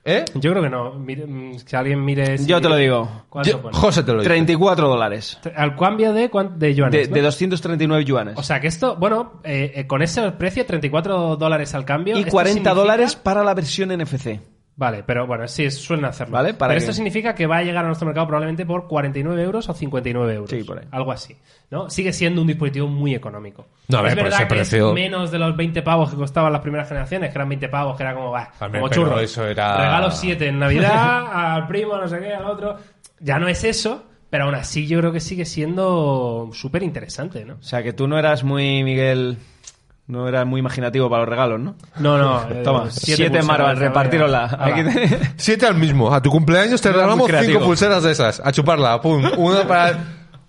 ¿Eh? 0.04 0.26
Yo 0.34 0.50
creo 0.50 0.64
que 0.64 0.70
no. 0.72 0.96
Mire, 0.96 1.28
mm, 1.28 1.60
si 1.60 1.76
alguien 1.76 2.04
mire. 2.04 2.36
si- 2.40 2.48
Yo 2.48 2.60
te 2.60 2.68
lo 2.68 2.76
digo. 2.76 3.26
¿Cuánto 3.30 3.52
Yo- 3.52 3.62
pone? 3.62 3.78
José 3.78 4.02
te 4.02 4.12
lo 4.14 4.18
dice. 4.18 4.30
34 4.30 4.88
dólares. 4.90 5.40
Al 5.56 5.76
cambio 5.76 6.12
de, 6.12 6.28
cuán- 6.32 6.58
de 6.58 6.74
yuanes. 6.74 7.02
De, 7.04 7.08
¿no? 7.10 7.16
de 7.18 7.22
239 7.22 8.04
yuanes. 8.04 8.34
O 8.36 8.42
sea 8.42 8.60
que 8.60 8.66
esto, 8.66 8.96
bueno, 8.96 9.40
eh, 9.44 9.74
eh, 9.76 9.86
con 9.86 10.02
ese 10.02 10.32
precio, 10.32 10.66
34 10.66 11.36
dólares 11.36 11.76
al 11.76 11.86
cambio. 11.86 12.16
y 12.18 12.22
esto 12.22 12.32
40 12.32 12.54
significa- 12.54 12.74
dólares 12.74 13.16
para 13.16 13.44
la 13.44 13.54
versión 13.54 13.92
NFC. 13.92 14.40
Vale, 14.82 15.04
pero 15.06 15.28
bueno, 15.28 15.48
sí, 15.48 15.70
suelen 15.70 16.06
hacerlo. 16.06 16.34
Vale, 16.34 16.56
para 16.56 16.72
pero 16.72 16.80
esto 16.80 16.92
significa 16.92 17.36
que 17.36 17.46
va 17.46 17.58
a 17.58 17.62
llegar 17.64 17.84
a 17.86 17.88
nuestro 17.88 18.08
mercado 18.08 18.26
probablemente 18.26 18.66
por 18.66 18.88
49 18.88 19.44
euros 19.44 19.70
o 19.70 19.76
59 19.76 20.34
euros. 20.34 20.50
Sí, 20.50 20.64
por 20.64 20.80
ahí. 20.80 20.86
Algo 20.90 21.12
así. 21.12 21.38
¿no? 21.70 21.88
Sigue 21.92 22.12
siendo 22.12 22.42
un 22.42 22.48
dispositivo 22.48 22.88
muy 22.88 23.14
económico. 23.14 23.68
No, 23.90 24.00
a 24.00 24.02
ver, 24.02 24.10
es 24.14 24.16
por 24.16 24.24
verdad 24.24 24.40
ese 24.40 24.48
que 24.48 24.56
precio- 24.56 24.88
es 24.90 24.94
menos 24.96 25.30
de 25.30 25.38
los 25.38 25.56
20 25.56 25.84
pavos 25.84 26.10
que 26.10 26.16
costaban 26.16 26.52
las 26.52 26.62
primeras 26.62 26.88
generaciones, 26.88 27.30
que 27.30 27.38
eran 27.38 27.48
20 27.50 27.70
pavos, 27.70 27.96
que 27.96 28.02
era 28.02 28.16
como, 28.16 28.32
bah, 28.32 28.52
como 28.58 28.72
pero 28.72 28.90
churros. 28.90 29.22
eso 29.22 29.46
era- 29.46 29.78
Regalo 29.78 30.10
7 30.10 30.48
en 30.48 30.58
Navidad, 30.58 31.28
al 31.56 31.68
primo, 31.68 31.96
no 31.98 32.08
sé 32.08 32.20
qué, 32.20 32.34
al 32.34 32.46
otro. 32.46 32.78
Ya 33.20 33.38
no 33.38 33.48
es 33.48 33.64
eso, 33.64 34.04
pero 34.32 34.46
aún 34.46 34.56
así 34.56 34.88
yo 34.88 34.98
creo 35.00 35.12
que 35.12 35.20
sigue 35.20 35.46
siendo 35.46 36.50
súper 36.54 36.82
interesante, 36.84 37.46
¿no? 37.46 37.54
O 37.60 37.64
sea, 37.64 37.84
que 37.84 37.94
tú 37.94 38.08
no 38.08 38.18
eras 38.18 38.44
muy, 38.44 38.84
Miguel, 38.84 39.38
no 40.12 40.28
eras 40.28 40.46
muy 40.46 40.60
imaginativo 40.60 41.10
para 41.10 41.22
los 41.22 41.30
regalos, 41.30 41.60
¿no? 41.60 41.76
No, 42.00 42.18
no. 42.18 42.42
eh, 42.52 42.62
Toma, 42.64 42.86
siete, 42.92 43.24
pulseras, 43.24 43.46
marvas, 43.46 43.68
¿sabes? 43.70 43.80
repartíronla. 43.80 44.46
Hala. 44.46 44.66
Aquí 44.76 44.84
te- 44.84 45.32
Siete 45.38 45.66
al 45.66 45.76
mismo. 45.76 46.14
A 46.14 46.22
tu 46.22 46.30
cumpleaños 46.30 46.82
te 46.82 46.90
Era 46.90 46.98
regalamos 46.98 47.32
cinco 47.46 47.60
pulseras 47.62 48.04
de 48.04 48.12
esas. 48.12 48.42
A 48.44 48.52
chuparla. 48.52 49.00
Pum. 49.02 49.24
Una 49.38 49.66
para, 49.68 49.98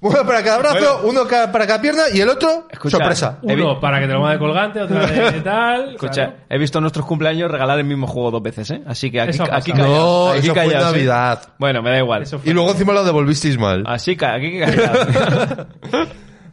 una 0.01 0.25
para 0.25 0.43
cada 0.43 0.59
brazo, 0.59 1.03
uno 1.05 1.21
para 1.29 1.67
cada 1.67 1.81
pierna 1.81 2.03
y 2.13 2.21
el 2.21 2.29
otro, 2.29 2.67
Escucha, 2.71 2.97
sorpresa. 2.97 3.39
Uno 3.43 3.79
para 3.79 4.01
que 4.01 4.09
te 4.09 4.13
lo 4.13 4.21
mande 4.21 4.39
colgante, 4.41 4.83
otra 4.83 5.07
de 5.07 5.41
tal. 5.45 5.91
Escucha, 5.95 6.13
claro. 6.13 6.33
he 6.51 6.59
visto 6.59 6.79
en 6.79 6.83
nuestros 6.83 7.07
cumpleaños 7.07 7.49
regalar 7.51 7.79
el 7.79 7.85
mismo 7.85 8.09
juego 8.09 8.33
dos 8.33 8.43
veces, 8.43 8.69
¿eh? 8.73 8.83
Así 8.85 9.13
que 9.13 9.21
aquí, 9.21 9.31
Eso 9.31 9.45
aquí 9.45 9.71
callaos, 9.71 9.89
No, 9.89 10.29
aquí 10.31 10.39
eso 10.41 10.55
fue 10.55 10.65
¿eh? 10.65 10.79
Navidad. 10.81 11.43
Bueno, 11.59 11.83
me 11.83 11.91
da 11.91 11.99
igual. 11.99 12.23
Eso 12.23 12.41
fue. 12.41 12.51
Y 12.51 12.53
luego 12.53 12.73
encima 12.73 12.93
lo 12.93 13.05
devolvisteis 13.05 13.57
mal. 13.59 13.85
Así 13.87 14.17
que 14.17 14.27
aquí 14.27 14.59
callaos. 14.59 15.67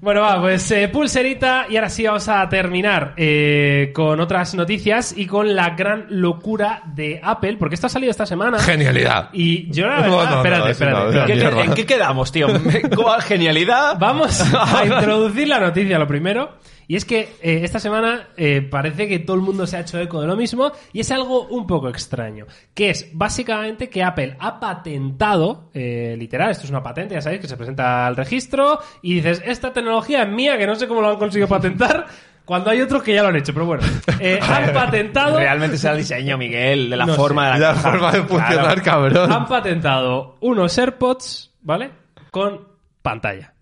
Bueno, 0.02 0.22
va, 0.22 0.40
pues 0.40 0.72
eh, 0.72 0.88
pulserita 0.88 1.66
y 1.70 1.76
ahora 1.76 1.90
sí 1.90 2.06
vamos 2.06 2.30
a 2.30 2.48
terminar 2.48 3.14
eh, 3.18 3.92
con 3.94 4.22
otras 4.22 4.56
noticias 4.56 5.14
y 5.18 5.26
con 5.26 5.54
la 5.54 5.72
gran 5.72 6.06
locura 6.10 6.82
de 6.86 7.20
Apple, 7.22 7.58
porque 7.60 7.76
esto 7.76 7.88
ha 7.88 7.90
salido 7.90 8.10
esta 8.12 8.26
semana. 8.26 8.60
Genialidad. 8.60 9.28
Y 9.34 9.70
yo 9.70 9.88
la 9.88 9.98
No, 10.08 10.18
verdad, 10.18 10.24
no, 10.24 10.30
no, 10.30 10.36
espérate, 10.38 10.64
no, 10.64 10.70
espérate. 10.70 11.16
no, 11.20 11.26
¿Qué-. 11.58 11.64
¿En 11.66 11.74
qué 11.74 11.86
quedamos, 11.86 12.32
tío? 12.32 12.48
¿Cuál 12.96 13.22
genialidad? 13.24 13.98
Vamos 14.00 14.42
a 14.54 14.86
introducir 14.86 15.50
la 15.50 15.60
noticia 15.60 16.00
lo 16.00 16.08
primero. 16.08 16.54
Y 16.90 16.96
es 16.96 17.06
que 17.06 17.20
eh, 17.44 17.60
esta 17.62 17.78
semana 17.78 18.30
eh, 18.36 18.64
parece 18.64 19.08
que 19.08 19.20
todo 19.20 19.36
el 19.36 19.44
mundo 19.44 19.68
se 19.68 19.78
ha 19.78 19.82
hecho 19.82 20.00
eco 20.00 20.22
de 20.22 20.26
lo 20.28 20.36
mismo 20.36 20.72
y 20.92 21.02
es 21.02 21.12
algo 21.12 21.46
un 21.46 21.68
poco 21.68 21.88
extraño. 21.88 22.48
Que 22.74 22.90
es 22.90 23.12
básicamente 23.14 23.92
que 23.92 24.02
Apple 24.02 24.36
ha 24.40 24.60
patentado, 24.60 25.70
eh, 25.76 26.16
literal, 26.18 26.50
esto 26.50 26.64
es 26.64 26.72
una 26.72 26.82
patente, 26.82 27.14
ya 27.14 27.22
sabéis, 27.22 27.42
que 27.42 27.48
se 27.48 27.58
presenta 27.58 28.08
al 28.08 28.16
registro 28.16 28.80
y 29.04 29.14
dices, 29.14 29.40
esta 29.46 29.72
tecnología 29.72 30.24
es 30.24 30.30
mía, 30.30 30.58
que 30.58 30.66
no 30.66 30.74
sé 30.74 30.88
cómo 30.88 31.02
lo 31.02 31.10
han 31.12 31.18
conseguido 31.18 31.48
patentar, 31.48 32.08
cuando 32.44 32.72
hay 32.72 32.82
otros 32.82 33.04
que 33.04 33.14
ya 33.14 33.22
lo 33.22 33.28
han 33.30 33.36
hecho. 33.36 33.54
Pero 33.54 33.68
bueno, 33.68 33.84
eh, 34.20 34.40
han 34.42 34.74
patentado... 34.74 35.38
Realmente 35.38 35.78
será 35.78 35.94
el 35.94 36.00
diseño, 36.00 36.40
Miguel, 36.40 36.90
de 36.90 36.98
la 36.98 37.06
No 37.06 37.14
forma 37.14 37.54
de 37.54 37.60
La 37.60 37.74
la 37.74 37.76
forma 37.76 38.12
de 38.14 38.24
funcionar, 38.24 38.82
Claro. 38.82 38.84
cabrón. 38.84 39.32
han 39.32 39.46
patentado 39.46 40.38
unos 40.40 40.76
AirPods, 40.76 41.54
¿vale? 41.62 41.92
Con 42.32 42.68
pantalla. 43.04 43.54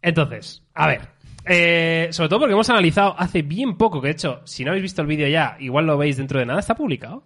Entonces, 0.00 0.62
a 0.74 0.86
ver. 0.86 1.13
Eh, 1.46 2.08
sobre 2.10 2.28
todo 2.28 2.40
porque 2.40 2.52
hemos 2.54 2.70
analizado 2.70 3.14
hace 3.18 3.42
bien 3.42 3.76
poco, 3.76 4.00
que 4.00 4.08
de 4.08 4.12
hecho, 4.12 4.40
si 4.44 4.64
no 4.64 4.70
habéis 4.70 4.82
visto 4.82 5.02
el 5.02 5.08
vídeo 5.08 5.28
ya, 5.28 5.56
igual 5.60 5.86
lo 5.86 5.98
veis 5.98 6.16
dentro 6.16 6.38
de 6.38 6.46
nada, 6.46 6.60
está 6.60 6.74
publicado. 6.74 7.24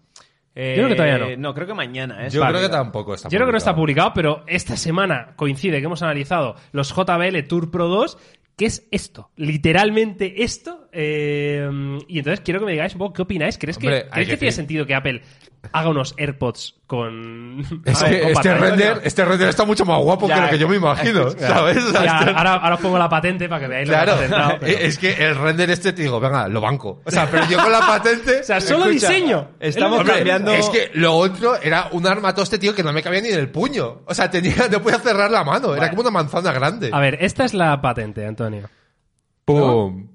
Eh, 0.55 0.75
Yo 0.77 0.83
creo 0.85 0.89
que 0.89 0.95
todavía 0.97 1.37
no. 1.37 1.43
No, 1.49 1.55
creo 1.55 1.67
que 1.69 1.75
mañana, 1.75 2.27
¿eh? 2.27 2.31
Yo 2.31 2.41
Vale. 2.41 2.59
creo 2.59 2.69
que 2.69 2.73
tampoco 2.75 3.15
está 3.15 3.29
Yo 3.29 3.37
creo 3.37 3.47
que 3.47 3.53
no 3.53 3.59
está 3.59 3.77
publicado. 3.77 4.13
publicado, 4.13 4.41
pero 4.43 4.45
esta 4.49 4.77
semana 4.77 5.35
coincide 5.37 5.79
que 5.79 5.85
hemos 5.87 6.03
analizado 6.03 6.57
los 6.73 6.93
JBL 6.93 7.43
Tour 7.47 7.71
Pro 7.71 7.87
2, 7.87 8.19
que 8.57 8.67
es 8.67 8.89
esto, 8.91 9.31
literalmente 9.37 10.43
esto. 10.43 10.88
Eh, 10.93 11.69
y 12.09 12.19
entonces 12.19 12.41
quiero 12.45 12.61
que 12.61 12.67
me 12.67 12.73
digáis 12.73 12.93
un 12.95 12.99
poco 13.01 13.13
qué 13.15 13.23
opináis. 13.23 13.59
¿Crees 13.59 13.79
que, 13.79 13.87
Hombre, 13.87 14.03
hay 14.05 14.11
¿creéis 14.11 14.29
que 14.29 14.35
que 14.35 14.39
tiene 14.39 14.51
decir- 14.51 14.57
sentido 14.57 14.87
que 14.87 14.95
Apple 14.95 15.23
haga 15.73 15.89
unos 15.91 16.15
AirPods 16.17 16.77
con. 16.87 17.61
Es 17.85 17.99
con 18.01 18.09
que 18.09 18.17
este 18.17 18.33
pantalla? 18.35 18.55
render, 18.59 19.01
este 19.05 19.25
render 19.25 19.49
está 19.49 19.65
mucho 19.65 19.85
más 19.85 20.01
guapo 20.03 20.29
Ya, 20.29 20.35
que 20.37 20.41
lo 20.43 20.49
que 20.51 20.59
yo 20.59 20.69
me 20.69 20.77
imagino, 20.85 21.29
escucha. 21.29 21.49
¿sabes? 21.49 21.77
O 21.85 21.91
sea, 21.91 22.05
Ya, 22.05 22.19
este- 22.21 22.31
ahora, 22.31 22.55
ahora 22.55 22.75
os 22.77 22.81
pongo 22.81 22.99
la 22.99 23.09
patente 23.09 23.49
para 23.49 23.61
que 23.63 23.69
veáis 23.69 23.89
lo 23.89 23.93
que 23.95 23.97
Claro, 23.97 24.13
ha 24.13 24.15
patentado, 24.17 24.57
pero- 24.61 24.79
es 24.79 24.99
que 24.99 25.13
el 25.13 25.35
render 25.37 25.71
este 25.71 25.93
te 25.93 26.03
digo, 26.03 26.21
venga, 26.21 26.49
lo 26.49 26.61
banco. 26.61 27.03
O 27.05 27.11
sea, 27.11 27.29
pero 27.31 27.45
yo 27.49 27.59
con 27.63 27.73
la 27.73 27.81
patente. 27.81 28.41
O 28.41 28.45
sea, 28.45 28.61
solo 28.61 28.87
Escucha, 28.87 29.09
diseño. 29.11 29.49
estamos 29.61 30.01
Hombre, 30.01 30.15
cambiando- 30.17 30.53
Es 30.53 30.69
que 30.71 30.91
lo 30.95 31.15
otro 31.15 31.61
era 31.61 31.89
un 31.93 32.07
armatoste, 32.07 32.59
tío, 32.59 32.75
que 32.75 32.83
no 32.83 32.93
me 32.93 33.03
cabía 33.03 33.21
ni 33.21 33.29
en 33.29 33.39
el 33.39 33.51
puño. 33.51 34.03
O 34.07 34.15
sea, 34.15 34.31
tenía, 34.31 34.69
no 34.71 34.81
podía 34.81 34.99
cerrar 35.01 35.31
la 35.31 35.45
mano. 35.45 35.75
Era 35.75 35.91
como 35.91 36.03
una 36.03 36.11
manzana 36.11 36.53
grande. 36.53 36.91
A 36.93 37.01
ver, 37.01 37.19
esta 37.21 37.45
es 37.45 37.53
la 37.53 37.81
patente, 37.81 38.25
Antonio. 38.25 38.69
Pum. 39.45 40.07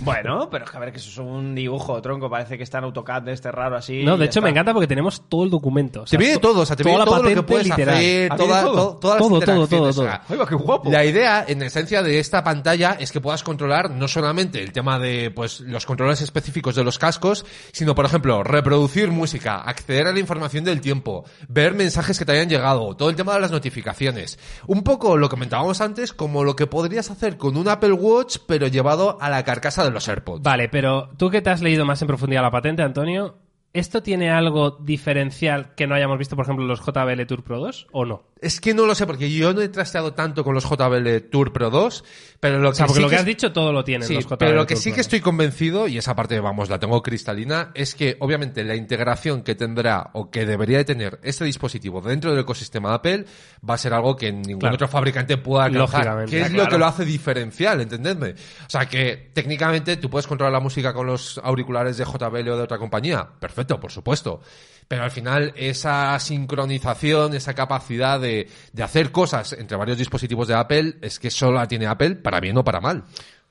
Bueno, 0.00 0.48
pero 0.50 0.64
es 0.64 0.70
que 0.70 0.76
a 0.76 0.80
ver, 0.80 0.92
que 0.92 0.98
eso 0.98 1.10
es 1.10 1.18
un 1.18 1.54
dibujo, 1.54 2.00
tronco. 2.00 2.30
Parece 2.30 2.56
que 2.56 2.62
está 2.64 2.78
en 2.78 2.84
AutoCAD 2.84 3.22
de 3.22 3.32
este 3.32 3.50
raro 3.50 3.76
así. 3.76 4.02
No, 4.04 4.16
de 4.16 4.26
hecho 4.26 4.40
me 4.40 4.50
encanta 4.50 4.72
porque 4.72 4.86
tenemos 4.86 5.22
todo 5.28 5.44
el 5.44 5.50
documento. 5.50 6.00
O 6.02 6.04
Te 6.04 6.10
sea, 6.10 6.18
viene 6.18 6.34
to- 6.34 6.40
todo, 6.40 6.60
o 6.62 6.66
sea, 6.66 6.76
te 6.76 6.82
toda 6.84 6.92
viene 6.94 6.98
la 7.00 7.04
todo 7.04 7.16
lo 7.16 7.22
que 7.28 7.34
patente 7.36 7.52
puedes 7.52 7.66
literal. 7.68 7.94
hacer, 7.96 8.32
¿Ah, 8.32 8.36
toda- 8.36 8.62
todo? 8.62 8.74
to- 8.74 8.96
todas 8.98 9.00
Todo, 9.00 9.10
las 9.10 9.18
todo, 9.18 9.36
interacciones, 9.56 9.68
todo, 9.96 10.04
o 10.04 10.08
sea, 10.08 10.22
Ay, 10.28 10.36
va, 10.36 10.46
qué 10.46 10.54
guapo. 10.54 10.90
La 10.90 11.04
idea, 11.04 11.44
en 11.48 11.62
esencia, 11.62 12.02
de 12.02 12.18
esta 12.18 12.44
pantalla 12.44 12.96
es 12.98 13.12
que 13.12 13.20
puedas 13.20 13.42
controlar 13.42 13.90
no 13.90 14.08
solamente 14.08 14.62
el 14.62 14.72
tema 14.72 14.98
de 14.98 15.30
pues 15.30 15.60
los 15.60 15.84
controles 15.86 16.20
específicos 16.22 16.74
de 16.76 16.84
los 16.84 16.98
cascos, 16.98 17.44
sino, 17.72 17.94
por 17.94 18.04
ejemplo, 18.04 18.42
reproducir 18.44 19.10
música, 19.10 19.56
acceder 19.62 20.06
a 20.06 20.12
la 20.12 20.20
información 20.20 20.64
del 20.64 20.80
tiempo, 20.80 21.24
ver 21.48 21.74
mensajes 21.74 22.18
que 22.18 22.24
te 22.24 22.32
hayan 22.32 22.48
llegado, 22.48 22.94
todo 22.96 23.10
el 23.10 23.16
tema 23.16 23.34
de 23.34 23.40
las 23.40 23.50
notificaciones. 23.50 24.38
Un 24.66 24.82
poco 24.82 25.16
lo 25.16 25.28
que 25.28 25.38
comentábamos 25.38 25.80
antes, 25.80 26.12
como 26.12 26.44
lo 26.44 26.56
que 26.56 26.66
podrías 26.66 27.10
hacer 27.10 27.36
con 27.36 27.56
un 27.56 27.68
Apple 27.68 27.92
Watch, 27.92 28.38
pero 28.46 28.66
llevado 28.66 29.18
a 29.20 29.30
la 29.30 29.44
carcasa 29.44 29.84
de 29.84 29.87
los 29.92 30.08
AirPods. 30.08 30.42
Vale, 30.42 30.68
pero 30.68 31.10
tú 31.16 31.30
que 31.30 31.42
te 31.42 31.50
has 31.50 31.62
leído 31.62 31.84
más 31.84 32.00
en 32.02 32.08
profundidad 32.08 32.42
la 32.42 32.50
patente, 32.50 32.82
Antonio, 32.82 33.36
¿esto 33.72 34.02
tiene 34.02 34.30
algo 34.30 34.78
diferencial 34.80 35.74
que 35.74 35.86
no 35.86 35.94
hayamos 35.94 36.18
visto, 36.18 36.36
por 36.36 36.44
ejemplo, 36.44 36.64
en 36.64 36.68
los 36.68 36.80
JBL 36.80 37.24
Tour 37.26 37.42
Pro 37.44 37.58
2 37.60 37.86
o 37.92 38.04
no? 38.04 38.22
Es 38.40 38.60
que 38.60 38.72
no 38.72 38.86
lo 38.86 38.94
sé, 38.94 39.04
porque 39.04 39.32
yo 39.32 39.52
no 39.52 39.60
he 39.62 39.68
trasteado 39.68 40.14
tanto 40.14 40.44
con 40.44 40.54
los 40.54 40.62
JBL 40.64 41.22
Tour 41.28 41.52
Pro 41.52 41.70
2, 41.70 42.04
pero 42.38 42.58
lo 42.60 42.70
O 42.70 42.74
sea, 42.74 42.86
que 42.86 42.88
porque 42.88 42.98
sí 42.98 43.02
lo 43.02 43.08
que 43.08 43.14
es- 43.16 43.20
has 43.20 43.26
dicho 43.26 43.52
todo 43.52 43.72
lo 43.72 43.82
tienen 43.82 44.06
Sí, 44.06 44.14
los 44.14 44.24
JBL 44.26 44.36
pero 44.38 44.52
lo 44.54 44.66
que 44.66 44.74
Tour 44.74 44.82
sí 44.82 44.90
Pro 44.90 44.94
que 44.94 44.98
2. 45.00 45.06
estoy 45.06 45.20
convencido, 45.20 45.88
y 45.88 45.98
esa 45.98 46.14
parte, 46.14 46.38
vamos, 46.38 46.70
la 46.70 46.78
tengo 46.78 47.02
cristalina, 47.02 47.72
es 47.74 47.96
que 47.96 48.16
obviamente 48.20 48.62
la 48.62 48.76
integración 48.76 49.42
que 49.42 49.56
tendrá 49.56 50.10
o 50.12 50.30
que 50.30 50.46
debería 50.46 50.78
de 50.78 50.84
tener 50.84 51.18
este 51.24 51.44
dispositivo 51.44 52.00
dentro 52.00 52.30
del 52.30 52.40
ecosistema 52.40 52.94
Apple 52.94 53.24
va 53.68 53.74
a 53.74 53.78
ser 53.78 53.92
algo 53.92 54.14
que 54.16 54.30
ningún 54.32 54.60
Claro. 54.60 54.76
otro 54.76 54.88
fabricante 54.88 55.36
pueda 55.36 55.64
alcanzar. 55.64 56.26
Que 56.26 56.40
es 56.42 56.48
claro. 56.50 56.64
lo 56.64 56.70
que 56.70 56.78
lo 56.78 56.86
hace 56.86 57.04
diferencial, 57.04 57.80
¿entendedme? 57.80 58.30
O 58.30 58.70
sea, 58.70 58.86
que 58.86 59.30
técnicamente 59.34 59.96
tú 59.96 60.08
puedes 60.08 60.28
controlar 60.28 60.52
la 60.52 60.60
música 60.60 60.94
con 60.94 61.08
los 61.08 61.38
auriculares 61.42 61.96
de 61.96 62.04
JBL 62.04 62.50
o 62.50 62.56
de 62.56 62.62
otra 62.62 62.78
compañía. 62.78 63.28
Perfecto, 63.40 63.57
por 63.66 63.92
supuesto. 63.92 64.40
Pero 64.86 65.04
al 65.04 65.10
final 65.10 65.52
esa 65.56 66.18
sincronización, 66.18 67.34
esa 67.34 67.54
capacidad 67.54 68.18
de, 68.18 68.48
de 68.72 68.82
hacer 68.82 69.12
cosas 69.12 69.52
entre 69.52 69.76
varios 69.76 69.98
dispositivos 69.98 70.48
de 70.48 70.54
Apple 70.54 70.96
es 71.02 71.18
que 71.18 71.30
solo 71.30 71.58
la 71.58 71.68
tiene 71.68 71.86
Apple 71.86 72.16
para 72.16 72.40
bien 72.40 72.56
o 72.56 72.64
para 72.64 72.80
mal. 72.80 73.04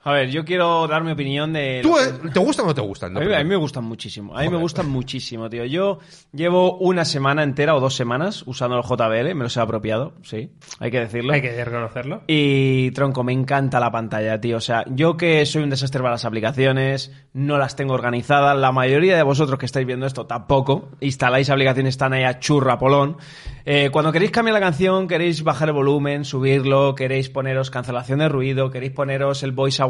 A 0.08 0.14
ver, 0.14 0.30
yo 0.30 0.46
quiero 0.46 0.88
dar 0.88 1.04
mi 1.04 1.12
opinión 1.12 1.52
de. 1.52 1.82
¿Tú, 1.84 1.98
eh, 1.98 2.14
que- 2.24 2.30
¿Te 2.30 2.40
gustan 2.40 2.64
o 2.66 2.70
no 2.70 2.74
te 2.76 2.82
gustan? 2.82 3.18
A 3.18 3.20
mí, 3.20 3.26
a 3.26 3.28
mí 3.28 3.34
primero. 3.34 3.50
me 3.50 3.56
gustan 3.58 3.84
muchísimo. 3.84 4.38
A 4.38 4.42
mí 4.42 4.50
me 4.50 4.56
gustan 4.58 4.90
muchísimo, 4.90 5.50
tío. 5.50 5.66
Yo 5.66 6.00
llevo 6.32 6.78
una 6.78 7.04
semana 7.04 7.44
entera 7.44 7.76
o 7.76 7.80
dos 7.82 7.96
semanas 7.96 8.44
usando 8.46 8.78
el 8.78 8.84
JBL, 8.84 9.36
me 9.36 9.44
los 9.44 9.58
he 9.58 9.60
apropiado, 9.60 10.14
sí, 10.24 10.52
hay 10.80 10.92
que 10.92 11.00
decirlo. 11.02 11.34
Hay 11.34 11.42
que 11.42 11.64
reconocerlo. 11.66 12.22
Y 12.26 12.92
tronco, 12.92 13.24
me 13.26 13.34
encanta 13.34 13.80
la 13.82 13.92
pantalla, 13.92 14.40
tío. 14.40 14.58
O 14.58 14.62
sea, 14.62 14.86
yo 14.90 15.18
que 15.18 15.46
soy 15.46 15.64
un 15.64 15.70
desastre 15.70 16.00
para 16.02 16.12
las 16.14 16.24
aplicaciones, 16.24 17.12
no 17.34 17.58
las 17.58 17.76
tengo 17.76 17.94
organizadas. 17.94 18.58
La 18.58 18.72
mayoría 18.72 19.18
de 19.18 19.24
vosotros 19.24 19.60
que 19.60 19.66
estáis 19.66 19.86
viendo 19.86 20.06
esto 20.06 20.26
tampoco. 20.26 20.90
Instaláis 21.02 21.50
aplicaciones, 21.50 21.96
están 21.96 22.14
ahí 22.14 22.24
a 22.24 22.40
churra 22.40 22.80
polón. 22.80 23.18
Eh, 23.66 23.90
cuando 23.92 24.14
queréis 24.14 24.32
cambiar 24.32 24.54
la 24.54 24.62
canción, 24.62 25.10
queréis 25.10 25.44
bajar 25.44 25.68
el 25.68 25.74
volumen, 25.74 26.24
subirlo, 26.24 26.96
queréis 26.96 27.30
poneros 27.30 27.70
cancelación 27.70 28.20
de 28.20 28.30
ruido, 28.30 28.72
queréis 28.72 28.94
poneros 28.94 29.44
el 29.44 29.52
voice 29.52 29.84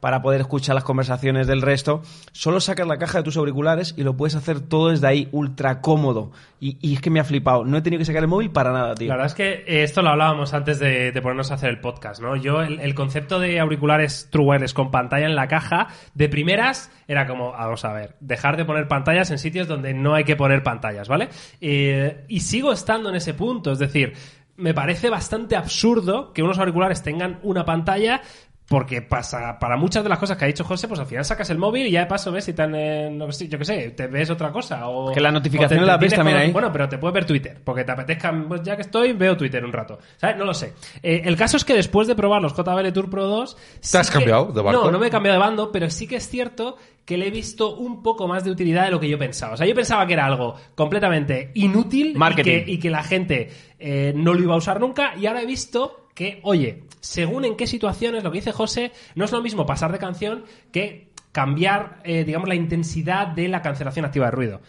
para 0.00 0.22
poder 0.22 0.40
escuchar 0.40 0.74
las 0.74 0.84
conversaciones 0.84 1.46
del 1.46 1.62
resto, 1.62 2.02
solo 2.32 2.60
sacas 2.60 2.86
la 2.86 2.98
caja 2.98 3.18
de 3.18 3.24
tus 3.24 3.36
auriculares 3.36 3.94
y 3.96 4.02
lo 4.02 4.16
puedes 4.16 4.34
hacer 4.34 4.60
todo 4.60 4.90
desde 4.90 5.06
ahí, 5.06 5.28
ultra 5.32 5.80
cómodo. 5.80 6.32
Y, 6.60 6.78
y 6.80 6.94
es 6.94 7.00
que 7.00 7.10
me 7.10 7.20
ha 7.20 7.24
flipado. 7.24 7.64
No 7.64 7.76
he 7.76 7.82
tenido 7.82 7.98
que 7.98 8.04
sacar 8.04 8.22
el 8.22 8.28
móvil 8.28 8.50
para 8.50 8.72
nada, 8.72 8.94
tío. 8.94 9.08
La 9.08 9.14
verdad 9.14 9.26
es 9.26 9.34
que 9.34 9.52
eh, 9.66 9.82
esto 9.82 10.02
lo 10.02 10.10
hablábamos 10.10 10.54
antes 10.54 10.78
de, 10.78 11.12
ponernos 11.22 11.50
a 11.50 11.54
hacer 11.54 11.70
el 11.70 11.80
podcast, 11.80 12.20
¿no? 12.22 12.36
Yo, 12.36 12.62
el, 12.62 12.80
el 12.80 12.94
concepto 12.94 13.38
de 13.38 13.60
auriculares 13.60 14.28
True 14.30 14.46
Wireless 14.46 14.74
con 14.74 14.90
pantalla 14.90 15.26
en 15.26 15.36
la 15.36 15.48
caja, 15.48 15.88
de 16.14 16.28
primeras, 16.28 16.90
era 17.08 17.26
como, 17.26 17.52
vamos 17.52 17.84
a 17.84 17.92
ver, 17.92 18.16
dejar 18.20 18.56
de 18.56 18.64
poner 18.64 18.88
pantallas 18.88 19.30
en 19.30 19.38
sitios 19.38 19.68
donde 19.68 19.94
no 19.94 20.14
hay 20.14 20.24
que 20.24 20.36
poner 20.36 20.62
pantallas, 20.62 21.08
¿vale? 21.08 21.28
Eh, 21.60 22.24
y 22.28 22.40
sigo 22.40 22.72
estando 22.72 23.10
en 23.10 23.16
ese 23.16 23.34
punto, 23.34 23.72
es 23.72 23.78
decir, 23.78 24.14
me 24.56 24.74
parece 24.74 25.10
bastante 25.10 25.54
absurdo 25.54 26.32
que 26.32 26.42
unos 26.42 26.58
auriculares 26.58 27.02
tengan 27.02 27.38
una 27.42 27.64
pantalla 27.64 28.22
Porque 28.68 29.00
pasa, 29.00 29.58
para 29.60 29.76
muchas 29.76 30.02
de 30.02 30.08
las 30.08 30.18
cosas 30.18 30.36
que 30.36 30.44
ha 30.44 30.48
dicho 30.48 30.64
José, 30.64 30.88
pues 30.88 30.98
al 30.98 31.06
final 31.06 31.24
sacas 31.24 31.48
el 31.50 31.58
móvil 31.58 31.86
y 31.86 31.92
ya 31.92 32.00
de 32.00 32.06
paso 32.06 32.32
ves 32.32 32.44
si 32.46 32.52
tan, 32.52 32.74
eh, 32.74 33.08
no 33.12 33.30
sé, 33.30 33.46
yo 33.46 33.58
qué 33.58 33.64
sé, 33.64 33.90
te 33.90 34.08
ves 34.08 34.28
otra 34.28 34.50
cosa. 34.50 34.88
O, 34.88 35.12
Que 35.12 35.20
te- 35.68 35.76
te 35.76 35.80
las 35.86 36.00
ves 36.00 36.14
también 36.14 36.36
ahí. 36.38 36.50
Bueno, 36.52 36.72
pero 36.72 36.88
te 36.88 36.98
puedes 36.98 37.14
ver 37.14 37.24
Twitter, 37.26 37.60
porque 37.62 37.84
te 37.84 37.92
apetezca, 37.92 38.34
pues 38.48 38.62
ya 38.64 38.74
que 38.74 38.82
estoy, 38.82 39.12
veo 39.12 39.36
Twitter 39.36 39.64
un 39.64 39.72
rato. 39.72 40.00
¿Sabes? 40.16 40.36
No 40.36 40.44
lo 40.44 40.52
sé. 40.52 40.72
Eh, 41.00 41.22
el 41.24 41.36
caso 41.36 41.56
es 41.56 41.64
que 41.64 41.74
después 41.74 42.08
de 42.08 42.16
probar 42.16 42.42
los 42.42 42.54
JBL 42.56 42.92
Tour 42.92 43.08
Pro 43.08 43.26
2... 43.26 43.56
sí 43.80 43.96
has 43.96 44.10
que- 44.10 44.14
cambiado 44.18 44.46
de 44.46 44.60
barco? 44.62 44.84
No, 44.86 44.90
no 44.90 44.98
me 44.98 45.06
he 45.06 45.10
cambiado 45.10 45.38
de 45.38 45.44
bando, 45.46 45.70
pero 45.70 45.88
sí 45.88 46.08
que 46.08 46.16
es 46.16 46.28
cierto 46.28 46.76
que 47.04 47.16
le 47.16 47.28
he 47.28 47.30
visto 47.30 47.76
un 47.76 48.02
poco 48.02 48.26
más 48.26 48.42
de 48.42 48.50
utilidad 48.50 48.86
de 48.86 48.90
lo 48.90 48.98
que 48.98 49.08
yo 49.08 49.16
pensaba. 49.16 49.54
O 49.54 49.56
sea, 49.56 49.64
yo 49.68 49.76
pensaba 49.76 50.04
que 50.08 50.14
era 50.14 50.26
algo 50.26 50.56
completamente 50.74 51.52
inútil 51.54 52.08
y 52.16 52.18
Marketing. 52.18 52.64
que, 52.64 52.72
y 52.72 52.78
que 52.80 52.90
la 52.90 53.04
gente 53.04 53.48
eh, 53.78 54.12
no 54.16 54.34
lo 54.34 54.42
iba 54.42 54.54
a 54.54 54.56
usar 54.56 54.80
nunca 54.80 55.14
y 55.16 55.26
ahora 55.26 55.40
he 55.42 55.46
visto 55.46 56.05
que, 56.16 56.40
oye, 56.42 56.82
según 57.00 57.44
en 57.44 57.56
qué 57.56 57.68
situaciones, 57.68 58.24
lo 58.24 58.32
que 58.32 58.38
dice 58.38 58.50
José, 58.50 58.90
no 59.14 59.26
es 59.26 59.32
lo 59.32 59.42
mismo 59.42 59.66
pasar 59.66 59.92
de 59.92 59.98
canción 59.98 60.44
que 60.72 61.12
cambiar, 61.30 62.00
eh, 62.04 62.24
digamos, 62.24 62.48
la 62.48 62.54
intensidad 62.54 63.28
de 63.28 63.46
la 63.48 63.60
cancelación 63.60 64.06
activa 64.06 64.24
de 64.24 64.32
ruido. 64.32 64.60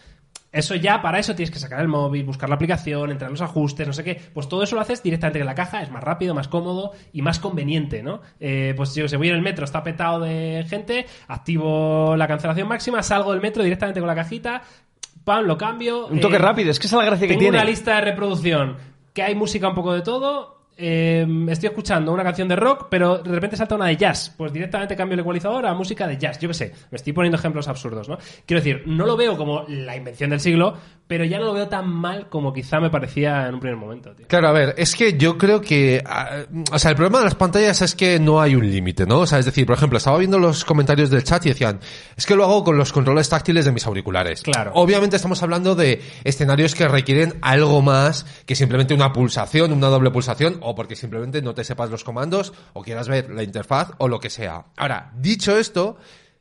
Eso 0.52 0.74
ya, 0.74 1.00
para 1.00 1.18
eso 1.18 1.34
tienes 1.34 1.50
que 1.50 1.58
sacar 1.58 1.80
el 1.80 1.88
móvil, 1.88 2.24
buscar 2.24 2.50
la 2.50 2.56
aplicación, 2.56 3.10
entrar 3.10 3.28
en 3.28 3.32
los 3.32 3.40
ajustes, 3.40 3.86
no 3.86 3.94
sé 3.94 4.04
qué. 4.04 4.20
Pues 4.34 4.46
todo 4.48 4.62
eso 4.62 4.76
lo 4.76 4.82
haces 4.82 5.02
directamente 5.02 5.40
en 5.40 5.46
la 5.46 5.54
caja, 5.54 5.82
es 5.82 5.90
más 5.90 6.04
rápido, 6.04 6.34
más 6.34 6.48
cómodo 6.48 6.92
y 7.12 7.22
más 7.22 7.38
conveniente, 7.38 8.02
¿no? 8.02 8.20
Eh, 8.40 8.74
pues 8.76 8.94
yo, 8.94 9.08
si 9.08 9.16
voy 9.16 9.30
en 9.30 9.36
el 9.36 9.42
metro, 9.42 9.64
está 9.64 9.82
petado 9.82 10.20
de 10.20 10.66
gente, 10.68 11.06
activo 11.28 12.14
la 12.16 12.28
cancelación 12.28 12.68
máxima, 12.68 13.02
salgo 13.02 13.32
del 13.32 13.40
metro 13.40 13.62
directamente 13.62 14.00
con 14.00 14.06
la 14.06 14.14
cajita, 14.14 14.62
pam, 15.24 15.46
lo 15.46 15.56
cambio. 15.56 16.08
Un 16.08 16.20
toque 16.20 16.36
eh, 16.36 16.40
rápido, 16.40 16.70
es 16.70 16.78
que 16.78 16.86
esa 16.86 16.96
es 16.96 17.00
la 17.00 17.06
gracia 17.06 17.26
que 17.26 17.32
tengo 17.32 17.40
tiene. 17.40 17.56
una 17.56 17.64
lista 17.64 17.94
de 17.94 18.00
reproducción 18.02 18.76
que 19.14 19.22
hay 19.22 19.34
música 19.34 19.68
un 19.68 19.74
poco 19.74 19.94
de 19.94 20.02
todo. 20.02 20.57
Eh, 20.80 21.26
estoy 21.48 21.68
escuchando 21.70 22.12
una 22.12 22.22
canción 22.22 22.46
de 22.46 22.54
rock, 22.54 22.86
pero 22.88 23.18
de 23.18 23.32
repente 23.32 23.56
salta 23.56 23.74
una 23.74 23.86
de 23.86 23.96
jazz. 23.96 24.32
Pues 24.36 24.52
directamente 24.52 24.94
cambio 24.94 25.14
el 25.14 25.20
ecualizador 25.20 25.66
a 25.66 25.74
música 25.74 26.06
de 26.06 26.16
jazz. 26.16 26.38
Yo 26.38 26.48
qué 26.48 26.54
sé, 26.54 26.72
me 26.90 26.96
estoy 26.96 27.12
poniendo 27.12 27.36
ejemplos 27.36 27.66
absurdos, 27.66 28.08
¿no? 28.08 28.16
Quiero 28.46 28.62
decir, 28.62 28.84
no 28.86 29.04
lo 29.04 29.16
veo 29.16 29.36
como 29.36 29.64
la 29.66 29.96
invención 29.96 30.30
del 30.30 30.38
siglo, 30.38 30.76
pero 31.08 31.24
ya 31.24 31.38
no 31.38 31.46
lo 31.46 31.54
veo 31.54 31.68
tan 31.68 31.88
mal 31.88 32.28
como 32.28 32.52
quizá 32.52 32.78
me 32.78 32.90
parecía 32.90 33.48
en 33.48 33.54
un 33.54 33.60
primer 33.60 33.76
momento, 33.76 34.14
tío. 34.14 34.28
Claro, 34.28 34.48
a 34.48 34.52
ver, 34.52 34.74
es 34.76 34.94
que 34.94 35.18
yo 35.18 35.36
creo 35.36 35.60
que, 35.60 36.02
ah, 36.06 36.44
o 36.70 36.78
sea, 36.78 36.90
el 36.90 36.96
problema 36.96 37.18
de 37.18 37.24
las 37.24 37.34
pantallas 37.34 37.82
es 37.82 37.94
que 37.94 38.20
no 38.20 38.40
hay 38.40 38.54
un 38.54 38.70
límite, 38.70 39.06
¿no? 39.06 39.20
O 39.20 39.26
sea, 39.26 39.38
es 39.38 39.46
decir, 39.46 39.66
por 39.66 39.74
ejemplo, 39.74 39.98
estaba 39.98 40.18
viendo 40.18 40.38
los 40.38 40.64
comentarios 40.64 41.10
del 41.10 41.24
chat 41.24 41.44
y 41.46 41.48
decían, 41.48 41.80
es 42.16 42.26
que 42.26 42.36
lo 42.36 42.44
hago 42.44 42.62
con 42.62 42.76
los 42.76 42.92
controles 42.92 43.28
táctiles 43.28 43.64
de 43.64 43.72
mis 43.72 43.86
auriculares. 43.86 44.42
Claro. 44.42 44.70
Obviamente 44.74 45.16
estamos 45.16 45.42
hablando 45.42 45.74
de 45.74 46.02
escenarios 46.24 46.74
que 46.74 46.86
requieren 46.86 47.34
algo 47.40 47.82
más 47.82 48.26
que 48.44 48.54
simplemente 48.54 48.94
una 48.94 49.12
pulsación, 49.12 49.72
una 49.72 49.88
doble 49.88 50.10
pulsación, 50.10 50.58
o 50.68 50.74
porque 50.74 50.96
simplemente 50.96 51.42
no 51.42 51.54
te 51.54 51.64
sepas 51.64 51.90
los 51.90 52.04
comandos, 52.04 52.52
o 52.72 52.82
quieras 52.82 53.08
ver 53.08 53.30
la 53.30 53.42
interfaz, 53.42 53.92
o 53.98 54.08
lo 54.08 54.20
que 54.20 54.30
sea. 54.30 54.66
Ahora, 54.76 55.12
dicho 55.16 55.56
esto, 55.56 55.98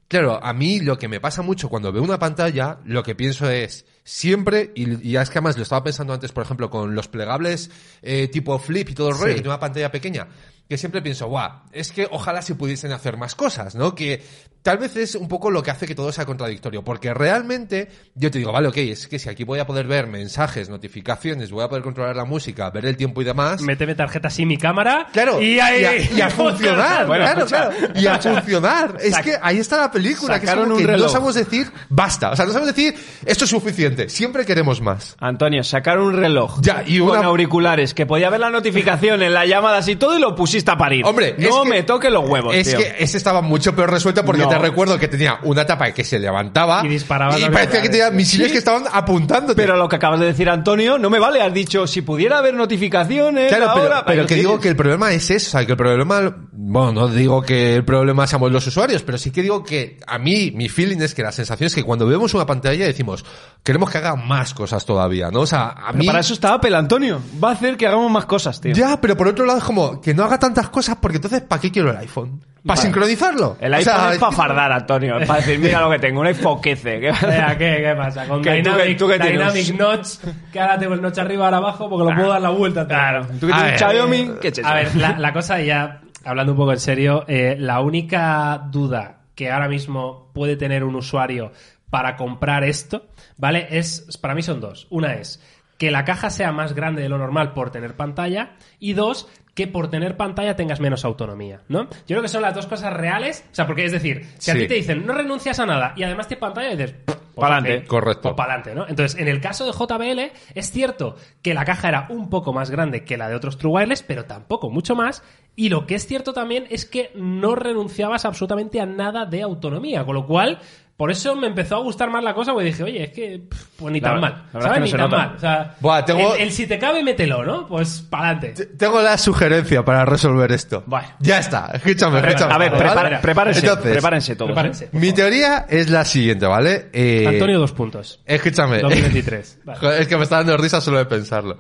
Claro, 0.08 0.42
a 0.42 0.54
mí 0.54 0.80
lo 0.80 0.98
que 0.98 1.10
me 1.10 1.20
pasa 1.20 1.42
mucho 1.42 1.68
cuando 1.68 1.92
veo 1.92 2.02
una 2.02 2.18
pantalla, 2.18 2.80
lo 2.86 3.04
que 3.04 3.14
pienso 3.14 3.50
es 3.50 3.86
siempre, 4.08 4.72
y, 4.74 5.10
y 5.10 5.18
es 5.18 5.30
que 5.30 5.40
además 5.40 5.58
lo 5.58 5.64
estaba 5.64 5.84
pensando 5.84 6.14
antes, 6.14 6.32
por 6.32 6.44
ejemplo, 6.44 6.70
con 6.70 6.96
los 6.96 7.10
plegables 7.10 7.70
eh, 8.02 8.30
tipo 8.30 8.58
flip 8.58 8.90
y 8.90 8.94
todo 8.94 9.10
el 9.10 9.16
rollo, 9.16 9.26
Sí. 9.28 9.30
que 9.36 9.42
tiene 9.42 9.50
una 9.50 9.60
pantalla 9.60 9.92
pequeña, 9.92 10.28
que 10.70 10.78
siempre 10.78 11.02
pienso, 11.02 11.28
guau, 11.28 11.52
es 11.74 11.92
que 11.92 12.08
ojalá 12.10 12.42
se 12.42 12.56
pudiesen 12.56 12.94
hacer 12.94 13.18
más 13.18 13.36
cosas, 13.36 13.76
¿no? 13.76 13.94
Que 13.96 14.22
tal 14.64 14.78
vez 14.80 14.98
es 14.98 15.16
un 15.16 15.30
poco 15.30 15.50
lo 15.50 15.64
que 15.64 15.72
hace 15.72 15.88
que 15.88 15.96
todo 15.96 16.12
sea 16.12 16.26
contradictorio, 16.26 16.84
porque 16.84 17.14
realmente 17.14 17.88
yo 18.16 18.30
te 18.30 18.38
digo, 18.40 18.52
vale, 18.52 18.68
ok, 18.68 18.76
es 18.78 19.08
que 19.08 19.18
si 19.18 19.30
aquí 19.30 19.46
voy 19.46 19.60
a 19.60 19.66
poder 19.66 19.88
ver 19.88 20.08
mensajes, 20.08 20.68
notificaciones, 20.68 21.52
voy 21.52 21.64
a 21.64 21.70
poder 21.70 21.84
controlar 21.84 22.18
la 22.18 22.26
música, 22.26 22.70
ver 22.70 22.86
el 22.86 22.98
tiempo 22.98 23.22
y 23.22 23.26
demás, 23.26 23.62
Méteme 23.62 23.96
tarjeta 23.96 24.30
SIM 24.30 24.52
y 24.52 24.58
cámara. 24.58 25.08
Claro, 25.14 25.42
y, 25.42 25.58
ahí, 25.58 25.82
y 25.82 25.86
a, 25.86 26.12
y 26.18 26.22
a 26.22 26.30
funcionar, 26.32 27.08
Bueno, 27.08 27.24
claro, 27.24 27.40
escucha, 27.46 27.70
claro, 27.70 28.02
y 28.02 28.08
a 28.08 28.20
funcionar. 28.20 28.98
Es 29.02 29.18
que 29.20 29.38
ahí 29.42 29.60
está 29.60 29.78
la 29.78 29.90
película, 29.90 30.38
que 30.38 30.48
es 30.48 30.52
como 30.54 30.74
un 30.76 30.86
que 30.86 30.98
no 30.98 31.08
sabemos 31.08 31.36
decir 31.36 31.72
basta, 31.88 32.32
o 32.32 32.36
sea, 32.36 32.46
no 32.46 32.52
sabemos 32.52 32.76
decir 32.76 32.94
esto 33.26 33.46
es 33.46 33.50
suficiente, 33.50 33.97
siempre 34.10 34.46
queremos 34.46 34.82
más. 34.82 35.16
Antonio, 35.20 35.64
sacaron 35.64 36.06
un 36.08 36.14
reloj 36.18 36.60
Ya, 36.62 36.84
y 36.86 37.00
con 37.00 37.24
auriculares 37.24 37.94
que 37.94 38.06
podía 38.06 38.30
ver 38.30 38.40
la 38.40 38.50
notificación 38.50 39.22
en 39.24 39.34
las 39.34 39.48
llamadas 39.48 39.88
y 39.88 39.96
todo 39.96 40.18
y 40.18 40.22
lo 40.22 40.36
pusiste 40.36 40.72
a 40.72 40.78
parir. 40.78 41.06
Hombre, 41.06 41.36
no 41.38 41.64
que- 41.64 41.70
me 41.70 41.84
toques 41.84 42.12
los 42.12 42.28
huevos, 42.28 42.56
Es 42.56 42.70
tío. 42.70 42.78
que 42.80 42.96
ese 43.00 43.18
estaba 43.18 43.42
mucho 43.42 43.76
peor 43.76 43.92
resuelto 43.92 44.24
porque 44.26 44.44
No. 44.44 44.50
te 44.50 44.58
recuerdo 44.58 44.98
que 45.00 45.08
tenía 45.08 45.40
una 45.44 45.66
tapa 45.66 45.92
que 45.92 46.04
se 46.04 46.20
levantaba 46.20 46.82
Y 46.86 46.88
disparaba 46.90 47.38
y 47.40 47.46
parecía 47.50 47.82
que 47.82 47.90
tenía 47.90 48.12
misiles 48.12 48.52
que 48.52 48.58
estaban 48.58 48.84
apuntando. 48.92 49.56
Pero 49.56 49.76
lo 49.76 49.88
que 49.90 49.96
acabas 49.98 50.20
de 50.20 50.28
decir, 50.28 50.50
Antonio, 50.50 50.98
no 50.98 51.10
me 51.10 51.20
vale. 51.20 51.42
Has 51.42 51.54
dicho, 51.54 51.88
si 51.88 52.02
pudiera 52.02 52.38
haber 52.40 52.54
notificaciones 52.54 53.48
Claro, 53.50 53.72
pero, 53.74 53.86
ahora... 53.86 54.04
pero 54.06 54.22
Ahí 54.22 54.28
que 54.28 54.36
digo 54.36 54.60
que 54.60 54.70
el 54.70 54.76
problema 54.76 55.12
es 55.12 55.30
eso, 55.30 55.48
o 55.48 55.52
sea, 55.52 55.66
que 55.66 55.72
el 55.74 55.78
problema, 55.78 56.36
bueno, 56.70 56.92
no 56.92 57.08
digo 57.08 57.42
que 57.42 57.76
el 57.76 57.86
problema 57.86 58.28
seamos 58.28 58.52
los 58.52 58.68
usuarios, 58.68 59.02
pero 59.04 59.18
sí 59.18 59.32
que 59.32 59.42
digo 59.42 59.64
que 59.64 59.98
a 60.06 60.18
mí, 60.20 60.52
mi 60.54 60.68
feeling 60.68 60.98
es 61.02 61.16
que 61.16 61.24
la 61.24 61.32
sensación 61.32 61.68
es 61.68 61.76
que 61.76 61.84
cuando 61.84 62.06
vemos 62.06 62.34
una 62.34 62.46
pantalla 62.46 62.86
decimos, 62.86 63.24
queremos 63.64 63.90
que 63.90 64.00
haga 64.00 64.16
más 64.18 64.54
cosas 64.54 64.86
todavía, 64.86 65.32
¿no? 65.32 65.42
O 65.42 65.48
sea, 65.48 65.68
a 65.70 65.88
Pero 65.88 65.98
mí... 66.00 66.06
para 66.08 66.20
eso 66.20 66.34
está 66.34 66.54
Apple, 66.56 66.76
Antonio. 66.76 67.22
Va 67.42 67.50
a 67.50 67.54
hacer 67.54 67.78
que 67.78 67.88
hagamos 67.88 68.12
más 68.12 68.26
cosas, 68.26 68.60
tío. 68.60 68.74
Ya, 68.74 69.00
pero 69.00 69.16
por 69.16 69.28
otro 69.30 69.46
lado 69.46 69.60
es 69.60 69.64
como, 69.64 70.02
que 70.02 70.14
no 70.14 70.24
haga 70.26 70.38
tantas 70.40 70.68
cosas 70.70 70.98
porque 71.02 71.18
entonces, 71.18 71.42
¿para 71.42 71.62
qué 71.62 71.72
quiero 71.72 71.90
el 71.92 71.98
iPhone? 71.98 72.42
¿Para 72.66 72.76
Vale. 72.80 72.82
sincronizarlo? 72.82 73.56
El 73.62 73.74
O 73.74 73.78
iPhone 73.78 73.94
sea, 73.94 74.12
es 74.14 74.20
para 74.20 74.32
fardar, 74.36 74.72
Antonio. 74.74 75.20
Es 75.20 75.28
para 75.28 75.40
decir, 75.40 75.58
mira 75.60 75.80
lo 75.80 75.90
que 75.90 76.00
tengo, 76.00 76.20
un 76.20 76.28
iPhone 76.28 76.60
15. 76.62 76.84
¿Qué- 77.00 77.12
Venga, 77.26 77.58
¿qué, 77.58 77.78
¿Qué 77.82 77.94
pasa? 77.96 78.28
Con 78.28 78.42
que- 78.42 78.52
Dynamic, 78.56 78.98
tú. 78.98 79.08
Dynamic 79.08 79.74
Notch, 79.80 80.08
que 80.52 80.60
ahora 80.60 80.78
tengo 80.78 80.94
el 80.96 81.02
notch 81.02 81.18
arriba, 81.20 81.46
ahora 81.46 81.58
abajo, 81.58 81.90
porque 81.90 82.10
lo 82.10 82.14
puedo 82.18 82.30
dar 82.30 82.42
la 82.42 82.50
vuelta. 82.50 82.86
Claro. 82.86 83.26
Tú 83.40 83.48
que 83.48 83.54
A 83.54 83.58
tienes 83.58 83.82
un 83.82 83.90
Xiaomi, 83.90 84.32
¿qué? 84.42 84.52
A 84.66 84.74
ver, 84.74 84.96
la, 84.98 85.18
la 85.18 85.32
cosa 85.32 85.62
ya, 85.62 86.02
hablando 86.28 86.52
un 86.52 86.58
poco 86.58 86.74
en 86.74 86.80
serio, 86.80 87.24
eh, 87.28 87.56
la 87.58 87.80
única 87.80 88.68
duda 88.70 89.22
que 89.34 89.50
ahora 89.50 89.70
mismo 89.70 90.32
puede 90.34 90.58
tener 90.58 90.84
un 90.84 90.96
usuario 90.96 91.54
para 91.90 92.18
comprar 92.18 92.66
esto, 92.66 93.08
¿vale? 93.38 93.68
Es, 93.72 94.18
para 94.22 94.36
mí 94.36 94.42
son 94.42 94.60
dos. 94.60 94.88
Una 94.90 95.14
es 95.14 95.42
que 95.78 95.90
la 95.90 96.04
caja 96.04 96.30
sea 96.30 96.52
más 96.52 96.74
grande 96.74 97.02
de 97.02 97.10
lo 97.10 97.18
normal 97.18 97.54
por 97.54 97.70
tener 97.70 97.96
pantalla 97.96 98.58
y 98.80 98.94
dos, 98.94 99.30
que 99.58 99.66
por 99.68 99.90
tener 99.90 100.16
pantalla 100.18 100.56
tengas 100.56 100.80
menos 100.80 101.04
autonomía, 101.04 101.62
¿no? 101.68 101.86
Yo 101.86 102.10
creo 102.10 102.22
que 102.22 102.28
son 102.28 102.44
las 102.44 102.54
dos 102.54 102.68
cosas 102.68 102.94
reales, 102.94 103.44
o 103.52 103.56
sea, 103.56 103.66
porque 103.66 103.86
es 103.86 103.92
decir, 103.92 104.24
si 104.38 104.52
a 104.52 104.54
ti 104.54 104.68
te 104.68 104.76
dicen 104.76 105.04
no 105.04 105.14
renuncias 105.16 105.60
a 105.60 105.66
nada 105.66 105.94
y 105.98 106.04
además 106.04 106.28
tienes 106.28 106.42
pantalla, 106.42 106.70
dices, 106.76 106.94
pues, 107.04 107.18
Pa'lante. 107.36 107.78
ok, 107.80 107.88
Correcto. 107.88 108.22
pues 108.22 108.36
pa'lante, 108.36 108.76
¿no? 108.76 108.88
Entonces, 108.88 109.20
en 109.20 109.28
el 109.28 109.42
caso 109.42 109.66
de 109.66 109.72
JBL, 109.72 110.32
es 110.54 110.72
cierto 110.72 111.16
que 111.42 111.56
la 111.56 111.66
caja 111.66 111.90
era 111.90 112.06
un 112.12 112.30
poco 112.30 112.54
más 112.54 112.70
grande 112.70 113.04
que 113.04 113.18
la 113.18 113.30
de 113.30 113.36
otros 113.36 113.58
True 113.58 113.72
Wireless, 113.74 114.04
pero 114.04 114.26
tampoco 114.26 114.70
mucho 114.70 114.96
más. 114.96 115.24
Y 115.56 115.70
lo 115.70 115.88
que 115.88 115.96
es 115.96 116.06
cierto 116.06 116.34
también 116.34 116.68
es 116.70 116.86
que 116.86 117.10
no 117.16 117.56
renunciabas 117.56 118.26
absolutamente 118.26 118.80
a 118.80 118.86
nada 118.86 119.26
de 119.26 119.42
autonomía, 119.42 120.06
con 120.06 120.14
lo 120.14 120.28
cual, 120.28 120.60
por 120.98 121.12
eso 121.12 121.36
me 121.36 121.46
empezó 121.46 121.76
a 121.76 121.80
gustar 121.80 122.10
más 122.10 122.24
la 122.24 122.34
cosa, 122.34 122.54
porque 122.54 122.66
dije, 122.66 122.84
oye, 122.84 123.04
es 123.04 123.12
que, 123.12 123.40
pff, 123.48 123.66
pues 123.78 123.94
ni 123.94 124.00
La 124.00 124.10
tan 124.10 124.20
mal, 124.20 124.44
la 124.52 124.62
¿sabes? 124.62 124.78
es 124.78 124.84
Ni 124.86 124.92
que 124.92 124.98
no 124.98 125.10
tan 125.10 125.10
se 125.10 125.16
nota. 125.16 125.18
mal. 125.28 125.36
O 125.36 125.40
sea, 125.40 125.76
Buah, 125.80 126.06
tengo- 126.06 126.34
el, 126.36 126.42
el 126.42 126.52
si 126.52 126.66
te 126.66 126.80
cabe, 126.80 127.04
mételo, 127.04 127.46
¿no? 127.46 127.68
Pues 127.68 128.02
pa'lante. 128.10 128.50
Tengo 128.78 129.00
la 129.04 129.18
sugerencia 129.20 129.86
para 129.86 130.06
resolver 130.06 130.52
esto. 130.52 130.84
Vale. 130.88 131.10
Ya 131.20 131.38
está, 131.38 131.70
escúchame, 131.74 132.18
escúchame. 132.20 132.54
a 132.54 132.58
ver, 132.58 132.72
¿vale? 132.72 132.84
prepara- 132.84 133.22
prepárense, 133.22 133.60
Entonces, 133.60 133.92
prepárense 133.92 134.36
todos. 134.36 134.50
¿eh? 134.50 134.54
Prepárense. 134.54 134.90
Mi 134.94 135.14
teoría 135.14 135.68
es 135.70 135.90
la 135.92 136.04
siguiente, 136.04 136.48
¿vale? 136.48 136.90
Eh, 136.92 137.26
Antonio, 137.28 137.60
dos 137.60 137.74
puntos. 137.74 138.20
Escúchame. 138.26 138.80
2023. 138.80 139.60
Vale. 139.66 139.80
Joder, 139.82 140.02
es 140.02 140.08
que 140.08 140.18
me 140.18 140.24
está 140.24 140.38
dando 140.38 140.58
risa 140.58 140.82
solo 140.82 140.98
de 140.98 141.06
pensarlo. 141.06 141.60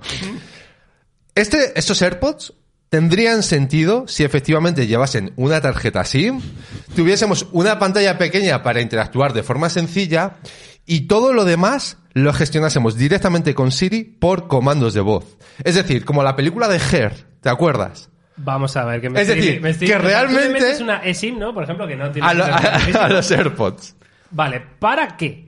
Este, 1.35 1.77
estos 1.77 2.01
AirPods 2.01 2.53
tendrían 2.89 3.43
sentido 3.43 4.07
si 4.07 4.23
efectivamente 4.23 4.87
llevasen 4.87 5.33
una 5.35 5.61
tarjeta 5.61 6.03
SIM, 6.05 6.41
tuviésemos 6.95 7.47
una 7.51 7.79
pantalla 7.79 8.17
pequeña 8.17 8.63
para 8.63 8.81
interactuar 8.81 9.33
de 9.33 9.43
forma 9.43 9.69
sencilla 9.69 10.37
y 10.85 11.01
todo 11.01 11.33
lo 11.33 11.43
demás 11.45 11.97
lo 12.13 12.33
gestionásemos 12.33 12.95
directamente 12.95 13.53
con 13.53 13.71
Siri 13.71 14.03
por 14.03 14.47
comandos 14.47 14.93
de 14.93 15.01
voz. 15.01 15.37
Es 15.63 15.75
decir, 15.75 16.05
como 16.05 16.23
la 16.23 16.35
película 16.35 16.67
de 16.67 16.77
Her, 16.91 17.13
¿te 17.41 17.49
acuerdas? 17.49 18.09
Vamos 18.37 18.77
a 18.77 18.85
ver, 18.85 19.01
que 19.01 19.09
me 19.09 19.21
Es 19.21 19.27
estoy- 19.29 19.41
decir, 19.45 19.61
me 19.61 19.69
estoy- 19.71 19.87
que 19.87 19.97
realmente- 19.97 20.49
metes 20.49 20.79
una 20.81 20.97
eSIM, 21.03 21.39
¿no? 21.39 21.53
Por 21.53 21.63
ejemplo, 21.63 21.87
que 21.87 21.95
no 21.95 22.09
tiene... 22.11 22.27
A, 22.27 22.33
lo- 22.33 22.45
a 23.01 23.09
los 23.09 23.31
AirPods. 23.31 23.95
Vale, 24.31 24.61
¿para 24.79 25.15
qué? 25.17 25.47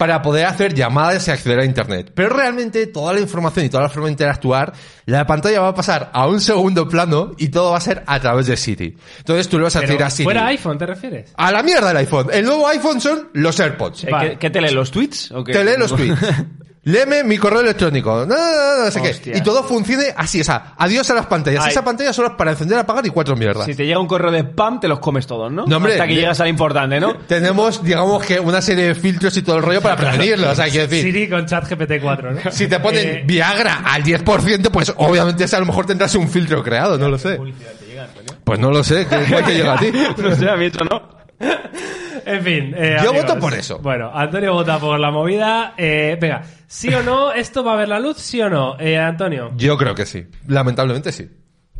Para 0.00 0.22
poder 0.22 0.46
hacer 0.46 0.72
llamadas 0.72 1.28
y 1.28 1.30
acceder 1.30 1.60
a 1.60 1.64
internet. 1.66 2.12
Pero 2.14 2.30
realmente 2.30 2.86
toda 2.86 3.12
la 3.12 3.20
información 3.20 3.66
y 3.66 3.68
toda 3.68 3.82
la 3.82 3.90
forma 3.90 4.06
de 4.06 4.12
interactuar, 4.12 4.72
la 5.04 5.26
pantalla 5.26 5.60
va 5.60 5.68
a 5.68 5.74
pasar 5.74 6.08
a 6.14 6.26
un 6.26 6.40
segundo 6.40 6.88
plano 6.88 7.32
y 7.36 7.48
todo 7.48 7.72
va 7.72 7.76
a 7.76 7.82
ser 7.82 8.02
a 8.06 8.18
través 8.18 8.46
de 8.46 8.56
Siri. 8.56 8.96
Entonces 9.18 9.46
tú 9.46 9.58
le 9.58 9.64
vas 9.64 9.76
a 9.76 9.80
decir 9.80 10.02
a 10.02 10.08
Siri. 10.08 10.24
fuera 10.24 10.46
iPhone, 10.46 10.78
¿te 10.78 10.86
refieres? 10.86 11.34
A 11.36 11.52
la 11.52 11.62
mierda 11.62 11.90
el 11.90 11.98
iPhone. 11.98 12.28
El 12.32 12.46
nuevo 12.46 12.66
iPhone 12.68 12.98
son 12.98 13.28
los 13.34 13.60
AirPods. 13.60 14.04
Eh, 14.04 14.08
Vale. 14.10 14.30
¿qué, 14.30 14.38
qué 14.38 14.48
te 14.48 14.62
lee, 14.62 14.72
los 14.72 14.90
tweets? 14.90 15.32
¿O 15.32 15.44
qué? 15.44 15.52
Te 15.52 15.64
lee 15.64 15.74
los 15.76 15.94
tweets. 15.94 16.18
Léeme 16.82 17.24
mi 17.24 17.36
correo 17.36 17.60
electrónico. 17.60 18.24
No, 18.24 18.34
no, 18.34 18.76
no, 18.78 18.84
no 18.86 18.90
sé 18.90 19.00
Hostia. 19.00 19.32
qué. 19.34 19.38
Y 19.38 19.42
todo 19.42 19.62
funcione 19.64 20.14
así. 20.16 20.40
O 20.40 20.44
sea, 20.44 20.72
adiós 20.78 21.10
a 21.10 21.14
las 21.14 21.26
pantallas. 21.26 21.62
Ay. 21.64 21.72
Esa 21.72 21.84
pantalla 21.84 22.10
solo 22.14 22.28
es 22.28 22.34
para 22.36 22.52
encender, 22.52 22.78
apagar 22.78 23.04
y 23.04 23.10
cuatro 23.10 23.36
mierdas. 23.36 23.66
Si 23.66 23.74
te 23.74 23.84
llega 23.84 23.98
un 23.98 24.06
correo 24.06 24.30
de 24.30 24.40
spam, 24.40 24.80
te 24.80 24.88
los 24.88 24.98
comes 24.98 25.26
todos, 25.26 25.52
¿no? 25.52 25.66
No, 25.66 25.76
hombre, 25.76 25.92
Hasta 25.92 26.06
que 26.06 26.14
de- 26.14 26.20
llegas 26.20 26.40
al 26.40 26.48
importante, 26.48 26.98
¿no? 26.98 27.14
Tenemos, 27.26 27.84
digamos 27.84 28.24
que 28.24 28.40
una 28.40 28.62
serie 28.62 28.84
de 28.84 28.94
filtros 28.94 29.36
y 29.36 29.42
todo 29.42 29.56
el 29.58 29.62
rollo 29.62 29.82
para 29.82 29.96
prevenirlo. 29.96 30.50
O 30.50 30.54
sea, 30.54 30.70
quiero 30.70 30.86
decir. 30.86 31.02
Siri 31.04 31.28
con 31.28 31.44
chat 31.44 31.68
GPT-4, 31.68 32.44
¿no? 32.44 32.50
Si 32.50 32.66
te 32.66 32.80
ponen 32.80 33.06
Eh, 33.08 33.22
Viagra 33.26 33.82
al 33.84 34.02
10%, 34.02 34.70
pues 34.70 34.92
obviamente 34.96 35.44
ese 35.44 35.56
a 35.56 35.60
lo 35.60 35.66
mejor 35.66 35.84
tendrás 35.84 36.14
un 36.14 36.28
filtro 36.30 36.62
creado, 36.62 36.96
no 36.96 37.10
lo 37.10 37.18
sé. 37.18 37.38
llega? 37.86 38.06
Pues 38.42 38.58
no 38.58 38.70
lo 38.70 38.82
sé, 38.82 39.06
¿qué 39.06 39.16
es 39.22 39.42
que 39.44 39.52
llega 39.54 39.74
a 39.74 39.78
ti? 39.78 39.92
No 40.16 40.34
sé, 40.34 40.48
a 40.48 40.56
mí 40.56 40.64
eso 40.64 40.82
no. 40.84 41.19
En 41.40 42.42
fin. 42.42 42.74
eh, 42.76 42.98
Yo 43.02 43.10
amigos. 43.10 43.26
voto 43.28 43.40
por 43.40 43.54
eso. 43.54 43.78
Bueno, 43.78 44.10
Antonio 44.14 44.52
vota 44.52 44.78
por 44.78 44.98
la 45.00 45.10
movida. 45.10 45.74
Eh, 45.76 46.16
venga, 46.20 46.42
¿sí 46.66 46.92
o 46.92 47.02
no? 47.02 47.32
¿Esto 47.32 47.64
va 47.64 47.72
a 47.72 47.76
ver 47.76 47.88
la 47.88 47.98
luz? 47.98 48.18
¿Sí 48.18 48.40
o 48.42 48.50
no? 48.50 48.78
Eh, 48.78 48.98
Antonio. 48.98 49.50
Yo 49.56 49.76
creo 49.78 49.94
que 49.94 50.04
sí. 50.06 50.26
Lamentablemente 50.46 51.12
sí. 51.12 51.28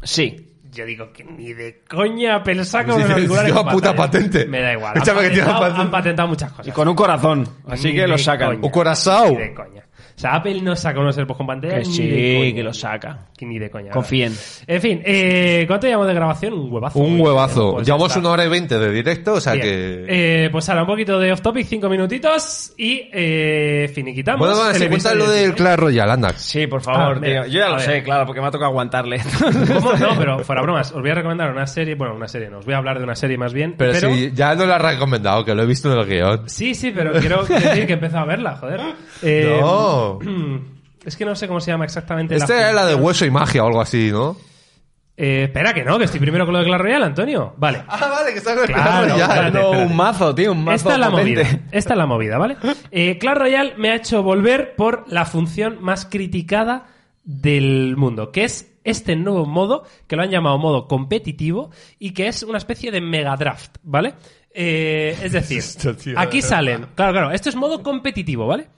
Sí. 0.02 0.46
Yo 0.72 0.86
digo 0.86 1.12
que 1.12 1.24
ni 1.24 1.52
de 1.52 1.82
coña 1.88 2.42
saca 2.64 2.92
Sí, 2.94 2.98
unos 3.00 3.11
auriculares 3.11 3.52
con 3.52 3.66
puta 3.68 3.94
pantalla. 3.94 3.96
patente. 4.28 4.46
Me 4.46 4.61
da 4.62 4.72
igual. 4.72 4.96
Échame 4.96 5.18
han, 5.20 5.24
que 5.26 5.30
tiene 5.34 5.44
patentado, 5.46 5.61
patente. 5.61 5.82
han 5.82 5.90
patentado 5.90 6.28
muchas 6.28 6.50
cosas. 6.52 6.66
Y 6.68 6.70
con 6.70 6.86
un 6.88 6.94
corazón. 6.94 7.48
Así 7.68 7.88
Ni 7.88 7.94
que 7.96 8.06
lo 8.06 8.16
sacan. 8.16 8.48
coña. 8.50 8.61
Un 8.66 8.70
corazón. 8.70 9.30
Ni 9.32 9.36
de 9.38 9.54
coña. 9.54 9.82
O 10.20 10.22
sea, 10.22 10.34
Apple 10.34 10.60
no 10.60 10.76
saca 10.76 11.00
unos 11.00 11.16
AirPods 11.16 11.38
con 11.38 11.46
pantalla. 11.46 11.74
Que 11.80 11.88
ni 11.88 11.94
sí, 11.94 12.06
de 12.06 12.36
coña. 12.38 12.54
que 12.54 12.62
lo 12.62 12.74
saca. 12.74 13.18
Que 13.38 13.46
Ni 13.46 13.58
de 13.58 13.70
coña. 13.70 13.90
Confíen. 13.90 14.34
En 14.66 14.80
fin, 14.82 15.00
eh, 15.02 15.64
¿cuánto 15.66 15.86
llevamos 15.86 16.08
de 16.08 16.12
grabación? 16.14 16.52
Un 16.52 16.70
huevazo. 16.70 16.98
Un 16.98 17.18
huevazo. 17.20 17.72
Pues 17.76 17.86
Llevamos 17.86 18.08
ya 18.08 18.12
está. 18.12 18.20
una 18.20 18.30
hora 18.30 18.44
y 18.44 18.48
veinte 18.50 18.78
de 18.78 18.90
directo, 18.92 19.32
o 19.32 19.40
sea 19.40 19.54
Bien. 19.54 19.64
que... 19.64 20.04
Eh, 20.44 20.48
pues 20.52 20.68
ahora 20.68 20.82
un 20.82 20.88
poquito 20.88 21.18
de 21.18 21.32
off 21.32 21.40
topic, 21.40 21.66
cinco 21.66 21.88
minutitos 21.88 22.74
y 22.76 23.08
eh, 23.12 23.90
finiquitamos. 23.94 24.40
Bueno, 24.46 24.56
bueno, 24.62 24.74
si 24.78 24.88
cuenta 24.88 25.14
lo 25.14 25.24
del 25.24 25.54
16. 25.54 25.54
Clash 25.56 25.76
Royale, 25.78 26.12
anda. 26.12 26.30
Sí, 26.36 26.66
por 26.66 26.82
favor, 26.82 27.16
Ah, 27.16 27.20
tío. 27.26 27.46
Yo 27.46 27.58
ya 27.60 27.68
lo 27.70 27.76
ver. 27.76 27.84
sé, 27.86 28.02
claro, 28.02 28.26
porque 28.26 28.42
me 28.42 28.46
ha 28.48 28.50
tocado 28.50 28.68
aguantarle. 28.70 29.20
¿Cómo? 29.40 29.92
No, 29.94 30.08
pero 30.18 30.38
fuera 30.40 30.60
bromas, 30.60 30.92
os 30.92 31.00
voy 31.00 31.10
a 31.10 31.14
recomendar 31.14 31.50
una 31.50 31.66
serie, 31.66 31.94
bueno, 31.94 32.14
una 32.14 32.28
serie, 32.28 32.50
no, 32.50 32.58
os 32.58 32.66
voy 32.66 32.74
a 32.74 32.76
hablar 32.76 32.98
de 32.98 33.04
una 33.04 33.14
serie 33.14 33.38
más 33.38 33.54
bien. 33.54 33.74
Pero, 33.78 33.94
sí, 33.94 34.32
ya 34.34 34.54
no 34.54 34.66
lo 34.66 34.74
has 34.74 34.82
recomendado, 34.82 35.44
que 35.46 35.54
lo 35.54 35.62
he 35.62 35.66
visto 35.66 35.90
en 35.90 35.98
el 35.98 36.06
guion. 36.06 36.48
Sí, 36.48 36.74
sí, 36.74 36.90
pero 36.94 37.12
quiero 37.12 37.42
decir 37.44 37.86
que 37.86 37.92
he 37.92 37.94
empezado 37.94 38.24
a 38.24 38.26
verla, 38.26 38.56
joder. 38.56 38.80
Eh, 39.22 39.58
No. 39.60 40.09
Es 41.04 41.16
que 41.16 41.24
no 41.24 41.34
sé 41.34 41.48
cómo 41.48 41.61
se 41.61 41.70
llama 41.70 41.86
exactamente 41.86 42.34
Esta 42.36 42.52
la 42.54 42.61
era 42.61 42.72
la 42.74 42.86
de 42.86 42.94
hueso 42.94 43.24
y 43.24 43.30
magia 43.30 43.64
o 43.64 43.68
algo 43.68 43.80
así, 43.80 44.11
¿no? 44.12 44.36
Eh, 45.16 45.44
espera, 45.44 45.72
que 45.74 45.82
no, 45.84 45.98
que 45.98 46.04
estoy 46.04 46.20
primero 46.20 46.44
con 46.44 46.52
lo 46.54 46.61
de 46.61 46.66
Clash 46.66 46.80
Royale, 46.80 47.04
Antonio. 47.06 47.54
Vale. 47.56 47.82
Ah, 47.88 48.08
vale, 48.11 48.32
que 48.32 48.38
está 48.38 48.54
con 48.54 48.64
el 48.64 48.70
Claro, 48.70 48.90
Clash 49.06 49.11
Royale. 49.12 49.22
espérate, 49.22 49.52
No, 49.52 49.64
espérate. 49.64 49.86
un 49.90 49.96
mazo, 49.96 50.34
tío, 50.34 50.52
un 50.52 50.64
mazo 50.64 50.76
Esta 50.76 50.92
es 50.94 50.98
la 50.98 51.11
movida. 51.11 51.42
Esta 51.72 51.92
es 51.94 51.98
la 51.98 52.06
movida, 52.06 52.38
¿vale? 52.38 52.56
Eh, 52.90 53.18
Clash 53.18 53.36
Royale 53.36 53.74
me 53.78 53.90
ha 53.90 53.94
hecho 53.96 54.22
volver 54.22 54.74
por 54.76 55.04
la 55.08 55.24
función 55.24 55.78
más 55.80 56.04
criticada 56.06 56.86
del 57.24 57.96
mundo, 57.96 58.30
que 58.32 58.44
es 58.44 58.72
este 58.84 59.14
nuevo 59.16 59.44
modo, 59.46 59.84
que 60.06 60.16
lo 60.16 60.22
han 60.22 60.30
llamado 60.30 60.58
modo 60.58 60.88
competitivo, 60.88 61.70
y 61.98 62.12
que 62.12 62.28
es 62.28 62.42
una 62.42 62.58
especie 62.58 62.90
de 62.90 63.00
mega 63.02 63.36
draft, 63.36 63.76
¿vale? 63.82 64.14
Eh, 64.52 65.16
es 65.22 65.32
decir, 65.32 65.62
aquí 66.16 66.40
salen, 66.42 66.86
claro, 66.94 67.12
claro, 67.12 67.30
esto 67.30 67.48
es 67.50 67.56
modo 67.56 67.82
competitivo, 67.82 68.46
¿vale? 68.46 68.68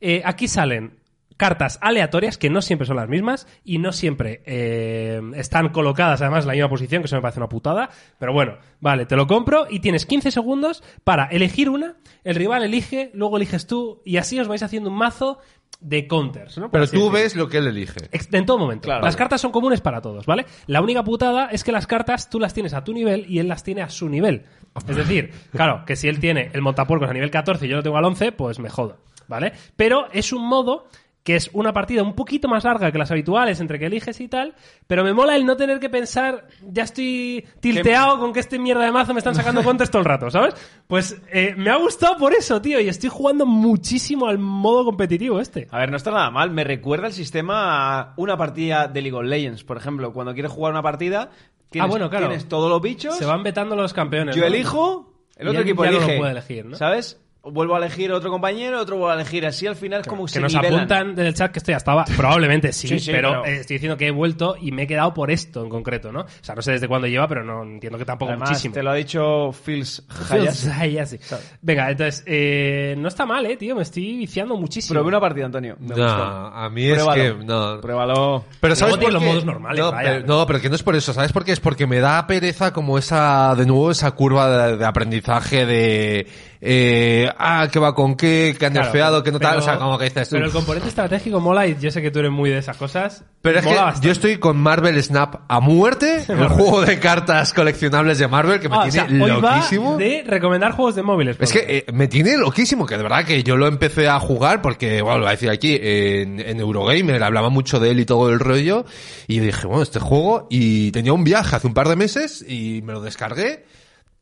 Eh, 0.00 0.22
aquí 0.24 0.48
salen 0.48 1.00
cartas 1.40 1.78
aleatorias 1.80 2.36
que 2.36 2.50
no 2.50 2.60
siempre 2.60 2.86
son 2.86 2.96
las 2.96 3.08
mismas 3.08 3.46
y 3.64 3.78
no 3.78 3.92
siempre 3.92 4.42
eh, 4.44 5.22
están 5.36 5.70
colocadas 5.70 6.20
además 6.20 6.44
en 6.44 6.48
la 6.48 6.52
misma 6.52 6.68
posición, 6.68 7.00
que 7.00 7.06
eso 7.06 7.16
me 7.16 7.22
parece 7.22 7.40
una 7.40 7.48
putada. 7.48 7.88
Pero 8.18 8.34
bueno, 8.34 8.58
vale, 8.80 9.06
te 9.06 9.16
lo 9.16 9.26
compro 9.26 9.66
y 9.70 9.80
tienes 9.80 10.04
15 10.04 10.32
segundos 10.32 10.82
para 11.02 11.24
elegir 11.24 11.70
una, 11.70 11.96
el 12.24 12.34
rival 12.34 12.62
elige, 12.62 13.10
luego 13.14 13.38
eliges 13.38 13.66
tú 13.66 14.02
y 14.04 14.18
así 14.18 14.38
os 14.38 14.48
vais 14.48 14.62
haciendo 14.62 14.90
un 14.90 14.96
mazo 14.96 15.38
de 15.80 16.06
counters, 16.06 16.58
¿no? 16.58 16.70
Pero 16.70 16.86
tú 16.86 17.10
ves 17.10 17.34
lo 17.34 17.48
que 17.48 17.56
él 17.56 17.68
elige. 17.68 18.10
En 18.12 18.44
todo 18.44 18.58
momento. 18.58 18.84
Claro. 18.84 19.02
Las 19.02 19.16
cartas 19.16 19.40
son 19.40 19.50
comunes 19.50 19.80
para 19.80 20.02
todos, 20.02 20.26
¿vale? 20.26 20.44
La 20.66 20.82
única 20.82 21.02
putada 21.02 21.46
es 21.46 21.64
que 21.64 21.72
las 21.72 21.86
cartas 21.86 22.28
tú 22.28 22.38
las 22.38 22.52
tienes 22.52 22.74
a 22.74 22.84
tu 22.84 22.92
nivel 22.92 23.24
y 23.26 23.38
él 23.38 23.48
las 23.48 23.64
tiene 23.64 23.80
a 23.80 23.88
su 23.88 24.10
nivel. 24.10 24.44
Es 24.86 24.96
decir, 24.96 25.32
claro, 25.52 25.84
que 25.86 25.96
si 25.96 26.08
él 26.08 26.20
tiene 26.20 26.50
el 26.52 26.62
montapuercos 26.62 27.08
a 27.08 27.12
nivel 27.12 27.30
14 27.30 27.66
y 27.66 27.68
yo 27.68 27.76
lo 27.76 27.82
tengo 27.82 27.96
al 27.96 28.04
11, 28.04 28.32
pues 28.32 28.58
me 28.60 28.68
jodo, 28.68 28.98
¿vale? 29.30 29.54
Pero 29.76 30.08
es 30.12 30.34
un 30.34 30.46
modo 30.46 30.84
que 31.22 31.36
es 31.36 31.50
una 31.52 31.74
partida 31.74 32.02
un 32.02 32.14
poquito 32.14 32.48
más 32.48 32.64
larga 32.64 32.90
que 32.90 32.96
las 32.96 33.10
habituales 33.10 33.60
entre 33.60 33.78
que 33.78 33.84
eliges 33.84 34.18
y 34.22 34.28
tal, 34.28 34.54
pero 34.86 35.04
me 35.04 35.12
mola 35.12 35.36
el 35.36 35.44
no 35.44 35.54
tener 35.54 35.78
que 35.78 35.90
pensar, 35.90 36.46
ya 36.66 36.84
estoy 36.84 37.44
tilteado 37.60 38.18
con 38.18 38.32
que 38.32 38.40
este 38.40 38.58
mierda 38.58 38.84
de 38.86 38.90
mazo 38.90 39.12
me 39.12 39.18
están 39.18 39.34
sacando 39.34 39.62
contes 39.64 39.90
todo 39.90 40.00
el 40.00 40.06
rato, 40.06 40.30
¿sabes? 40.30 40.54
Pues 40.86 41.20
eh, 41.30 41.54
me 41.58 41.68
ha 41.70 41.76
gustado 41.76 42.16
por 42.16 42.32
eso, 42.32 42.62
tío, 42.62 42.80
y 42.80 42.88
estoy 42.88 43.10
jugando 43.10 43.44
muchísimo 43.44 44.28
al 44.28 44.38
modo 44.38 44.82
competitivo 44.86 45.40
este. 45.40 45.68
A 45.70 45.78
ver, 45.80 45.90
no 45.90 45.98
está 45.98 46.10
nada 46.10 46.30
mal. 46.30 46.50
Me 46.52 46.64
recuerda 46.64 47.06
el 47.08 47.12
sistema 47.12 48.00
a 48.00 48.14
una 48.16 48.38
partida 48.38 48.88
de 48.88 49.02
League 49.02 49.16
of 49.18 49.24
Legends, 49.24 49.62
por 49.62 49.76
ejemplo. 49.76 50.14
Cuando 50.14 50.32
quieres 50.32 50.50
jugar 50.50 50.72
una 50.72 50.82
partida, 50.82 51.28
tienes, 51.68 51.86
Ah, 51.86 51.90
bueno, 51.90 52.08
claro. 52.08 52.28
tienes 52.28 52.48
todos 52.48 52.70
los 52.70 52.80
bichos. 52.80 53.18
Se 53.18 53.26
van 53.26 53.42
vetando 53.42 53.76
los 53.76 53.92
campeones. 53.92 54.34
Yo 54.34 54.40
¿no? 54.40 54.48
elijo, 54.48 55.12
el 55.36 55.48
Y 55.48 55.50
otro 55.50 55.60
él 55.60 55.68
equipo 55.68 55.84
ya 55.84 55.90
no 55.90 55.96
lo 55.98 56.02
elige. 56.04 56.18
puede 56.18 56.32
elegir, 56.32 56.64
¿no? 56.64 56.76
¿Sabes? 56.78 57.20
Vuelvo 57.42 57.74
a 57.74 57.78
elegir 57.78 58.12
otro 58.12 58.30
compañero, 58.30 58.78
otro 58.80 58.96
vuelvo 58.96 59.10
a 59.12 59.14
elegir. 59.14 59.46
Así 59.46 59.66
al 59.66 59.74
final 59.74 60.02
es 60.02 60.06
como 60.06 60.26
que 60.26 60.32
se 60.32 60.40
nos 60.40 60.52
nivelan. 60.52 60.74
apuntan 60.80 61.14
del 61.14 61.32
chat 61.32 61.50
que 61.50 61.58
esto 61.58 61.70
ya 61.72 61.78
estaba. 61.78 62.04
Probablemente 62.04 62.70
sí, 62.72 62.86
Sí, 62.88 62.98
sí, 63.00 63.10
pero, 63.12 63.30
pero- 63.42 63.46
eh, 63.46 63.60
estoy 63.60 63.76
diciendo 63.76 63.96
que 63.96 64.08
he 64.08 64.10
vuelto 64.10 64.56
y 64.60 64.72
me 64.72 64.82
he 64.82 64.86
quedado 64.86 65.14
por 65.14 65.30
esto 65.30 65.62
en 65.64 65.70
concreto, 65.70 66.12
¿no? 66.12 66.20
O 66.20 66.26
sea, 66.42 66.54
no 66.54 66.60
sé 66.60 66.72
desde 66.72 66.86
cuándo 66.86 67.06
lleva, 67.06 67.26
pero 67.28 67.42
no 67.42 67.62
entiendo 67.62 67.96
que 67.98 68.04
tampoco 68.04 68.30
Además, 68.32 68.50
muchísimo. 68.50 68.74
te 68.74 68.82
lo 68.82 68.90
ha 68.90 68.94
dicho 68.94 69.52
Phils 69.52 70.02
Hayashi. 70.30 70.68
Hayashi. 70.68 71.18
Venga, 71.62 71.90
entonces, 71.90 72.22
eh, 72.26 72.94
no 72.98 73.08
está 73.08 73.24
mal, 73.24 73.46
eh, 73.46 73.56
tío. 73.56 73.74
Me 73.74 73.82
estoy 73.82 74.18
viciando 74.18 74.56
muchísimo. 74.56 74.94
Probé 74.96 75.08
una 75.08 75.20
partida, 75.20 75.46
Antonio. 75.46 75.76
Me 75.80 75.88
No, 75.88 75.94
gustó. 75.94 76.22
a 76.22 76.68
mí 76.68 76.86
es 76.90 77.02
que... 77.14 77.34
No. 77.42 77.80
Pruébalo. 77.80 78.44
Pero 78.60 78.76
¿sabes 78.76 78.98
por 78.98 79.12
los 79.14 79.22
modos 79.22 79.46
normales, 79.46 79.80
no, 79.80 79.90
vaya. 79.92 80.10
pero, 80.16 80.26
no, 80.26 80.46
pero 80.46 80.60
que 80.60 80.68
no 80.68 80.74
es 80.74 80.82
por 80.82 80.94
eso, 80.94 81.14
¿sabes 81.14 81.32
por 81.32 81.44
qué? 81.46 81.52
Es 81.52 81.60
porque 81.60 81.86
me 81.86 82.00
da 82.00 82.26
pereza 82.26 82.72
como 82.74 82.98
esa, 82.98 83.54
de 83.56 83.64
nuevo, 83.64 83.90
esa 83.90 84.10
curva 84.10 84.66
de, 84.68 84.76
de 84.76 84.84
aprendizaje 84.84 85.64
de, 85.64 86.26
eh, 86.62 87.30
ah, 87.38 87.68
qué 87.72 87.78
va 87.78 87.94
con 87.94 88.16
qué, 88.16 88.54
que 88.58 88.66
han 88.66 88.72
Claro, 88.72 88.86
nerfeado, 88.86 89.22
que 89.22 89.32
no 89.32 89.38
tal, 89.40 89.58
o 89.58 89.62
sea, 89.62 89.78
como 89.78 89.96
que 89.98 90.04
dices 90.04 90.28
tú. 90.28 90.34
Pero 90.36 90.46
el 90.46 90.52
componente 90.52 90.88
estratégico 90.88 91.40
mola 91.40 91.66
y 91.66 91.76
yo 91.80 91.90
sé 91.90 92.02
que 92.02 92.10
tú 92.10 92.18
eres 92.18 92.30
muy 92.30 92.50
de 92.50 92.58
esas 92.58 92.76
cosas. 92.76 93.24
Pero 93.40 93.58
es 93.60 93.66
que 93.66 93.74
bastante. 93.74 94.06
yo 94.06 94.12
estoy 94.12 94.36
con 94.36 94.58
Marvel 94.58 95.02
Snap 95.02 95.36
a 95.48 95.60
muerte, 95.60 96.24
el 96.28 96.48
juego 96.48 96.82
de 96.82 96.98
cartas 96.98 97.54
coleccionables 97.54 98.18
de 98.18 98.28
Marvel, 98.28 98.60
que 98.60 98.68
me 98.68 98.76
Ah, 98.76 98.80
o 98.80 98.88
tiene 98.90 99.08
sea, 99.08 99.24
hoy 99.24 99.40
va 99.40 99.56
loquísimo. 99.56 99.96
de 99.96 100.22
recomendar 100.26 100.72
juegos 100.72 100.94
de 100.96 101.02
móviles. 101.02 101.36
Es 101.40 101.52
que 101.52 101.64
eh, 101.66 101.92
me 101.92 102.08
tiene 102.08 102.36
loquísimo, 102.36 102.84
que 102.86 102.96
de 102.98 103.02
verdad 103.02 103.24
que 103.24 103.42
yo 103.42 103.56
lo 103.56 103.66
empecé 103.66 104.08
a 104.08 104.20
jugar 104.20 104.60
porque, 104.60 105.00
bueno, 105.02 105.18
lo 105.18 105.24
voy 105.24 105.28
a 105.28 105.32
decir 105.32 105.48
aquí, 105.50 105.78
en, 105.80 106.40
en 106.40 106.60
Eurogamer 106.60 107.22
hablaba 107.22 107.48
mucho 107.48 107.80
de 107.80 107.90
él 107.92 108.00
y 108.00 108.04
todo 108.04 108.28
el 108.28 108.38
rollo, 108.38 108.84
y 109.26 109.40
dije, 109.40 109.66
bueno, 109.66 109.82
este 109.82 109.98
juego, 110.00 110.46
y 110.50 110.90
tenía 110.92 111.12
un 111.14 111.24
viaje 111.24 111.56
hace 111.56 111.66
un 111.66 111.74
par 111.74 111.88
de 111.88 111.96
meses, 111.96 112.44
y 112.46 112.82
me 112.82 112.92
lo 112.92 113.00
descargué, 113.00 113.64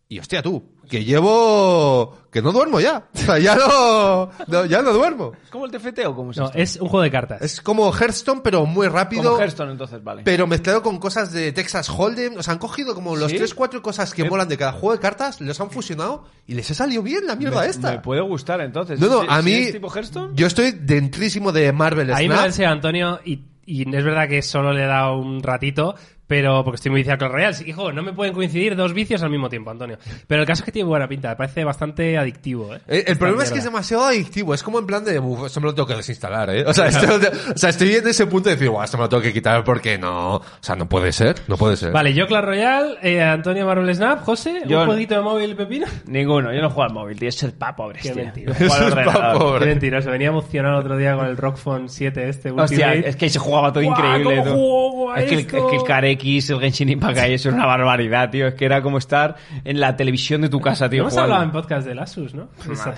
y 0.09 0.19
hostia 0.19 0.43
tú, 0.43 0.65
que 0.89 1.05
llevo, 1.05 2.17
que 2.31 2.41
no 2.41 2.51
duermo 2.53 2.81
ya, 2.81 3.09
o 3.15 3.19
sea, 3.19 3.39
ya 3.39 3.55
no, 3.55 4.31
no, 4.47 4.65
ya 4.65 4.81
no 4.83 4.93
duermo. 4.93 5.33
¿Es 5.45 5.51
como 5.51 5.67
el 5.67 5.71
TFT 5.71 6.07
o 6.07 6.15
cómo 6.15 6.31
es 6.31 6.39
No, 6.39 6.47
esto? 6.47 6.59
es 6.59 6.77
un 6.77 6.89
juego 6.89 7.03
de 7.03 7.11
cartas. 7.11 7.43
Es 7.43 7.61
como 7.61 7.93
Hearthstone, 7.93 8.41
pero 8.43 8.65
muy 8.65 8.89
rápido. 8.89 9.25
Como 9.25 9.39
Hearthstone, 9.41 9.73
entonces, 9.73 10.03
vale. 10.03 10.23
Pero 10.25 10.47
mezclado 10.47 10.83
con 10.83 10.99
cosas 10.99 11.33
de 11.33 11.53
Texas 11.53 11.91
Hold'em, 11.91 12.39
o 12.39 12.43
sea, 12.43 12.55
han 12.55 12.59
cogido 12.59 12.95
como 12.95 13.17
los 13.17 13.31
¿Sí? 13.31 13.37
tres, 13.37 13.55
cuatro 13.55 13.83
cosas 13.83 14.15
que 14.15 14.25
molan 14.29 14.49
de 14.49 14.57
cada 14.57 14.73
juego 14.73 14.93
de 14.95 15.01
cartas, 15.01 15.41
los 15.41 15.61
han 15.61 15.71
fusionado 15.71 16.25
y 16.47 16.55
les 16.55 16.71
ha 16.71 16.75
salido 16.75 17.03
bien 17.03 17.27
la 17.27 17.37
mierda 17.37 17.67
esta. 17.67 17.91
Me 17.93 17.99
puede 18.01 18.23
gustar, 18.23 18.61
entonces. 18.63 18.99
No, 18.99 19.09
no, 19.09 19.31
a 19.31 19.43
mí. 19.43 19.53
es 19.53 19.73
tipo 19.73 19.91
Hearthstone? 19.95 20.33
Yo 20.35 20.47
estoy 20.47 20.73
dentrísimo 20.73 21.53
de 21.53 21.71
Marvel 21.73 22.13
Ahí 22.15 22.29
me 22.29 22.35
lo 22.35 22.41
Snap. 22.41 22.47
enseña 22.47 22.71
Antonio 22.71 23.21
y, 23.27 23.45
y 23.67 23.83
es 23.83 24.05
verdad 24.05 24.27
que 24.27 24.41
solo 24.41 24.73
le 24.73 24.85
he 24.85 24.87
dado 24.87 25.19
un 25.19 25.43
ratito, 25.43 25.95
pero 26.29 26.63
porque 26.63 26.77
estoy 26.77 26.91
muy 26.93 27.01
viciado 27.01 27.29
con. 27.29 27.39
Sí, 27.55 27.65
hijo, 27.69 27.91
no 27.93 28.03
me 28.03 28.13
pueden 28.13 28.33
coincidir 28.35 28.77
dos 28.77 28.93
vicios 28.93 29.23
al 29.23 29.31
mismo 29.31 29.49
tiempo, 29.49 29.71
Antonio. 29.71 29.99
Pero 30.29 30.43
el 30.43 30.47
caso 30.47 30.61
es 30.63 30.67
que 30.67 30.73
tiene 30.73 30.87
buena 30.89 31.09
pinta, 31.09 31.31
me 31.31 31.37
parece 31.37 31.65
bastante 31.65 32.17
adictivo. 32.19 32.75
¿eh? 32.75 32.79
Eh, 32.79 32.81
El, 32.89 32.99
Esta 32.99 33.15
problema 33.19 33.43
es 33.43 33.49
que 33.51 33.59
es 33.59 33.65
mierda. 33.65 33.71
demasiado 33.79 34.05
adictivo. 34.05 34.55
Es 34.55 34.63
como 34.63 34.79
en 34.79 34.87
plan 34.87 35.05
de, 35.05 35.19
"Uf, 35.19 35.47
esto 35.47 35.61
me 35.61 35.67
lo 35.67 35.75
tengo 35.75 35.87
que 35.89 35.95
desinstalar, 35.97 36.51
¿eh? 36.51 36.65
O 36.67 36.75
sea, 36.75 36.87
esto- 36.89 37.07
o 37.55 37.59
sea, 37.59 37.71
estoy 37.71 37.95
en 37.95 38.07
ese 38.07 38.27
punto 38.27 38.51
de 38.51 38.57
decir, 38.57 38.69
guau, 38.71 38.85
esto 38.85 38.97
me 38.99 39.05
lo 39.05 39.09
tengo 39.09 39.23
que 39.23 39.33
quitar 39.33 39.65
porque 39.65 39.97
no, 39.99 40.37
o 40.37 40.43
sea, 40.61 40.77
no 40.77 40.89
puede 40.89 41.11
ser, 41.13 41.37
no 41.49 41.57
puede 41.57 41.77
ser. 41.77 41.91
Vale, 41.93 42.13
yo 42.13 42.27
Clash 42.27 42.45
Royale, 42.45 42.97
eh, 43.03 43.23
Antonio 43.23 43.65
Marvel 43.67 43.95
Snap, 43.95 44.23
José, 44.23 44.63
Yo 44.67 44.79
un 44.81 44.85
no. 44.85 44.91
jueguito 44.93 45.15
de 45.15 45.21
móvil 45.23 45.57
pepino. 45.57 45.87
Ninguno, 46.07 46.53
yo 46.53 46.61
no 46.61 46.69
juego 46.69 46.83
al 46.85 46.93
móvil, 46.95 47.19
tío. 47.19 47.31
Es 47.31 47.43
el 47.43 47.53
pa 47.55 47.75
pobres, 47.75 48.03
Qué 48.03 48.11
pobre. 48.13 49.61
Qué 49.61 49.67
mentiroso, 49.67 50.11
venía 50.11 50.29
emocionado 50.29 50.81
el 50.81 50.85
otro 50.85 50.97
día 50.99 51.15
con 51.17 51.27
el 51.27 51.37
Rockfon 51.37 51.89
7 51.89 52.29
este 52.29 52.51
Hostia, 52.51 52.87
Ultimate. 52.89 53.09
es 53.09 53.17
que 53.17 53.29
se 53.31 53.39
jugaba 53.39 53.73
todo 53.73 53.83
increíble. 53.83 54.25
¿cómo 54.25 54.45
tú. 54.45 54.51
juego 54.51 55.13
a 55.13 55.21
es, 55.21 55.29
que 55.29 55.35
el, 55.35 55.41
es 55.41 55.47
que 55.47 55.57
el 55.77 55.85
Carex, 56.19 56.51
el 56.51 56.61
Genshin 56.61 56.89
Impact 56.89 57.19
ahí, 57.19 57.35
eso 57.35 57.49
es 57.49 57.55
una 57.55 57.67
barbaridad, 57.67 58.31
tío. 58.31 58.49
Es 58.49 58.55
que 58.55 58.65
era 58.65 58.83
como 58.83 58.99
estar 58.99 59.37
en 59.65 59.81
la 59.81 59.97
televisión 59.97 60.41
de 60.43 60.49
tu 60.49 60.61
casa, 60.61 60.89
tío. 60.91 61.03
Hemos 61.03 61.17
hablado 61.17 61.43
en 61.45 61.51
podcast 61.53 61.87
del 61.87 61.99
Asus, 61.99 62.35
¿no? 62.35 62.49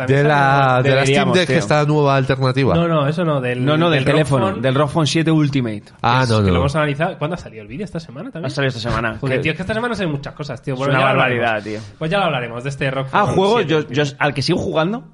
De 0.07 0.25
la, 0.25 0.81
de 0.83 0.95
la 0.95 1.07
Steam 1.07 1.33
Deck, 1.33 1.47
tío. 1.49 1.57
esta 1.59 1.85
nueva 1.85 2.17
alternativa. 2.17 2.75
No, 2.75 2.89
no, 2.89 3.07
eso 3.07 3.25
no, 3.25 3.41
del 3.41 3.65
No, 3.65 3.77
no, 3.77 3.91
del, 3.91 4.05
teléfono, 4.05 4.47
Rockfon, 4.47 4.63
del 4.63 4.75
Rockfon 4.75 5.07
7 5.07 5.31
Ultimate. 5.31 5.85
ah, 6.03 6.23
es 6.25 6.31
no, 6.31 6.39
Que 6.39 6.47
lo 6.47 6.53
no. 6.55 6.59
hemos 6.61 6.77
analizado. 6.77 7.19
¿Cuándo 7.19 7.35
ha 7.35 7.39
salido 7.39 7.63
el 7.63 7.69
vídeo? 7.69 7.85
¿Esta 7.85 8.01
semana 8.01 8.31
también? 8.31 8.47
Ha 8.47 8.55
salido 8.55 8.69
esta 8.77 8.81
semana. 8.89 9.17
Joder, 9.21 9.41
tío, 9.41 9.53
es 9.53 9.57
que 9.57 9.63
esta 9.63 9.75
semana 9.75 9.95
se 9.95 10.05
ven 10.05 10.13
muchas 10.13 10.35
cosas, 10.35 10.61
tío. 10.63 10.75
Es 10.75 10.79
Bueno, 10.79 10.95
una 10.95 11.01
ya 11.03 11.13
lo 11.13 11.19
barbaridad, 11.19 11.63
tío. 11.63 11.81
Pues 11.99 12.11
ya 12.11 12.19
lo 12.19 12.25
hablaremos 12.25 12.63
de 12.65 12.71
este 12.71 12.91
Rockfon 12.91 13.21
Ah, 13.21 13.27
juego, 13.27 13.59
7, 13.59 13.71
yo, 13.71 13.89
yo 13.89 14.03
al 14.19 14.35
que 14.35 14.43
sigo 14.43 14.59
jugando. 14.59 15.05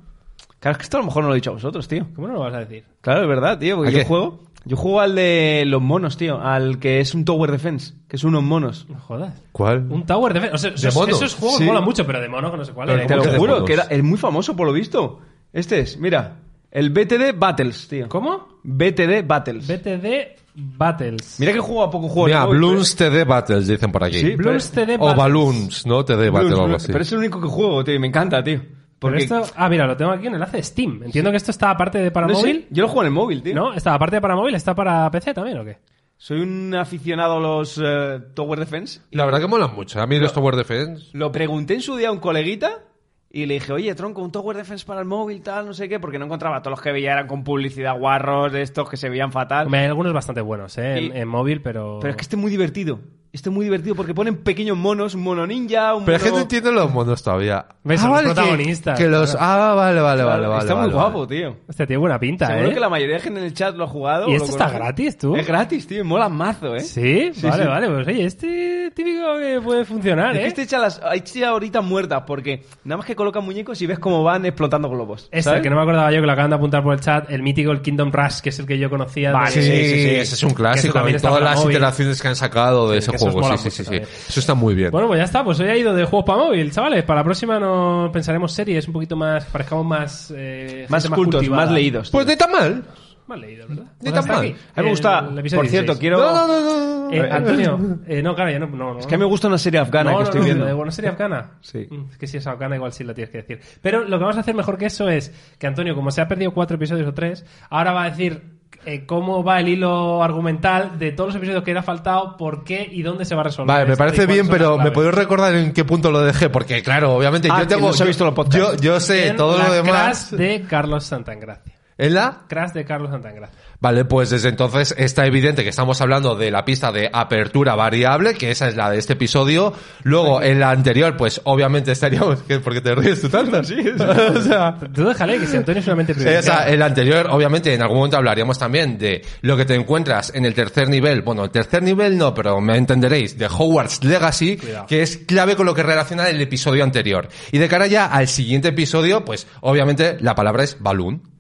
Claro, 0.61 0.73
es 0.73 0.79
que 0.79 0.83
esto 0.85 0.97
a 0.97 1.01
lo 1.01 1.07
mejor 1.07 1.23
no 1.23 1.29
lo 1.29 1.35
he 1.35 1.37
dicho 1.37 1.51
a 1.51 1.55
vosotros, 1.55 1.87
tío. 1.87 2.07
¿Cómo 2.15 2.29
no 2.29 2.35
lo 2.35 2.41
vas 2.41 2.55
a 2.55 2.59
decir? 2.61 2.85
Claro, 3.03 3.23
es 3.23 3.29
verdad, 3.29 3.59
tío, 3.59 3.77
porque 3.77 3.91
¿A 3.91 3.93
yo 3.93 3.99
qué? 3.99 4.05
juego. 4.05 4.41
Yo 4.69 4.77
juego 4.77 5.01
al 5.01 5.15
de 5.15 5.63
los 5.67 5.81
monos, 5.81 6.17
tío. 6.17 6.41
Al 6.41 6.79
que 6.81 6.99
es 7.01 7.15
un 7.15 7.25
Tower 7.25 7.53
Defense, 7.53 7.95
que 8.09 8.17
es 8.17 8.25
unos 8.25 8.43
monos. 8.43 8.87
No 8.89 8.99
jodas. 8.99 9.33
¿Cuál? 9.53 9.87
Un 9.91 10.05
Tower 10.05 10.35
Defense. 10.35 10.55
O 10.57 10.59
sea, 10.59 10.71
esos, 10.91 11.35
juegos 11.37 11.59
Sí. 11.59 11.65
molan 11.65 11.85
mucho, 11.85 12.05
pero 12.05 12.21
de 12.21 12.29
mono 12.29 12.51
que 12.51 12.57
no 12.59 12.65
sé 12.65 12.73
cuál 12.73 12.89
Pero. 12.89 13.07
Te 13.07 13.07
¿Cómo 13.15 13.25
lo 13.25 13.33
de 13.33 13.39
juro, 13.39 13.53
monos? 13.55 13.67
que 13.67 13.73
era, 13.75 13.83
es 13.85 14.03
muy 14.03 14.19
famoso 14.19 14.57
por 14.57 14.67
lo 14.67 14.73
visto. 14.73 15.21
Este 15.53 15.79
es, 15.81 15.97
mira, 15.99 16.39
el 16.71 16.91
BTD 16.91 17.33
Battles, 17.39 17.87
tío. 17.89 18.09
¿Cómo? 18.09 18.49
BTD 18.65 19.25
Battles. 19.25 19.69
BTD 19.69 20.37
Battles. 20.57 21.37
Mira 21.39 21.53
que 21.53 21.61
juego 21.61 21.85
a 21.85 21.91
poco 21.91 22.09
juego. 22.09 22.27
Mira, 22.27 22.45
móvil, 22.47 22.59
Bloons 22.59 22.97
TD 22.97 23.25
Battles, 23.25 23.69
dicen 23.69 23.93
por 23.93 24.03
aquí. 24.03 24.19
Sí, 24.19 24.35
Bloons 24.35 24.71
TD 24.73 24.97
o 24.97 24.99
Battles. 24.99 25.17
Balloons, 25.17 25.87
¿no? 25.87 26.05
TD 26.05 26.17
pero- 26.17 26.33
Battle 26.33 26.55
o 26.55 26.63
algo 26.65 26.77
así. 26.77 26.89
Pero 26.91 27.03
es 27.03 27.13
el 27.13 27.19
único 27.19 27.41
que 27.41 27.47
juego, 27.49 27.85
tío, 27.85 27.95
y 27.95 27.99
me 27.99 28.09
encanta, 28.09 28.43
tío. 28.43 28.61
Porque 28.99 29.19
esto, 29.25 29.43
ah, 29.57 29.69
mira, 29.69 29.87
lo 29.87 29.97
tengo 29.97 30.11
aquí 30.11 30.23
en 30.27 30.33
el 30.33 30.35
enlace 30.37 30.57
de 30.57 30.63
Steam. 30.63 31.03
Entiendo 31.05 31.31
que 31.31 31.37
esto 31.37 31.51
está 31.51 31.71
aparte 31.71 31.99
de 31.99 32.11
para 32.11 32.27
no 32.27 32.35
sé, 32.35 32.41
móvil. 32.41 32.67
yo 32.71 32.83
lo 32.83 32.89
juego 32.89 33.03
en 33.03 33.07
el 33.09 33.13
móvil, 33.13 33.43
tío. 33.43 33.55
¿No? 33.55 33.75
¿Está 33.75 33.95
aparte 33.95 34.17
de 34.17 34.23
para 34.23 34.37
móvil? 34.37 34.55
¿Está 34.55 34.75
para 34.75 35.11
PC 35.11 35.35
también 35.35 35.59
o 35.59 35.65
qué? 35.65 35.79
Soy 36.17 36.41
un 36.41 36.75
aficionado 36.75 37.37
a 37.37 37.41
los 37.41 37.79
eh, 37.83 38.21
Tower 38.35 38.59
Defense. 38.59 39.01
y 39.11 39.17
La 39.17 39.27
verdad 39.27 39.41
que 39.41 39.47
molan 39.49 39.75
mucho. 39.75 40.01
A 40.01 40.07
mí 40.07 40.19
los 40.19 40.33
Tower 40.33 40.57
Defense... 40.57 41.09
Lo 41.13 41.31
pregunté 41.31 41.75
en 41.75 41.83
su 41.83 41.97
día 41.97 42.09
a 42.09 42.13
un 42.13 42.21
coleguita 42.21 42.85
y 43.31 43.45
le 43.45 43.55
dije, 43.55 43.71
oye, 43.75 43.95
tronco, 43.95 44.23
un 44.23 44.33
Tower 44.33 44.57
Defense 44.57 44.87
para 44.87 45.01
el 45.01 45.07
móvil, 45.07 45.43
tal, 45.43 45.67
no 45.67 45.75
sé 45.75 45.91
qué, 45.91 46.01
porque 46.01 46.19
no 46.19 46.25
encontraba. 46.25 46.63
Todos 46.63 46.79
los 46.79 46.81
que 46.81 46.91
veía 46.91 47.13
eran 47.13 47.27
con 47.27 47.45
publicidad 47.45 47.99
guarros, 47.99 48.51
de 48.51 48.63
estos 48.63 48.89
que 48.89 48.97
se 48.97 49.11
veían 49.11 49.31
fatal. 49.31 49.67
Hombre, 49.67 49.81
hay 49.81 49.87
algunos 49.89 50.15
bastante 50.15 50.41
buenos, 50.41 50.79
¿eh? 50.79 50.97
En, 50.97 51.15
en 51.15 51.29
móvil, 51.29 51.61
pero... 51.61 51.99
Pero 52.01 52.13
es 52.13 52.17
que 52.17 52.23
este 52.23 52.37
es 52.37 52.41
muy 52.41 52.51
divertido. 52.51 52.99
Este 53.37 53.51
es 53.51 53.55
muy 53.55 53.65
divertido 53.65 53.95
porque 53.95 54.15
ponen 54.15 54.39
pequeños 54.39 54.79
monos, 54.79 55.15
un 55.15 55.23
mono 55.23 55.47
ninja, 55.47 55.95
un 55.95 56.07
Pero 56.07 56.17
es 56.17 56.23
que 56.23 56.31
mono... 56.31 56.39
no 56.39 56.43
entiendo 56.45 56.73
los 56.73 56.91
monos 56.91 57.23
todavía. 57.23 57.67
¿Ves? 57.85 58.03
Ah, 58.03 58.09
vale, 58.09 58.29
que- 58.29 58.35
protagonistas, 58.35 58.99
Que, 58.99 59.09
los... 59.09 59.37
Ah, 59.39 59.75
vale, 59.77 60.01
vale, 60.01 60.23
Claro, 60.23 60.31
vale, 60.41 60.47
vale. 60.49 60.61
Está 60.63 60.75
muy 60.75 60.81
vale, 60.85 60.95
guapo, 60.95 61.19
vale. 61.27 61.37
tío. 61.37 61.57
Hostia, 61.69 61.87
tiene 61.87 62.01
buena 62.01 62.19
pinta, 62.19 62.47
Seguro 62.47 62.69
¿eh? 62.71 62.73
que 62.75 62.81
la 62.81 62.89
mayoría 62.89 63.17
de 63.17 63.21
gente 63.21 63.41
en 63.41 63.45
el 63.47 63.53
chat 63.53 63.77
lo 63.77 63.85
ha 63.85 63.89
jugado. 63.89 64.27
¿Y 64.31 64.37
esto 64.37 64.53
está 64.53 64.71
gratis, 64.71 65.19
tú? 65.19 65.37
Es 65.37 65.47
gratis, 65.47 65.87
tío. 65.87 66.03
Mola 66.03 66.31
mazo, 66.31 66.75
¿eh? 66.77 66.81
¿Sí? 66.81 67.31
Sí, 67.35 67.47
vale, 67.47 67.63
sí. 67.65 67.69
vale. 67.69 67.89
Pues 67.91 68.07
oye, 68.09 68.25
este 68.25 68.47
típico 68.91 69.39
que 69.39 69.61
puede 69.63 69.85
funcionar, 69.85 70.33
Es 70.33 70.37
¿eh? 70.39 70.41
que 70.43 70.49
este 70.49 70.63
echa 70.63 70.79
las 70.79 71.01
echa 71.15 71.49
ahoritas 71.49 71.83
muertas 71.85 72.23
porque 72.27 72.65
nada 72.85 72.99
más 72.99 73.07
que 73.07 73.15
colocan 73.17 73.45
muñecos 73.45 73.81
y 73.83 73.87
ves 73.87 73.99
cómo 73.99 74.23
van 74.25 74.45
explotando 74.47 74.89
globos. 74.89 75.25
Este, 75.31 75.43
¿sabes? 75.43 75.63
que 75.63 75.71
no 75.71 75.77
me 75.77 75.83
acordaba 75.83 76.11
yo 76.13 76.21
que 76.21 76.27
lo 76.27 76.33
acaban 76.33 76.51
de 76.51 76.57
apuntar 76.57 76.83
por 76.83 76.95
el 76.95 77.01
chat, 77.01 77.31
el 77.31 77.43
mítico 77.43 77.71
el 77.73 77.81
Kingdom 77.83 78.11
Rush, 78.13 78.41
que 78.41 78.49
es 78.51 78.59
el 78.59 78.67
que 78.67 78.79
yo 78.79 78.89
conocía. 78.91 79.33
Vale, 79.33 79.51
de- 79.55 79.63
Sí, 79.63 79.63
Sí, 79.63 79.85
sí, 79.95 80.03
sí. 80.03 80.15
ese 80.17 80.35
es 80.35 80.43
un 80.43 80.55
clásico. 80.55 80.95
también 80.95 81.17
Y 81.19 81.21
todas 81.21 81.43
las 81.43 81.57
móvil. 81.57 81.71
iteraciones 81.77 82.21
que 82.23 82.29
han 82.29 82.37
sacado 82.37 82.91
de 82.91 83.01
Sí, 83.01 83.11
ese 83.11 83.19
juego. 83.19 83.57
Sí, 83.57 83.71
sí, 83.71 83.71
sí, 83.71 83.85
sí. 83.85 83.97
Eso 83.97 84.41
está 84.41 84.55
muy 84.55 84.75
bien. 84.75 84.91
Bueno, 84.91 85.09
pues 85.09 85.19
ya 85.19 85.25
está, 85.25 85.45
pues 85.45 85.59
hoy 85.61 85.69
ha 85.69 85.77
ido 85.77 85.95
de 85.95 86.05
juegos 86.05 86.27
para 86.27 86.39
móvil, 86.39 86.71
chavales. 86.73 87.05
Para 87.05 87.21
la 87.21 87.25
próxima 87.25 87.59
nos 87.61 88.11
pensaremos 88.11 88.53
series 88.53 88.87
un 88.87 88.93
poquito 88.93 89.17
más, 89.17 89.45
parezcamos 89.47 89.87
más... 89.87 90.33
eh, 90.37 90.87
más 90.89 91.09
cultos, 91.09 91.49
más 91.49 91.71
leídos. 91.71 92.11
Pues 92.11 92.27
ni 92.27 92.37
tan 92.37 92.51
mal. 92.53 92.85
Más 93.27 93.39
leídos, 93.41 93.69
¿verdad? 93.69 93.85
Ni 94.01 94.13
tan 94.13 94.27
mal. 94.27 94.37
A 94.39 94.43
mí 94.43 94.55
me 94.77 94.91
gusta, 94.91 95.21
por 95.29 95.67
cierto, 95.69 95.95
16. 95.95 95.99
quiero... 95.99 96.19
No, 96.19 96.47
no, 96.47 96.47
no, 96.47 97.09
no. 97.09 97.13
Eh, 97.13 97.29
Antonio, 97.31 97.99
eh, 98.07 98.23
no, 98.23 98.35
claro, 98.35 98.51
ya 98.51 98.59
no, 98.59 98.67
no, 98.69 98.95
no. 98.95 98.99
Es 99.01 99.07
que 99.07 99.17
me 99.19 99.25
gusta 99.25 99.49
una 99.49 99.59
serie 99.59 99.81
afgana 99.81 100.11
no, 100.13 100.19
que 100.19 100.23
no, 100.23 100.29
estoy 100.29 100.41
no, 100.41 100.45
viendo. 100.45 100.77
buena 100.77 100.93
serie 100.93 101.11
afgana. 101.11 101.51
Sí. 101.61 101.87
Mm, 101.91 102.11
Es 102.11 102.19
que 102.19 102.27
si 102.27 102.37
es 102.37 102.47
afgana 102.47 102.77
igual 102.77 102.93
sí 102.93 103.03
lo 103.05 103.15
tienes 103.15 103.31
que 103.31 103.39
decir. 103.39 103.61
Pero 103.83 104.01
lo 104.05 104.19
que 104.19 104.23
vamos 104.25 104.37
a 104.37 104.41
hacer 104.41 104.55
mejor 104.55 104.79
que 104.79 104.87
eso 104.87 105.09
es 105.09 105.33
que 105.59 105.67
Antonio, 105.67 105.95
como 105.95 106.11
se 106.11 106.21
ha 106.21 106.29
perdido 106.29 106.53
cuatro 106.53 106.77
episodios 106.77 107.07
o 107.09 107.15
tres, 107.15 107.45
ahora 107.71 107.93
va 107.93 108.05
a 108.05 108.11
decir 108.11 108.57
eh, 108.85 109.07
cómo 109.07 109.43
va 109.43 109.59
el 109.61 109.69
hilo 109.69 110.23
argumental 110.23 110.99
de 110.99 111.11
todos 111.13 111.29
los 111.29 111.37
episodios 111.37 111.65
que 111.65 111.73
le 111.73 111.81
ha 111.81 111.83
faltado, 111.83 112.37
por 112.37 112.63
qué 112.63 112.89
y 112.91 113.03
dónde 113.03 113.25
se 113.25 113.35
va 113.35 113.41
a 113.41 113.45
resolver. 113.45 113.69
Vale, 113.69 113.87
me 113.87 113.93
esto 113.93 114.05
y 114.05 114.07
parece 114.07 114.27
bien, 114.27 114.49
pero 114.49 114.79
¿me 114.79 114.91
podéis 114.93 115.15
recordar 115.15 115.55
en 115.55 115.73
qué 115.73 115.85
punto 115.85 116.11
lo 116.13 116.21
dejé? 116.23 116.49
Porque, 116.51 116.83
claro, 116.83 117.15
obviamente 117.15 117.49
Ah, 117.51 117.59
yo 117.63 117.69
que 117.69 117.75
tengo... 117.75 117.89
no 117.89 117.93
se 117.93 118.03
ha 118.05 118.07
visto 118.07 118.25
los 118.25 118.35
podcasts. 118.35 118.81
Yo, 118.81 118.95
yo 118.95 119.01
sé 119.01 119.29
En 119.29 119.37
todo 119.37 119.59
lo 119.59 119.73
demás. 119.73 120.31
De 120.37 120.65
Carlos 120.69 121.05
Santangracia. 121.05 121.76
¿En 121.99 122.13
la? 122.13 122.43
Crash 122.47 122.73
de 122.73 122.85
Carlos 122.85 123.11
Santangracia. 123.11 123.57
Vale, 123.81 124.05
pues 124.05 124.29
desde 124.29 124.51
entonces 124.51 124.95
está 124.99 125.27
evidente 125.27 125.63
que 125.63 125.71
estamos 125.71 126.01
hablando 126.03 126.35
de 126.35 126.51
la 126.51 126.65
pista 126.65 126.93
de 126.93 127.09
apertura 127.11 127.75
variable, 127.75 128.35
que 128.35 128.51
esa 128.51 128.69
es 128.69 128.77
la 128.77 128.91
de 128.91 128.99
este 128.99 129.15
episodio. 129.15 129.73
Luego, 130.03 130.43
en 130.43 130.61
la 130.61 130.71
anterior, 130.71 131.17
pues 131.17 131.41
obviamente 131.45 131.93
estaríamos... 131.93 132.41
¿Por 132.43 132.75
qué 132.75 132.81
te 132.83 132.95
ríes 132.95 133.21
tú 133.23 133.29
tanto? 133.29 133.63
Sí, 133.67 133.77
o 133.79 134.43
sea... 134.43 134.77
Tú 134.95 135.05
déjale 135.07 135.39
que 135.39 135.47
si 135.47 135.57
Antonio 135.57 135.81
es 135.81 135.87
una 135.87 135.97
mente 135.97 136.15
Sí, 136.15 136.29
o 136.29 136.43
sea, 136.43 136.69
el 136.69 136.83
anterior, 136.83 137.29
obviamente, 137.31 137.73
en 137.73 137.81
algún 137.81 137.97
momento 137.99 138.17
hablaríamos 138.19 138.59
también 138.59 138.99
de 138.99 139.23
lo 139.41 139.57
que 139.57 139.65
te 139.65 139.75
encuentras 139.75 140.33
en 140.35 140.45
el 140.45 140.55
tercer 140.55 140.89
nivel. 140.89 141.23
Bueno, 141.23 141.45
el 141.45 141.51
tercer 141.51 141.83
nivel 141.83 142.19
no, 142.19 142.35
pero 142.35 142.61
me 142.61 142.77
entenderéis, 142.77 143.39
de 143.39 143.47
Hogwarts 143.47 144.05
Legacy, 144.05 144.59
Cuidado. 144.59 144.87
que 144.87 145.03
es 145.03 145.17
clave 145.17 145.57
con 145.57 145.65
lo 145.67 145.75
que 145.75 145.83
relaciona 145.83 146.29
el 146.29 146.41
episodio 146.41 146.85
anterior. 146.85 147.29
Y 147.53 147.59
de 147.59 147.69
cara 147.69 147.87
ya 147.87 148.07
al 148.07 148.29
siguiente 148.29 148.69
episodio, 148.69 149.25
pues 149.25 149.47
obviamente 149.61 150.19
la 150.21 150.35
palabra 150.35 150.65
es 150.65 150.77
balloon. 150.81 151.36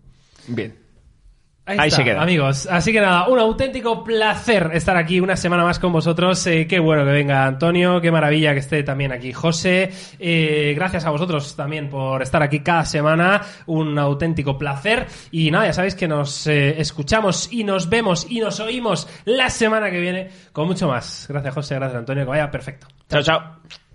Bien. 0.49 0.87
Ahí, 1.69 1.79
Ahí 1.81 1.89
está, 1.89 1.97
se 1.97 2.05
queda. 2.05 2.23
amigos. 2.23 2.69
Así 2.71 2.93
que 2.93 3.01
nada, 3.01 3.27
un 3.27 3.41
auténtico 3.41 4.05
placer 4.05 4.71
estar 4.73 4.97
aquí 4.97 5.19
una 5.19 5.37
semana 5.37 5.65
más 5.65 5.81
con 5.81 5.93
vosotros. 5.93 6.47
Eh, 6.47 6.69
qué 6.69 6.79
bueno 6.79 7.05
que 7.05 7.11
venga 7.11 7.45
Antonio, 7.45 8.01
qué 8.01 8.13
maravilla 8.13 8.53
que 8.53 8.61
esté 8.61 8.85
también 8.85 9.11
aquí 9.11 9.33
José. 9.33 9.91
Eh, 10.21 10.75
gracias 10.77 11.05
a 11.07 11.11
vosotros 11.11 11.57
también 11.57 11.89
por 11.91 12.23
estar 12.23 12.41
aquí 12.41 12.61
cada 12.61 12.85
semana. 12.85 13.43
Un 13.67 13.99
auténtico 13.99 14.57
placer. 14.57 15.07
Y 15.33 15.51
nada, 15.51 15.67
ya 15.67 15.73
sabéis 15.73 15.97
que 15.97 16.07
nos 16.07 16.47
eh, 16.47 16.81
escuchamos 16.81 17.53
y 17.53 17.65
nos 17.65 17.89
vemos 17.89 18.29
y 18.31 18.39
nos 18.39 18.61
oímos 18.61 19.09
la 19.25 19.51
semana 19.51 19.91
que 19.91 19.99
viene 19.99 20.31
con 20.53 20.69
mucho 20.69 20.87
más. 20.87 21.27
Gracias 21.29 21.53
José, 21.53 21.75
gracias 21.75 21.99
Antonio, 21.99 22.23
que 22.23 22.31
vaya 22.31 22.49
perfecto. 22.49 22.87
Chao, 23.11 23.23
chao. 23.25 23.86